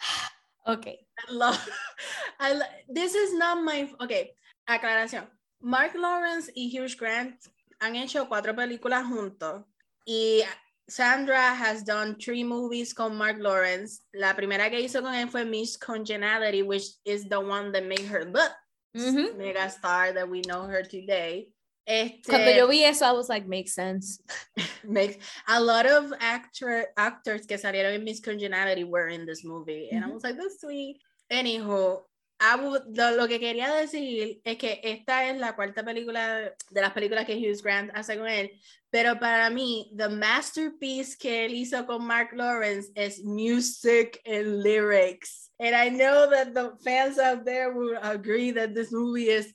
Okay. 0.68 0.98
I 1.16 1.32
love, 1.32 1.68
I 2.40 2.52
lo- 2.52 2.74
this 2.88 3.14
is 3.14 3.32
not 3.32 3.64
my, 3.64 3.90
okay, 4.02 4.32
aclaración. 4.68 5.24
Marc 5.60 5.94
Lawrence 5.94 6.50
y 6.54 6.70
Hugh 6.72 6.94
Grant 6.98 7.36
han 7.80 7.96
hecho 7.96 8.28
cuatro 8.28 8.54
películas 8.54 9.04
juntos 9.06 9.64
y 10.06 10.42
Sandra 10.88 11.52
has 11.52 11.84
done 11.84 12.16
three 12.16 12.42
movies 12.42 12.94
con 12.94 13.14
Marc 13.16 13.38
Lawrence. 13.38 14.00
La 14.14 14.34
primera 14.34 14.70
que 14.70 14.80
hizo 14.80 15.02
con 15.02 15.14
él 15.14 15.28
fue 15.28 15.44
Miss 15.44 15.76
Congeniality, 15.76 16.62
which 16.62 16.94
is 17.04 17.28
the 17.28 17.38
one 17.38 17.72
that 17.72 17.84
made 17.84 18.06
her 18.06 18.24
the 18.24 18.50
Mhm. 18.94 19.36
mega 19.36 19.68
star 19.68 20.12
that 20.14 20.26
we 20.28 20.40
know 20.40 20.62
her 20.66 20.82
today. 20.82 21.52
Este, 21.86 22.22
Cuando 22.28 22.50
yo 22.50 22.66
vi 22.66 22.84
eso, 22.84 23.04
I 23.04 23.12
was 23.12 23.28
like, 23.28 23.46
makes 23.46 23.74
sense. 23.74 24.20
makes 24.84 25.18
a 25.46 25.60
lot 25.60 25.86
of 25.86 26.12
actor 26.20 26.86
actors 26.96 27.46
que 27.46 27.58
salieron 27.58 27.92
en 27.94 28.04
Miss 28.04 28.20
Congeniality 28.20 28.84
were 28.84 29.08
in 29.08 29.26
this 29.26 29.44
movie 29.44 29.90
and 29.90 30.04
I 30.04 30.08
was 30.08 30.22
like 30.24 30.36
that's 30.38 30.60
sweet 30.60 31.00
anyhow 31.30 32.02
Would- 32.40 32.96
lo, 32.96 33.16
lo 33.16 33.26
que 33.28 33.40
quería 33.40 33.72
decir 33.74 34.40
es 34.44 34.56
que 34.58 34.80
esta 34.84 35.28
es 35.28 35.38
la 35.38 35.56
cuarta 35.56 35.84
película 35.84 36.54
de 36.70 36.80
las 36.80 36.92
películas 36.92 37.24
que 37.26 37.36
Hugh 37.36 37.60
Grant 37.62 37.90
hace 37.94 38.16
con 38.16 38.28
él 38.28 38.52
pero 38.90 39.18
para 39.18 39.50
mí 39.50 39.92
the 39.96 40.08
masterpiece 40.08 41.16
que 41.18 41.44
él 41.44 41.54
hizo 41.54 41.84
con 41.84 42.04
Mark 42.06 42.30
Lawrence 42.32 42.90
es 42.94 43.22
music 43.24 44.20
and 44.24 44.62
lyrics 44.62 45.50
and 45.58 45.74
I 45.74 45.90
know 45.90 46.30
that 46.30 46.52
the 46.54 46.72
fans 46.84 47.18
out 47.18 47.44
there 47.44 47.72
will 47.72 47.98
agree 48.02 48.52
that 48.52 48.72
this 48.74 48.92
movie 48.92 49.30
is 49.30 49.54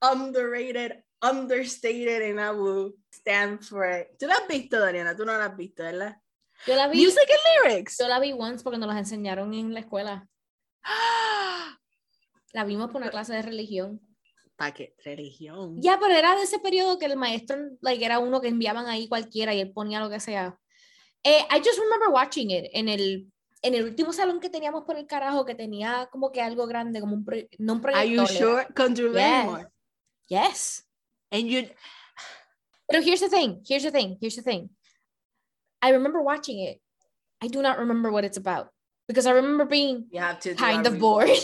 underrated 0.00 1.02
understated 1.20 2.22
and 2.22 2.40
I 2.40 2.50
will 2.50 2.94
stand 3.12 3.62
for 3.64 3.84
it. 3.88 4.08
¿Tú 4.18 4.26
la 4.26 4.34
has 4.34 4.48
visto, 4.48 4.80
Dariana? 4.80 5.14
Tú 5.14 5.24
no 5.24 5.38
la 5.38 5.44
has 5.44 5.56
visto, 5.56 5.84
¿verdad? 5.84 6.16
Yo 6.66 6.74
la 6.74 6.88
vi, 6.88 7.04
Music 7.04 7.28
and 7.28 7.70
lyrics. 7.70 7.96
yo 7.98 8.08
la 8.08 8.18
vi 8.18 8.32
once 8.32 8.64
porque 8.64 8.78
nos 8.78 8.88
las 8.88 8.98
enseñaron 8.98 9.54
en 9.54 9.72
la 9.72 9.80
escuela. 9.80 10.26
La 12.52 12.64
vimos 12.64 12.90
por 12.90 13.00
una 13.00 13.10
clase 13.10 13.32
de 13.34 13.42
religión. 13.42 14.00
¿Para 14.56 14.74
qué? 14.74 14.94
Religión. 15.04 15.80
Ya, 15.80 15.98
pero 15.98 16.14
era 16.14 16.36
de 16.36 16.42
ese 16.42 16.58
periodo 16.58 16.98
que 16.98 17.06
el 17.06 17.16
maestro, 17.16 17.56
like, 17.80 18.04
era 18.04 18.18
uno 18.18 18.40
que 18.40 18.48
enviaban 18.48 18.86
ahí 18.86 19.08
cualquiera 19.08 19.54
y 19.54 19.60
él 19.60 19.72
ponía 19.72 20.00
lo 20.00 20.10
que 20.10 20.20
sea. 20.20 20.58
Eh, 21.24 21.46
I 21.50 21.58
just 21.58 21.78
remember 21.78 22.10
watching 22.10 22.50
it 22.50 22.66
en 22.72 22.88
el, 22.88 23.32
en 23.62 23.74
el 23.74 23.84
último 23.84 24.12
salón 24.12 24.40
que 24.40 24.50
teníamos 24.50 24.84
por 24.84 24.96
el 24.96 25.06
carajo, 25.06 25.44
que 25.44 25.54
tenía 25.54 26.08
como 26.12 26.30
que 26.30 26.42
algo 26.42 26.66
grande, 26.66 27.00
como 27.00 27.14
un, 27.14 27.24
no 27.58 27.72
un 27.74 27.86
Are 27.86 28.08
you 28.08 28.16
proyector. 28.16 28.28
sure? 28.28 28.66
Con 28.74 28.94
Drew 28.94 29.12
Yes. 29.14 29.66
Yes. 30.28 30.88
And 31.30 31.48
you, 31.48 31.68
Pero 32.88 33.02
here's 33.02 33.20
the 33.20 33.28
thing, 33.30 33.62
here's 33.66 33.84
the 33.84 33.90
thing, 33.90 34.18
here's 34.20 34.36
the 34.36 34.42
thing. 34.42 34.68
I 35.80 35.92
remember 35.92 36.20
watching 36.20 36.60
it. 36.60 36.80
I 37.40 37.48
do 37.48 37.62
not 37.62 37.78
remember 37.78 38.12
what 38.12 38.24
it's 38.24 38.36
about 38.36 38.68
because 39.08 39.26
I 39.26 39.32
remember 39.32 39.64
being 39.64 40.08
kind 40.58 40.86
of 40.86 40.98
bored. 40.98 41.30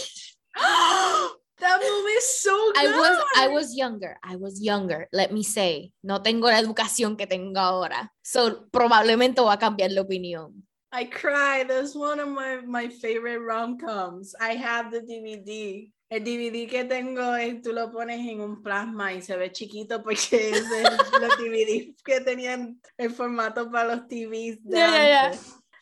that 1.60 1.80
movie 1.80 2.16
is 2.18 2.40
so 2.40 2.72
good. 2.72 2.86
I 2.86 2.98
was 2.98 3.24
I 3.36 3.48
was 3.48 3.76
younger. 3.76 4.18
I 4.22 4.36
was 4.36 4.60
younger. 4.60 5.08
Let 5.12 5.32
me 5.32 5.42
say, 5.42 5.92
no 6.02 6.22
tengo 6.22 6.48
la 6.48 6.58
educación 6.58 7.16
que 7.16 7.26
tengo 7.26 7.60
ahora. 7.60 8.10
So 8.22 8.66
probablemente 8.70 9.40
voy 9.40 9.54
a 9.54 9.58
cambiar 9.58 9.92
la 9.92 10.02
opinión. 10.02 10.64
I 10.92 11.04
cry. 11.04 11.64
That's 11.64 11.94
one 11.94 12.18
of 12.18 12.28
my, 12.28 12.62
my 12.66 12.88
favorite 12.88 13.40
rom-coms. 13.40 14.34
I 14.40 14.54
have 14.54 14.90
the 14.90 15.00
DVD. 15.02 15.92
El 16.10 16.24
DVD 16.24 16.66
que 16.66 16.84
tengo 16.84 17.34
es 17.34 17.60
tú 17.60 17.74
lo 17.74 17.92
pones 17.92 18.26
en 18.26 18.40
un 18.40 18.62
plasma 18.62 19.12
y 19.12 19.20
se 19.20 19.36
ve 19.36 19.52
chiquito 19.52 20.02
porque 20.02 20.16
es 20.50 20.70
de 20.70 20.82
los 20.82 21.36
DVD 21.36 21.94
que 22.02 22.20
tenían 22.22 22.80
el 22.96 23.10
formato 23.10 23.70
para 23.70 23.96
los 23.96 24.08
TVs. 24.08 24.64
de 24.64 24.78
Yeah, 24.78 24.90
yeah, 24.90 25.32
yeah. 25.32 25.38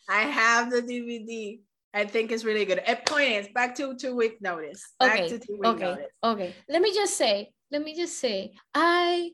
I 0.09 0.23
have 0.23 0.69
the 0.69 0.81
DVD. 0.81 1.61
I 1.97 2.05
think 2.05 2.31
it's 2.31 2.45
really 2.45 2.63
good. 2.65 2.79
A 2.87 2.95
point 2.95 3.31
is 3.41 3.47
back 3.53 3.73
to 3.77 3.95
two 3.95 4.15
week 4.15 4.39
notice. 4.39 4.83
Back 4.99 5.17
Okay, 5.19 5.29
to 5.29 5.39
two 5.39 5.57
week 5.57 5.65
Okay. 5.65 5.83
notice. 5.83 6.11
Okay. 6.23 6.53
Let 6.69 6.81
me 6.83 6.93
just 6.93 7.17
say, 7.17 7.49
let 7.71 7.81
me 7.83 7.95
just 7.95 8.19
say, 8.19 8.53
I 8.73 9.31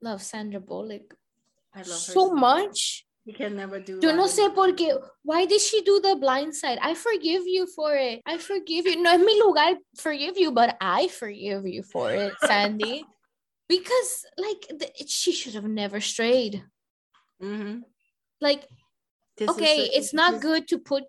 love 0.00 0.22
Sandra 0.22 0.60
Bullock 0.60 1.14
I 1.74 1.80
love 1.80 1.88
her 2.06 2.12
so 2.16 2.32
much. 2.32 3.04
You 3.26 3.34
can 3.34 3.54
never 3.54 3.78
do 3.78 4.00
Yo 4.02 4.12
no 4.16 4.26
that. 4.26 4.32
sé 4.32 4.54
por 4.54 4.72
qué. 4.72 4.96
Why 5.22 5.44
did 5.44 5.60
she 5.60 5.82
do 5.82 6.00
the 6.00 6.16
blind 6.16 6.56
side? 6.56 6.78
I 6.80 6.94
forgive 6.94 7.42
you 7.46 7.66
for 7.66 7.94
it. 7.94 8.22
I 8.24 8.38
forgive 8.38 8.86
you. 8.86 8.96
No 9.02 9.12
es 9.12 9.20
mi 9.20 9.38
lugar 9.38 9.76
forgive 9.98 10.38
you, 10.38 10.50
but 10.52 10.76
I 10.80 11.08
forgive 11.08 11.66
you 11.66 11.82
for 11.82 12.10
it, 12.10 12.32
Sandy. 12.42 13.04
because 13.68 14.24
like 14.38 14.66
the, 14.70 14.88
she 15.06 15.32
should 15.32 15.54
have 15.54 15.68
never 15.68 16.00
strayed. 16.00 16.64
Mhm. 17.42 17.82
Like 18.40 18.66
This 19.36 19.50
okay, 19.50 19.84
a- 19.86 19.98
it's 19.98 20.14
not 20.14 20.40
good 20.40 20.66
to 20.68 20.78
put 20.78 21.04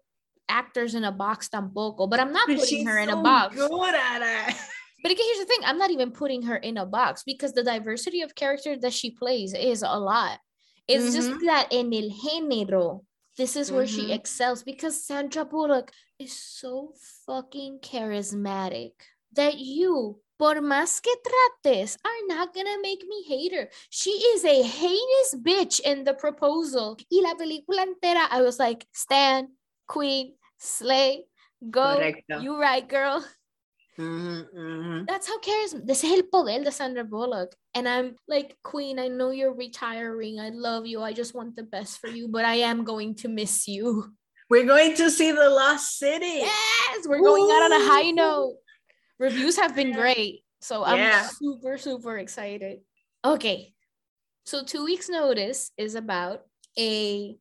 actors 0.51 0.93
in 0.93 1.03
a 1.05 1.11
box 1.11 1.47
tampoco, 1.49 2.09
but 2.09 2.19
I'm 2.19 2.33
not 2.33 2.47
but 2.47 2.57
putting 2.59 2.85
her 2.85 2.97
in 2.99 3.09
a 3.09 3.21
box. 3.23 3.55
Good 3.55 3.95
at 3.95 4.21
it. 4.21 4.55
But 5.01 5.11
again, 5.11 5.25
here's 5.25 5.39
the 5.39 5.45
thing: 5.45 5.61
I'm 5.65 5.79
not 5.79 5.89
even 5.91 6.11
putting 6.11 6.43
her 6.43 6.57
in 6.57 6.77
a 6.77 6.85
box 6.85 7.23
because 7.23 7.53
the 7.53 7.63
diversity 7.63 8.21
of 8.21 8.35
character 8.35 8.77
that 8.83 8.93
she 8.93 9.09
plays 9.11 9.53
is 9.55 9.81
a 9.81 9.97
lot. 9.97 10.37
It's 10.87 11.13
just 11.15 11.31
Mhm. 11.31 11.45
that 11.47 11.67
en 11.71 11.93
el 11.93 12.09
género, 12.23 13.05
this 13.37 13.55
is 13.55 13.71
where 13.71 13.87
she 13.87 14.09
Mhm. 14.09 14.15
excels 14.19 14.61
because 14.63 15.05
Sandra 15.07 15.45
Bullock 15.45 15.91
is 16.19 16.33
so 16.37 16.93
fucking 17.25 17.79
charismatic 17.79 18.93
that 19.33 19.57
you, 19.57 20.21
por 20.37 20.55
más 20.61 21.01
que 21.01 21.15
trates, 21.25 21.97
are 22.05 22.21
not 22.27 22.53
gonna 22.53 22.77
make 22.81 23.03
me 23.07 23.23
hate 23.23 23.53
her. 23.57 23.69
She 23.89 24.11
is 24.33 24.43
a 24.45 24.61
heinous 24.61 25.33
bitch 25.35 25.79
in 25.79 26.03
the 26.03 26.13
proposal. 26.13 26.97
Y 27.09 27.21
la 27.21 27.33
película 27.35 27.85
entera, 27.87 28.27
I 28.29 28.41
was 28.41 28.59
like, 28.59 28.85
Stan, 28.93 29.47
Queen, 29.87 30.35
Slay, 30.61 31.25
go. 31.69 31.81
Correcto. 31.97 32.41
You 32.43 32.61
right, 32.61 32.87
girl. 32.87 33.25
Mhm, 33.97 34.45
mhm. 34.53 35.07
That's 35.07 35.27
how 35.27 35.39
charisma. 35.39 35.85
This 35.85 36.03
is 36.03 36.11
el 36.13 36.23
poder 36.31 36.63
de 36.63 36.71
Sandra 36.71 37.03
Bullock. 37.03 37.55
And 37.73 37.89
I'm 37.89 38.15
like, 38.27 38.55
Queen, 38.63 38.99
I 38.99 39.07
know 39.09 39.31
you're 39.31 39.53
retiring. 39.53 40.39
I 40.39 40.49
love 40.49 40.85
you. 40.85 41.01
I 41.01 41.13
just 41.13 41.33
want 41.33 41.55
the 41.55 41.63
best 41.63 41.99
for 41.99 42.07
you, 42.07 42.27
but 42.27 42.45
I 42.45 42.61
am 42.61 42.83
going 42.83 43.15
to 43.15 43.27
miss 43.27 43.67
you. 43.67 44.13
We're 44.49 44.65
going 44.65 44.95
to 44.95 45.09
see 45.09 45.31
the 45.31 45.49
Lost 45.49 45.97
City. 45.97 46.45
Yes, 46.45 47.07
we're 47.07 47.21
going 47.21 47.49
out 47.51 47.71
on 47.71 47.73
a 47.73 47.85
high 47.87 48.11
note. 48.11 48.57
Reviews 49.17 49.57
have 49.57 49.75
been 49.75 49.93
great. 49.93 50.43
So 50.61 50.83
I'm 50.83 50.97
Yeah. 50.97 51.27
super, 51.27 51.77
super 51.77 52.17
excited. 52.17 52.81
Okay. 53.25 53.73
So 54.45 54.63
two 54.63 54.83
weeks 54.85 55.09
notice 55.09 55.71
is 55.77 55.95
about 55.95 56.45
a 56.77 57.37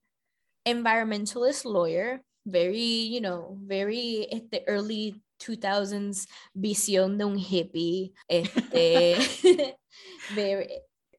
environmentalist 0.67 1.65
lawyer, 1.65 2.23
very, 2.47 3.09
you 3.09 3.21
know, 3.21 3.57
very 3.67 4.27
at 4.33 4.51
the 4.51 4.63
early 4.69 5.21
2000s 5.41 6.27
visión 6.55 7.17
de 7.19 7.25
un 7.25 7.37
hippie. 7.39 8.13
Este, 8.29 9.17
very, 10.35 10.69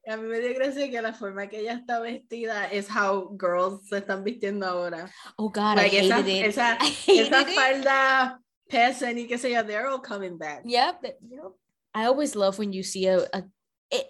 A 0.06 0.16
mí 0.16 0.26
me 0.28 0.40
dio 0.40 0.52
gracia 0.54 0.90
que 0.90 1.00
la 1.00 1.12
forma 1.12 1.46
que 1.48 1.60
ella 1.60 1.74
está 1.74 2.00
vestida 2.00 2.66
es 2.72 2.88
how 2.90 3.36
girls 3.38 3.88
se 3.88 3.98
están 3.98 4.24
vistiendo 4.24 4.66
ahora. 4.66 5.08
oh 5.38 5.48
God, 5.48 5.76
Like, 5.76 5.92
I 5.96 6.06
esa, 6.06 6.16
hated 6.16 6.28
it. 6.28 6.46
esa, 6.46 6.76
I 6.80 6.86
hated 6.90 7.26
esa 7.32 7.40
it. 7.42 7.54
falda 7.54 8.40
peasant 8.68 9.16
y 9.18 9.26
qué 9.28 9.38
sé 9.38 9.50
yo, 9.52 9.62
they're 9.62 9.86
all 9.86 10.00
coming 10.00 10.36
back. 10.38 10.62
Yep. 10.64 11.04
yep. 11.28 11.52
I 11.94 12.06
always 12.06 12.34
love 12.34 12.58
when 12.58 12.72
you 12.72 12.82
see 12.82 13.06
a, 13.06 13.18
a 13.32 13.44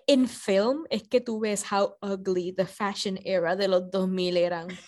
in 0.07 0.27
film 0.29 0.87
es 0.91 1.03
que 1.11 1.21
tú 1.21 1.41
ves 1.43 1.65
how 1.65 1.95
ugly 2.01 2.53
the 2.53 2.65
fashion 2.65 3.19
era 3.27 3.57
de 3.57 3.67
los 3.69 3.91
2000 3.91 4.37
eran. 4.37 4.69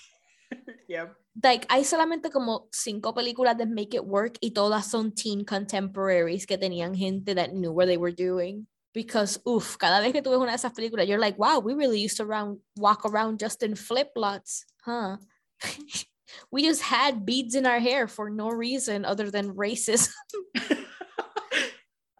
Yep. 0.88 1.14
Like, 1.42 1.66
hay 1.68 1.82
solamente 1.84 2.30
como 2.30 2.68
cinco 2.72 3.12
películas 3.12 3.58
that 3.58 3.68
make 3.68 3.94
it 3.94 4.04
work 4.04 4.38
y 4.40 4.50
todas 4.50 4.86
son 4.86 5.12
teen 5.12 5.44
contemporaries 5.44 6.46
que 6.46 6.56
tenían 6.56 6.96
gente 6.96 7.34
that 7.34 7.52
knew 7.52 7.72
what 7.72 7.86
they 7.86 7.96
were 7.96 8.12
doing. 8.12 8.66
Because, 8.92 9.40
uff, 9.44 9.76
cada 9.76 10.00
vez 10.00 10.12
que 10.12 10.22
tú 10.22 10.30
ves 10.30 10.38
una 10.38 10.52
de 10.52 10.58
esas 10.58 10.72
películas, 10.72 11.08
you're 11.08 11.18
like, 11.18 11.36
wow, 11.36 11.58
we 11.58 11.74
really 11.74 11.98
used 11.98 12.18
to 12.18 12.22
around, 12.22 12.60
walk 12.76 13.04
around 13.04 13.40
just 13.40 13.64
in 13.64 13.74
flip-flops, 13.74 14.64
huh? 14.84 15.16
we 16.52 16.62
just 16.62 16.82
had 16.82 17.26
beads 17.26 17.56
in 17.56 17.66
our 17.66 17.80
hair 17.80 18.06
for 18.06 18.30
no 18.30 18.48
reason 18.48 19.04
other 19.04 19.30
than 19.30 19.54
racism. 19.54 20.12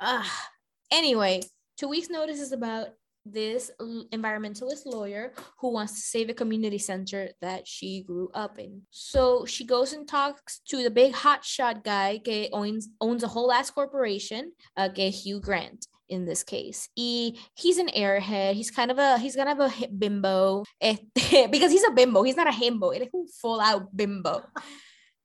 Ah, 0.07 0.51
anyway, 0.93 1.41
two 1.79 1.89
weeks 1.89 2.11
notice 2.11 2.39
is 2.39 2.53
about 2.53 2.89
this 3.25 3.71
environmentalist 3.81 4.87
lawyer 4.87 5.33
who 5.59 5.73
wants 5.73 5.95
to 5.95 6.01
save 6.01 6.29
a 6.29 6.35
community 6.35 6.79
center 6.79 7.31
that 7.41 7.67
she 7.67 8.03
grew 8.03 8.31
up 8.35 8.59
in. 8.59 8.83
So 8.91 9.45
she 9.45 9.65
goes 9.65 9.93
and 9.93 10.07
talks 10.07 10.61
to 10.69 10.83
the 10.83 10.91
big 10.91 11.13
hotshot 11.15 11.85
guy 11.85 12.21
que 12.25 12.49
owns 12.53 12.89
owns 13.01 13.23
a 13.23 13.29
whole 13.29 13.53
ass 13.53 13.71
corporation, 13.71 14.53
uh, 14.77 14.89
que 14.89 15.11
Hugh 15.11 15.41
Grant 15.41 15.87
in 16.09 16.25
this 16.27 16.43
case. 16.43 16.89
Y 16.97 17.33
he's 17.55 17.79
an 17.79 17.89
airhead. 17.89 18.55
He's 18.55 18.71
kind 18.71 18.91
of 18.91 18.99
a 18.99 19.19
he's 19.19 19.37
kind 19.37 19.49
of 19.49 19.61
a 19.61 19.89
bimbo. 19.89 20.65
Este, 20.81 21.49
because 21.51 21.73
he's 21.73 21.85
a 21.85 21.91
bimbo. 21.91 22.23
He's 22.23 22.37
not 22.37 22.49
a 22.49 22.53
himbo. 22.53 22.95
Es 22.95 23.09
un 23.13 23.27
full 23.41 23.61
out 23.61 23.95
bimbo. 23.95 24.43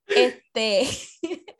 Este 0.09 0.89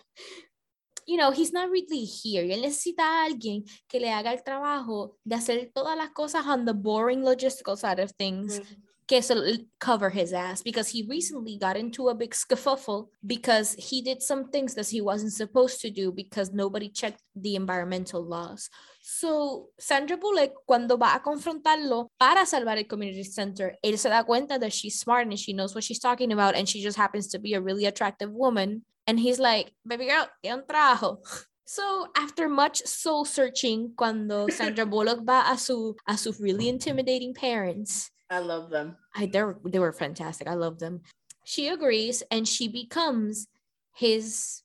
you 1.10 1.18
know, 1.18 1.32
he's 1.32 1.52
not 1.52 1.72
really 1.72 2.06
here. 2.06 2.44
Y 2.44 2.54
él 2.54 2.62
necesita 2.62 3.02
a 3.04 3.26
alguien 3.26 3.66
que 3.88 4.00
le 4.00 4.12
haga 4.12 4.32
el 4.32 4.44
trabajo 4.44 5.18
de 5.24 5.36
hacer 5.36 5.72
todas 5.74 5.98
las 5.98 6.12
cosas 6.12 6.46
on 6.46 6.66
the 6.66 6.74
boring 6.74 7.24
logistical 7.24 7.76
side 7.76 8.00
of 8.00 8.12
things 8.12 8.60
mm. 8.60 8.64
que 9.08 9.20
so 9.24 9.42
cover 9.80 10.12
his 10.12 10.34
ass 10.34 10.62
because 10.62 10.88
he 10.88 11.04
recently 11.10 11.58
got 11.58 11.76
into 11.76 12.10
a 12.10 12.14
big 12.14 12.36
scuffle 12.36 13.10
because 13.26 13.74
he 13.74 14.04
did 14.04 14.22
some 14.22 14.52
things 14.52 14.76
that 14.76 14.88
he 14.88 15.02
wasn't 15.02 15.34
supposed 15.34 15.82
to 15.82 15.90
do 15.90 16.12
because 16.12 16.54
nobody 16.54 16.90
checked 16.90 17.24
the 17.36 17.56
environmental 17.56 18.24
laws. 18.24 18.70
So 19.02 19.70
Sandra 19.80 20.16
Bullock 20.16 20.54
cuando 20.68 20.96
va 20.96 21.16
a 21.16 21.24
confrontarlo 21.24 22.10
para 22.20 22.46
salvar 22.46 22.78
el 22.78 22.86
community 22.86 23.24
center, 23.24 23.80
él 23.84 23.98
se 23.98 24.10
da 24.10 24.24
cuenta 24.24 24.60
that 24.60 24.72
she's 24.72 25.00
smart 25.00 25.26
and 25.26 25.40
she 25.40 25.54
knows 25.54 25.74
what 25.74 25.84
she's 25.84 26.00
talking 26.00 26.32
about 26.32 26.54
and 26.56 26.70
she 26.70 26.84
just 26.84 26.98
happens 26.98 27.30
to 27.30 27.40
be 27.40 27.56
a 27.56 27.62
really 27.62 27.86
attractive 27.88 28.30
woman 28.32 28.86
and 29.10 29.20
he's 29.20 29.40
like, 29.40 29.74
baby 29.86 30.06
girl, 30.06 30.30
¿qué 30.44 30.54
un 30.54 30.64
trabajo? 30.70 31.18
So 31.66 32.08
after 32.16 32.48
much 32.48 32.78
soul 32.86 33.26
searching, 33.26 33.94
cuando 33.98 34.48
Sandra 34.50 34.86
Bullock 34.86 35.26
va 35.26 35.52
a 35.52 35.58
su 35.58 35.96
a 36.08 36.16
sus 36.18 36.40
really 36.40 36.70
intimidating 36.70 37.34
parents, 37.34 38.12
I 38.30 38.40
love 38.40 38.70
them. 38.70 38.96
I 39.16 39.26
they 39.26 39.42
were, 39.44 39.58
they 39.66 39.80
were 39.80 39.94
fantastic. 39.94 40.48
I 40.48 40.54
love 40.54 40.78
them. 40.78 41.02
She 41.46 41.68
agrees 41.68 42.22
and 42.30 42.48
she 42.48 42.68
becomes 42.68 43.48
his 43.96 44.62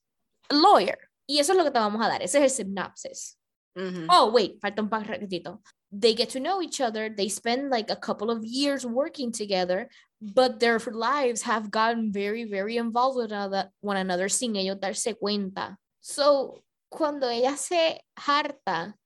lawyer. 0.53 0.99
Y 1.27 1.39
eso 1.41 1.53
es 1.53 1.57
lo 1.57 1.65
que 1.65 1.71
te 1.73 1.79
vamos 1.79 2.05
a 2.05 2.09
dar. 2.11 2.23
Ese 2.23 2.37
es 2.37 2.59
el 2.59 2.65
synopsis. 2.65 3.37
Mhm. 3.77 4.07
Oh, 4.11 4.31
wait, 4.31 4.61
falta 4.61 4.83
un 4.83 4.89
paquetito. 4.89 5.61
They 5.91 6.15
get 6.15 6.31
to 6.31 6.41
know 6.41 6.61
each 6.61 6.81
other. 6.81 7.09
They 7.09 7.29
spend 7.29 7.71
like 7.71 7.91
a 7.91 7.97
couple 7.97 8.31
of 8.31 8.45
years 8.45 8.85
working 8.85 9.33
together, 9.33 9.89
but 10.33 10.59
their 10.59 10.79
lives 10.79 11.43
have 11.43 11.71
gotten 11.71 12.11
very, 12.11 12.45
very 12.45 12.79
involved 12.79 13.19
with 13.19 13.33
one 13.81 13.97
another 13.97 14.31
sin 14.31 14.57
ellos 14.57 14.79
darse 14.81 15.15
cuenta. 15.15 15.77
So, 16.01 16.63
cuando 16.89 17.29
ella 17.29 17.57
se 17.57 18.01
harta 18.17 18.97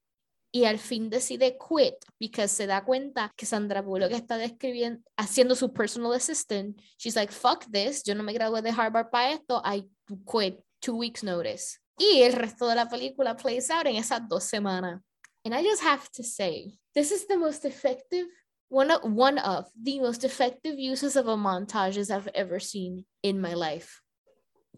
y 0.52 0.64
al 0.64 0.78
fin 0.78 1.10
decide 1.10 1.56
quit 1.58 1.96
because 2.20 2.52
se 2.52 2.66
da 2.66 2.84
cuenta 2.84 3.32
que 3.36 3.46
Sandra 3.46 3.82
Bullock 3.82 4.12
está 4.12 4.36
describiendo, 4.36 5.02
haciendo 5.16 5.56
su 5.56 5.72
personal 5.72 6.12
assistant, 6.12 6.80
she's 6.98 7.16
like, 7.16 7.32
fuck 7.32 7.64
this, 7.70 8.04
yo 8.04 8.14
no 8.14 8.22
me 8.22 8.32
gradué 8.32 8.62
de 8.62 8.70
Harvard 8.70 9.10
para 9.10 9.32
esto, 9.32 9.60
I 9.64 9.84
quit, 10.24 10.60
two 10.80 10.94
weeks 10.94 11.24
notice. 11.24 11.80
Y 11.98 12.22
el 12.22 12.34
resto 12.34 12.68
de 12.68 12.76
la 12.76 12.88
película 12.88 13.36
plays 13.36 13.70
out 13.70 13.86
en 13.86 13.96
esas 13.96 14.20
dos 14.28 14.44
semanas. 14.44 15.00
And 15.44 15.54
I 15.54 15.62
just 15.62 15.82
have 15.82 16.08
to 16.12 16.22
say, 16.22 16.78
this 16.94 17.10
is 17.10 17.26
the 17.26 17.36
most 17.36 17.64
effective, 17.64 18.26
one 18.68 18.90
of, 18.90 19.02
one 19.02 19.38
of 19.38 19.66
the 19.80 20.00
most 20.00 20.24
effective 20.24 20.78
uses 20.78 21.16
of 21.16 21.28
a 21.28 21.36
montages 21.36 22.10
I've 22.10 22.28
ever 22.34 22.60
seen 22.60 23.04
in 23.22 23.40
my 23.40 23.54
life. 23.54 24.02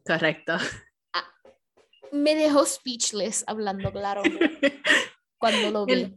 Correcto. 0.09 0.59
Me 2.13 2.35
dejó 2.35 2.67
speechless 2.67 3.45
hablando 3.47 3.93
claro 3.93 4.23
cuando 5.39 5.71
lo 5.71 5.87
vi. 5.87 6.13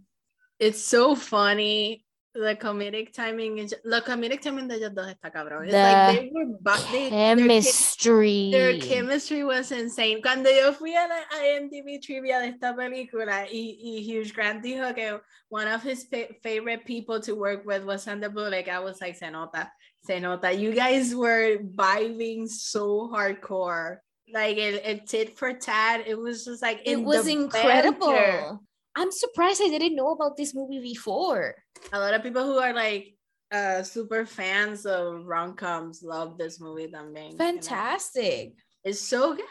It's 0.59 0.83
so 0.83 1.15
funny. 1.15 2.02
The 2.35 2.55
comedic 2.55 3.13
timing 3.13 3.59
is 3.59 3.75
the 3.83 4.01
comedic 4.01 4.41
timing 4.41 4.67
de 4.67 4.75
ellos 4.75 4.95
dos 4.95 5.05
está 5.05 5.31
cabrón. 5.31 5.65
It's 5.65 5.73
like 5.73 6.19
they 6.19 6.31
were 6.33 6.45
they, 6.91 7.09
their 7.09 7.35
Chemistry. 7.35 8.49
Their 8.51 8.79
chemistry 8.79 9.43
was 9.43 9.71
insane. 9.71 10.19
Cuando 10.19 10.49
yo 10.49 10.71
fui 10.73 10.95
a 10.95 11.07
la 11.07 11.21
IMDb 11.37 12.01
trivia 12.01 12.39
de 12.39 12.47
esta 12.47 12.73
película 12.73 13.45
y, 13.51 13.77
y 13.79 14.03
Hugh 14.03 14.33
Grant 14.33 14.63
dijo 14.63 14.95
que 14.95 15.19
one 15.49 15.67
of 15.67 15.83
his 15.83 16.07
favorite 16.41 16.83
people 16.85 17.19
to 17.21 17.35
work 17.35 17.67
with 17.67 17.83
was 17.83 18.01
Sandra 18.01 18.31
Bullock, 18.31 18.67
I 18.67 18.79
was 18.79 18.99
like, 18.99 19.15
se 19.15 19.29
nota, 19.29 19.71
se 20.03 20.19
nota. 20.19 20.51
You 20.51 20.73
guys 20.73 21.13
were 21.13 21.59
vibing 21.59 22.47
so 22.49 23.11
hardcore. 23.13 23.97
Like 24.33 24.57
it, 24.57 24.81
it 24.83 25.07
tit 25.07 25.37
for 25.37 25.53
tat. 25.53 26.07
It 26.07 26.17
was 26.17 26.45
just 26.45 26.63
like 26.63 26.81
it 26.85 26.95
was 26.95 27.27
incredible. 27.27 28.11
banter. 28.11 28.57
I'm 28.95 29.11
surprised 29.11 29.61
I 29.61 29.69
didn't 29.69 29.95
know 29.95 30.11
about 30.11 30.37
this 30.37 30.53
movie 30.53 30.79
before. 30.79 31.55
A 31.91 31.99
lot 31.99 32.13
of 32.13 32.23
people 32.23 32.43
who 32.45 32.59
are 32.59 32.73
like 32.73 33.15
uh 33.51 33.83
super 33.83 34.25
fans 34.25 34.85
of 34.85 35.25
rom-coms 35.25 36.01
love 36.03 36.37
this 36.37 36.59
movie 36.59 36.87
también. 36.87 37.31
you 37.31 37.37
know? 37.37 37.45
Fantastic. 37.45 38.53
It's 38.83 39.01
so 39.01 39.35
good. 39.35 39.45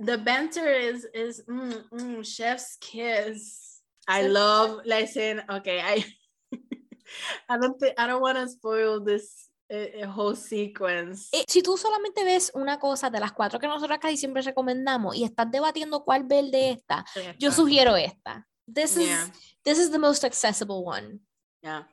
The 0.00 0.18
banter 0.18 0.66
is 0.68 1.06
is 1.14 1.42
mm, 1.48 1.82
mm, 1.92 2.24
chef's 2.24 2.76
kiss. 2.80 3.80
I 4.08 4.26
love 4.26 4.80
la 4.84 4.96
escena. 4.96 5.44
Okay, 5.48 5.80
I 5.80 6.04
I 7.48 7.58
don't 7.58 7.78
think 7.78 7.94
I 7.98 8.06
don't 8.06 8.22
want 8.22 8.38
to 8.38 8.48
spoil 8.48 9.00
this 9.04 9.48
a, 9.70 10.02
a 10.02 10.06
whole 10.06 10.34
sequence. 10.34 11.28
Eh, 11.32 11.44
si 11.46 11.62
tú 11.62 11.76
solamente 11.76 12.24
ves 12.24 12.50
una 12.54 12.78
cosa 12.78 13.10
de 13.10 13.20
las 13.20 13.32
cuatro 13.32 13.60
que 13.60 13.68
nosotros 13.68 13.98
casi 14.00 14.16
siempre 14.16 14.42
recomendamos 14.42 15.14
y 15.14 15.24
estás 15.24 15.50
debatiendo 15.50 16.02
cuál 16.04 16.24
ver 16.24 16.46
de 16.46 16.70
esta, 16.70 17.04
yo 17.38 17.52
sugiero 17.52 17.96
esta. 17.96 18.48
This 18.72 18.96
Yeah. 18.96 19.24
is 19.24 19.30
this 19.64 19.78
is 19.78 19.90
the 19.90 19.98
most 19.98 20.24
accessible 20.24 20.84
one. 20.84 21.20
Yeah. 21.62 21.84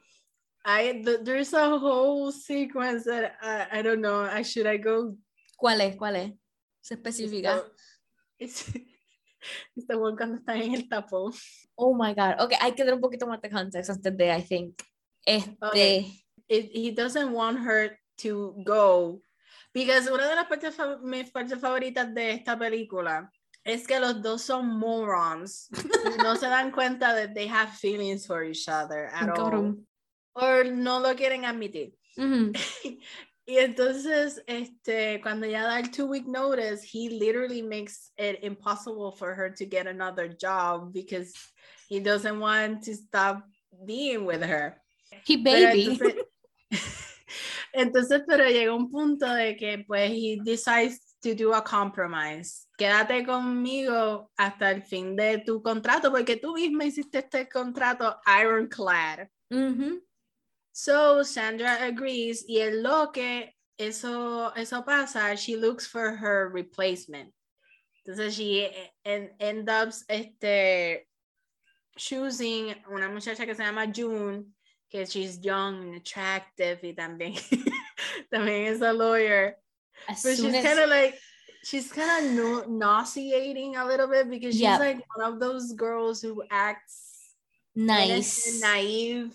I 0.66 1.02
th- 1.04 1.22
there's 1.24 1.54
a 1.54 1.78
whole 1.80 2.32
sequence 2.32 3.06
that 3.06 3.36
I, 3.42 3.80
I 3.80 3.82
don't 3.82 4.02
know. 4.02 4.22
I 4.22 4.44
should 4.44 4.68
I 4.68 4.78
go 4.78 5.16
¿Cuál 5.58 5.82
es? 5.82 5.96
¿Cuál 5.96 6.16
es? 6.18 6.32
Se 6.82 6.96
especifica. 6.96 7.64
It's 8.40 8.68
it's 9.76 9.88
the 9.88 9.98
one 9.98 10.16
cuando 10.16 10.38
está 10.38 10.56
en 10.56 10.76
el 10.76 10.88
tapón. 10.88 11.34
Oh 11.78 11.94
my 11.96 12.14
god. 12.14 12.40
Okay, 12.42 12.58
hay 12.62 12.74
que 12.74 12.84
dar 12.86 12.94
un 12.94 13.02
poquito 13.02 13.26
más 13.28 13.42
de 13.42 13.50
contexto 13.50 13.94
antes 13.94 14.16
de 14.18 14.30
I 14.32 14.42
think. 14.42 14.82
Este, 15.26 15.56
Okay. 15.62 16.24
It, 16.50 16.72
he 16.74 16.92
doesn't 16.92 17.32
want 17.34 17.60
her 17.60 17.98
to 18.20 18.56
go 18.64 19.22
because 19.74 20.10
una 20.10 20.28
de 20.28 20.36
las 20.36 20.48
partes 20.48 20.76
mis 21.04 21.30
partes 21.30 21.60
favoritas 21.60 22.14
de 22.14 22.32
esta 22.32 22.58
película 22.58 23.30
es 23.68 23.86
que 23.86 24.00
los 24.00 24.22
dos 24.22 24.42
son 24.42 24.80
morons. 24.80 25.70
no 26.24 26.36
se 26.36 26.48
dan 26.48 26.72
cuenta 26.72 27.14
that 27.14 27.34
they 27.34 27.48
have 27.48 27.70
feelings 27.70 28.26
for 28.26 28.44
each 28.44 28.68
other 28.70 29.10
at 29.14 29.30
all. 29.30 29.76
Or 30.36 30.64
no 30.64 31.00
lo 31.00 31.14
quieren 31.16 31.44
admitir. 31.46 31.94
Ujú. 32.18 32.54
Y 33.50 33.60
entonces, 33.60 34.44
este, 34.46 35.22
cuando 35.22 35.48
ya 35.48 35.64
da 35.64 35.80
el 35.80 35.90
two 35.90 36.06
week 36.06 36.28
notice, 36.28 36.84
he 36.84 37.10
literally 37.10 37.62
makes 37.62 38.12
it 38.18 38.44
impossible 38.44 39.14
for 39.14 39.34
her 39.34 39.50
to 39.50 39.66
get 39.66 39.88
another 39.88 40.28
job 40.28 40.92
because 40.92 41.34
he 41.88 42.02
doesn't 42.02 42.42
want 42.42 42.84
to 42.84 42.94
stop 42.94 43.42
being 43.86 44.26
with 44.26 44.44
her. 44.44 44.82
He 45.26 45.38
Pero 45.38 45.72
baby. 45.72 45.98
entonces, 45.98 46.16
entonces, 47.74 48.22
pero 48.28 48.50
llega 48.50 48.76
un 48.76 48.92
punto 48.92 49.34
de 49.34 49.56
que 49.56 49.86
pues 49.88 50.12
he 50.12 50.42
decides 50.44 51.00
to 51.22 51.34
do 51.34 51.54
a 51.54 51.62
compromise. 51.62 52.67
Quédate 52.78 53.26
conmigo 53.26 54.32
hasta 54.38 54.70
el 54.70 54.84
fin 54.84 55.16
de 55.16 55.40
tu 55.40 55.64
contrato 55.64 56.12
porque 56.12 56.36
tú 56.36 56.54
misma 56.54 56.86
hiciste 56.86 57.20
este 57.20 57.50
contrato 57.50 58.20
ironclad. 58.26 59.28
So 60.72 61.24
Sandra 61.24 61.84
agrees 61.84 62.46
y 62.48 62.60
en 62.60 62.84
lo 62.84 63.12
que 63.12 63.56
eso, 63.80 64.54
eso 64.56 64.84
pasa, 64.86 65.36
she 65.36 65.56
looks 65.56 65.88
for 65.88 66.16
her 66.16 66.50
replacement. 66.50 67.34
Entonces 68.06 68.36
she 68.36 68.70
en, 69.04 69.32
end 69.40 69.70
up 69.70 69.92
este, 70.08 71.08
choosing 71.98 72.76
una 72.92 73.10
muchacha 73.10 73.46
que 73.46 73.56
se 73.56 73.64
llama 73.64 73.92
June, 73.92 74.54
que 74.90 75.04
she's 75.06 75.40
young 75.40 75.82
and 75.82 75.96
attractive 75.96 76.80
y 76.84 76.94
también, 76.94 77.34
también 78.32 78.68
es 78.68 78.82
a 78.82 78.94
lawyer. 78.94 79.58
As 80.08 80.22
But 80.22 80.38
she's 80.38 80.64
kind 80.64 80.80
of 80.80 80.90
like, 80.90 81.20
she's 81.64 81.92
kind 81.92 82.26
of 82.26 82.32
no, 82.34 82.64
nauseating 82.68 83.76
a 83.76 83.86
little 83.86 84.08
bit 84.08 84.30
because 84.30 84.54
she's 84.56 84.62
Yep. 84.62 84.80
like 84.80 85.00
one 85.16 85.34
of 85.34 85.40
those 85.40 85.74
girls 85.74 86.22
who 86.22 86.44
acts 86.50 87.34
nice. 87.76 88.60
naive, 88.62 89.34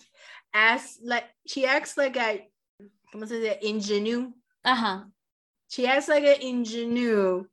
as 0.55 0.99
like 1.03 1.25
she 1.47 1.67
acts 1.67 1.97
like 1.97 2.17
a 2.17 2.47
¿cómo 3.15 3.27
se 3.29 3.41
dice? 3.41 3.59
ingenue. 3.63 4.33
Uh 4.65 4.75
huh. 4.75 5.01
She 5.69 5.87
acts 5.87 6.09
like 6.09 6.25
an 6.25 6.41
ingenue, 6.43 7.45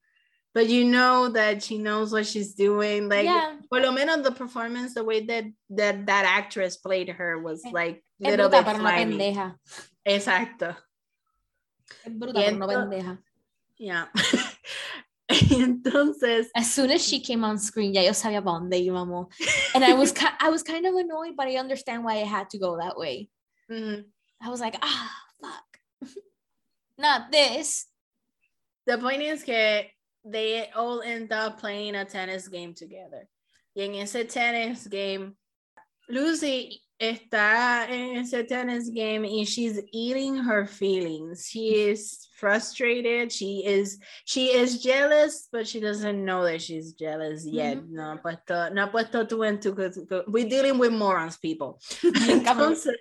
but 0.54 0.68
you 0.68 0.84
know 0.86 1.30
that 1.30 1.64
she 1.64 1.78
knows 1.78 2.12
what 2.12 2.28
she's 2.28 2.54
doing. 2.54 3.08
Like 3.10 3.26
yeah. 3.26 3.56
por 3.70 3.80
lo 3.82 3.92
menos 3.92 4.24
the 4.24 4.32
performance, 4.32 4.94
the 4.94 5.04
way 5.04 5.22
that 5.26 5.46
that, 5.72 6.06
that 6.08 6.26
actress 6.26 6.78
played 6.78 7.10
her 7.10 7.40
was 7.40 7.64
like 7.72 8.04
Es 8.22 8.32
little 8.32 8.50
bit 8.50 8.66
slimy. 8.66 9.18
pendeja. 9.18 9.56
Exacto. 10.06 10.76
Es 12.06 12.12
bruta, 12.14 12.34
pero 12.44 12.58
no 12.58 12.68
pendeja. 12.68 13.18
Yeah. 13.78 14.06
Entonces, 15.52 16.48
As 16.56 16.74
soon 16.74 16.90
as 16.90 17.06
she 17.06 17.20
came 17.20 17.44
on 17.44 17.60
screen, 17.60 17.94
ya 17.94 18.02
yo 18.02 18.12
sabía 18.14 18.44
para 18.44 18.60
dónde 18.60 18.80
íbamos. 18.84 19.28
And 19.76 19.86
I 19.86 19.94
was, 19.94 20.12
I 20.40 20.50
was 20.50 20.64
kind 20.64 20.86
of 20.88 20.96
annoyed, 20.96 21.36
but 21.38 21.48
I 21.48 21.58
understand 21.58 22.04
why 22.04 22.16
it 22.16 22.28
had 22.28 22.50
to 22.52 22.58
go 22.58 22.78
that 22.78 22.98
way. 22.98 23.30
mhm. 23.70 24.06
I 24.42 24.50
was 24.50 24.60
like, 24.60 24.76
ah, 24.82 25.12
fuck. 25.42 25.80
Not 26.98 27.32
this. 27.32 27.86
the 28.86 28.98
point 28.98 29.22
is 29.22 29.44
que 29.44 29.84
they 30.26 30.70
all 30.76 31.02
end 31.02 31.32
up 31.32 31.60
playing 31.60 31.96
a 31.96 32.06
tennis 32.06 32.48
game 32.48 32.74
together. 32.74 33.28
Y 33.76 33.84
en 33.84 33.96
ese 33.96 34.26
tennis 34.28 34.88
game, 34.88 35.36
Lucy 36.10 36.82
está 37.00 37.88
en 37.90 38.18
ese 38.18 38.44
tennis 38.48 38.90
game 38.90 39.24
and 39.24 39.48
she's 39.48 39.80
eating 39.94 40.36
her 40.36 40.66
feelings. 40.68 41.48
She 41.50 41.90
is 41.90 42.28
frustrated. 42.36 43.32
She 43.32 43.64
is 43.66 44.00
she 44.26 44.48
is 44.54 44.82
jealous, 44.84 45.48
but 45.52 45.66
she 45.68 45.80
doesn't 45.80 46.24
know 46.26 46.44
that 46.44 46.62
she's 46.62 46.94
jealous 46.94 47.46
yet. 47.46 47.78
Mhm. 47.78 47.90
No, 47.92 48.20
puesto, 48.22 48.70
no 48.74 48.82
ha 48.86 48.92
puesto 48.92 49.26
two 49.28 49.44
and 49.44 49.62
two. 49.62 49.74
'cause- 49.74 50.00
'cause 50.10 50.26
We're 50.28 50.50
dealing 50.50 50.78
with 50.78 50.92
morons, 50.92 51.38
people. 51.38 51.80
Entonces, 52.30 52.96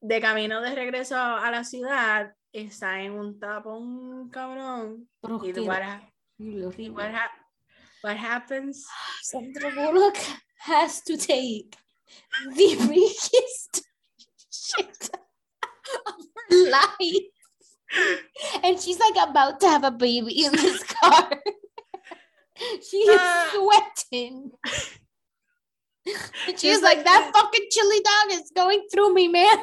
de 0.00 0.20
camino 0.20 0.60
de 0.60 0.74
regreso 0.74 1.16
a 1.16 1.50
la 1.50 1.64
ciudad, 1.64 2.34
está 2.52 3.00
en 3.02 3.12
un 3.12 3.38
tapón 3.38 4.28
cabrón. 4.30 5.08
Y 5.22 5.52
what, 5.66 5.82
ha- 5.82 6.02
horrible, 6.38 6.64
horrible. 6.66 6.92
what, 6.94 7.30
what 8.02 8.16
happens? 8.16 8.84
Sandra 9.22 9.70
Bullock 9.74 10.16
has 10.60 11.02
to 11.04 11.16
take 11.16 11.74
the 12.54 12.76
biggest 12.88 13.82
shit 14.50 15.10
of 16.06 16.14
her 16.50 16.70
life. 16.70 17.24
And 18.62 18.78
she's 18.78 18.98
like 18.98 19.28
about 19.28 19.60
to 19.60 19.68
have 19.68 19.84
a 19.84 19.90
baby 19.90 20.44
in 20.44 20.52
this 20.52 20.82
car. 20.84 21.30
she 22.82 22.96
is 22.98 23.18
Ah. 23.20 23.50
sweating. 23.54 24.50
And 26.46 26.58
she's 26.58 26.82
like, 26.82 26.98
like 26.98 27.04
that 27.04 27.30
fucking 27.34 27.66
chili 27.70 28.00
dog 28.00 28.32
is 28.40 28.50
going 28.54 28.86
through 28.92 29.14
me, 29.14 29.28
man. 29.28 29.58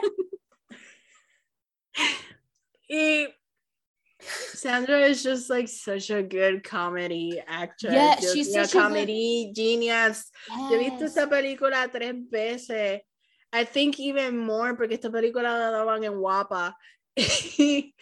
Y 2.89 3.27
Sandra 4.27 4.99
is 5.01 5.23
just 5.23 5.49
like 5.49 5.67
such 5.67 6.09
a 6.09 6.23
good 6.23 6.63
comedy 6.63 7.41
actress. 7.47 7.93
Yeah, 7.93 8.15
just 8.19 8.33
she's 8.33 8.49
a 8.49 8.65
such 8.65 8.69
a 8.69 8.73
good- 8.73 8.81
comedy 8.83 9.51
genius. 9.55 10.31
Yo 10.49 10.79
he 10.79 10.89
visto 10.89 11.05
Yes. 11.05 11.15
esta 11.17 11.27
película 11.27 11.89
tres 11.91 12.15
veces. 12.31 12.99
I 13.53 13.63
think 13.63 13.99
even 13.99 14.37
more 14.37 14.75
porque 14.75 14.93
esta 14.93 15.09
película 15.09 15.43
la 15.43 15.71
daban 15.71 16.03
en 16.03 16.19
WAPA. 16.19 16.73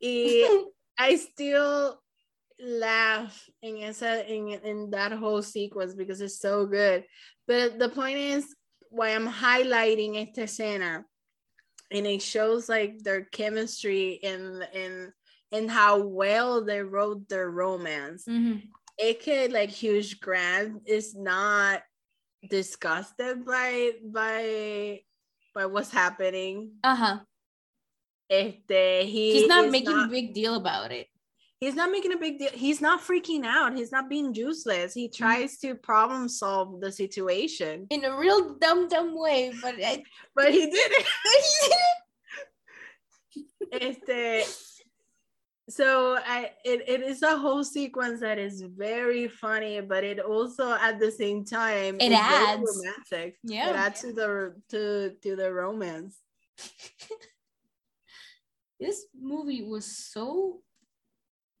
y 0.00 0.46
I 0.98 1.16
still 1.16 2.00
laugh 2.60 3.48
in 3.62 3.82
esa 3.82 4.24
in, 4.30 4.48
in 4.64 4.90
that 4.90 5.12
whole 5.12 5.42
sequence 5.42 5.94
because 5.94 6.20
it's 6.20 6.38
so 6.38 6.66
good. 6.66 7.04
But 7.48 7.78
the 7.78 7.88
point 7.88 8.18
is 8.18 8.54
why 8.90 9.08
I'm 9.10 9.26
highlighting 9.26 10.20
esta 10.20 10.42
escena 10.42 11.04
and 11.90 12.06
it 12.06 12.22
shows 12.22 12.68
like 12.68 13.02
their 13.02 13.24
chemistry 13.24 14.20
and 14.22 14.62
and 14.74 15.12
and 15.52 15.70
how 15.70 15.98
well 15.98 16.64
they 16.64 16.80
wrote 16.82 17.28
their 17.28 17.50
romance. 17.50 18.24
Mhm. 18.26 18.62
It 18.98 19.22
could 19.22 19.52
like 19.52 19.70
Hugh 19.70 20.02
Grant 20.20 20.82
is 20.86 21.14
not 21.14 21.82
disgusted 22.48 23.44
by 23.44 23.92
by 24.04 25.02
by 25.54 25.66
what's 25.66 25.90
happening. 25.90 26.72
Uh-huh. 26.82 27.20
Este, 28.30 29.04
he 29.04 29.32
He's 29.40 29.48
not 29.48 29.70
making 29.70 29.94
not- 29.96 30.08
a 30.08 30.10
big 30.10 30.32
deal 30.32 30.54
about 30.54 30.90
it. 30.92 31.08
he's 31.60 31.74
not 31.76 31.90
making 31.92 32.12
a 32.12 32.16
big 32.16 32.38
deal. 32.38 32.50
He's 32.52 32.80
not 32.80 33.00
freaking 33.02 33.44
out. 33.44 33.76
He's 33.76 33.92
not 33.92 34.08
being 34.08 34.34
useless. 34.34 34.94
He 34.94 35.08
tries 35.08 35.58
to 35.58 35.74
problem 35.76 36.28
solve 36.28 36.80
the 36.80 36.90
situation, 36.90 37.86
In 37.90 38.04
a 38.04 38.16
real 38.18 38.54
dumb, 38.58 38.88
dumb 38.88 39.14
way, 39.16 39.52
but 39.62 39.74
I, 39.78 40.02
but 40.34 40.50
he 40.52 40.64
did 40.66 40.90
it. 40.98 41.06
este, 43.70 44.44
so 45.68 46.18
I 46.26 46.50
it, 46.64 46.88
it 46.88 47.02
is 47.02 47.22
a 47.22 47.36
whole 47.36 47.64
sequence 47.64 48.20
that 48.20 48.38
is 48.38 48.62
very 48.62 49.28
funny, 49.28 49.80
but 49.80 50.04
it 50.04 50.18
also 50.18 50.72
at 50.72 50.98
the 50.98 51.10
same 51.10 51.44
time 51.44 51.96
it 52.00 52.12
adds. 52.12 52.62
romantic. 52.62 53.38
Yeah. 53.42 53.70
It 53.70 53.76
adds 53.76 54.00
to 54.00 54.12
the 54.12 54.54
to 54.70 55.14
to 55.22 55.36
the 55.36 55.52
romance. 55.52 56.18
this 58.80 59.06
movie 59.14 59.62
was 59.62 59.86
so 59.86 60.62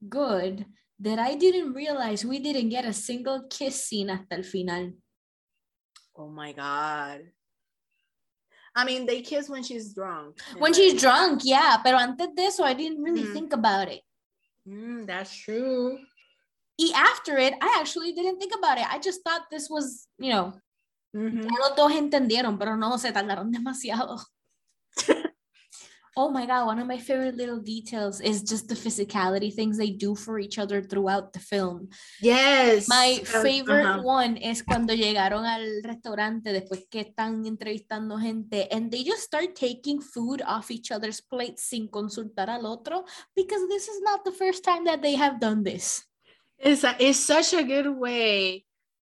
good 0.08 0.66
that 0.98 1.18
I 1.18 1.34
didn't 1.34 1.72
realize 1.74 2.24
we 2.24 2.38
didn't 2.38 2.70
get 2.70 2.84
a 2.84 2.92
single 2.92 3.44
kiss 3.48 3.84
scene 3.84 4.08
hasta 4.08 4.34
el 4.34 4.42
final. 4.42 4.92
Oh 6.16 6.28
my 6.28 6.52
god. 6.52 7.30
I 8.74 8.84
mean, 8.84 9.04
they 9.06 9.20
kiss 9.20 9.48
when 9.48 9.62
she's 9.62 9.92
drunk. 9.92 10.40
When 10.58 10.72
she's 10.72 11.00
drunk, 11.00 11.42
yeah, 11.44 11.76
pero 11.84 11.98
antes 11.98 12.28
de 12.34 12.44
eso, 12.44 12.64
I 12.64 12.74
didn't 12.74 13.02
really 13.02 13.24
Mhm. 13.24 13.32
think 13.32 13.52
about 13.52 13.88
it. 13.88 14.02
Mm, 14.66 15.06
that's 15.06 15.34
true. 15.36 15.98
Y 16.78 16.90
after 16.94 17.36
it, 17.38 17.54
I 17.60 17.76
actually 17.80 18.12
didn't 18.12 18.38
think 18.38 18.54
about 18.54 18.78
it. 18.78 18.86
I 18.90 18.98
just 18.98 19.22
thought 19.22 19.50
this 19.50 19.68
was, 19.68 20.08
you 20.18 20.30
know, 20.30 20.54
Mhm. 21.14 21.42
ya 21.44 21.50
los 21.68 21.76
dos 21.76 21.92
entendieron, 21.92 22.58
pero 22.58 22.76
no, 22.76 22.96
se 22.96 23.12
tardaron 23.12 23.50
demasiado. 23.52 24.18
Oh 26.14 26.28
my 26.30 26.44
god, 26.44 26.66
one 26.66 26.78
of 26.78 26.86
my 26.86 26.98
favorite 26.98 27.36
little 27.36 27.58
details 27.58 28.20
is 28.20 28.42
just 28.42 28.68
the 28.68 28.74
physicality 28.74 29.52
things 29.52 29.78
they 29.78 29.90
do 29.90 30.14
for 30.14 30.38
each 30.38 30.58
other 30.58 30.82
throughout 30.82 31.32
the 31.32 31.40
film. 31.40 31.88
Yes. 32.20 32.86
My 32.86 33.20
Uh, 33.22 33.40
favorite 33.42 33.86
uh-huh. 33.86 34.02
one 34.04 34.36
es 34.36 34.62
cuando 34.62 34.92
llegaron 34.92 35.46
al 35.46 35.82
restaurante 35.82 36.52
después 36.52 36.84
que 36.90 37.00
están 37.00 37.46
entrevistando 37.46 38.18
gente 38.20 38.68
and 38.70 38.90
they 38.90 39.02
just 39.04 39.22
start 39.22 39.54
taking 39.54 40.02
food 40.02 40.42
off 40.46 40.70
each 40.70 40.90
other's 40.92 41.22
plates 41.22 41.64
sin 41.64 41.88
consultar 41.88 42.50
al 42.50 42.66
otro 42.66 43.04
because 43.34 43.66
this 43.68 43.88
is 43.88 44.00
not 44.02 44.22
the 44.24 44.32
first 44.32 44.62
time 44.62 44.84
that 44.84 45.00
they 45.00 45.14
have 45.14 45.40
done 45.40 45.62
this. 45.64 46.04
It's, 46.58 46.84
a- 46.84 46.96
it's 46.98 47.18
such 47.20 47.54
a 47.54 47.62
good 47.64 47.88
way 47.88 48.66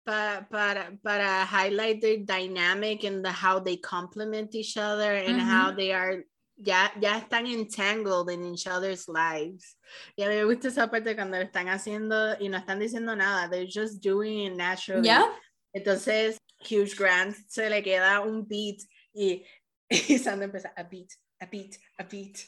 para, 0.06 0.46
para, 0.48 0.92
para 1.02 1.44
highlight 1.46 2.00
their 2.00 2.18
dynamic 2.18 3.02
and 3.04 3.24
the 3.24 3.32
how 3.32 3.58
they 3.58 3.76
complement 3.76 4.54
each 4.54 4.76
other 4.76 5.14
and 5.14 5.40
how 5.40 5.72
they 5.72 5.92
are 5.92 6.24
ya, 6.62 6.92
ya 7.00 7.18
están 7.18 7.46
entangled 7.46 8.30
in 8.30 8.44
each 8.44 8.66
other's 8.66 9.08
lives. 9.08 9.76
Y 10.16 10.24
a 10.24 10.28
mí 10.28 10.36
me 10.36 10.44
gusta 10.44 10.68
esa 10.68 10.90
parte 10.90 11.14
cuando 11.14 11.36
lo 11.36 11.44
están 11.44 11.68
haciendo 11.68 12.36
y 12.40 12.48
no 12.48 12.58
están 12.58 12.78
diciendo 12.78 13.16
nada, 13.16 13.48
they're 13.48 13.66
just 13.66 14.02
doing 14.02 14.46
it 14.46 14.56
naturally. 14.56 15.06
Yeah? 15.06 15.26
Entonces, 15.74 16.38
Hugh 16.60 16.88
Grant 16.96 17.34
se 17.48 17.68
le 17.68 17.82
queda 17.82 18.20
un 18.20 18.44
beat 18.44 18.82
y, 19.14 19.44
y 19.90 20.18
Sandra 20.18 20.46
empieza 20.46 20.72
a 20.76 20.84
beat, 20.84 21.12
a 21.40 21.46
beat, 21.46 21.76
a 21.98 22.04
beat. 22.04 22.38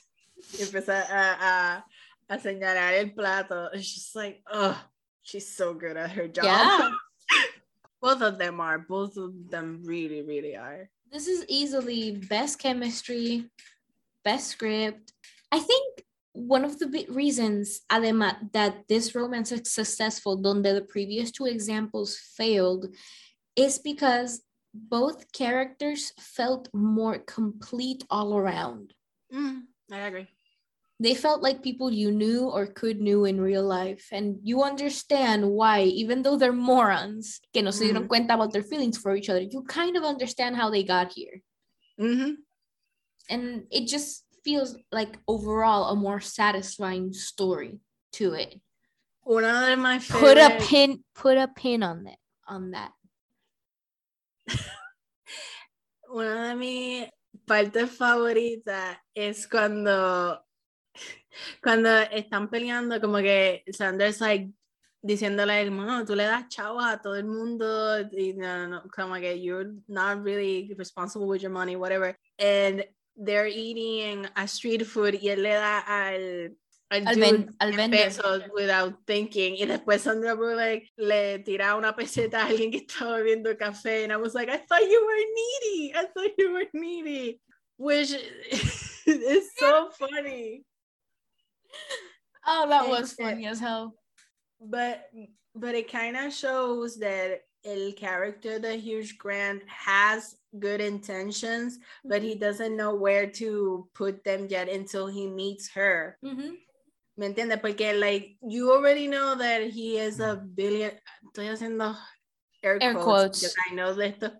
Y 0.59 0.63
empieza 0.63 1.03
a, 1.09 1.37
a, 1.41 1.85
a 2.29 2.39
señalar 2.39 2.95
el 2.95 3.13
plato. 3.13 3.71
It's 3.73 3.95
just 3.95 4.15
like, 4.15 4.43
oh, 4.53 4.79
she's 5.23 5.57
so 5.57 5.75
good 5.75 5.97
at 5.97 6.11
her 6.13 6.29
job. 6.29 6.45
Yeah. 6.45 6.91
both 8.05 8.21
of 8.21 8.39
them 8.39 8.61
are. 8.61 8.79
Both 8.79 9.17
of 9.17 9.33
them 9.51 9.81
really, 9.85 10.23
really 10.23 10.57
are. 10.57 10.91
This 11.11 11.27
is 11.27 11.47
easily 11.49 12.13
best 12.29 12.59
chemistry, 12.59 13.51
best 14.25 14.49
script. 14.49 15.13
I 15.53 15.61
think 15.61 16.05
one 16.33 16.65
of 16.65 16.79
the 16.79 16.87
big 16.87 17.11
reasons, 17.11 17.83
además, 17.91 18.53
that 18.53 18.89
this 18.89 19.15
romance 19.15 19.53
is 19.53 19.71
successful, 19.71 20.37
donde 20.37 20.65
the 20.65 20.83
previous 20.89 21.31
two 21.31 21.47
examples 21.47 22.17
failed, 22.17 22.87
is 23.55 23.79
because 23.79 24.43
both 24.75 25.31
characters 25.33 26.13
felt 26.19 26.69
more 26.75 27.19
complete 27.19 28.05
all 28.11 28.37
around. 28.37 28.93
Mm, 29.33 29.63
I 29.93 29.99
agree. 29.99 30.27
They 30.99 31.15
felt 31.15 31.43
like 31.43 31.63
people 31.63 31.93
you 31.93 32.11
knew 32.11 32.49
or 32.49 32.67
could 32.67 33.01
knew 33.01 33.25
in 33.25 33.41
real 33.41 33.65
life, 33.65 34.09
and 34.11 34.39
you 34.43 34.63
understand 34.63 35.51
why, 35.51 35.83
even 35.83 36.23
though 36.23 36.37
they're 36.37 36.53
morons, 36.53 37.41
que 37.53 37.63
no 37.63 37.71
se 37.71 37.87
dieron 37.87 38.07
Mhm. 38.07 38.09
cuenta 38.09 38.35
about 38.35 38.53
their 38.53 38.63
feelings 38.63 38.99
for 38.99 39.15
each 39.15 39.29
other, 39.29 39.43
you 39.43 39.63
kind 39.63 39.97
of 39.97 40.05
understand 40.05 40.57
how 40.57 40.71
they 40.71 40.83
got 40.83 41.13
here. 41.13 41.43
Mhm. 41.99 42.37
And 43.29 43.65
it 43.71 43.87
just 43.89 44.25
feels 44.45 44.77
like 44.93 45.19
overall 45.27 45.91
a 45.91 45.97
more 45.97 46.21
satisfying 46.21 47.13
story 47.13 47.81
to 48.13 48.35
it. 48.35 48.61
One 49.23 49.45
of 49.45 49.79
my 49.79 49.99
Put 49.99 50.37
a 50.37 50.59
pin 50.61 51.03
put 51.15 51.39
a 51.39 51.49
pin 51.49 51.83
on 51.83 52.05
that 52.05 52.19
on 52.47 52.73
that. 52.73 52.93
Una 56.15 56.49
de 56.49 56.55
mis 56.55 57.09
partes 57.47 57.91
favoritas 57.91 58.99
es 59.15 59.49
cuando, 59.49 60.45
cuando 61.63 61.89
están 62.13 62.51
peleando, 62.51 63.01
como 63.01 63.19
que 63.19 63.65
Sanders 63.73 64.21
like 64.21 64.53
diciéndole, 65.03 65.61
hermano, 65.61 66.05
tú 66.05 66.15
le 66.15 66.25
das 66.25 66.49
chavos 66.49 66.85
a 66.85 67.01
todo 67.01 67.17
el 67.17 67.27
mundo, 67.27 68.01
y 68.01 68.33
no, 68.35 68.69
no, 68.69 68.83
como 68.95 69.15
que 69.17 69.39
you're 69.39 69.75
not 69.87 70.23
really 70.23 70.73
responsible 70.79 71.27
with 71.27 71.43
your 71.43 71.53
money, 71.53 71.77
whatever. 71.77 72.17
And 72.39 72.85
they're 73.17 73.47
eating 73.47 74.27
a 74.37 74.47
street 74.47 74.85
food 74.87 75.15
y 75.15 75.29
él 75.31 75.43
le 75.43 75.51
da 75.55 75.79
al, 75.81 76.57
al, 76.91 77.07
Al 77.09 77.47
al 77.61 77.71
10 77.71 77.77
vendor. 77.77 77.91
pesos 77.91 78.43
without 78.55 78.95
thinking. 79.07 79.55
Y 79.57 79.67
después 79.67 80.01
Sandra 80.03 80.35
Bullock 80.35 80.83
le 80.97 81.39
tira 81.41 81.77
una 81.77 81.95
peseta 81.95 82.43
a 82.43 82.47
alguien 82.47 82.71
que 82.71 82.79
estaba 82.87 83.19
bebiendo 83.19 83.57
café. 83.57 84.05
And 84.05 84.13
I 84.13 84.17
was 84.17 84.35
like, 84.35 84.49
I 84.49 84.59
thought 84.59 84.83
you 84.83 85.05
were 85.05 85.25
needy. 85.35 85.95
I 85.95 86.07
thought 86.07 86.33
you 86.39 86.53
were 86.53 86.67
needy. 86.73 87.41
Which 87.77 88.13
is 89.07 89.51
so 89.59 89.91
funny. 89.91 90.65
Oh, 92.47 92.69
that 92.69 92.89
was 92.89 93.13
Este- 93.13 93.23
funny 93.23 93.47
as 93.47 93.59
hell. 93.61 93.95
But 94.61 95.09
but 95.55 95.75
it 95.75 95.91
kind 95.91 96.17
of 96.17 96.33
shows 96.33 96.97
that 96.99 97.41
el 97.65 97.93
character 97.93 98.59
that 98.59 98.81
Hugh 98.81 99.05
Grant 99.19 99.63
has 99.69 100.35
good 100.59 100.81
intentions, 100.81 101.79
but 102.05 102.23
he 102.23 102.33
mm-hmm. 102.33 102.41
doesn't 102.41 102.77
know 102.77 102.95
where 102.95 103.27
to 103.27 103.89
put 103.95 104.25
them 104.25 104.47
yet 104.49 104.69
until 104.69 105.07
he 105.07 105.29
meets 105.29 105.71
her. 105.75 106.19
Mhm. 106.25 106.59
¿Me 107.17 107.27
entiendes? 107.27 107.61
Porque, 107.61 107.95
like, 107.95 108.37
you 108.43 108.73
already 108.73 109.07
know 109.07 109.37
that 109.37 109.63
he 109.71 109.99
is 109.99 110.19
a 110.21 110.37
mm-hmm. 110.37 110.55
billion. 110.55 110.91
Estoy 111.27 111.49
haciendo 111.49 111.97
air, 112.63 112.79
Air 112.81 112.95
quotes, 112.95 113.41
quotes. 113.41 113.55
I 113.71 113.75
know 113.75 113.91
es 114.01 114.15
p- 114.15 114.31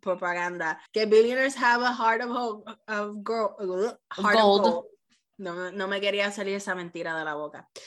propaganda. 0.00 0.78
Que 0.92 1.06
billionaires 1.06 1.56
have 1.56 1.82
a 1.82 1.92
heart 1.92 2.20
of, 2.20 2.30
ho- 2.30 2.64
of, 2.86 3.24
girl, 3.24 3.56
uh, 3.58 3.94
heart 4.12 4.36
of 4.36 4.42
Gold. 4.42 4.62
gold. 4.62 4.84
No, 5.38 5.70
no 5.70 5.88
me 5.88 6.00
quería 6.00 6.30
salir 6.30 6.54
esa 6.54 6.74
mentira 6.74 7.18
de 7.18 7.24
la 7.24 7.34
boca. 7.34 7.66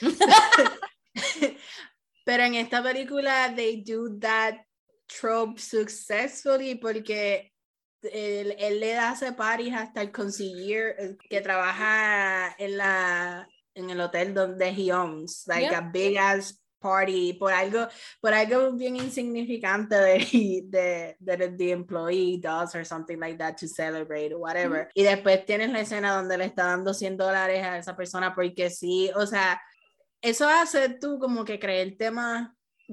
Pero 2.26 2.42
en 2.42 2.54
esta 2.56 2.82
película, 2.82 3.54
they 3.54 3.82
do 3.82 4.18
that 4.18 4.56
trope 5.06 5.60
successfully 5.60 6.74
porque 6.74 7.53
él, 8.12 8.54
él 8.58 8.80
le 8.80 8.98
hace 8.98 9.32
parties 9.32 9.74
hasta 9.74 10.02
el 10.02 10.12
conseguir 10.12 11.18
que 11.28 11.40
trabaja 11.40 12.54
en 12.58 12.76
la 12.76 13.48
en 13.74 13.90
el 13.90 14.00
hotel 14.00 14.32
donde 14.34 14.68
he 14.68 14.92
owns 14.92 15.44
like 15.46 15.68
Yeah. 15.70 15.78
a 15.78 15.90
big 15.92 16.16
ass 16.16 16.60
party 16.80 17.32
por 17.32 17.50
algo 17.52 17.88
por 18.20 18.34
algo 18.34 18.72
bien 18.72 18.96
insignificante 18.96 19.96
de, 19.96 20.66
de, 20.68 21.16
de 21.18 21.48
the 21.56 21.70
employee 21.72 22.38
does 22.40 22.74
or 22.74 22.84
something 22.84 23.18
like 23.18 23.38
that 23.38 23.56
to 23.56 23.66
celebrate 23.66 24.32
or 24.32 24.38
whatever. 24.38 24.90
Y 24.94 25.02
después 25.02 25.44
tienes 25.46 25.70
la 25.70 25.80
escena 25.80 26.14
donde 26.14 26.36
le 26.36 26.44
está 26.44 26.66
dando 26.66 26.92
100 26.92 27.16
dólares 27.16 27.64
a 27.64 27.78
esa 27.78 27.96
persona 27.96 28.34
porque 28.34 28.68
sí 28.70 29.10
o 29.16 29.26
sea 29.26 29.60
eso 30.20 30.46
hace 30.48 30.90
tú 31.00 31.18
como 31.18 31.44
que 31.44 31.58
creerte 31.58 32.10
más 32.10 32.50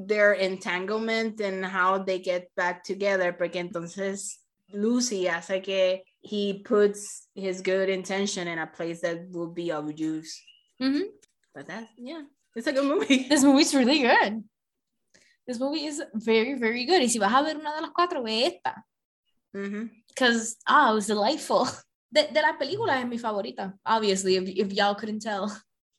their 0.08 0.34
entanglement 0.40 1.42
and 1.42 1.66
how 1.66 2.04
they 2.04 2.24
get 2.24 2.48
back 2.56 2.82
together 2.84 3.38
porque 3.38 3.60
entonces 3.60 4.41
Lucy 4.74 5.26
hace 5.26 5.62
que 5.64 6.02
he 6.22 6.62
puts 6.64 7.28
his 7.36 7.62
good 7.62 7.90
intention 7.90 8.48
in 8.48 8.60
a 8.60 8.68
place 8.68 9.02
that 9.02 9.30
will 9.32 9.52
be 9.54 9.72
of 9.72 9.92
use 10.00 10.40
Mhm. 10.82 11.04
but 11.54 11.68
that 11.68 11.88
yeah 11.98 12.22
it's 12.56 12.68
a 12.68 12.74
good 12.74 12.86
movie 12.86 13.28
This 13.30 13.44
movie's 13.44 13.74
really 13.74 14.00
good. 14.00 14.44
This 15.48 15.60
movie 15.60 15.86
is 15.86 16.02
very, 16.14 16.54
very 16.54 16.86
good. 16.86 17.02
Y 17.02 17.08
si 17.08 17.20
vas 17.20 17.34
a 17.34 17.44
ver 17.44 17.56
una 17.58 17.74
de 17.76 17.82
las 17.82 17.92
cuatro, 17.94 18.24
ve 18.24 18.46
esta. 18.46 18.76
Because, 20.08 20.56
ah, 20.68 20.92
it 20.92 20.96
was 20.96 21.08
delightful. 21.08 21.68
De, 22.14 22.28
de 22.32 22.42
la 22.42 22.58
película 22.58 23.00
es 23.02 23.08
mi 23.08 23.18
favorita, 23.18 23.74
obviously, 23.86 24.36
if, 24.36 24.48
if 24.50 24.74
y'all 24.74 24.96
couldn't 24.96 25.22
tell. 25.22 25.50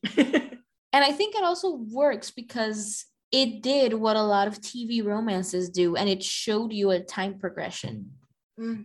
And 0.17 1.03
I 1.03 1.11
think 1.13 1.35
it 1.35 1.43
also 1.43 1.75
works 1.91 2.31
because 2.31 3.07
it 3.31 3.63
did 3.63 3.95
what 3.95 4.17
a 4.17 4.23
lot 4.23 4.47
of 4.47 4.61
TV 4.61 5.03
romances 5.03 5.71
do, 5.71 5.97
and 5.97 6.09
it 6.09 6.23
showed 6.23 6.73
you 6.73 6.91
a 6.91 7.01
time 7.01 7.39
progression. 7.39 8.11
Mm, 8.59 8.85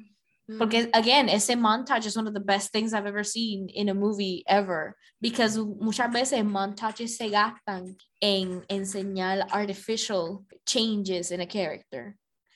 mm. 0.50 0.58
Porque 0.58 0.90
again, 0.94 1.30
ese 1.30 1.56
montage 1.56 2.06
is 2.06 2.16
one 2.16 2.28
of 2.28 2.34
the 2.34 2.40
best 2.40 2.72
things 2.72 2.94
I've 2.94 3.06
ever 3.06 3.24
seen 3.24 3.70
in 3.70 3.90
a 3.90 3.94
movie 3.94 4.44
ever. 4.48 4.96
Because 5.22 5.58
muchas 5.58 6.12
veces 6.12 6.44
montages 6.44 7.18
se 7.18 7.30
gastan 7.30 7.96
en 8.22 8.62
enseñar 8.70 9.48
artificial 9.52 10.46
changes 10.66 11.32
in 11.32 11.42
a 11.42 11.46
character. 11.46 12.16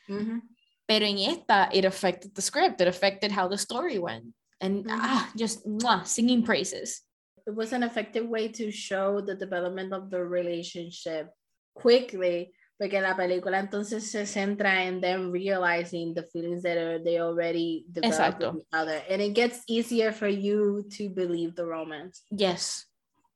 Mhm. 0.10 0.42
Pero 0.88 1.06
en 1.06 1.18
esta, 1.20 1.70
it 1.74 1.86
affected 1.86 2.34
the 2.36 2.42
script. 2.42 2.82
It 2.82 2.88
affected 2.88 3.32
how 3.32 3.48
the 3.48 3.58
story 3.58 3.98
went. 4.00 4.34
And 4.60 4.86
Mhm. 4.86 4.92
ah, 4.92 5.32
just 5.36 5.66
mwah, 5.66 6.06
singing 6.06 6.44
praises. 6.44 7.02
it 7.48 7.56
was 7.56 7.74
an 7.74 7.82
effective 7.82 8.28
way 8.30 8.48
to 8.48 8.70
show 8.72 9.20
the 9.20 9.34
development 9.34 9.92
of 9.92 10.12
the 10.12 10.24
relationship 10.24 11.32
quickly 11.74 12.54
porque 12.82 13.00
la 13.00 13.16
película 13.16 13.60
entonces 13.60 14.10
se 14.10 14.26
centra 14.26 14.86
en 14.86 15.00
them 15.02 15.32
realizing 15.32 16.16
the 16.16 16.24
feelings 16.24 16.64
that 16.64 16.78
are, 16.80 16.98
they 17.04 17.20
already 17.20 17.86
developed 17.92 18.40
Exacto. 18.42 18.54
with 18.54 18.62
each 18.64 18.74
other 18.74 19.04
and 19.08 19.22
it 19.22 19.36
gets 19.36 19.62
easier 19.68 20.12
for 20.12 20.28
you 20.28 20.84
to 20.90 21.08
believe 21.10 21.54
the 21.56 21.64
romance 21.64 22.24
Yes. 22.32 22.88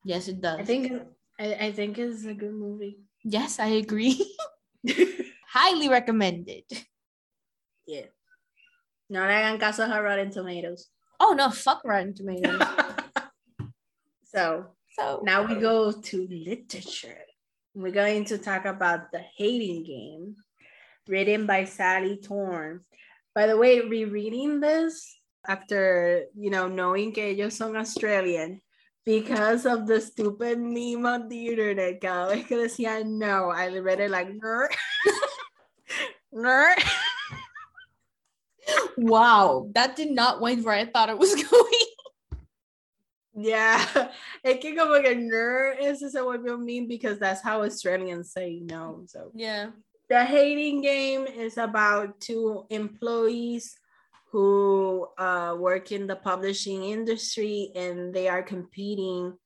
Yes, 0.04 0.26
it 0.26 0.40
does. 0.40 0.58
i 0.58 0.64
think 0.64 0.90
i, 1.38 1.66
I 1.68 1.72
think 1.72 1.96
it's 1.96 2.24
a 2.24 2.34
good 2.34 2.54
movie 2.54 2.98
Yes, 3.28 3.58
I 3.58 3.78
agree. 3.82 4.18
Highly 5.52 5.88
recommended. 5.88 6.64
yeah 7.86 8.06
no 9.08 9.20
le 9.20 9.32
hagan 9.32 9.58
caso 9.60 9.84
a 9.84 10.02
Rotten 10.02 10.30
Tomatoes 10.30 10.90
Oh 11.20 11.34
no, 11.38 11.50
fuck 11.50 11.80
Rotten 11.84 12.12
Tomatoes. 12.14 12.60
so 14.24 14.66
so 14.98 15.20
now 15.24 15.46
we 15.46 15.54
go 15.54 15.90
to 15.92 16.28
literature. 16.28 17.25
We're 17.76 17.92
going 17.92 18.24
to 18.32 18.38
talk 18.38 18.64
about 18.64 19.12
The 19.12 19.20
Hating 19.36 19.84
Game, 19.84 20.36
written 21.06 21.44
by 21.44 21.64
Sally 21.64 22.16
Thorne. 22.16 22.80
By 23.34 23.46
the 23.46 23.58
way, 23.58 23.80
rereading 23.80 24.60
this, 24.60 25.04
after, 25.46 26.24
you 26.34 26.48
know, 26.48 26.68
knowing 26.68 27.12
que 27.12 27.22
ellos 27.22 27.52
son 27.52 27.76
Australian, 27.76 28.62
because 29.04 29.66
of 29.66 29.86
the 29.86 30.00
stupid 30.00 30.58
meme 30.58 31.04
on 31.04 31.28
the 31.28 31.48
internet, 31.48 32.00
cada 32.00 32.34
vez 32.34 32.46
que 32.46 32.56
decía 32.56 33.04
no, 33.04 33.50
I 33.50 33.68
read 33.76 34.00
it 34.00 34.10
like, 34.10 34.28
nerd. 34.28 34.72
nerd. 36.34 36.82
Wow, 38.96 39.68
that 39.74 39.96
did 39.96 40.12
not 40.12 40.40
went 40.40 40.64
where 40.64 40.74
I 40.74 40.86
thought 40.86 41.10
it 41.10 41.18
was 41.18 41.34
going. 41.50 41.86
Yeah, 43.36 43.78
es 44.44 44.58
que 44.60 44.74
como 44.74 45.00
que 45.02 45.14
nerd 45.14 45.78
ese 45.80 46.10
se 46.10 46.20
volvió 46.20 46.58
meme 46.58 46.88
because 46.88 47.18
that's 47.18 47.42
how 47.42 47.62
Australians 47.62 48.32
say 48.32 48.60
no. 48.60 49.02
So 49.06 49.30
Yeah. 49.34 49.70
the 50.08 50.24
hating 50.24 50.80
game 50.80 51.26
is 51.26 51.58
about 51.58 52.18
two 52.20 52.64
employees 52.70 53.76
who 54.32 55.06
uh, 55.18 55.54
work 55.58 55.92
in 55.92 56.06
the 56.06 56.16
publishing 56.16 56.82
industry 56.84 57.72
and 57.76 58.14
they 58.14 58.26
are 58.28 58.42
competing 58.42 59.36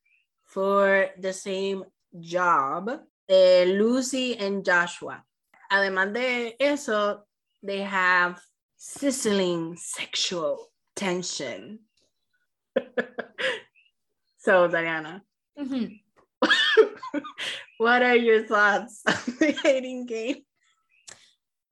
for 0.44 1.08
the 1.18 1.32
same 1.32 1.84
job. 2.20 2.90
Eh, 3.28 3.64
Lucy 3.66 4.36
and 4.38 4.64
Joshua. 4.64 5.24
Además 5.72 6.12
de 6.12 6.54
eso, 6.60 7.24
they 7.62 7.82
have 7.82 8.40
sizzling 8.76 9.76
sexual 9.76 10.68
tension. 10.96 11.78
so, 14.40 14.66
Diana, 14.68 15.22
Mhm. 15.58 16.00
what 17.78 18.02
are 18.02 18.16
your 18.16 18.46
thoughts 18.46 19.02
on 19.06 19.36
the 19.38 19.52
hating 19.62 20.06
game? 20.06 20.44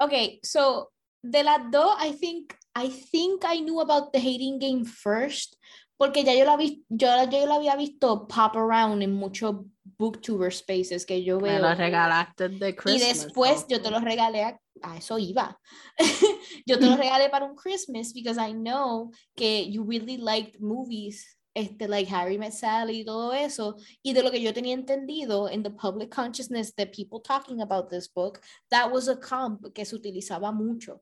Okay, 0.01 0.39
so 0.45 0.91
de 1.23 1.43
las 1.43 1.71
dos, 1.71 1.97
I 1.99 2.13
think 2.13 2.55
I 2.75 2.89
think 2.91 3.45
I 3.45 3.61
knew 3.61 3.81
about 3.81 4.13
the 4.13 4.21
hating 4.21 4.59
game 4.61 4.85
first, 4.85 5.57
porque 5.99 6.23
ya 6.25 6.33
yo 6.35 6.45
la 6.45 6.57
vi, 6.57 6.85
yo, 6.89 7.09
yo 7.31 7.47
la 7.47 7.57
había 7.57 7.77
visto 7.77 8.29
pop 8.29 8.55
around 8.57 9.03
en 9.03 9.13
muchos 9.13 9.57
booktuber 9.99 10.53
spaces 10.53 11.05
que 11.05 11.25
yo 11.25 11.41
veo. 11.41 11.55
Me 11.55 11.61
lo 11.61 11.75
regalaste 11.75 12.49
de 12.51 12.77
Christmas. 12.77 12.95
Y 12.95 12.99
después 12.99 13.67
yo 13.69 13.83
te 13.83 13.91
los 13.91 14.03
regalé, 14.03 14.45
a, 14.45 14.61
a 14.83 14.97
eso 14.97 15.19
iba. 15.19 15.59
yo 16.67 16.79
te 16.79 16.87
los 16.87 16.99
regalé 16.99 17.29
para 17.31 17.47
un 17.47 17.57
Christmas 17.57 18.13
because 18.13 18.39
I 18.39 18.53
know 18.53 19.11
que 19.35 19.69
you 19.69 19.83
really 19.85 20.19
liked 20.19 20.61
movies, 20.61 21.38
este, 21.59 21.89
like 21.89 22.07
Harry 22.09 22.39
Met 22.39 22.53
Sally 22.53 23.01
y 23.01 23.05
todo 23.05 23.33
eso. 23.33 23.77
Y 24.03 24.13
de 24.13 24.23
lo 24.23 24.31
que 24.31 24.41
yo 24.41 24.53
tenía 24.53 24.75
entendido 24.75 25.49
in 25.51 25.63
the 25.63 25.71
public 25.71 26.11
consciousness 26.11 26.73
that 26.77 26.93
people 26.93 27.21
talking 27.21 27.61
about 27.61 27.91
this 27.91 28.07
book, 28.09 28.41
that 28.71 28.91
was 28.93 29.09
a 29.09 29.17
comp 29.17 29.73
que 29.75 29.85
se 29.85 29.97
utilizaba 29.97 30.53
mucho. 30.55 31.01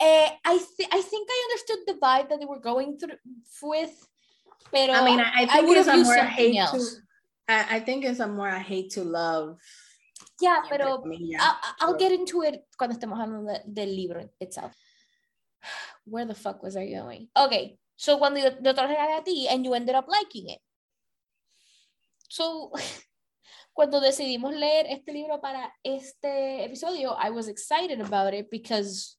Eh, 0.00 0.28
I, 0.44 0.58
thi- 0.58 0.88
I 0.90 1.02
think 1.02 1.28
I 1.30 1.48
understood 1.50 1.78
the 1.86 1.94
vibe 2.00 2.28
that 2.28 2.38
they 2.40 2.46
were 2.46 2.60
going 2.60 2.98
through 2.98 3.16
with, 3.62 3.94
pero 4.72 4.92
I 4.92 5.04
mean, 5.04 5.20
I, 5.20 5.44
I 5.44 5.58
I 5.58 5.60
would 5.62 5.76
it's 5.78 5.86
have 5.86 5.96
used 5.98 6.08
more 6.08 6.16
something 6.18 6.54
hate 6.54 6.58
else. 6.58 6.94
to. 6.96 7.00
I, 7.46 7.76
I 7.76 7.80
think 7.80 8.04
it's 8.04 8.20
a 8.20 8.26
more 8.26 8.48
I 8.48 8.58
hate 8.58 8.90
to 8.94 9.04
love. 9.04 9.58
yeah, 10.40 10.62
pero. 10.68 11.02
I'll, 11.38 11.56
I'll 11.80 11.96
get 11.96 12.10
into 12.12 12.42
it 12.42 12.64
cuando 12.76 12.96
estemos 12.96 13.18
hablando 13.20 13.52
del 13.72 13.94
libro 13.94 14.28
itself. 14.40 14.72
Where 16.06 16.24
the 16.26 16.34
fuck 16.34 16.62
was 16.62 16.76
I 16.76 16.90
going? 16.90 17.28
Okay, 17.36 17.78
so 17.96 18.18
cuando 18.18 18.40
yo, 18.40 18.50
yo 18.62 18.72
regalé 18.72 19.18
a 19.18 19.22
ti 19.22 19.48
and 19.48 19.64
you 19.64 19.74
ended 19.74 19.94
up 19.94 20.06
liking 20.08 20.48
it. 20.50 20.60
So, 22.28 22.72
cuando 23.74 24.00
decidimos 24.00 24.54
leer 24.54 24.86
este 24.88 25.12
libro 25.12 25.40
para 25.40 25.72
este 25.84 26.64
episodio, 26.64 27.16
I 27.18 27.30
was 27.30 27.48
excited 27.48 28.00
about 28.00 28.34
it 28.34 28.50
because, 28.50 29.16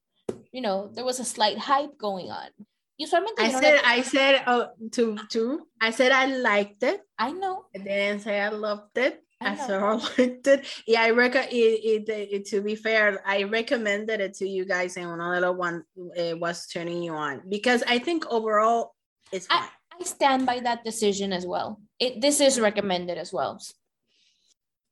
you 0.52 0.60
know, 0.60 0.90
there 0.94 1.04
was 1.04 1.20
a 1.20 1.24
slight 1.24 1.58
hype 1.58 1.96
going 1.98 2.30
on. 2.30 2.50
Usualmente 2.98 3.38
I 3.38 3.50
said, 3.50 3.80
I 3.84 4.02
said, 4.02 4.42
oh, 4.46 4.68
to 4.92 5.16
to. 5.28 5.68
I 5.80 5.90
said 5.90 6.12
I 6.12 6.26
liked 6.26 6.82
it. 6.82 7.02
I 7.18 7.30
know. 7.30 7.66
I 7.74 7.78
didn't 7.78 8.20
say 8.20 8.40
I 8.40 8.48
loved 8.48 8.96
it. 8.96 9.22
I 9.40 9.48
I, 9.50 9.54
know. 9.54 9.66
said 9.66 9.82
I 9.82 9.92
liked 9.94 10.46
it. 10.46 10.66
Yeah, 10.86 11.02
I 11.02 11.10
rec- 11.10 11.52
it, 11.52 12.08
it, 12.08 12.08
it, 12.08 12.44
To 12.46 12.62
be 12.62 12.74
fair, 12.74 13.22
I 13.26 13.42
recommended 13.44 14.20
it 14.20 14.34
to 14.34 14.48
you 14.48 14.64
guys, 14.64 14.96
and 14.96 15.10
the 15.20 15.52
one 15.52 15.84
uh, 16.18 16.36
was 16.36 16.66
turning 16.66 17.02
you 17.02 17.12
on 17.12 17.42
because 17.48 17.82
I 17.86 17.98
think 17.98 18.26
overall 18.30 18.94
it's 19.32 19.46
I- 19.50 19.60
fine. 19.60 19.68
I 19.98 20.04
stand 20.04 20.44
by 20.44 20.60
that 20.60 20.84
decision 20.84 21.32
as 21.32 21.46
well. 21.46 21.80
It 21.98 22.20
this 22.20 22.40
is 22.40 22.60
recommended 22.60 23.16
as 23.16 23.32
well. 23.32 23.58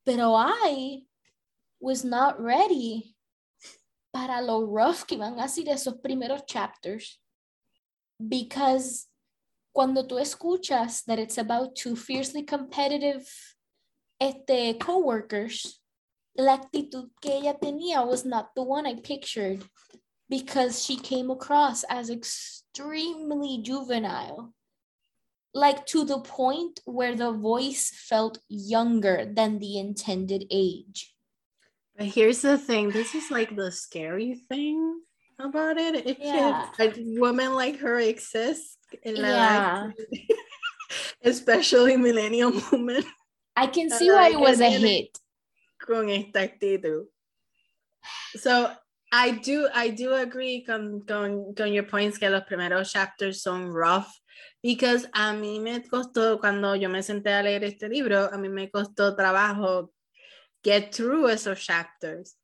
Pero 0.06 0.32
I 0.32 1.02
was 1.80 2.04
not 2.04 2.40
ready 2.40 3.14
para 4.14 4.40
lo 4.40 4.64
rough 4.64 5.06
que 5.06 5.18
van 5.18 5.38
a 5.38 5.48
ser 5.48 5.64
esos 5.68 6.00
primeros 6.00 6.46
chapters 6.46 7.18
because 8.18 9.08
cuando 9.74 10.06
tú 10.06 10.18
escuchas 10.18 11.04
that 11.04 11.18
it's 11.18 11.36
about 11.36 11.74
two 11.76 11.96
fiercely 11.96 12.42
competitive 12.42 13.28
este 14.20 14.78
coworkers 14.78 15.80
la 16.36 16.54
actitud 16.54 17.10
que 17.20 17.32
ella 17.32 17.54
tenía 17.54 18.04
was 18.06 18.24
not 18.24 18.54
the 18.54 18.62
one 18.62 18.86
I 18.86 18.94
pictured 18.94 19.62
because 20.28 20.84
she 20.84 20.96
came 20.96 21.30
across 21.30 21.84
as 21.84 22.10
extremely 22.10 23.58
juvenile 23.62 24.52
like 25.54 25.86
to 25.86 26.04
the 26.04 26.18
point 26.18 26.80
where 26.84 27.14
the 27.14 27.30
voice 27.30 27.90
felt 27.94 28.38
younger 28.48 29.24
than 29.24 29.60
the 29.60 29.78
intended 29.78 30.46
age. 30.50 31.14
But 31.96 32.06
here's 32.06 32.42
the 32.42 32.58
thing. 32.58 32.90
This 32.90 33.14
is 33.14 33.30
like 33.30 33.54
the 33.54 33.70
scary 33.70 34.34
thing 34.34 35.00
about 35.38 35.78
it. 35.78 36.06
If 36.06 36.18
Yeah. 36.18 36.66
a 36.80 36.92
woman 37.20 37.54
like 37.54 37.78
her 37.78 38.00
exists 38.00 38.78
in 39.04 39.14
Yeah. 39.14 39.90
life, 39.94 39.94
especially 41.22 41.96
millennial 41.96 42.50
women 42.72 43.04
I 43.56 43.66
can 43.68 43.90
see 43.90 44.10
why 44.10 44.30
it 44.30 44.40
was 44.40 44.60
a 44.60 44.70
hit. 44.70 45.18
con 45.84 46.08
esta 46.08 46.40
actitud. 46.40 47.06
So 48.36 48.70
I 49.12 49.30
do 49.30 49.68
I 49.72 49.90
do 49.90 50.14
agree 50.14 50.64
con, 50.64 51.02
con, 51.06 51.54
con 51.54 51.72
your 51.72 51.84
points 51.84 52.18
que 52.18 52.28
los 52.28 52.44
primeros 52.44 52.90
chapters 52.90 53.42
son 53.42 53.70
rough 53.70 54.08
because 54.62 55.06
a 55.14 55.32
mí 55.32 55.60
me 55.60 55.80
costó 55.82 56.40
cuando 56.40 56.74
yo 56.74 56.88
me 56.88 57.02
senté 57.02 57.32
a 57.32 57.42
leer 57.42 57.64
este 57.64 57.88
libro, 57.88 58.28
a 58.32 58.36
mí 58.38 58.48
me 58.48 58.70
costó 58.70 59.14
trabajo 59.14 59.90
get 60.64 60.92
through 60.92 61.28
esos 61.28 61.58
chapters. 61.58 62.34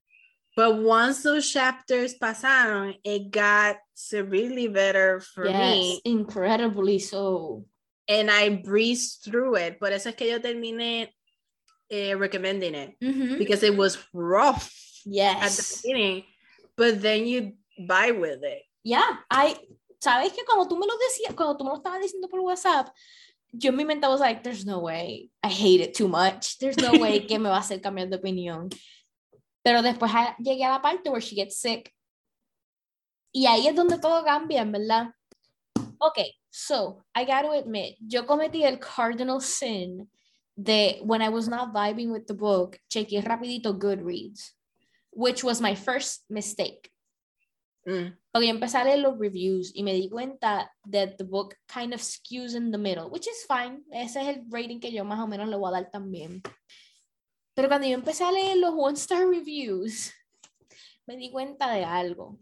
But 0.57 0.77
once 0.77 1.23
those 1.23 1.51
chapters 1.51 2.17
pasaron, 2.21 2.95
it 3.03 3.31
got 3.31 3.77
severely 3.95 4.69
better 4.69 5.21
for 5.21 5.47
yes, 5.47 5.59
me 5.59 6.01
incredibly 6.05 6.99
so. 6.99 7.65
And 8.11 8.29
I 8.31 8.51
breezed 8.51 9.23
through 9.23 9.55
it. 9.57 9.79
Por 9.79 9.93
eso 9.93 10.09
es 10.11 10.17
que 10.17 10.29
yo 10.29 10.41
terminé 10.41 11.15
eh, 11.89 12.15
recommending 12.15 12.75
it 12.75 12.97
Mhm. 13.01 13.39
because 13.39 13.63
it 13.67 13.77
was 13.77 13.99
rough 14.13 14.65
at 14.67 15.05
the 15.05 15.11
Yes. 15.11 15.83
beginning, 15.83 16.25
but 16.77 17.01
then 17.01 17.27
you 17.27 17.57
buy 17.87 18.11
with 18.13 18.43
it. 18.45 18.63
Yeah, 18.85 19.25
I 19.31 19.57
sabes 20.01 20.33
que 20.33 20.45
cuando 20.45 20.67
tú 20.69 20.77
me 20.79 20.87
lo 20.87 20.95
decías, 20.99 21.35
cuando 21.35 21.57
tú 21.57 21.65
me 21.65 21.71
lo 21.71 21.77
estabas 21.77 22.01
diciendo 22.01 22.29
por 22.29 22.41
WhatsApp, 22.41 22.89
yo 23.53 23.71
en 23.71 23.77
mi 23.77 23.85
mente 23.85 24.07
was 24.09 24.21
like, 24.21 24.43
there's 24.43 24.65
no 24.65 24.79
way. 24.79 25.31
I 25.43 25.49
hate 25.49 25.81
it 25.83 25.95
too 25.95 26.09
much. 26.09 26.59
There's 26.59 26.77
no 26.79 26.93
way 26.95 27.27
que 27.27 27.39
me 27.39 27.49
va 27.49 27.57
a 27.57 27.61
hacer 27.61 27.81
cambiar 27.81 28.09
de 28.09 28.17
opinión. 28.17 28.71
Pero 29.63 29.83
después 29.83 30.11
llegué 30.39 30.65
a 30.65 30.71
la 30.71 30.81
parte 30.81 31.11
where 31.11 31.21
she 31.21 31.35
gets 31.35 31.57
sick. 31.59 31.93
Y 33.33 33.47
ahí 33.47 33.67
es 33.67 33.75
donde 33.75 33.99
todo 33.99 34.25
cambia, 34.25 34.63
en 34.63 34.73
verdad. 34.73 35.15
Okay, 35.99 36.35
so 36.51 37.03
I 37.15 37.25
got 37.25 37.43
to 37.43 37.53
admit, 37.53 37.97
yo 38.07 38.25
cometí 38.25 38.65
el 38.65 38.79
cardinal 38.79 39.41
sin 39.41 40.09
de 40.57 41.01
when 41.03 41.23
I 41.23 41.29
was 41.29 41.49
not 41.49 41.73
vibing 41.73 42.11
with 42.11 42.27
the 42.27 42.35
book, 42.35 42.79
chequeé 42.91 43.25
rapidito 43.25 43.79
Goodreads, 43.79 44.51
which 45.11 45.43
was 45.43 45.61
my 45.61 45.75
first 45.75 46.25
mistake. 46.29 46.91
Mm. 47.87 48.17
Porque 48.33 48.49
empecé 48.49 48.79
a 48.79 48.85
leer 48.85 48.99
los 48.99 49.19
reviews 49.19 49.73
y 49.75 49.83
me 49.83 49.95
di 49.95 50.09
cuenta 50.09 50.69
that 50.91 51.17
the 51.17 51.25
book 51.25 51.57
kind 51.67 51.95
of 51.95 52.01
skews 52.01 52.55
in 52.55 52.71
the 52.71 52.79
middle, 52.79 53.09
which 53.11 53.27
is 53.27 53.45
fine. 53.49 53.83
Ese 53.91 54.17
es 54.17 54.37
el 54.37 54.45
rating 54.51 54.81
que 54.81 54.93
yo 54.93 55.05
más 55.05 55.21
o 55.21 55.27
menos 55.27 55.49
le 55.49 55.57
voy 55.57 55.69
a 55.71 55.81
dar 55.81 55.91
también. 55.91 56.43
Pero 57.55 57.69
cuando 57.69 57.87
yo 57.87 57.95
empecé 57.95 58.25
a 58.25 58.33
leer 58.33 58.59
los 58.59 58.75
one 58.77 58.95
star 58.95 59.27
reviews, 59.27 60.13
me 61.07 61.17
di 61.17 61.31
cuenta 61.31 61.73
de 61.73 61.85
algo. 61.85 62.39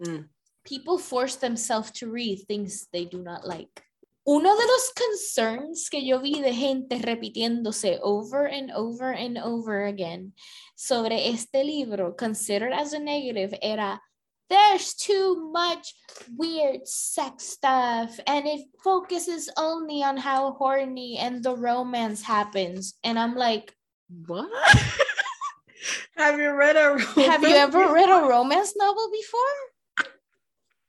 Mm. 0.00 0.28
People 0.66 0.98
force 0.98 1.36
themselves 1.36 1.90
to 1.92 2.10
read 2.10 2.44
things 2.46 2.88
they 2.92 3.04
do 3.04 3.22
not 3.22 3.46
like. 3.46 3.82
Uno 4.28 4.56
de 4.56 4.66
los 4.66 4.92
concerns 4.92 5.88
que 5.88 6.00
yo 6.00 6.18
vi 6.18 6.42
de 6.42 6.52
gente 6.52 6.98
repitiéndose 6.98 8.00
over 8.02 8.46
and 8.46 8.72
over 8.72 9.12
and 9.12 9.38
over 9.38 9.86
again 9.86 10.32
sobre 10.74 11.28
este 11.28 11.62
libro, 11.64 12.12
considered 12.12 12.72
as 12.72 12.92
a 12.92 12.98
negative, 12.98 13.54
era 13.62 14.00
there's 14.48 14.94
too 14.94 15.50
much 15.52 15.94
weird 16.36 16.86
sex 16.86 17.44
stuff 17.44 18.18
and 18.26 18.46
it 18.46 18.66
focuses 18.82 19.50
only 19.56 20.02
on 20.02 20.16
how 20.16 20.52
horny 20.52 21.18
and 21.18 21.42
the 21.42 21.54
romance 21.54 22.22
happens. 22.22 22.94
And 23.02 23.18
I'm 23.18 23.34
like, 23.34 23.74
What? 24.26 24.48
have 26.16 26.38
you 26.38 26.54
read 26.54 26.76
a 26.76 26.98
have 27.22 27.42
you 27.42 27.56
ever 27.56 27.92
read 27.92 28.08
a 28.08 28.28
romance 28.28 28.74
novel 28.76 29.10
before? 29.10 29.75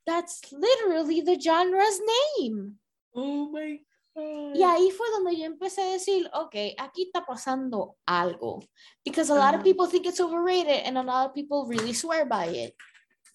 That's 0.07 0.41
literally 0.53 1.19
the 1.21 1.37
genre's 1.39 1.99
name. 2.39 2.79
Oh 3.13 3.49
my 3.51 3.77
god. 4.15 4.55
Y 4.55 4.63
ahí 4.63 4.89
fue 4.91 5.05
donde 5.11 5.37
yo 5.37 5.45
empecé 5.45 5.79
a 5.83 5.91
decir, 5.93 6.27
ok, 6.33 6.73
aquí 6.79 7.05
está 7.05 7.23
pasando 7.23 7.97
algo. 8.09 8.63
Because 9.05 9.29
a 9.29 9.35
lot 9.35 9.53
of 9.53 9.59
Ajá. 9.59 9.63
people 9.65 9.85
think 9.85 10.07
it's 10.07 10.19
overrated 10.19 10.81
and 10.85 10.97
a 10.97 11.03
lot 11.03 11.27
of 11.27 11.35
people 11.35 11.67
really 11.67 11.93
swear 11.93 12.25
by 12.25 12.45
it. 12.47 12.73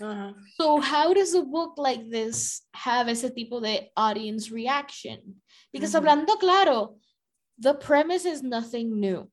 Ajá. 0.01 0.35
So 0.57 0.81
how 0.81 1.13
does 1.15 1.35
a 1.35 1.43
book 1.43 1.75
like 1.77 2.11
this 2.11 2.63
have 2.75 3.09
ese 3.09 3.31
tipo 3.31 3.61
de 3.61 3.91
audience 3.97 4.51
reaction? 4.51 5.41
Because 5.73 5.95
Ujú. 5.95 6.01
hablando 6.03 6.37
claro, 6.41 6.97
the 7.59 7.75
premise 7.75 8.25
is 8.25 8.43
nothing 8.43 8.99
new. 8.99 9.31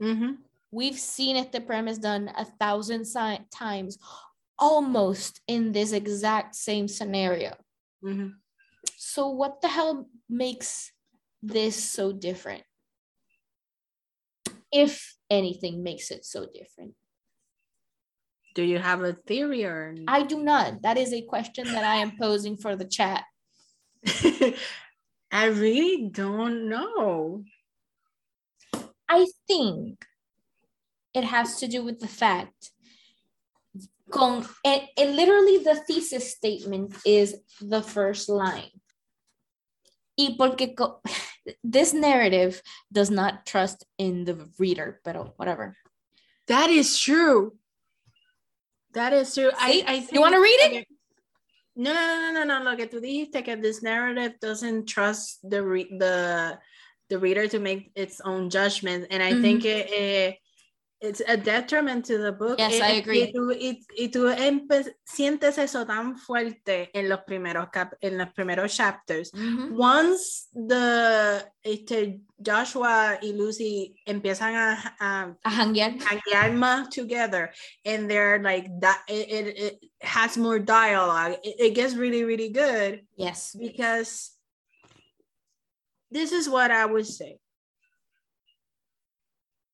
Ujú. 0.00 0.36
We've 0.70 0.98
seen 0.98 1.36
este 1.36 1.60
premise 1.66 1.98
done 1.98 2.30
a 2.36 2.44
thousand 2.44 3.04
si- 3.06 3.40
times, 3.50 3.98
almost 4.64 5.44
in 5.46 5.72
this 5.72 5.92
exact 5.92 6.56
same 6.56 6.88
scenario. 6.88 7.52
Ujú. 8.00 8.32
So 8.96 9.28
what 9.28 9.60
the 9.60 9.68
hell 9.68 10.08
makes 10.24 10.90
this 11.44 11.76
so 11.76 12.16
different? 12.16 12.64
If 14.72 15.20
anything 15.28 15.84
makes 15.84 16.10
it 16.10 16.24
so 16.24 16.48
different. 16.48 16.96
Do 18.54 18.62
you 18.64 18.78
have 18.78 19.04
a 19.04 19.12
theory 19.12 19.68
or? 19.68 19.94
I 20.08 20.22
do 20.24 20.40
not. 20.40 20.80
That 20.80 20.96
is 20.96 21.12
a 21.12 21.20
question 21.28 21.68
that 21.76 21.84
I 21.84 21.96
am 22.00 22.16
posing 22.16 22.56
for 22.56 22.74
the 22.74 22.88
chat. 22.88 23.24
I 25.30 25.46
really 25.52 26.08
don't 26.08 26.70
know. 26.70 27.44
I 29.04 29.26
think 29.46 30.06
it 31.12 31.24
has 31.24 31.58
to 31.60 31.66
do 31.68 31.84
with 31.84 32.00
the 32.00 32.08
fact 32.08 32.73
con 34.14 34.46
it, 34.64 34.88
it 34.96 35.10
literally 35.10 35.58
the 35.58 35.74
thesis 35.86 36.30
statement 36.32 36.94
is 37.04 37.36
the 37.60 37.82
first 37.82 38.28
line. 38.28 38.70
Y 40.16 40.36
porque 40.38 40.74
co- 40.76 41.00
this 41.64 41.92
narrative 41.92 42.62
does 42.92 43.10
not 43.10 43.44
trust 43.44 43.84
in 43.98 44.24
the 44.24 44.48
reader, 44.58 45.00
pero 45.04 45.34
whatever. 45.36 45.76
That 46.46 46.70
is 46.70 46.96
true. 46.98 47.56
That 48.94 49.12
is 49.12 49.34
true. 49.34 49.50
I? 49.58 49.82
I 49.86 49.94
You 49.94 50.00
think- 50.02 50.20
wanna 50.20 50.40
read 50.40 50.60
it? 50.70 50.86
No, 51.76 51.92
no, 51.92 52.04
no, 52.06 52.30
no, 52.32 52.44
no, 52.44 52.58
no. 52.62 52.70
Lo 52.70 52.76
que 52.76 52.86
tú 52.86 53.00
dijiste 53.00 53.44
que 53.44 53.56
this 53.56 53.82
narrative 53.82 54.38
doesn't 54.40 54.86
trust 54.86 55.40
the 55.42 55.60
re- 55.62 55.90
the 55.98 56.56
the 57.10 57.18
reader 57.18 57.48
to 57.48 57.58
make 57.58 57.90
its 57.96 58.20
own 58.20 58.48
judgment, 58.48 59.08
and 59.10 59.20
I 59.22 59.32
Mm-hmm. 59.32 59.42
think 59.42 59.64
it, 59.64 59.90
it 59.90 60.38
it's 61.04 61.20
a 61.28 61.36
detriment 61.36 62.04
to 62.06 62.18
the 62.18 62.32
book. 62.32 62.58
Yes, 62.58 62.80
Y- 62.80 62.86
I 62.86 62.90
agree. 63.00 63.22
Y 63.22 63.32
tú, 63.32 63.52
y, 63.52 63.86
y 63.96 64.08
tú 64.08 64.28
sientes 65.04 65.58
eso 65.58 65.84
tan 65.86 66.16
fuerte 66.16 66.90
en 66.94 67.08
los 67.08 67.20
primeros 67.26 67.68
cap 67.70 67.92
en 68.00 68.16
los 68.18 68.32
primeros 68.32 68.74
chapters. 68.74 69.30
Mhm. 69.34 69.76
Once 69.78 70.48
the 70.52 71.44
este, 71.62 72.20
Joshua 72.44 73.18
y 73.22 73.32
Lucy 73.32 73.94
empiezan 74.06 74.54
a, 74.54 74.96
a 74.98 75.36
A 75.44 75.50
hanguear. 75.50 75.92
hanguear 75.98 76.52
más 76.52 76.88
together 76.90 77.52
and 77.84 78.08
they're 78.10 78.38
like 78.42 78.68
that 78.80 79.02
it, 79.08 79.28
it, 79.30 79.58
it 79.58 79.90
has 80.00 80.36
more 80.36 80.58
dialogue 80.58 81.38
it, 81.42 81.54
it 81.58 81.74
gets 81.74 81.94
really 81.94 82.24
really 82.24 82.50
good 82.50 83.06
Yes. 83.16 83.54
because 83.58 84.32
this 86.10 86.32
is 86.32 86.48
what 86.48 86.70
i 86.70 86.84
would 86.84 87.06
say 87.06 87.38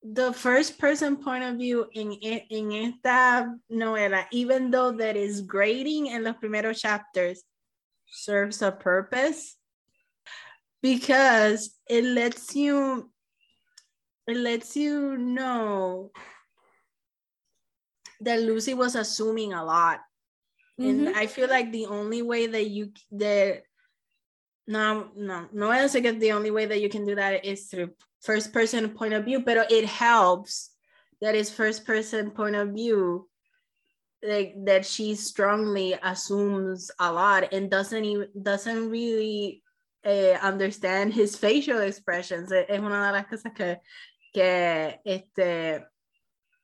the 0.03 0.33
first 0.33 0.79
person 0.79 1.17
point 1.17 1.45
of 1.45 1.57
view 1.57 1.87
in, 1.93 2.13
in, 2.13 2.41
in 2.49 2.95
esta 3.05 3.55
novela 3.71 4.25
even 4.33 4.71
though 4.71 4.91
that 4.93 5.15
is 5.15 5.43
grading 5.43 6.07
in 6.07 6.25
los 6.25 6.37
primeros 6.37 6.81
chapters 6.81 7.43
serves 8.07 8.63
a 8.63 8.73
purpose 8.73 9.57
because 10.83 11.77
it 11.89 12.05
lets 12.05 12.57
you 12.57 13.11
it 14.27 14.37
lets 14.37 14.77
you 14.77 15.19
know 15.19 16.11
that 18.21 18.41
Lucy 18.41 18.75
was 18.75 18.95
assuming 18.95 19.53
a 19.53 19.65
lot. 19.65 20.01
And 20.79 21.09
Mhm. 21.09 21.15
I 21.15 21.27
feel 21.27 21.49
like 21.49 21.73
the 21.73 21.87
only 21.87 22.23
way 22.23 22.47
that 22.47 22.69
you 22.71 22.93
that 23.13 23.65
no 24.67 25.11
no 25.17 25.49
no 25.53 25.71
I 25.71 25.83
decir 25.83 26.01
que 26.03 26.13
the 26.13 26.33
only 26.33 26.51
way 26.51 26.67
that 26.67 26.81
you 26.81 26.89
can 26.89 27.05
do 27.05 27.15
that 27.17 27.45
is 27.45 27.69
through 27.69 27.93
first 28.21 28.53
person 28.53 28.89
point 28.91 29.15
of 29.15 29.25
view, 29.25 29.41
but 29.41 29.71
it 29.71 29.85
helps 29.87 30.71
that 31.21 31.35
is 31.35 31.51
first 31.51 31.85
person 31.87 32.31
point 32.31 32.57
of 32.57 32.71
view 32.71 33.29
like 34.23 34.55
that 34.67 34.85
she 34.85 35.15
strongly 35.15 35.95
assumes 36.03 36.91
a 37.01 37.11
lot 37.13 37.53
and 37.53 37.71
doesn't 37.71 38.05
even 38.05 38.29
doesn't 38.43 38.91
really 38.91 39.63
eh, 40.05 40.37
understand 40.43 41.13
his 41.13 41.37
facial 41.37 41.81
expressions. 41.81 42.51
Es 42.53 42.79
una 42.79 43.07
de 43.07 43.13
las 43.13 43.27
cosas 43.27 43.55
que, 43.55 43.77
que 44.35 44.99
este, 45.07 45.83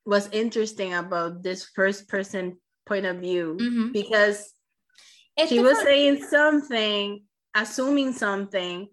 was 0.04 0.28
interesting 0.32 0.94
about 0.94 1.42
this 1.42 1.64
first 1.74 2.08
person 2.08 2.58
point 2.86 3.04
of 3.06 3.16
view 3.18 3.56
Mhm. 3.60 3.92
because 3.92 4.52
Este 5.36 5.50
she 5.50 5.60
was 5.60 5.76
fue- 5.78 5.84
saying 5.84 6.22
something, 6.24 7.24
assuming 7.54 8.12
something, 8.14 8.88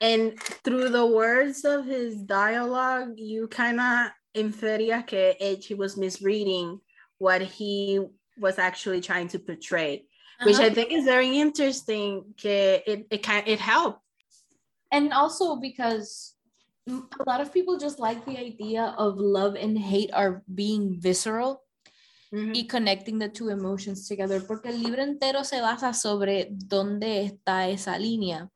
and 0.00 0.38
through 0.64 0.88
the 0.90 1.04
words 1.06 1.64
of 1.64 1.84
his 1.86 2.16
dialogue, 2.22 3.14
you 3.18 3.48
kind 3.48 3.80
of 3.80 4.10
infería 4.34 5.06
que 5.06 5.34
she 5.60 5.74
was 5.74 5.96
misreading 5.96 6.80
what 7.18 7.42
he 7.42 8.00
was 8.38 8.58
actually 8.58 9.00
trying 9.00 9.28
to 9.28 9.38
portray, 9.38 10.06
which 10.44 10.56
Uh-huh. 10.56 10.64
I 10.66 10.70
think 10.70 10.92
is 10.92 11.04
very 11.04 11.38
interesting. 11.38 12.32
Que 12.36 12.80
it 12.86 13.06
it 13.10 13.22
kind 13.22 13.46
it 13.46 13.60
helped. 13.60 14.00
and 14.92 15.12
also 15.12 15.54
because 15.54 16.34
a 16.88 17.22
lot 17.24 17.40
of 17.40 17.52
people 17.52 17.78
just 17.78 18.00
like 18.00 18.24
the 18.24 18.36
idea 18.36 18.92
of 18.98 19.18
love 19.18 19.54
and 19.54 19.78
hate 19.78 20.10
are 20.12 20.42
being 20.52 20.98
visceral 20.98 21.62
Mhm. 22.32 22.54
y 22.56 22.66
connecting 22.66 23.18
the 23.20 23.28
two 23.28 23.50
emotions 23.50 24.08
together 24.08 24.40
porque 24.40 24.66
el 24.66 24.78
libro 24.82 25.02
entero 25.02 25.44
se 25.44 25.60
basa 25.60 25.92
sobre 25.94 26.48
dónde 26.50 27.22
está 27.26 27.68
esa 27.70 27.98
línea 27.98 28.50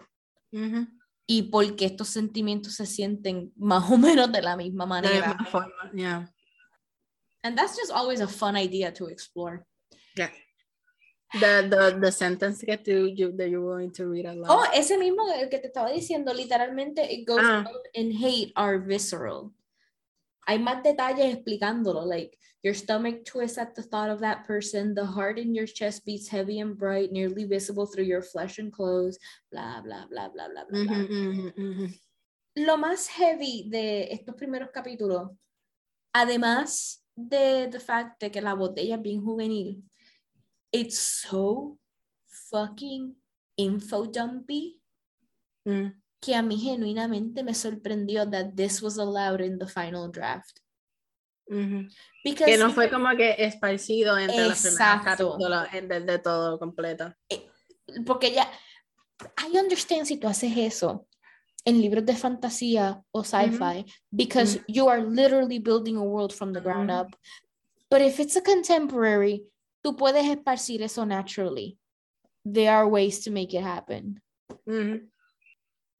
Mhm. 0.52 0.88
Y 1.26 1.42
por 1.50 1.74
qué 1.76 1.86
estos 1.86 2.08
sentimientos 2.08 2.74
se 2.74 2.86
sienten 2.86 3.52
más 3.56 3.90
o 3.90 3.96
menos 3.96 4.30
de 4.30 4.42
la 4.42 4.56
misma 4.56 4.84
De 4.84 4.88
manera. 4.88 5.30
alguna 5.30 5.46
forma, 5.50 5.90
Yeah. 5.94 6.28
And 7.42 7.56
that's 7.58 7.76
just 7.76 7.92
always 7.92 8.20
a 8.20 8.26
fun 8.28 8.56
idea 8.56 8.92
to 8.94 9.06
explore. 9.08 9.66
Yeah. 10.16 10.30
The 11.34 11.66
the 11.68 11.98
the 12.00 12.12
sentence 12.12 12.64
that 12.66 12.86
you, 12.86 13.06
you 13.06 13.32
that 13.36 13.48
you're 13.50 13.64
going 13.76 13.90
to 13.92 14.06
read 14.06 14.24
aloud. 14.24 14.46
Oh, 14.48 14.64
ese 14.72 14.96
mismo 14.96 15.28
el 15.32 15.48
que 15.48 15.58
te 15.58 15.66
estaba 15.66 15.90
diciendo, 15.90 16.32
literalmente, 16.32 17.02
it 17.12 17.26
goes 17.26 17.40
Ah. 17.42 17.64
love 17.66 17.82
and 17.94 18.12
hate 18.14 18.52
are 18.56 18.78
visceral. 18.78 19.50
Hay 20.46 20.58
más 20.58 20.82
detalles 20.82 21.34
explicándolo, 21.34 22.04
like 22.04 22.36
your 22.62 22.74
stomach 22.74 23.24
twists 23.24 23.58
at 23.58 23.74
the 23.74 23.82
thought 23.82 24.10
of 24.10 24.20
that 24.20 24.46
person, 24.46 24.94
the 24.94 25.04
heart 25.04 25.38
in 25.38 25.54
your 25.54 25.66
chest 25.66 26.04
beats 26.04 26.28
heavy 26.28 26.60
and 26.60 26.76
bright, 26.76 27.12
nearly 27.12 27.44
visible 27.44 27.86
through 27.86 28.04
your 28.04 28.22
flesh 28.22 28.58
and 28.58 28.72
clothes, 28.72 29.18
blah, 29.50 29.80
blah, 29.80 30.06
blah, 30.08 30.28
blah, 30.28 30.48
blah, 30.48 30.64
blah. 30.68 30.84
blah. 30.84 30.94
Mhm, 30.94 31.08
mhm, 31.08 31.52
mhm. 31.56 32.00
Lo 32.56 32.76
más 32.76 33.08
heavy 33.08 33.68
de 33.68 34.12
estos 34.12 34.34
primeros 34.36 34.70
capítulos, 34.70 35.30
además 36.12 37.02
de 37.16 37.68
the 37.70 37.80
fact 37.80 38.20
de 38.20 38.30
que 38.30 38.40
la 38.40 38.54
botella 38.54 38.96
es 38.96 39.02
bien 39.02 39.20
juvenil, 39.20 39.82
it's 40.72 40.98
so 40.98 41.78
fucking 42.26 43.14
info 43.56 44.06
dumpy 44.06 44.80
Mm. 45.66 45.94
Que 46.24 46.34
a 46.34 46.42
mí 46.42 46.56
genuinamente 46.58 47.42
me 47.42 47.52
sorprendió 47.54 48.28
that 48.30 48.54
this 48.54 48.80
was 48.80 48.98
allowed 48.98 49.40
in 49.40 49.58
the 49.58 49.66
final 49.66 50.08
draft. 50.10 50.60
Ujú. 51.48 51.86
Because 52.24 52.46
Que 52.46 52.56
no 52.56 52.70
fue 52.70 52.88
como 52.88 53.14
que 53.16 53.34
esparcido 53.38 54.16
entre 54.16 54.46
Exacto. 54.46 55.04
capítulos 55.36 55.68
en 55.74 55.88
vez 55.88 56.06
de 56.06 56.18
todo 56.18 56.58
completo. 56.58 57.12
porque 58.06 58.32
ya, 58.32 58.50
I 59.38 59.58
understand 59.58 60.06
si 60.06 60.16
tú 60.16 60.26
haces 60.26 60.56
eso 60.56 61.06
en 61.66 61.80
libros 61.80 62.04
de 62.06 62.14
fantasía 62.16 63.02
o 63.12 63.22
sci-fi, 63.22 63.84
because 64.10 64.60
you 64.68 64.88
are 64.88 65.02
literally 65.02 65.58
building 65.58 65.96
a 65.96 66.02
world 66.02 66.32
from 66.32 66.52
the 66.52 66.60
ground 66.60 66.90
up. 66.90 67.14
But 67.90 68.00
if 68.00 68.18
it's 68.18 68.36
a 68.36 68.42
contemporary, 68.42 69.44
tú 69.82 69.96
puedes 69.96 70.24
esparcir 70.24 70.82
eso 70.82 71.04
naturally. 71.04 71.78
There 72.44 72.70
are 72.70 72.86
ways 72.88 73.22
to 73.24 73.30
make 73.30 73.54
it 73.54 73.62
happen. 73.62 74.20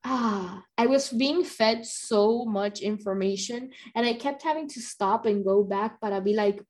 Ah, 0.05 0.63
I 0.77 0.87
was 0.87 1.09
being 1.09 1.45
fed 1.45 1.87
so 1.87 2.45
much 2.45 2.81
information 2.81 3.73
and 3.95 4.05
I 4.05 4.13
kept 4.15 4.43
having 4.43 4.69
to 4.69 4.81
stop 4.81 5.25
and 5.25 5.45
go 5.45 5.65
back 5.65 6.01
para 6.01 6.21
be 6.21 6.35
like, 6.35 6.61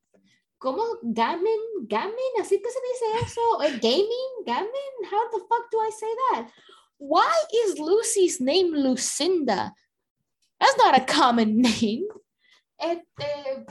¿cómo? 0.62 1.02
Gammon? 1.02 1.89
Gammon? 1.89 2.32
¿Así 2.39 2.62
que 2.62 2.70
se 2.70 2.81
dice 2.81 3.27
eso? 3.27 3.43
¿Eh, 3.61 3.78
gaming? 3.82 4.31
Gammon? 4.47 4.94
How 5.11 5.31
the 5.31 5.43
fuck 5.51 5.66
do 5.70 5.78
I 5.78 5.90
say 5.90 6.15
that? 6.15 6.51
Why 6.98 7.35
is 7.66 7.78
Lucy's 7.78 8.40
name 8.40 8.73
Lucinda? 8.73 9.73
That's 10.61 10.78
not 10.78 10.97
a 10.97 11.05
common 11.05 11.61
name. 11.82 12.06
Este, 12.81 13.66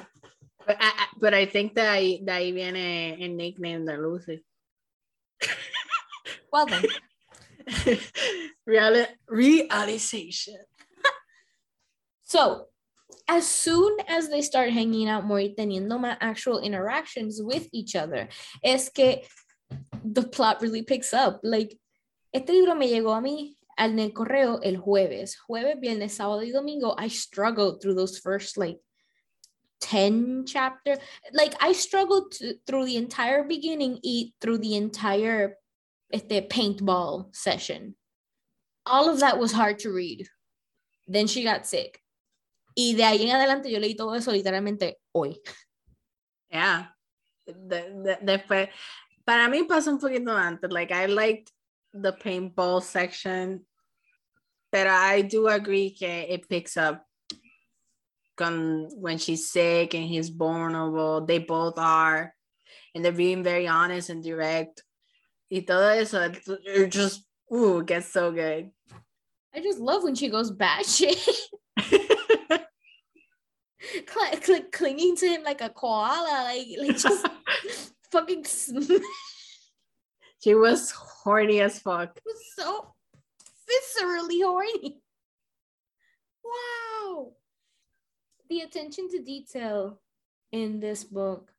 But 0.66 0.78
I, 0.80 0.92
but 1.20 1.34
I 1.34 1.46
think 1.46 1.76
de 1.76 1.82
ahí, 1.82 2.26
de 2.26 2.32
ahí 2.32 2.52
viene 2.54 3.18
el 3.20 3.36
nickname 3.36 3.86
de 3.86 3.98
Lucy. 3.98 4.44
Well 6.52 6.68
then. 6.68 6.84
Reali- 8.70 9.08
realization. 9.28 10.58
So, 12.26 12.68
as 13.28 13.48
soon 13.48 13.98
as 14.08 14.30
they 14.30 14.42
start 14.42 14.72
hanging 14.72 15.08
out 15.08 15.24
more 15.24 15.40
y 15.40 15.54
teniendo 15.56 16.00
más 16.00 16.18
actual 16.20 16.60
interactions 16.60 17.40
with 17.44 17.70
each 17.72 17.96
other, 17.96 18.28
es 18.64 18.90
que 18.90 19.22
the 20.04 20.24
plot 20.24 20.62
really 20.62 20.82
picks 20.82 21.14
up. 21.14 21.40
Like, 21.44 21.78
este 22.34 22.50
libro 22.50 22.76
me 22.76 22.88
llegó 22.88 23.16
a 23.16 23.22
mí 23.22 23.56
al 23.78 24.00
el 24.00 24.12
correo 24.12 24.60
el 24.64 24.78
jueves. 24.78 25.36
Jueves, 25.48 25.80
viernes, 25.80 26.14
sábado 26.18 26.44
y 26.44 26.52
domingo, 26.52 26.96
I 26.98 27.08
struggled 27.08 27.82
through 27.82 27.96
those 27.96 28.18
first 28.18 28.58
like 28.58 28.80
10 29.82 30.46
chapter. 30.46 30.98
Like, 31.34 31.56
I 31.62 31.74
struggled 31.74 32.32
to, 32.34 32.56
through 32.66 32.86
the 32.86 32.98
entire 32.98 33.44
beginning, 33.44 34.00
eat 34.02 34.34
through 34.42 34.60
the 34.60 34.76
entire 34.76 35.58
este, 36.14 36.48
paintball 36.48 37.36
session. 37.36 37.96
All 38.86 39.10
of 39.10 39.20
that 39.22 39.40
was 39.40 39.52
hard 39.52 39.80
to 39.80 39.92
read. 39.92 40.28
Then 41.08 41.28
she 41.28 41.44
got 41.44 41.66
sick. 41.66 42.00
Y 42.76 42.94
de 42.96 43.04
ahí 43.04 43.24
en 43.24 43.36
adelante 43.36 43.70
yo 43.72 43.80
leí 43.80 43.96
todo 43.96 44.14
eso 44.14 44.32
literalmente 44.32 44.94
hoy. 45.14 45.38
Yeah. 46.50 46.88
De- 47.46 47.92
de- 48.04 48.20
después, 48.24 48.70
para 49.26 49.50
mí 49.50 49.64
pasa 49.68 49.90
un 49.90 50.00
poquito 50.00 50.30
antes. 50.30 50.72
Like, 50.72 50.92
I 50.92 51.08
liked 51.08 51.52
the 51.94 52.14
paintball 52.14 52.82
section, 52.82 53.66
pero 54.72 54.92
I 54.92 55.22
do 55.22 55.48
agree 55.48 55.92
que 55.92 56.08
it 56.08 56.48
picks 56.48 56.78
up 56.78 57.06
con, 58.38 58.88
when 58.96 59.18
she's 59.18 59.52
sick 59.52 59.94
and 59.94 60.06
he's 60.06 60.30
vulnerable. 60.30 61.26
They 61.26 61.40
both 61.40 61.78
are. 61.78 62.34
And 62.96 63.04
they're 63.04 63.12
being 63.12 63.44
very 63.44 63.68
honest 63.68 64.10
and 64.10 64.24
direct. 64.24 64.84
Y 65.54 65.62
todo 65.62 65.88
eso, 65.90 66.20
it, 66.20 66.42
it 66.66 66.90
just, 66.90 67.28
ooh, 67.54 67.82
it 67.82 67.86
gets 67.86 68.08
so 68.12 68.32
good. 68.32 68.72
I 69.54 69.60
just 69.62 69.78
love 69.78 70.04
when 70.04 70.16
she 70.16 70.28
goes 70.28 70.52
batshit. 70.52 71.16
cl- 74.10 74.42
cl- 74.42 74.64
clinging 74.72 75.16
to 75.18 75.28
him 75.28 75.44
like 75.44 75.62
a 75.62 75.70
koala, 75.70 76.46
like, 76.46 76.66
like 76.80 76.98
just 76.98 77.28
fucking 78.12 78.46
sm- 78.46 78.98
she 80.44 80.56
was 80.56 80.90
horny 80.90 81.62
as 81.62 81.78
fuck. 81.78 82.20
so 82.56 82.96
viscerally 83.70 84.44
horny. 84.44 85.04
Wow. 86.44 87.34
The 88.50 88.62
attention 88.62 89.08
to 89.10 89.22
detail 89.22 90.02
in 90.52 90.80
this 90.80 91.04
book 91.04 91.53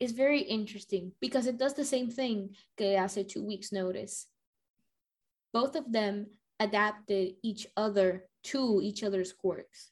is 0.00 0.12
very 0.12 0.40
interesting 0.40 1.12
because 1.20 1.46
it 1.46 1.58
does 1.58 1.74
the 1.74 1.84
same 1.84 2.10
thing 2.10 2.54
que 2.76 2.96
hace 2.96 3.24
two 3.26 3.44
weeks 3.44 3.72
notice. 3.72 4.26
Both 5.52 5.76
of 5.76 5.90
them 5.90 6.26
adapted 6.60 7.34
each 7.42 7.66
other 7.76 8.24
to 8.44 8.80
each 8.82 9.02
other's 9.02 9.32
quirks 9.32 9.90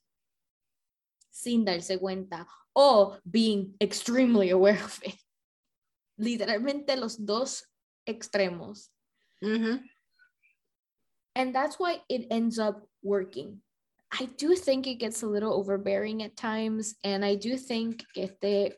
sin 1.37 1.65
darse 1.65 1.99
cuenta 1.99 2.47
o 2.75 3.19
being 3.31 3.75
extremely 3.81 4.51
aware 4.51 4.83
of 4.83 4.99
it. 5.05 5.15
Literalmente 6.19 6.97
los 6.97 7.17
dos 7.17 7.65
extremos. 8.09 8.89
Mm-hmm. 9.45 9.85
And 11.35 11.55
that's 11.55 11.79
why 11.79 12.01
it 12.09 12.27
ends 12.31 12.59
up 12.59 12.89
working. 13.03 13.61
I 14.11 14.25
do 14.39 14.55
think 14.57 14.87
it 14.87 14.95
gets 14.95 15.23
a 15.23 15.27
little 15.27 15.53
overbearing 15.53 16.23
at 16.23 16.37
times. 16.37 16.95
And 17.05 17.23
I 17.23 17.35
do 17.35 17.59
think 17.59 18.03
if 18.15 18.41
they, 18.41 18.73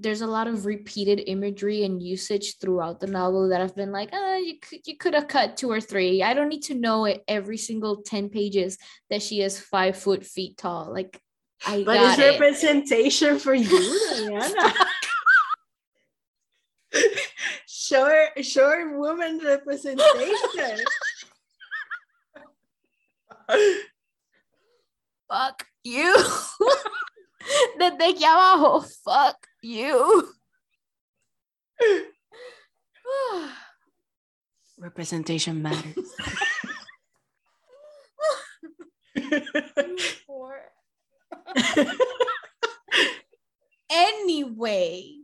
there's 0.00 0.22
a 0.22 0.26
lot 0.26 0.48
of 0.48 0.64
repeated 0.64 1.22
imagery 1.26 1.84
and 1.84 2.02
usage 2.02 2.56
throughout 2.58 3.00
the 3.00 3.06
novel 3.06 3.50
that 3.50 3.60
I've 3.60 3.76
been 3.76 3.92
like, 3.92 4.08
oh, 4.12 4.36
you 4.36 4.54
could, 4.58 4.80
you 4.86 4.96
could 4.96 5.14
have 5.14 5.28
cut 5.28 5.56
two 5.58 5.70
or 5.70 5.80
three. 5.80 6.22
I 6.22 6.32
don't 6.32 6.48
need 6.48 6.62
to 6.64 6.74
know 6.74 7.04
it 7.04 7.22
every 7.28 7.58
single 7.58 8.02
10 8.02 8.30
pages 8.30 8.78
that 9.10 9.22
she 9.22 9.42
is 9.42 9.60
five 9.60 9.96
foot 9.96 10.24
feet 10.24 10.56
tall. 10.56 10.92
Like, 10.92 11.20
I 11.66 11.82
But 11.84 11.94
got 11.96 12.18
it's 12.18 12.22
it. 12.22 12.30
representation 12.40 13.38
for 13.38 13.52
you, 13.52 14.00
Diana. 14.16 14.72
sure 17.68 18.28
short 18.42 18.96
woman 18.96 19.40
representation. 19.44 20.78
fuck 25.28 25.66
you. 25.84 26.14
Desde 27.78 28.04
aquí 28.04 28.24
abajo, 28.24 28.80
fuck 29.04 29.49
you. 29.62 30.28
Representation 34.78 35.62
matters. 35.62 35.96
anyway, 43.90 45.16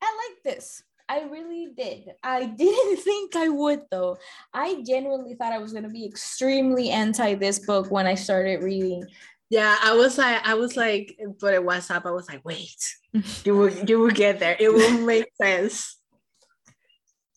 I 0.00 0.02
like 0.02 0.42
this. 0.44 0.82
I 1.08 1.22
really 1.22 1.68
did. 1.76 2.10
I 2.22 2.46
didn't 2.46 2.98
think 2.98 3.36
I 3.36 3.48
would 3.48 3.82
though. 3.90 4.18
I 4.52 4.82
genuinely 4.86 5.34
thought 5.34 5.52
I 5.52 5.58
was 5.58 5.72
going 5.72 5.84
to 5.84 5.90
be 5.90 6.04
extremely 6.04 6.90
anti 6.90 7.34
this 7.34 7.60
book 7.60 7.90
when 7.90 8.06
I 8.06 8.14
started 8.14 8.62
reading. 8.62 9.06
Yeah, 9.50 9.76
I 9.82 9.94
was 9.94 10.18
like, 10.18 10.44
I 10.46 10.54
was 10.54 10.76
like, 10.76 11.16
but 11.40 11.54
it 11.54 11.62
WhatsApp, 11.62 12.04
I 12.06 12.10
was 12.10 12.28
like, 12.28 12.44
wait, 12.44 12.94
you 13.44 13.56
will, 13.56 13.70
you 13.70 13.98
will 14.00 14.10
get 14.10 14.38
there. 14.40 14.56
It 14.58 14.72
will 14.72 14.98
make 15.00 15.28
sense. 15.40 15.96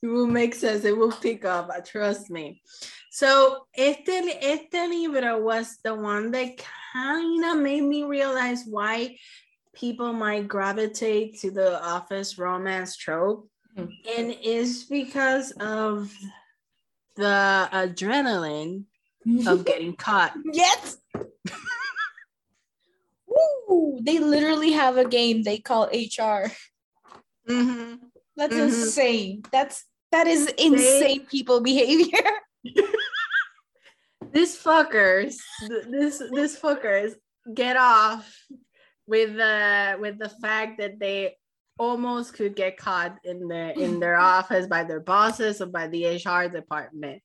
It 0.02 0.08
will 0.08 0.28
make 0.28 0.56
sense. 0.56 0.86
It 0.86 0.98
will 0.98 1.12
pick 1.12 1.44
up. 1.46 1.70
uh, 1.76 1.82
Trust 1.82 2.30
me. 2.30 2.62
So, 3.12 3.66
este, 3.76 4.10
este 4.42 4.88
libro 4.90 5.42
was 5.42 5.78
the 5.84 5.94
one 5.94 6.32
that 6.32 6.58
kind 6.94 7.44
of 7.46 7.58
made 7.62 7.82
me 7.84 8.04
realize 8.04 8.64
why 8.66 9.18
people 9.76 10.14
might 10.14 10.48
gravitate 10.48 11.40
to 11.42 11.52
the 11.52 11.84
office 11.84 12.38
romance 12.38 12.96
trope. 12.96 13.50
Mhm. 13.78 13.92
And 14.18 14.36
it's 14.42 14.84
because 14.86 15.52
of 15.60 16.12
the 17.16 17.68
adrenaline 17.74 18.86
of 19.48 19.66
getting 19.70 19.96
caught. 19.96 20.34
yes. 20.54 20.98
They 24.02 24.20
literally 24.20 24.72
have 24.72 24.98
a 24.98 25.08
game 25.08 25.44
they 25.44 25.60
call 25.60 25.90
HR. 25.92 26.52
Mhm. 27.48 28.00
That's 28.36 28.56
Mhm. 28.56 28.70
insane. 28.70 29.44
That's 29.52 29.86
that 30.12 30.26
is 30.28 30.48
insane 30.58 31.26
people 31.28 31.62
behavior. 31.62 32.26
this 34.32 34.58
fuckers, 34.58 35.38
this 35.62 36.22
this 36.34 36.60
fuckers 36.60 37.14
get 37.54 37.78
off 37.78 38.26
with 39.06 39.36
the 39.36 39.98
with 40.00 40.18
the 40.18 40.30
fact 40.30 40.80
that 40.80 41.00
they 41.00 41.38
almost 41.78 42.34
could 42.34 42.56
get 42.56 42.78
caught 42.78 43.18
in 43.24 43.48
the 43.48 43.78
in 43.78 44.00
their 44.00 44.18
office 44.36 44.68
by 44.68 44.84
their 44.84 45.00
bosses 45.00 45.62
or 45.62 45.68
by 45.68 45.88
the 45.88 46.06
HR 46.06 46.50
department. 46.50 47.22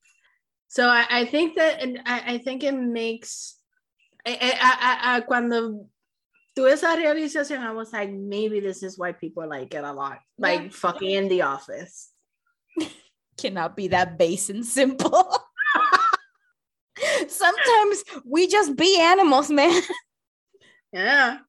So 0.67 0.87
I, 0.87 1.05
I 1.09 1.25
think 1.25 1.55
that 1.55 1.81
and 1.81 2.01
I, 2.05 2.33
I 2.33 2.37
think 2.37 2.63
it 2.63 2.73
makes 2.73 3.57
I, 4.25 4.33
I, 4.41 4.57
I, 4.59 5.15
I, 5.17 5.21
cuando 5.21 5.87
tuve 6.55 6.71
esa 6.71 6.95
realización, 6.95 7.59
I 7.63 7.71
was 7.73 7.91
like, 7.93 8.11
maybe 8.11 8.59
this 8.59 8.81
is 8.83 8.97
why 8.97 9.11
people 9.11 9.47
like 9.47 9.73
it 9.73 9.83
a 9.83 9.91
lot, 9.91 10.19
like 10.37 10.61
Yeah. 10.63 10.69
fucking 10.71 11.11
in 11.11 11.27
the 11.27 11.41
office. 11.43 12.11
Cannot 13.37 13.75
be 13.75 13.89
that 13.89 14.17
base 14.17 14.49
and 14.49 14.65
simple. 14.65 15.27
Sometimes 17.27 18.03
we 18.25 18.47
just 18.47 18.75
be 18.75 18.99
animals, 18.99 19.49
man. 19.51 19.81
Yeah. 20.93 21.39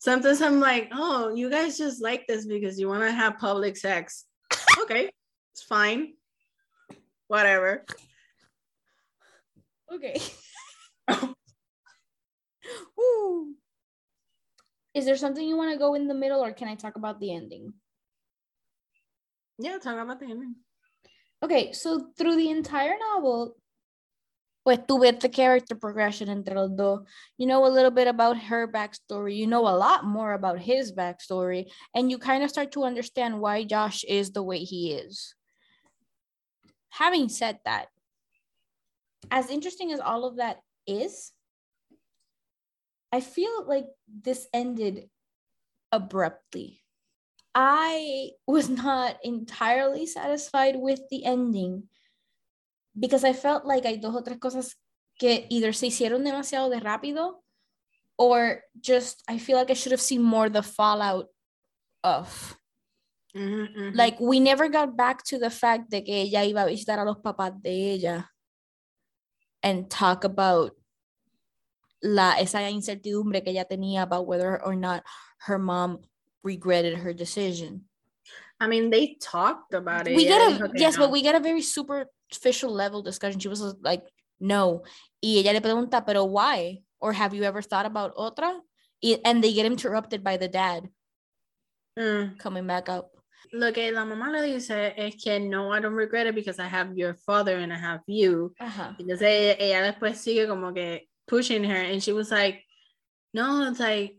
Sometimes 0.00 0.42
I'm 0.42 0.58
like, 0.58 0.90
oh, 0.92 1.32
you 1.32 1.48
guys 1.48 1.78
just 1.78 2.02
like 2.02 2.26
this 2.26 2.44
because 2.44 2.76
you 2.80 2.88
want 2.88 3.02
to 3.04 3.12
have 3.12 3.38
public 3.38 3.76
sex. 3.76 4.24
okay, 4.82 5.10
it's 5.52 5.62
fine. 5.62 6.14
Whatever. 7.28 7.84
Okay. 9.94 10.20
Woo. 12.96 13.54
Is 14.96 15.04
there 15.04 15.18
something 15.18 15.46
you 15.46 15.58
want 15.58 15.72
to 15.72 15.78
go 15.78 15.92
in 15.92 16.08
the 16.08 16.14
middle, 16.14 16.42
or 16.42 16.52
can 16.52 16.68
I 16.68 16.74
talk 16.74 16.96
about 16.96 17.20
the 17.20 17.30
ending? 17.30 17.74
Yeah, 19.58 19.76
talk 19.76 19.98
about 19.98 20.18
the 20.20 20.24
ending. 20.24 20.54
Okay, 21.42 21.72
so 21.72 22.08
through 22.16 22.36
the 22.36 22.48
entire 22.48 22.94
novel, 23.12 23.56
pues 24.64 24.78
tú 24.88 24.98
ves 24.98 25.20
the 25.20 25.28
character 25.28 25.74
progression 25.74 26.30
entre 26.30 26.54
los 26.54 26.70
dos. 26.70 27.00
You 27.36 27.46
know 27.46 27.66
a 27.66 27.68
little 27.68 27.90
bit 27.90 28.08
about 28.08 28.38
her 28.38 28.66
backstory. 28.66 29.36
You 29.36 29.46
know 29.46 29.68
a 29.68 29.76
lot 29.76 30.06
more 30.06 30.32
about 30.32 30.60
his 30.60 30.92
backstory, 30.92 31.70
and 31.94 32.10
you 32.10 32.16
kind 32.16 32.42
of 32.42 32.48
start 32.48 32.72
to 32.72 32.84
understand 32.84 33.38
why 33.38 33.64
Josh 33.64 34.02
is 34.04 34.30
the 34.30 34.42
way 34.42 34.60
he 34.60 34.92
is. 34.92 35.34
Having 36.88 37.28
said 37.28 37.58
that, 37.66 37.88
as 39.30 39.50
interesting 39.50 39.92
as 39.92 40.00
all 40.00 40.24
of 40.24 40.36
that 40.36 40.60
is, 40.86 41.32
I 43.12 43.20
feel 43.20 43.64
like 43.66 43.86
this 44.08 44.48
ended 44.52 45.08
abruptly. 45.92 46.82
I 47.54 48.30
was 48.46 48.68
not 48.68 49.16
entirely 49.24 50.06
satisfied 50.06 50.76
with 50.76 51.00
the 51.10 51.24
ending 51.24 51.88
because 52.98 53.24
I 53.24 53.32
felt 53.32 53.64
like 53.64 53.84
hay 53.84 53.96
dos 53.96 54.14
o 54.14 54.20
tres 54.20 54.38
cosas 54.38 54.76
que 55.18 55.46
either 55.48 55.72
se 55.72 55.86
hicieron 55.88 56.24
demasiado 56.24 56.68
de 56.68 56.80
rápido 56.80 57.42
or 58.18 58.62
just 58.80 59.22
I 59.28 59.38
feel 59.38 59.56
like 59.56 59.70
I 59.70 59.74
should 59.74 59.92
have 59.92 60.00
seen 60.00 60.22
more 60.22 60.48
the 60.48 60.62
fallout 60.62 61.28
of. 62.04 62.58
Mhm, 63.34 63.68
mhm. 63.76 63.96
Like 63.96 64.20
we 64.20 64.40
never 64.40 64.68
got 64.68 64.96
back 64.96 65.24
to 65.24 65.38
the 65.38 65.50
fact 65.50 65.90
that 65.90 66.04
ella 66.08 66.44
iba 66.44 66.64
a 66.64 66.68
visitar 66.68 66.98
a 66.98 67.04
los 67.04 67.18
papás 67.18 67.52
de 67.62 67.94
ella 67.94 68.28
and 69.62 69.90
talk 69.90 70.24
about 70.24 70.72
la 72.02 72.34
esa 72.38 72.68
incertidumbre 72.70 73.42
que 73.42 73.50
ella 73.50 73.64
tenía 73.64 74.02
about 74.02 74.26
whether 74.26 74.62
or 74.62 74.74
not 74.76 75.02
her 75.46 75.58
mom 75.58 76.00
regretted 76.42 76.98
her 76.98 77.12
decision. 77.14 77.88
I 78.60 78.68
mean, 78.68 78.90
they 78.90 79.16
talked 79.20 79.74
about 79.74 80.06
it. 80.08 80.16
we 80.16 80.24
get 80.24 80.40
a 80.40 80.70
yes, 80.76 80.96
but 80.96 81.10
we 81.10 81.20
get 81.22 81.34
a 81.34 81.40
very 81.40 81.62
superficial 81.62 82.70
level 82.72 83.02
discussion. 83.02 83.38
She 83.38 83.48
was 83.48 83.60
like, 83.82 84.02
no. 84.40 84.82
Y 85.22 85.38
ella 85.38 85.52
le 85.52 85.60
pregunta, 85.60 86.04
pero 86.04 86.24
why? 86.24 86.82
Or 87.00 87.12
have 87.12 87.34
you 87.34 87.44
ever 87.44 87.60
thought 87.60 87.84
about 87.86 88.14
otra? 88.16 88.60
And 89.24 89.44
they 89.44 89.52
get 89.52 89.66
interrupted 89.66 90.24
by 90.24 90.36
the 90.38 90.48
dad 90.48 90.88
Mm. 91.98 92.38
coming 92.38 92.66
back 92.66 92.88
up. 92.90 93.10
Lo 93.52 93.72
que 93.72 93.90
la 93.90 94.04
mamá 94.04 94.30
le 94.30 94.42
dice 94.42 94.92
es 94.98 95.14
que 95.16 95.38
no, 95.38 95.70
I 95.72 95.80
don't 95.80 95.94
regret 95.94 96.26
it 96.26 96.34
because 96.34 96.58
I 96.58 96.66
have 96.66 96.96
your 96.96 97.14
father 97.14 97.56
and 97.56 97.72
I 97.72 97.76
have 97.78 98.00
you. 98.06 98.52
Ajá. 98.60 98.94
Entonces 98.98 99.22
ella, 99.22 99.56
ella 99.58 99.82
después 99.82 100.18
sigue 100.18 100.46
como 100.46 100.74
que 100.74 101.08
pushing 101.26 101.64
her 101.64 101.76
and 101.76 102.02
she 102.02 102.12
was 102.12 102.30
like, 102.30 102.62
no, 103.34 103.68
it's 103.68 103.80
like, 103.80 104.16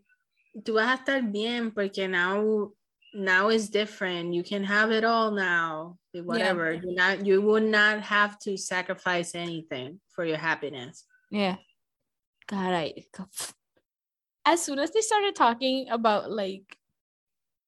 tú 0.62 0.74
vas 0.74 1.00
a 1.00 1.04
estar 1.04 1.32
bien 1.32 1.72
porque 1.72 2.08
now, 2.10 2.72
now 3.14 3.50
is 3.50 3.70
different. 3.70 4.34
You 4.34 4.44
can 4.44 4.64
have 4.64 4.92
it 4.92 5.04
all 5.04 5.32
now. 5.32 5.98
Whatever. 6.14 6.74
You 6.74 6.96
not, 6.96 7.26
you 7.26 7.42
would 7.42 7.64
not 7.64 8.02
have 8.02 8.40
to 8.40 8.58
sacrifice 8.58 9.36
anything 9.36 10.00
for 10.10 10.26
your 10.26 10.38
happiness. 10.38 11.06
Yeah. 11.30 11.58
God, 12.48 12.74
I 12.74 12.94
as 14.46 14.64
soon 14.64 14.80
as 14.80 14.92
they 14.92 15.02
started 15.02 15.36
talking 15.36 15.90
about 15.92 16.32
like 16.32 16.78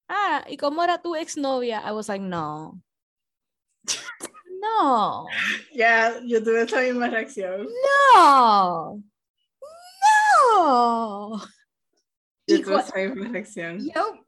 ah, 0.10 0.44
¿y 0.49 0.56
cómo 0.56 0.82
era 0.82 0.98
tu 0.98 1.14
exnovia? 1.16 1.84
I 1.84 1.91
was 1.91 2.10
like, 2.10 2.22
no. 2.22 2.80
No. 4.61 5.26
Yeah, 5.72 6.20
yo 6.26 6.41
tuve 6.41 6.64
esa 6.64 6.82
misma 6.82 7.10
reacción. 7.10 7.66
No. 8.14 9.02
Y 12.47 12.61
tuve 12.61 12.76
cua- 12.76 12.80
esa 12.81 12.97
misma 12.97 13.27
reacción. 13.30 13.80
Yo 13.80 14.26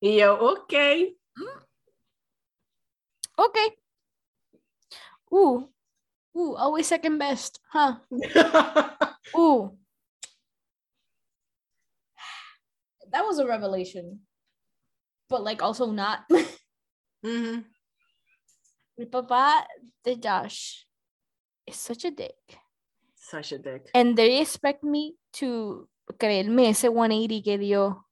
Y 0.00 0.16
yo, 0.20 0.34
ok. 0.38 0.72
okay. 3.38 3.68
Ooh. 5.32 5.68
Ooh, 6.36 6.54
always 6.56 6.86
second 6.86 7.18
best, 7.18 7.60
huh? 7.70 7.96
Ooh. 9.36 9.76
That 13.12 13.24
was 13.24 13.38
a 13.38 13.46
revelation. 13.46 14.20
But 15.28 15.42
like 15.44 15.62
also 15.62 15.90
not. 15.90 16.20
Mhm. 17.24 17.64
El 18.98 19.06
papá 19.06 19.64
de 20.04 20.16
Josh 20.16 20.84
is 21.66 21.76
such 21.76 22.04
a 22.04 22.10
dick. 22.10 22.36
Such 23.24 23.52
a 23.52 23.58
dick. 23.58 23.88
And 23.94 24.16
they 24.16 24.40
expect 24.40 24.84
me 24.84 25.16
to 25.40 25.88
creerme 26.20 26.68
ese 26.68 26.84
180 26.84 27.40
que 27.40 27.56
dio 27.56 28.04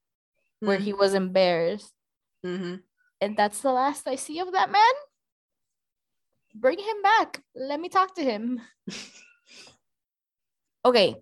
where 0.61 0.79
he 0.79 0.95
was 0.95 1.13
embarrassed. 1.13 1.93
Mhm. 2.45 2.83
And 3.21 3.37
that's 3.37 3.61
the 3.61 3.73
last 3.73 4.09
I 4.09 4.17
see 4.17 4.41
of 4.41 4.53
that 4.53 4.71
man. 4.71 4.95
Bring 6.55 6.79
him 6.79 7.03
back. 7.03 7.43
Let 7.55 7.79
me 7.79 7.89
talk 7.89 8.15
to 8.17 8.25
him. 8.25 8.61
Okay. 10.85 11.15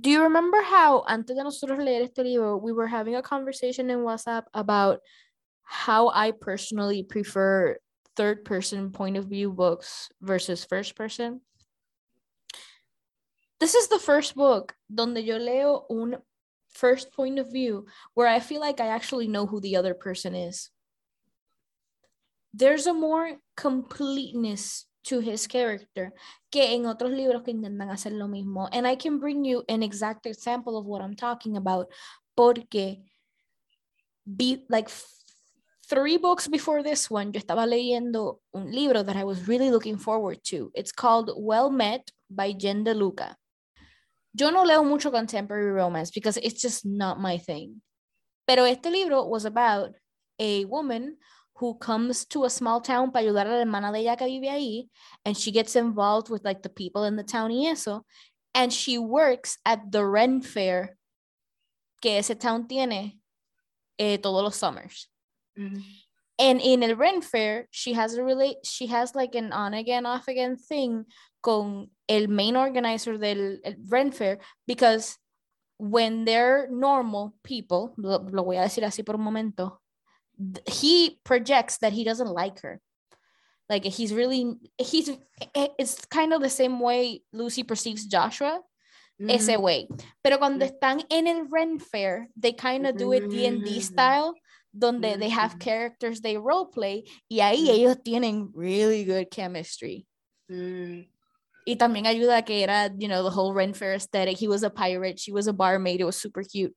Do 0.00 0.10
you 0.10 0.22
remember 0.22 0.62
how 0.62 1.02
antes 1.08 1.34
de 1.34 1.42
nosotros 1.42 1.80
leer 1.80 2.04
este 2.04 2.18
libro, 2.18 2.56
we 2.56 2.70
were 2.70 2.86
having 2.86 3.16
a 3.16 3.22
conversation 3.22 3.90
in 3.90 4.06
WhatsApp 4.06 4.44
about 4.54 5.00
how 5.64 6.10
I 6.10 6.30
personally 6.30 7.02
prefer 7.02 7.78
third 8.14 8.44
person 8.44 8.92
point 8.92 9.16
of 9.16 9.26
view 9.26 9.50
books 9.50 10.08
versus 10.20 10.64
first 10.64 10.94
person? 10.94 11.40
This 13.58 13.74
is 13.74 13.88
the 13.88 13.98
first 13.98 14.34
book 14.34 14.74
donde 14.92 15.18
yo 15.18 15.38
leo 15.38 15.86
un 15.88 16.16
first 16.68 17.12
point 17.12 17.38
of 17.38 17.50
view 17.50 17.86
where 18.14 18.28
I 18.28 18.40
feel 18.40 18.60
like 18.60 18.80
I 18.80 18.88
actually 18.88 19.28
know 19.28 19.46
who 19.46 19.60
the 19.60 19.76
other 19.76 19.94
person 19.94 20.34
is. 20.34 20.70
There's 22.52 22.86
a 22.86 22.92
more 22.92 23.36
completeness 23.56 24.86
to 25.04 25.20
his 25.20 25.46
character 25.46 26.12
que 26.50 26.62
en 26.62 26.84
otros 26.84 27.10
libros 27.10 27.42
que 27.42 27.54
intentan 27.54 27.90
hacer 27.90 28.12
lo 28.12 28.26
mismo. 28.26 28.68
And 28.72 28.86
I 28.86 28.96
can 28.96 29.18
bring 29.18 29.44
you 29.44 29.64
an 29.68 29.82
exact 29.82 30.26
example 30.26 30.76
of 30.76 30.84
what 30.84 31.00
I'm 31.00 31.14
talking 31.14 31.56
about 31.56 31.88
porque 32.36 32.98
be 34.26 34.64
like 34.68 34.90
three 35.88 36.16
books 36.18 36.48
before 36.48 36.82
this 36.82 37.10
one, 37.10 37.32
yo 37.32 37.40
estaba 37.40 37.66
leyendo 37.66 38.40
un 38.52 38.70
libro 38.72 39.02
that 39.02 39.16
I 39.16 39.24
was 39.24 39.48
really 39.48 39.70
looking 39.70 39.96
forward 39.96 40.42
to. 40.44 40.70
It's 40.74 40.92
called 40.92 41.30
Well 41.36 41.70
Met 41.70 42.10
by 42.28 42.52
Jen 42.52 42.84
DeLuca. 42.84 43.36
Yo 44.38 44.50
no 44.50 44.64
leo 44.64 44.84
mucho 44.84 45.10
contemporary 45.10 45.70
romance 45.70 46.10
because 46.10 46.36
it's 46.36 46.60
just 46.60 46.84
not 46.84 47.18
my 47.18 47.38
thing. 47.38 47.80
Pero 48.46 48.64
este 48.64 48.86
libro 48.86 49.24
was 49.24 49.44
about 49.44 49.94
a 50.38 50.64
woman 50.66 51.16
who 51.56 51.74
comes 51.78 52.26
to 52.26 52.44
a 52.44 52.50
small 52.50 52.80
town 52.80 53.10
para 53.10 53.24
ayudar 53.24 53.46
a 53.46 53.50
la 53.50 53.60
hermana 53.62 53.90
de 53.92 54.00
ella 54.00 54.16
que 54.16 54.26
vive 54.26 54.50
ahí, 54.50 54.88
and 55.24 55.36
she 55.36 55.50
gets 55.50 55.74
involved 55.74 56.28
with 56.28 56.44
like 56.44 56.62
the 56.62 56.68
people 56.68 57.04
in 57.04 57.16
the 57.16 57.24
town 57.24 57.50
y 57.50 57.66
eso, 57.66 58.04
and 58.54 58.72
she 58.72 58.98
works 58.98 59.56
at 59.64 59.90
the 59.90 60.04
Ren 60.04 60.42
Fair 60.42 60.96
que 62.02 62.18
ese 62.18 62.36
town 62.38 62.68
tiene 62.68 63.18
eh, 63.98 64.18
todos 64.18 64.42
los 64.42 64.56
summers. 64.56 65.08
Mhm. 65.58 65.82
And 66.38 66.60
in 66.60 66.82
el 66.82 66.96
Ren 66.96 67.22
Fair, 67.22 67.66
she 67.70 67.94
has 67.94 68.14
a 68.14 68.22
relate 68.22 68.58
she 68.64 68.88
has 68.88 69.14
like 69.14 69.34
an 69.34 69.52
on 69.52 69.72
again, 69.72 70.04
off 70.04 70.28
again 70.28 70.56
thing 70.56 71.06
con 71.46 71.88
el 72.08 72.26
main 72.26 72.56
organizer 72.56 73.18
del 73.18 73.60
el 73.62 73.76
Ren 73.88 74.10
Fair 74.10 74.38
because 74.66 75.16
when 75.78 76.24
they're 76.24 76.66
normal 76.68 77.34
people, 77.44 77.94
lo, 77.96 78.18
lo 78.32 78.42
voy 78.42 78.56
a 78.56 78.62
decir 78.62 78.84
así 78.84 79.04
por 79.04 79.14
un 79.14 79.22
momento, 79.22 79.80
he 80.66 81.20
projects 81.22 81.78
that 81.78 81.92
he 81.92 82.02
doesn't 82.02 82.32
like 82.34 82.58
her. 82.62 82.80
Like 83.68 83.84
he's 83.84 84.12
really 84.12 84.56
he's 84.76 85.08
it's 85.54 86.04
kind 86.06 86.32
of 86.32 86.40
the 86.42 86.50
same 86.50 86.80
way 86.80 87.22
Lucy 87.32 87.62
perceives 87.62 88.06
Joshua 88.10 88.60
ese 89.28 89.56
Mhm. 89.56 89.60
way. 89.62 89.88
Pero 90.24 90.38
cuando 90.38 90.64
Mm. 90.66 90.70
están 90.72 91.04
en 91.10 91.28
el 91.28 91.46
Ren 91.48 91.78
Fair, 91.78 92.28
they 92.36 92.52
kind 92.54 92.86
of 92.88 92.96
do 92.96 93.12
it 93.12 93.28
D&D 93.30 93.78
Mm. 93.78 93.82
style, 93.82 94.34
donde 94.72 95.16
they 95.20 95.30
have 95.30 95.54
Mm. 95.54 95.60
characters 95.60 96.20
they 96.22 96.36
role 96.36 96.66
play 96.66 97.04
y 97.30 97.38
ahí 97.40 97.68
Mm. 97.68 97.70
ellos 97.70 97.96
tienen 98.02 98.50
really 98.52 99.04
good 99.04 99.30
chemistry. 99.30 100.06
Mm. 100.50 101.06
Y 101.66 101.76
también 101.76 102.06
ayuda 102.06 102.44
que 102.44 102.62
era, 102.62 102.88
you 102.96 103.08
know, 103.08 103.22
the 103.22 103.30
whole 103.30 103.52
Ren 103.52 103.74
Fair 103.74 103.94
aesthetic. 103.94 104.38
He 104.38 104.48
was 104.48 104.62
a 104.62 104.70
pirate, 104.70 105.18
she 105.18 105.32
was 105.32 105.48
a 105.48 105.52
barmaid, 105.52 106.00
it 106.00 106.04
was 106.04 106.16
super 106.16 106.42
cute. 106.42 106.74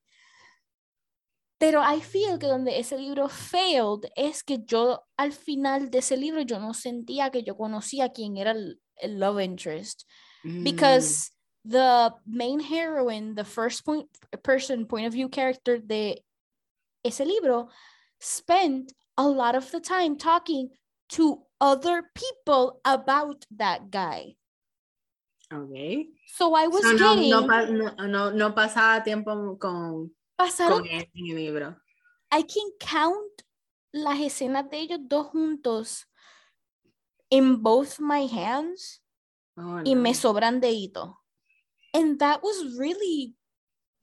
Pero 1.59 1.81
I 1.81 1.99
feel 1.99 2.39
que 2.39 2.47
donde 2.47 2.79
ese 2.79 2.93
libro 2.93 3.27
failed 3.27 4.05
es 4.15 4.43
que 4.43 4.57
yo 4.65 4.99
al 5.17 5.31
final 5.31 5.91
de 5.91 5.99
ese 5.99 6.17
libro 6.17 6.41
yo 6.41 6.57
no 6.57 6.73
sentía 6.73 7.31
que 7.31 7.43
yo 7.43 7.55
conocía 7.55 8.13
quién 8.13 8.37
era 8.37 8.51
el, 8.51 8.79
el 9.01 9.19
love 9.19 9.39
interest. 9.41 10.05
Mm. 10.45 10.63
because 10.63 11.31
the 11.65 12.13
main 12.25 12.59
heroine, 12.59 13.35
the 13.35 13.43
first 13.43 13.85
point 13.85 14.07
person 14.43 14.85
point 14.85 15.05
of 15.05 15.13
view 15.13 15.27
character 15.27 15.77
de 15.77 16.23
ese 17.03 17.19
libro, 17.19 17.69
spent 18.19 18.93
a 19.17 19.27
lot 19.27 19.55
of 19.55 19.69
the 19.71 19.79
time 19.79 20.17
talking 20.17 20.69
to 21.09 21.39
other 21.59 22.03
people 22.15 22.79
about 22.85 23.45
that 23.51 23.91
guy. 23.91 24.35
Okay. 25.51 26.09
So 26.27 26.53
I 26.55 26.67
was 26.67 26.83
So, 26.83 26.93
no, 26.93 27.15
getting 27.15 27.29
no, 27.29 27.41
no, 27.47 28.07
no, 28.07 28.29
no 28.31 28.53
pasaba 28.53 29.03
tiempo 29.03 29.57
con, 29.57 30.11
pasaron 30.37 30.79
con 30.79 30.87
él 30.87 31.09
en 31.15 31.27
el 31.31 31.35
libro. 31.35 31.75
I 32.31 32.43
can 32.43 32.69
count 32.79 33.43
las 33.91 34.19
escenas 34.19 34.69
de 34.69 34.77
ellos 34.77 34.99
dos 35.01 35.27
juntos 35.33 36.05
in 37.31 37.63
both 37.63 37.99
my 37.99 38.27
hands 38.27 39.01
Oh, 39.57 39.81
y 39.83 39.95
me 39.95 40.13
sobran 40.13 40.61
deditos. 40.61 41.15
And 41.93 42.19
that 42.19 42.43
was 42.43 42.77
really 42.77 43.35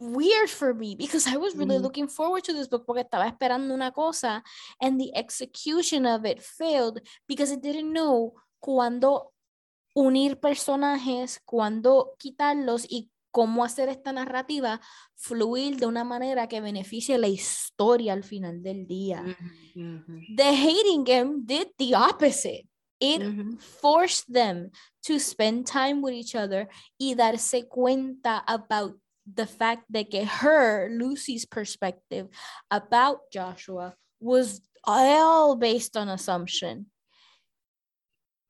weird 0.01 0.51
for 0.51 0.75
me 0.75 0.97
because 0.97 1.27
I 1.29 1.37
was 1.37 1.55
really 1.55 1.77
Ujú. 1.77 1.83
looking 1.83 2.09
forward 2.09 2.43
to 2.45 2.53
this 2.53 2.67
book 2.69 2.85
porque 2.85 3.05
estaba 3.05 3.27
esperando 3.31 3.73
una 3.73 3.93
cosa 3.93 4.43
and 4.83 5.01
the 5.01 5.15
execution 5.15 6.05
of 6.05 6.27
it 6.27 6.43
failed 6.43 7.01
because 7.29 7.53
it 7.53 7.63
didn't 7.63 7.93
know 7.93 8.35
cuándo 8.61 9.33
unir 9.97 10.39
personajes, 10.39 11.41
cuándo 11.47 12.15
quitarlos 12.19 12.87
y 12.89 13.11
cómo 13.31 13.65
hacer 13.65 13.89
esta 13.89 14.13
narrativa 14.13 14.81
fluir 15.15 15.79
de 15.79 15.87
una 15.87 16.05
manera 16.05 16.49
que 16.49 16.61
beneficie 16.61 17.17
la 17.19 17.29
historia 17.29 18.13
al 18.13 18.23
final 18.23 18.63
del 18.63 18.87
día. 18.87 19.25
The 20.37 20.55
hating 20.55 21.05
game 21.05 21.43
did 21.45 21.69
the 21.79 21.95
opposite. 21.95 22.69
It 23.01 23.23
forced 23.59 24.27
them 24.33 24.71
to 25.07 25.19
spend 25.19 25.67
time 25.67 26.03
with 26.03 26.15
each 26.15 26.35
other 26.35 26.69
y 26.99 27.15
darse 27.15 27.67
cuenta 27.67 28.43
about 28.47 28.99
the 29.27 29.47
fact 29.47 29.85
that 29.91 30.07
her, 30.43 30.89
Lucy's 30.91 31.47
perspective 31.47 32.29
about 32.71 33.31
Joshua 33.33 33.95
was 34.21 34.61
all 34.85 35.57
based 35.57 35.97
on 35.97 36.09
assumption. 36.09 36.87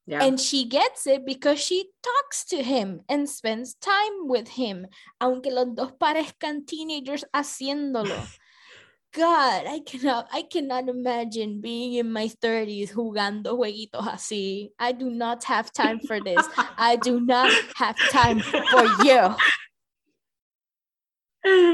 Yeah. 0.06 0.22
And 0.22 0.38
she 0.38 0.64
gets 0.68 1.06
it 1.06 1.26
because 1.26 1.58
she 1.58 1.90
talks 2.02 2.44
to 2.46 2.62
him 2.62 3.02
and 3.08 3.28
spends 3.28 3.74
time 3.74 4.28
with 4.28 4.48
him, 4.48 4.86
aunque 5.20 5.50
los 5.50 5.74
dos 5.74 5.92
parezcan 5.98 6.64
teenagers 6.64 7.24
haciéndolo. 7.34 8.14
God, 9.12 9.66
I 9.66 9.80
cannot, 9.80 10.28
I 10.30 10.42
cannot 10.42 10.88
imagine 10.88 11.60
being 11.60 11.94
in 11.94 12.12
my 12.12 12.28
30s 12.28 12.92
jugando 12.92 13.56
jueguitos 13.56 14.06
así. 14.06 14.70
I 14.78 14.92
do 14.92 15.10
not 15.10 15.42
have 15.44 15.72
time 15.72 16.00
for 16.00 16.20
this. 16.20 16.46
I 16.76 16.96
do 16.96 17.18
not 17.18 17.50
have 17.76 17.96
time 18.12 18.40
for 18.40 18.84
you. 19.04 19.34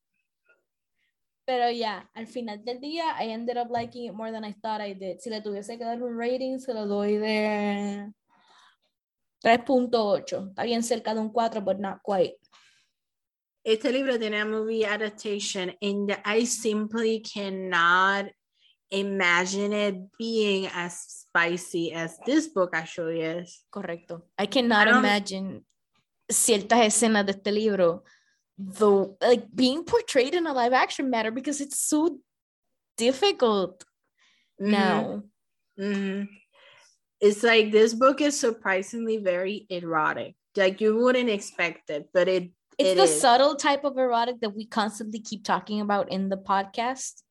Pero 1.46 1.70
ya, 1.70 2.08
al 2.14 2.26
final 2.26 2.64
del 2.64 2.80
día, 2.80 3.16
I 3.20 3.30
ended 3.32 3.58
up 3.58 3.68
liking 3.70 4.06
it 4.06 4.14
more 4.14 4.30
than 4.32 4.44
I 4.44 4.52
thought 4.54 4.80
I 4.80 4.94
did. 4.94 5.18
Si 5.20 5.28
le 5.28 5.42
tuviese 5.42 5.76
que 5.76 5.84
dar 5.84 6.02
un 6.02 6.18
rating, 6.18 6.58
se 6.58 6.72
lo 6.72 6.86
doy 6.86 7.16
de 7.18 8.10
3.8. 9.42 10.48
Está 10.48 10.62
bien 10.62 10.82
cerca 10.82 11.14
de 11.14 11.20
un 11.20 11.30
4, 11.30 11.60
but 11.60 11.78
not 11.78 11.98
quite. 12.02 12.38
Este 13.62 13.90
libro 13.92 14.18
tiene 14.18 14.40
a 14.40 14.44
movie 14.44 14.84
adaptation 14.84 15.74
and 15.80 16.10
I 16.24 16.44
simply 16.46 17.20
cannot 17.22 18.26
imagine 18.90 19.72
it 19.72 19.96
being 20.18 20.66
as 20.74 21.26
spicy 21.30 21.92
as 21.92 22.18
this 22.26 22.46
book 22.52 22.70
actually 22.74 23.20
is. 23.22 23.64
Correcto. 23.70 24.28
I 24.38 24.46
cannot 24.46 24.86
don't- 24.88 24.98
imagine 24.98 25.64
ciertas 26.30 26.80
escenas 26.86 27.24
de 27.26 27.32
este 27.32 27.52
libro 27.52 28.04
the 28.58 29.16
like 29.20 29.46
being 29.54 29.84
portrayed 29.84 30.34
in 30.34 30.46
a 30.46 30.52
live 30.52 30.72
action 30.72 31.10
matter 31.10 31.30
because 31.30 31.60
it's 31.60 31.78
so 31.78 32.18
difficult 32.96 33.84
Mhm, 34.60 34.70
now. 34.70 35.22
mhm. 35.78 36.28
It's 37.20 37.42
like 37.42 37.72
this 37.72 37.94
book 37.94 38.20
is 38.20 38.38
surprisingly 38.38 39.16
very 39.18 39.66
erotic. 39.70 40.36
Like 40.56 40.80
you 40.80 40.96
wouldn't 40.96 41.30
expect 41.30 41.90
it, 41.90 42.08
but 42.12 42.28
it 42.28 42.52
It's 42.78 42.90
It 42.90 42.96
the 42.96 43.04
is. 43.06 43.20
subtle 43.20 43.54
type 43.54 43.84
of 43.84 43.96
erotic 43.98 44.40
that 44.40 44.50
we 44.54 44.66
constantly 44.66 45.20
keep 45.20 45.44
talking 45.44 45.80
about 45.80 46.10
in 46.10 46.28
the 46.28 46.36
podcast. 46.36 47.22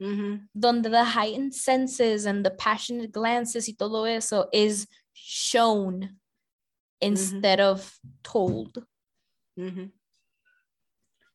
mhm, 0.00 0.48
donde 0.58 0.84
the 0.90 1.04
heightened 1.04 1.54
senses 1.54 2.26
and 2.26 2.44
the 2.44 2.50
passionate 2.50 3.12
glances 3.12 3.68
y 3.68 3.74
todo 3.78 4.04
eso 4.04 4.48
is 4.52 4.86
shown 5.12 6.18
instead 7.00 7.60
of 7.60 7.98
told. 8.24 8.84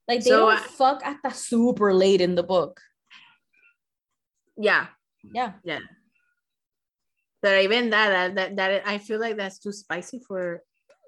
Like 0.07 0.23
they 0.23 0.29
So, 0.29 0.47
don't 0.49 0.57
uh, 0.57 0.61
fuck 0.61 1.03
hasta 1.03 1.31
super 1.33 1.93
late 1.93 2.21
in 2.21 2.35
the 2.35 2.43
book. 2.43 2.79
yeah, 4.57 4.87
Yeah. 5.33 5.53
Yeah. 5.63 5.79
But 7.41 7.61
even 7.61 7.91
that, 7.91 8.33
that 8.35 8.55
that 8.55 8.81
I 8.87 8.97
feel 8.97 9.19
like 9.19 9.37
that's 9.37 9.59
too 9.59 9.71
spicy 9.71 10.19
for 10.27 10.63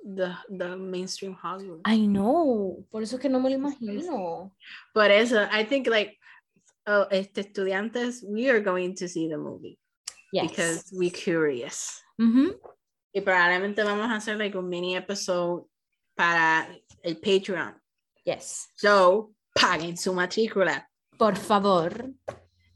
the 0.06 0.36
the 0.50 0.78
mainstream 0.78 1.34
Hollywood. 1.34 1.82
I 1.86 1.98
know. 2.06 2.86
Por 2.92 3.02
eso 3.02 3.16
es 3.18 3.22
que 3.22 3.30
no 3.30 3.40
me 3.40 3.50
lo 3.50 3.58
imagino. 3.58 4.52
But 4.94 5.12
eso, 5.12 5.48
I 5.52 5.64
think 5.64 5.88
like 5.88 6.16
oh, 6.86 7.08
este 7.12 7.42
estudiantes, 7.42 8.24
we 8.24 8.50
are 8.50 8.60
going 8.62 8.96
to 8.96 9.08
see 9.08 9.28
the 9.28 9.38
movie 9.38 9.80
Yes. 10.32 10.50
because 10.50 10.90
we're 10.94 11.10
curious. 11.12 12.00
Mhm. 12.22 12.54
Y 13.16 13.22
probablemente 13.22 13.84
vamos 13.84 14.10
a 14.12 14.16
hacer 14.18 14.38
like 14.38 14.56
un 14.56 14.70
mini 14.70 14.96
episode 14.96 15.66
para 16.16 16.68
el 17.04 17.16
Patreon. 17.16 17.74
Yes. 18.30 18.68
So, 18.76 19.34
paguen 19.58 19.98
su 19.98 20.14
matrícula. 20.14 20.86
Por 21.18 21.36
favor. 21.36 22.14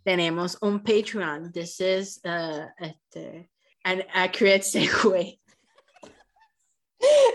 Tenemos 0.03 0.57
un 0.61 0.80
Patreon. 0.80 1.51
This 1.53 1.80
is 1.80 2.19
uh, 2.25 2.65
este, 2.80 3.49
an 3.85 4.03
accurate 4.13 4.63
segue. 4.73 5.38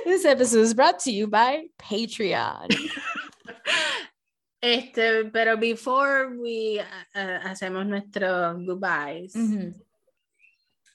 This 0.05 0.25
episode 0.25 0.63
is 0.63 0.75
brought 0.75 0.99
to 1.01 1.13
you 1.13 1.29
by 1.29 1.69
Patreon. 1.79 2.69
Este, 4.61 5.31
pero 5.33 5.57
before 5.57 6.35
we 6.43 6.81
uh, 6.81 7.19
uh, 7.19 7.39
hacemos 7.47 7.87
nuestros 7.87 8.57
goodbyes, 8.67 9.33
Mhm. 9.37 9.75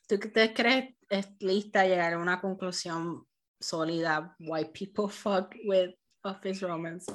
¿tú 0.09 0.19
qué 0.19 0.27
te 0.27 0.53
crees 0.53 0.93
es 1.09 1.27
lista 1.39 1.81
a 1.81 1.85
llegar 1.87 2.13
a 2.13 2.17
una 2.17 2.41
conclusión 2.41 3.25
sólida? 3.61 4.35
Why 4.39 4.65
people 4.65 5.07
fuck 5.07 5.55
with 5.65 5.91
office 6.23 6.65
romance? 6.65 7.11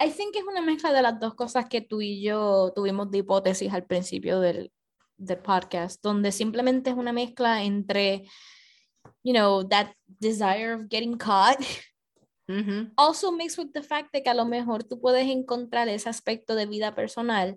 I 0.00 0.10
think 0.10 0.36
es 0.36 0.42
una 0.44 0.60
mezcla 0.60 0.92
de 0.92 1.02
las 1.02 1.18
dos 1.20 1.34
cosas 1.34 1.66
que 1.68 1.80
tú 1.80 2.00
y 2.00 2.22
yo 2.22 2.72
tuvimos 2.74 3.10
de 3.10 3.18
hipótesis 3.18 3.72
al 3.72 3.84
principio 3.86 4.40
del, 4.40 4.72
del 5.16 5.38
podcast, 5.38 6.02
donde 6.02 6.32
simplemente 6.32 6.90
es 6.90 6.96
una 6.96 7.12
mezcla 7.12 7.62
entre, 7.62 8.24
you 9.22 9.32
know, 9.32 9.66
that 9.68 9.88
desire 10.20 10.74
of 10.74 10.82
getting 10.90 11.16
caught, 11.16 11.58
Ujú, 12.48 12.90
also 12.96 13.32
mixed 13.32 13.56
with 13.58 13.72
the 13.72 13.82
fact 13.82 14.12
de 14.12 14.22
que 14.22 14.28
a 14.30 14.34
lo 14.34 14.44
mejor 14.44 14.84
tú 14.84 15.00
puedes 15.00 15.26
encontrar 15.28 15.88
ese 15.88 16.08
aspecto 16.10 16.54
de 16.54 16.66
vida 16.66 16.94
personal 16.94 17.56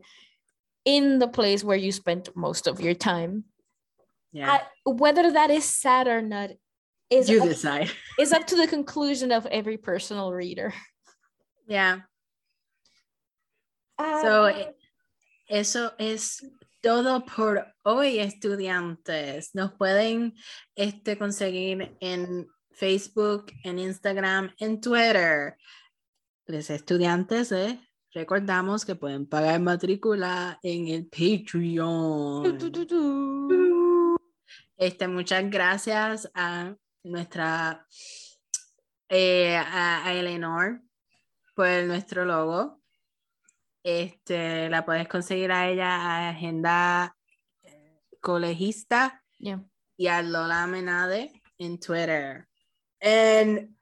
in 0.86 1.20
the 1.20 1.28
place 1.28 1.66
where 1.66 1.78
you 1.78 1.92
spent 1.92 2.30
most 2.36 2.68
of 2.68 2.80
your 2.80 2.96
time. 2.96 3.44
yeah. 4.32 4.56
I- 4.56 4.62
whether 4.86 5.34
that 5.34 5.50
is 5.50 5.66
sad 5.66 6.08
or 6.08 6.22
not 6.22 6.52
is 7.10 7.30
you 7.30 7.42
up, 7.42 7.50
decide. 7.50 7.92
is 8.20 8.34
up 8.34 8.48
to 8.48 8.56
the 8.56 8.68
conclusion 8.68 9.32
of 9.32 9.46
every 9.48 9.78
personal 9.78 10.32
reader. 10.32 10.74
Yeah. 11.68 12.00
Ah, 13.98 14.22
So, 14.22 14.46
eh, 14.46 14.74
eso 15.50 15.92
es 15.98 16.46
todo 16.82 17.26
por 17.26 17.66
hoy, 17.84 18.20
estudiantes. 18.20 19.54
Nos 19.54 19.74
pueden 19.74 20.36
este, 20.76 21.18
conseguir 21.18 21.96
en 22.00 22.48
Facebook, 22.72 23.52
en 23.64 23.80
Instagram, 23.80 24.54
en 24.60 24.80
Twitter. 24.80 25.58
Los 26.46 26.70
estudiantes, 26.70 27.52
eh, 27.52 27.80
recordamos 28.14 28.86
que 28.86 28.96
pueden 28.96 29.26
pagar 29.26 29.60
matrícula 29.60 30.60
en 30.64 30.88
el 30.88 31.08
Patreon. 31.08 32.58
Este, 34.78 35.08
muchas 35.08 35.50
gracias 35.50 36.30
a 36.34 36.76
nuestra 37.04 37.86
eh, 39.10 39.56
a, 39.56 40.14
Eleanor 40.14 40.82
por 41.56 41.84
nuestro 41.84 42.26
logo. 42.26 42.82
Este, 43.84 44.70
la 44.70 44.86
puedes 44.86 45.08
conseguir 45.08 45.52
a 45.52 45.70
ella 45.70 45.96
a 45.96 46.30
Agenda 46.30 47.16
Colegista 48.20 49.24
y 49.40 50.08
a 50.08 50.22
Lola 50.22 50.68
Menade 50.68 51.42
en 51.58 51.80
Twitter. 51.80 52.48
And 53.02 53.76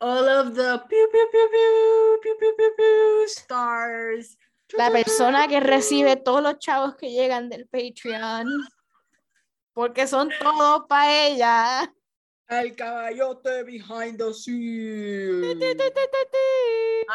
all 0.00 0.28
of 0.28 0.54
the 0.54 0.78
pew, 0.88 1.08
pew, 1.10 1.28
pew, 1.32 2.74
pew 2.76 3.24
stars. 3.26 4.36
La 4.76 4.90
persona 4.90 5.48
que 5.48 5.60
recibe 5.60 6.16
todos 6.16 6.42
los 6.42 6.58
chavos 6.58 6.94
que 6.96 7.10
llegan 7.10 7.48
del 7.48 7.66
Patreon, 7.66 8.46
porque 9.72 10.06
son 10.06 10.30
todos 10.40 10.84
para 10.86 11.26
ella. 11.26 11.94
El 12.50 12.74
caballote 12.76 13.62
behind 13.64 14.18
the 14.18 14.32
scenes. 14.32 15.44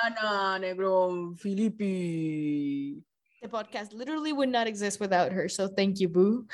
Ana 0.03 0.59
Negrón 0.59 1.35
Filippi. 1.37 3.03
The 3.41 3.47
podcast 3.49 3.93
literally 3.93 4.31
would 4.31 4.49
not 4.49 4.67
exist 4.67 4.99
without 4.99 5.31
her, 5.31 5.49
so 5.49 5.67
thank 5.67 5.99
you, 5.99 6.07
boo. 6.09 6.45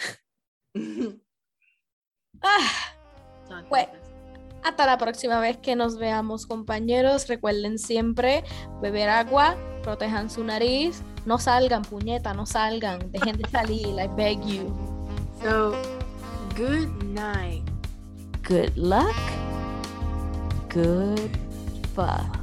Ah, 2.42 2.94
Bueno. 3.68 3.92
hasta 4.64 4.86
la 4.86 4.98
próxima 4.98 5.42
vez 5.42 5.58
que 5.58 5.76
nos 5.76 5.98
veamos, 5.98 6.46
compañeros. 6.46 7.28
Recuerden 7.28 7.78
siempre 7.80 8.44
beber 8.82 9.10
agua, 9.10 9.58
protejan 9.84 10.30
su 10.30 10.44
nariz, 10.46 11.02
no 11.26 11.38
salgan, 11.38 11.82
puñeta, 11.82 12.34
no 12.34 12.46
salgan, 12.46 13.12
dejen 13.12 13.38
de 13.38 13.50
salir, 13.50 13.88
I 14.00 14.08
beg 14.16 14.40
you. 14.46 14.74
So, 15.44 15.74
good 16.56 16.88
night. 17.04 17.64
Good 18.50 18.80
luck. 18.80 19.16
Good 20.70 21.38
fuck. 21.94 22.39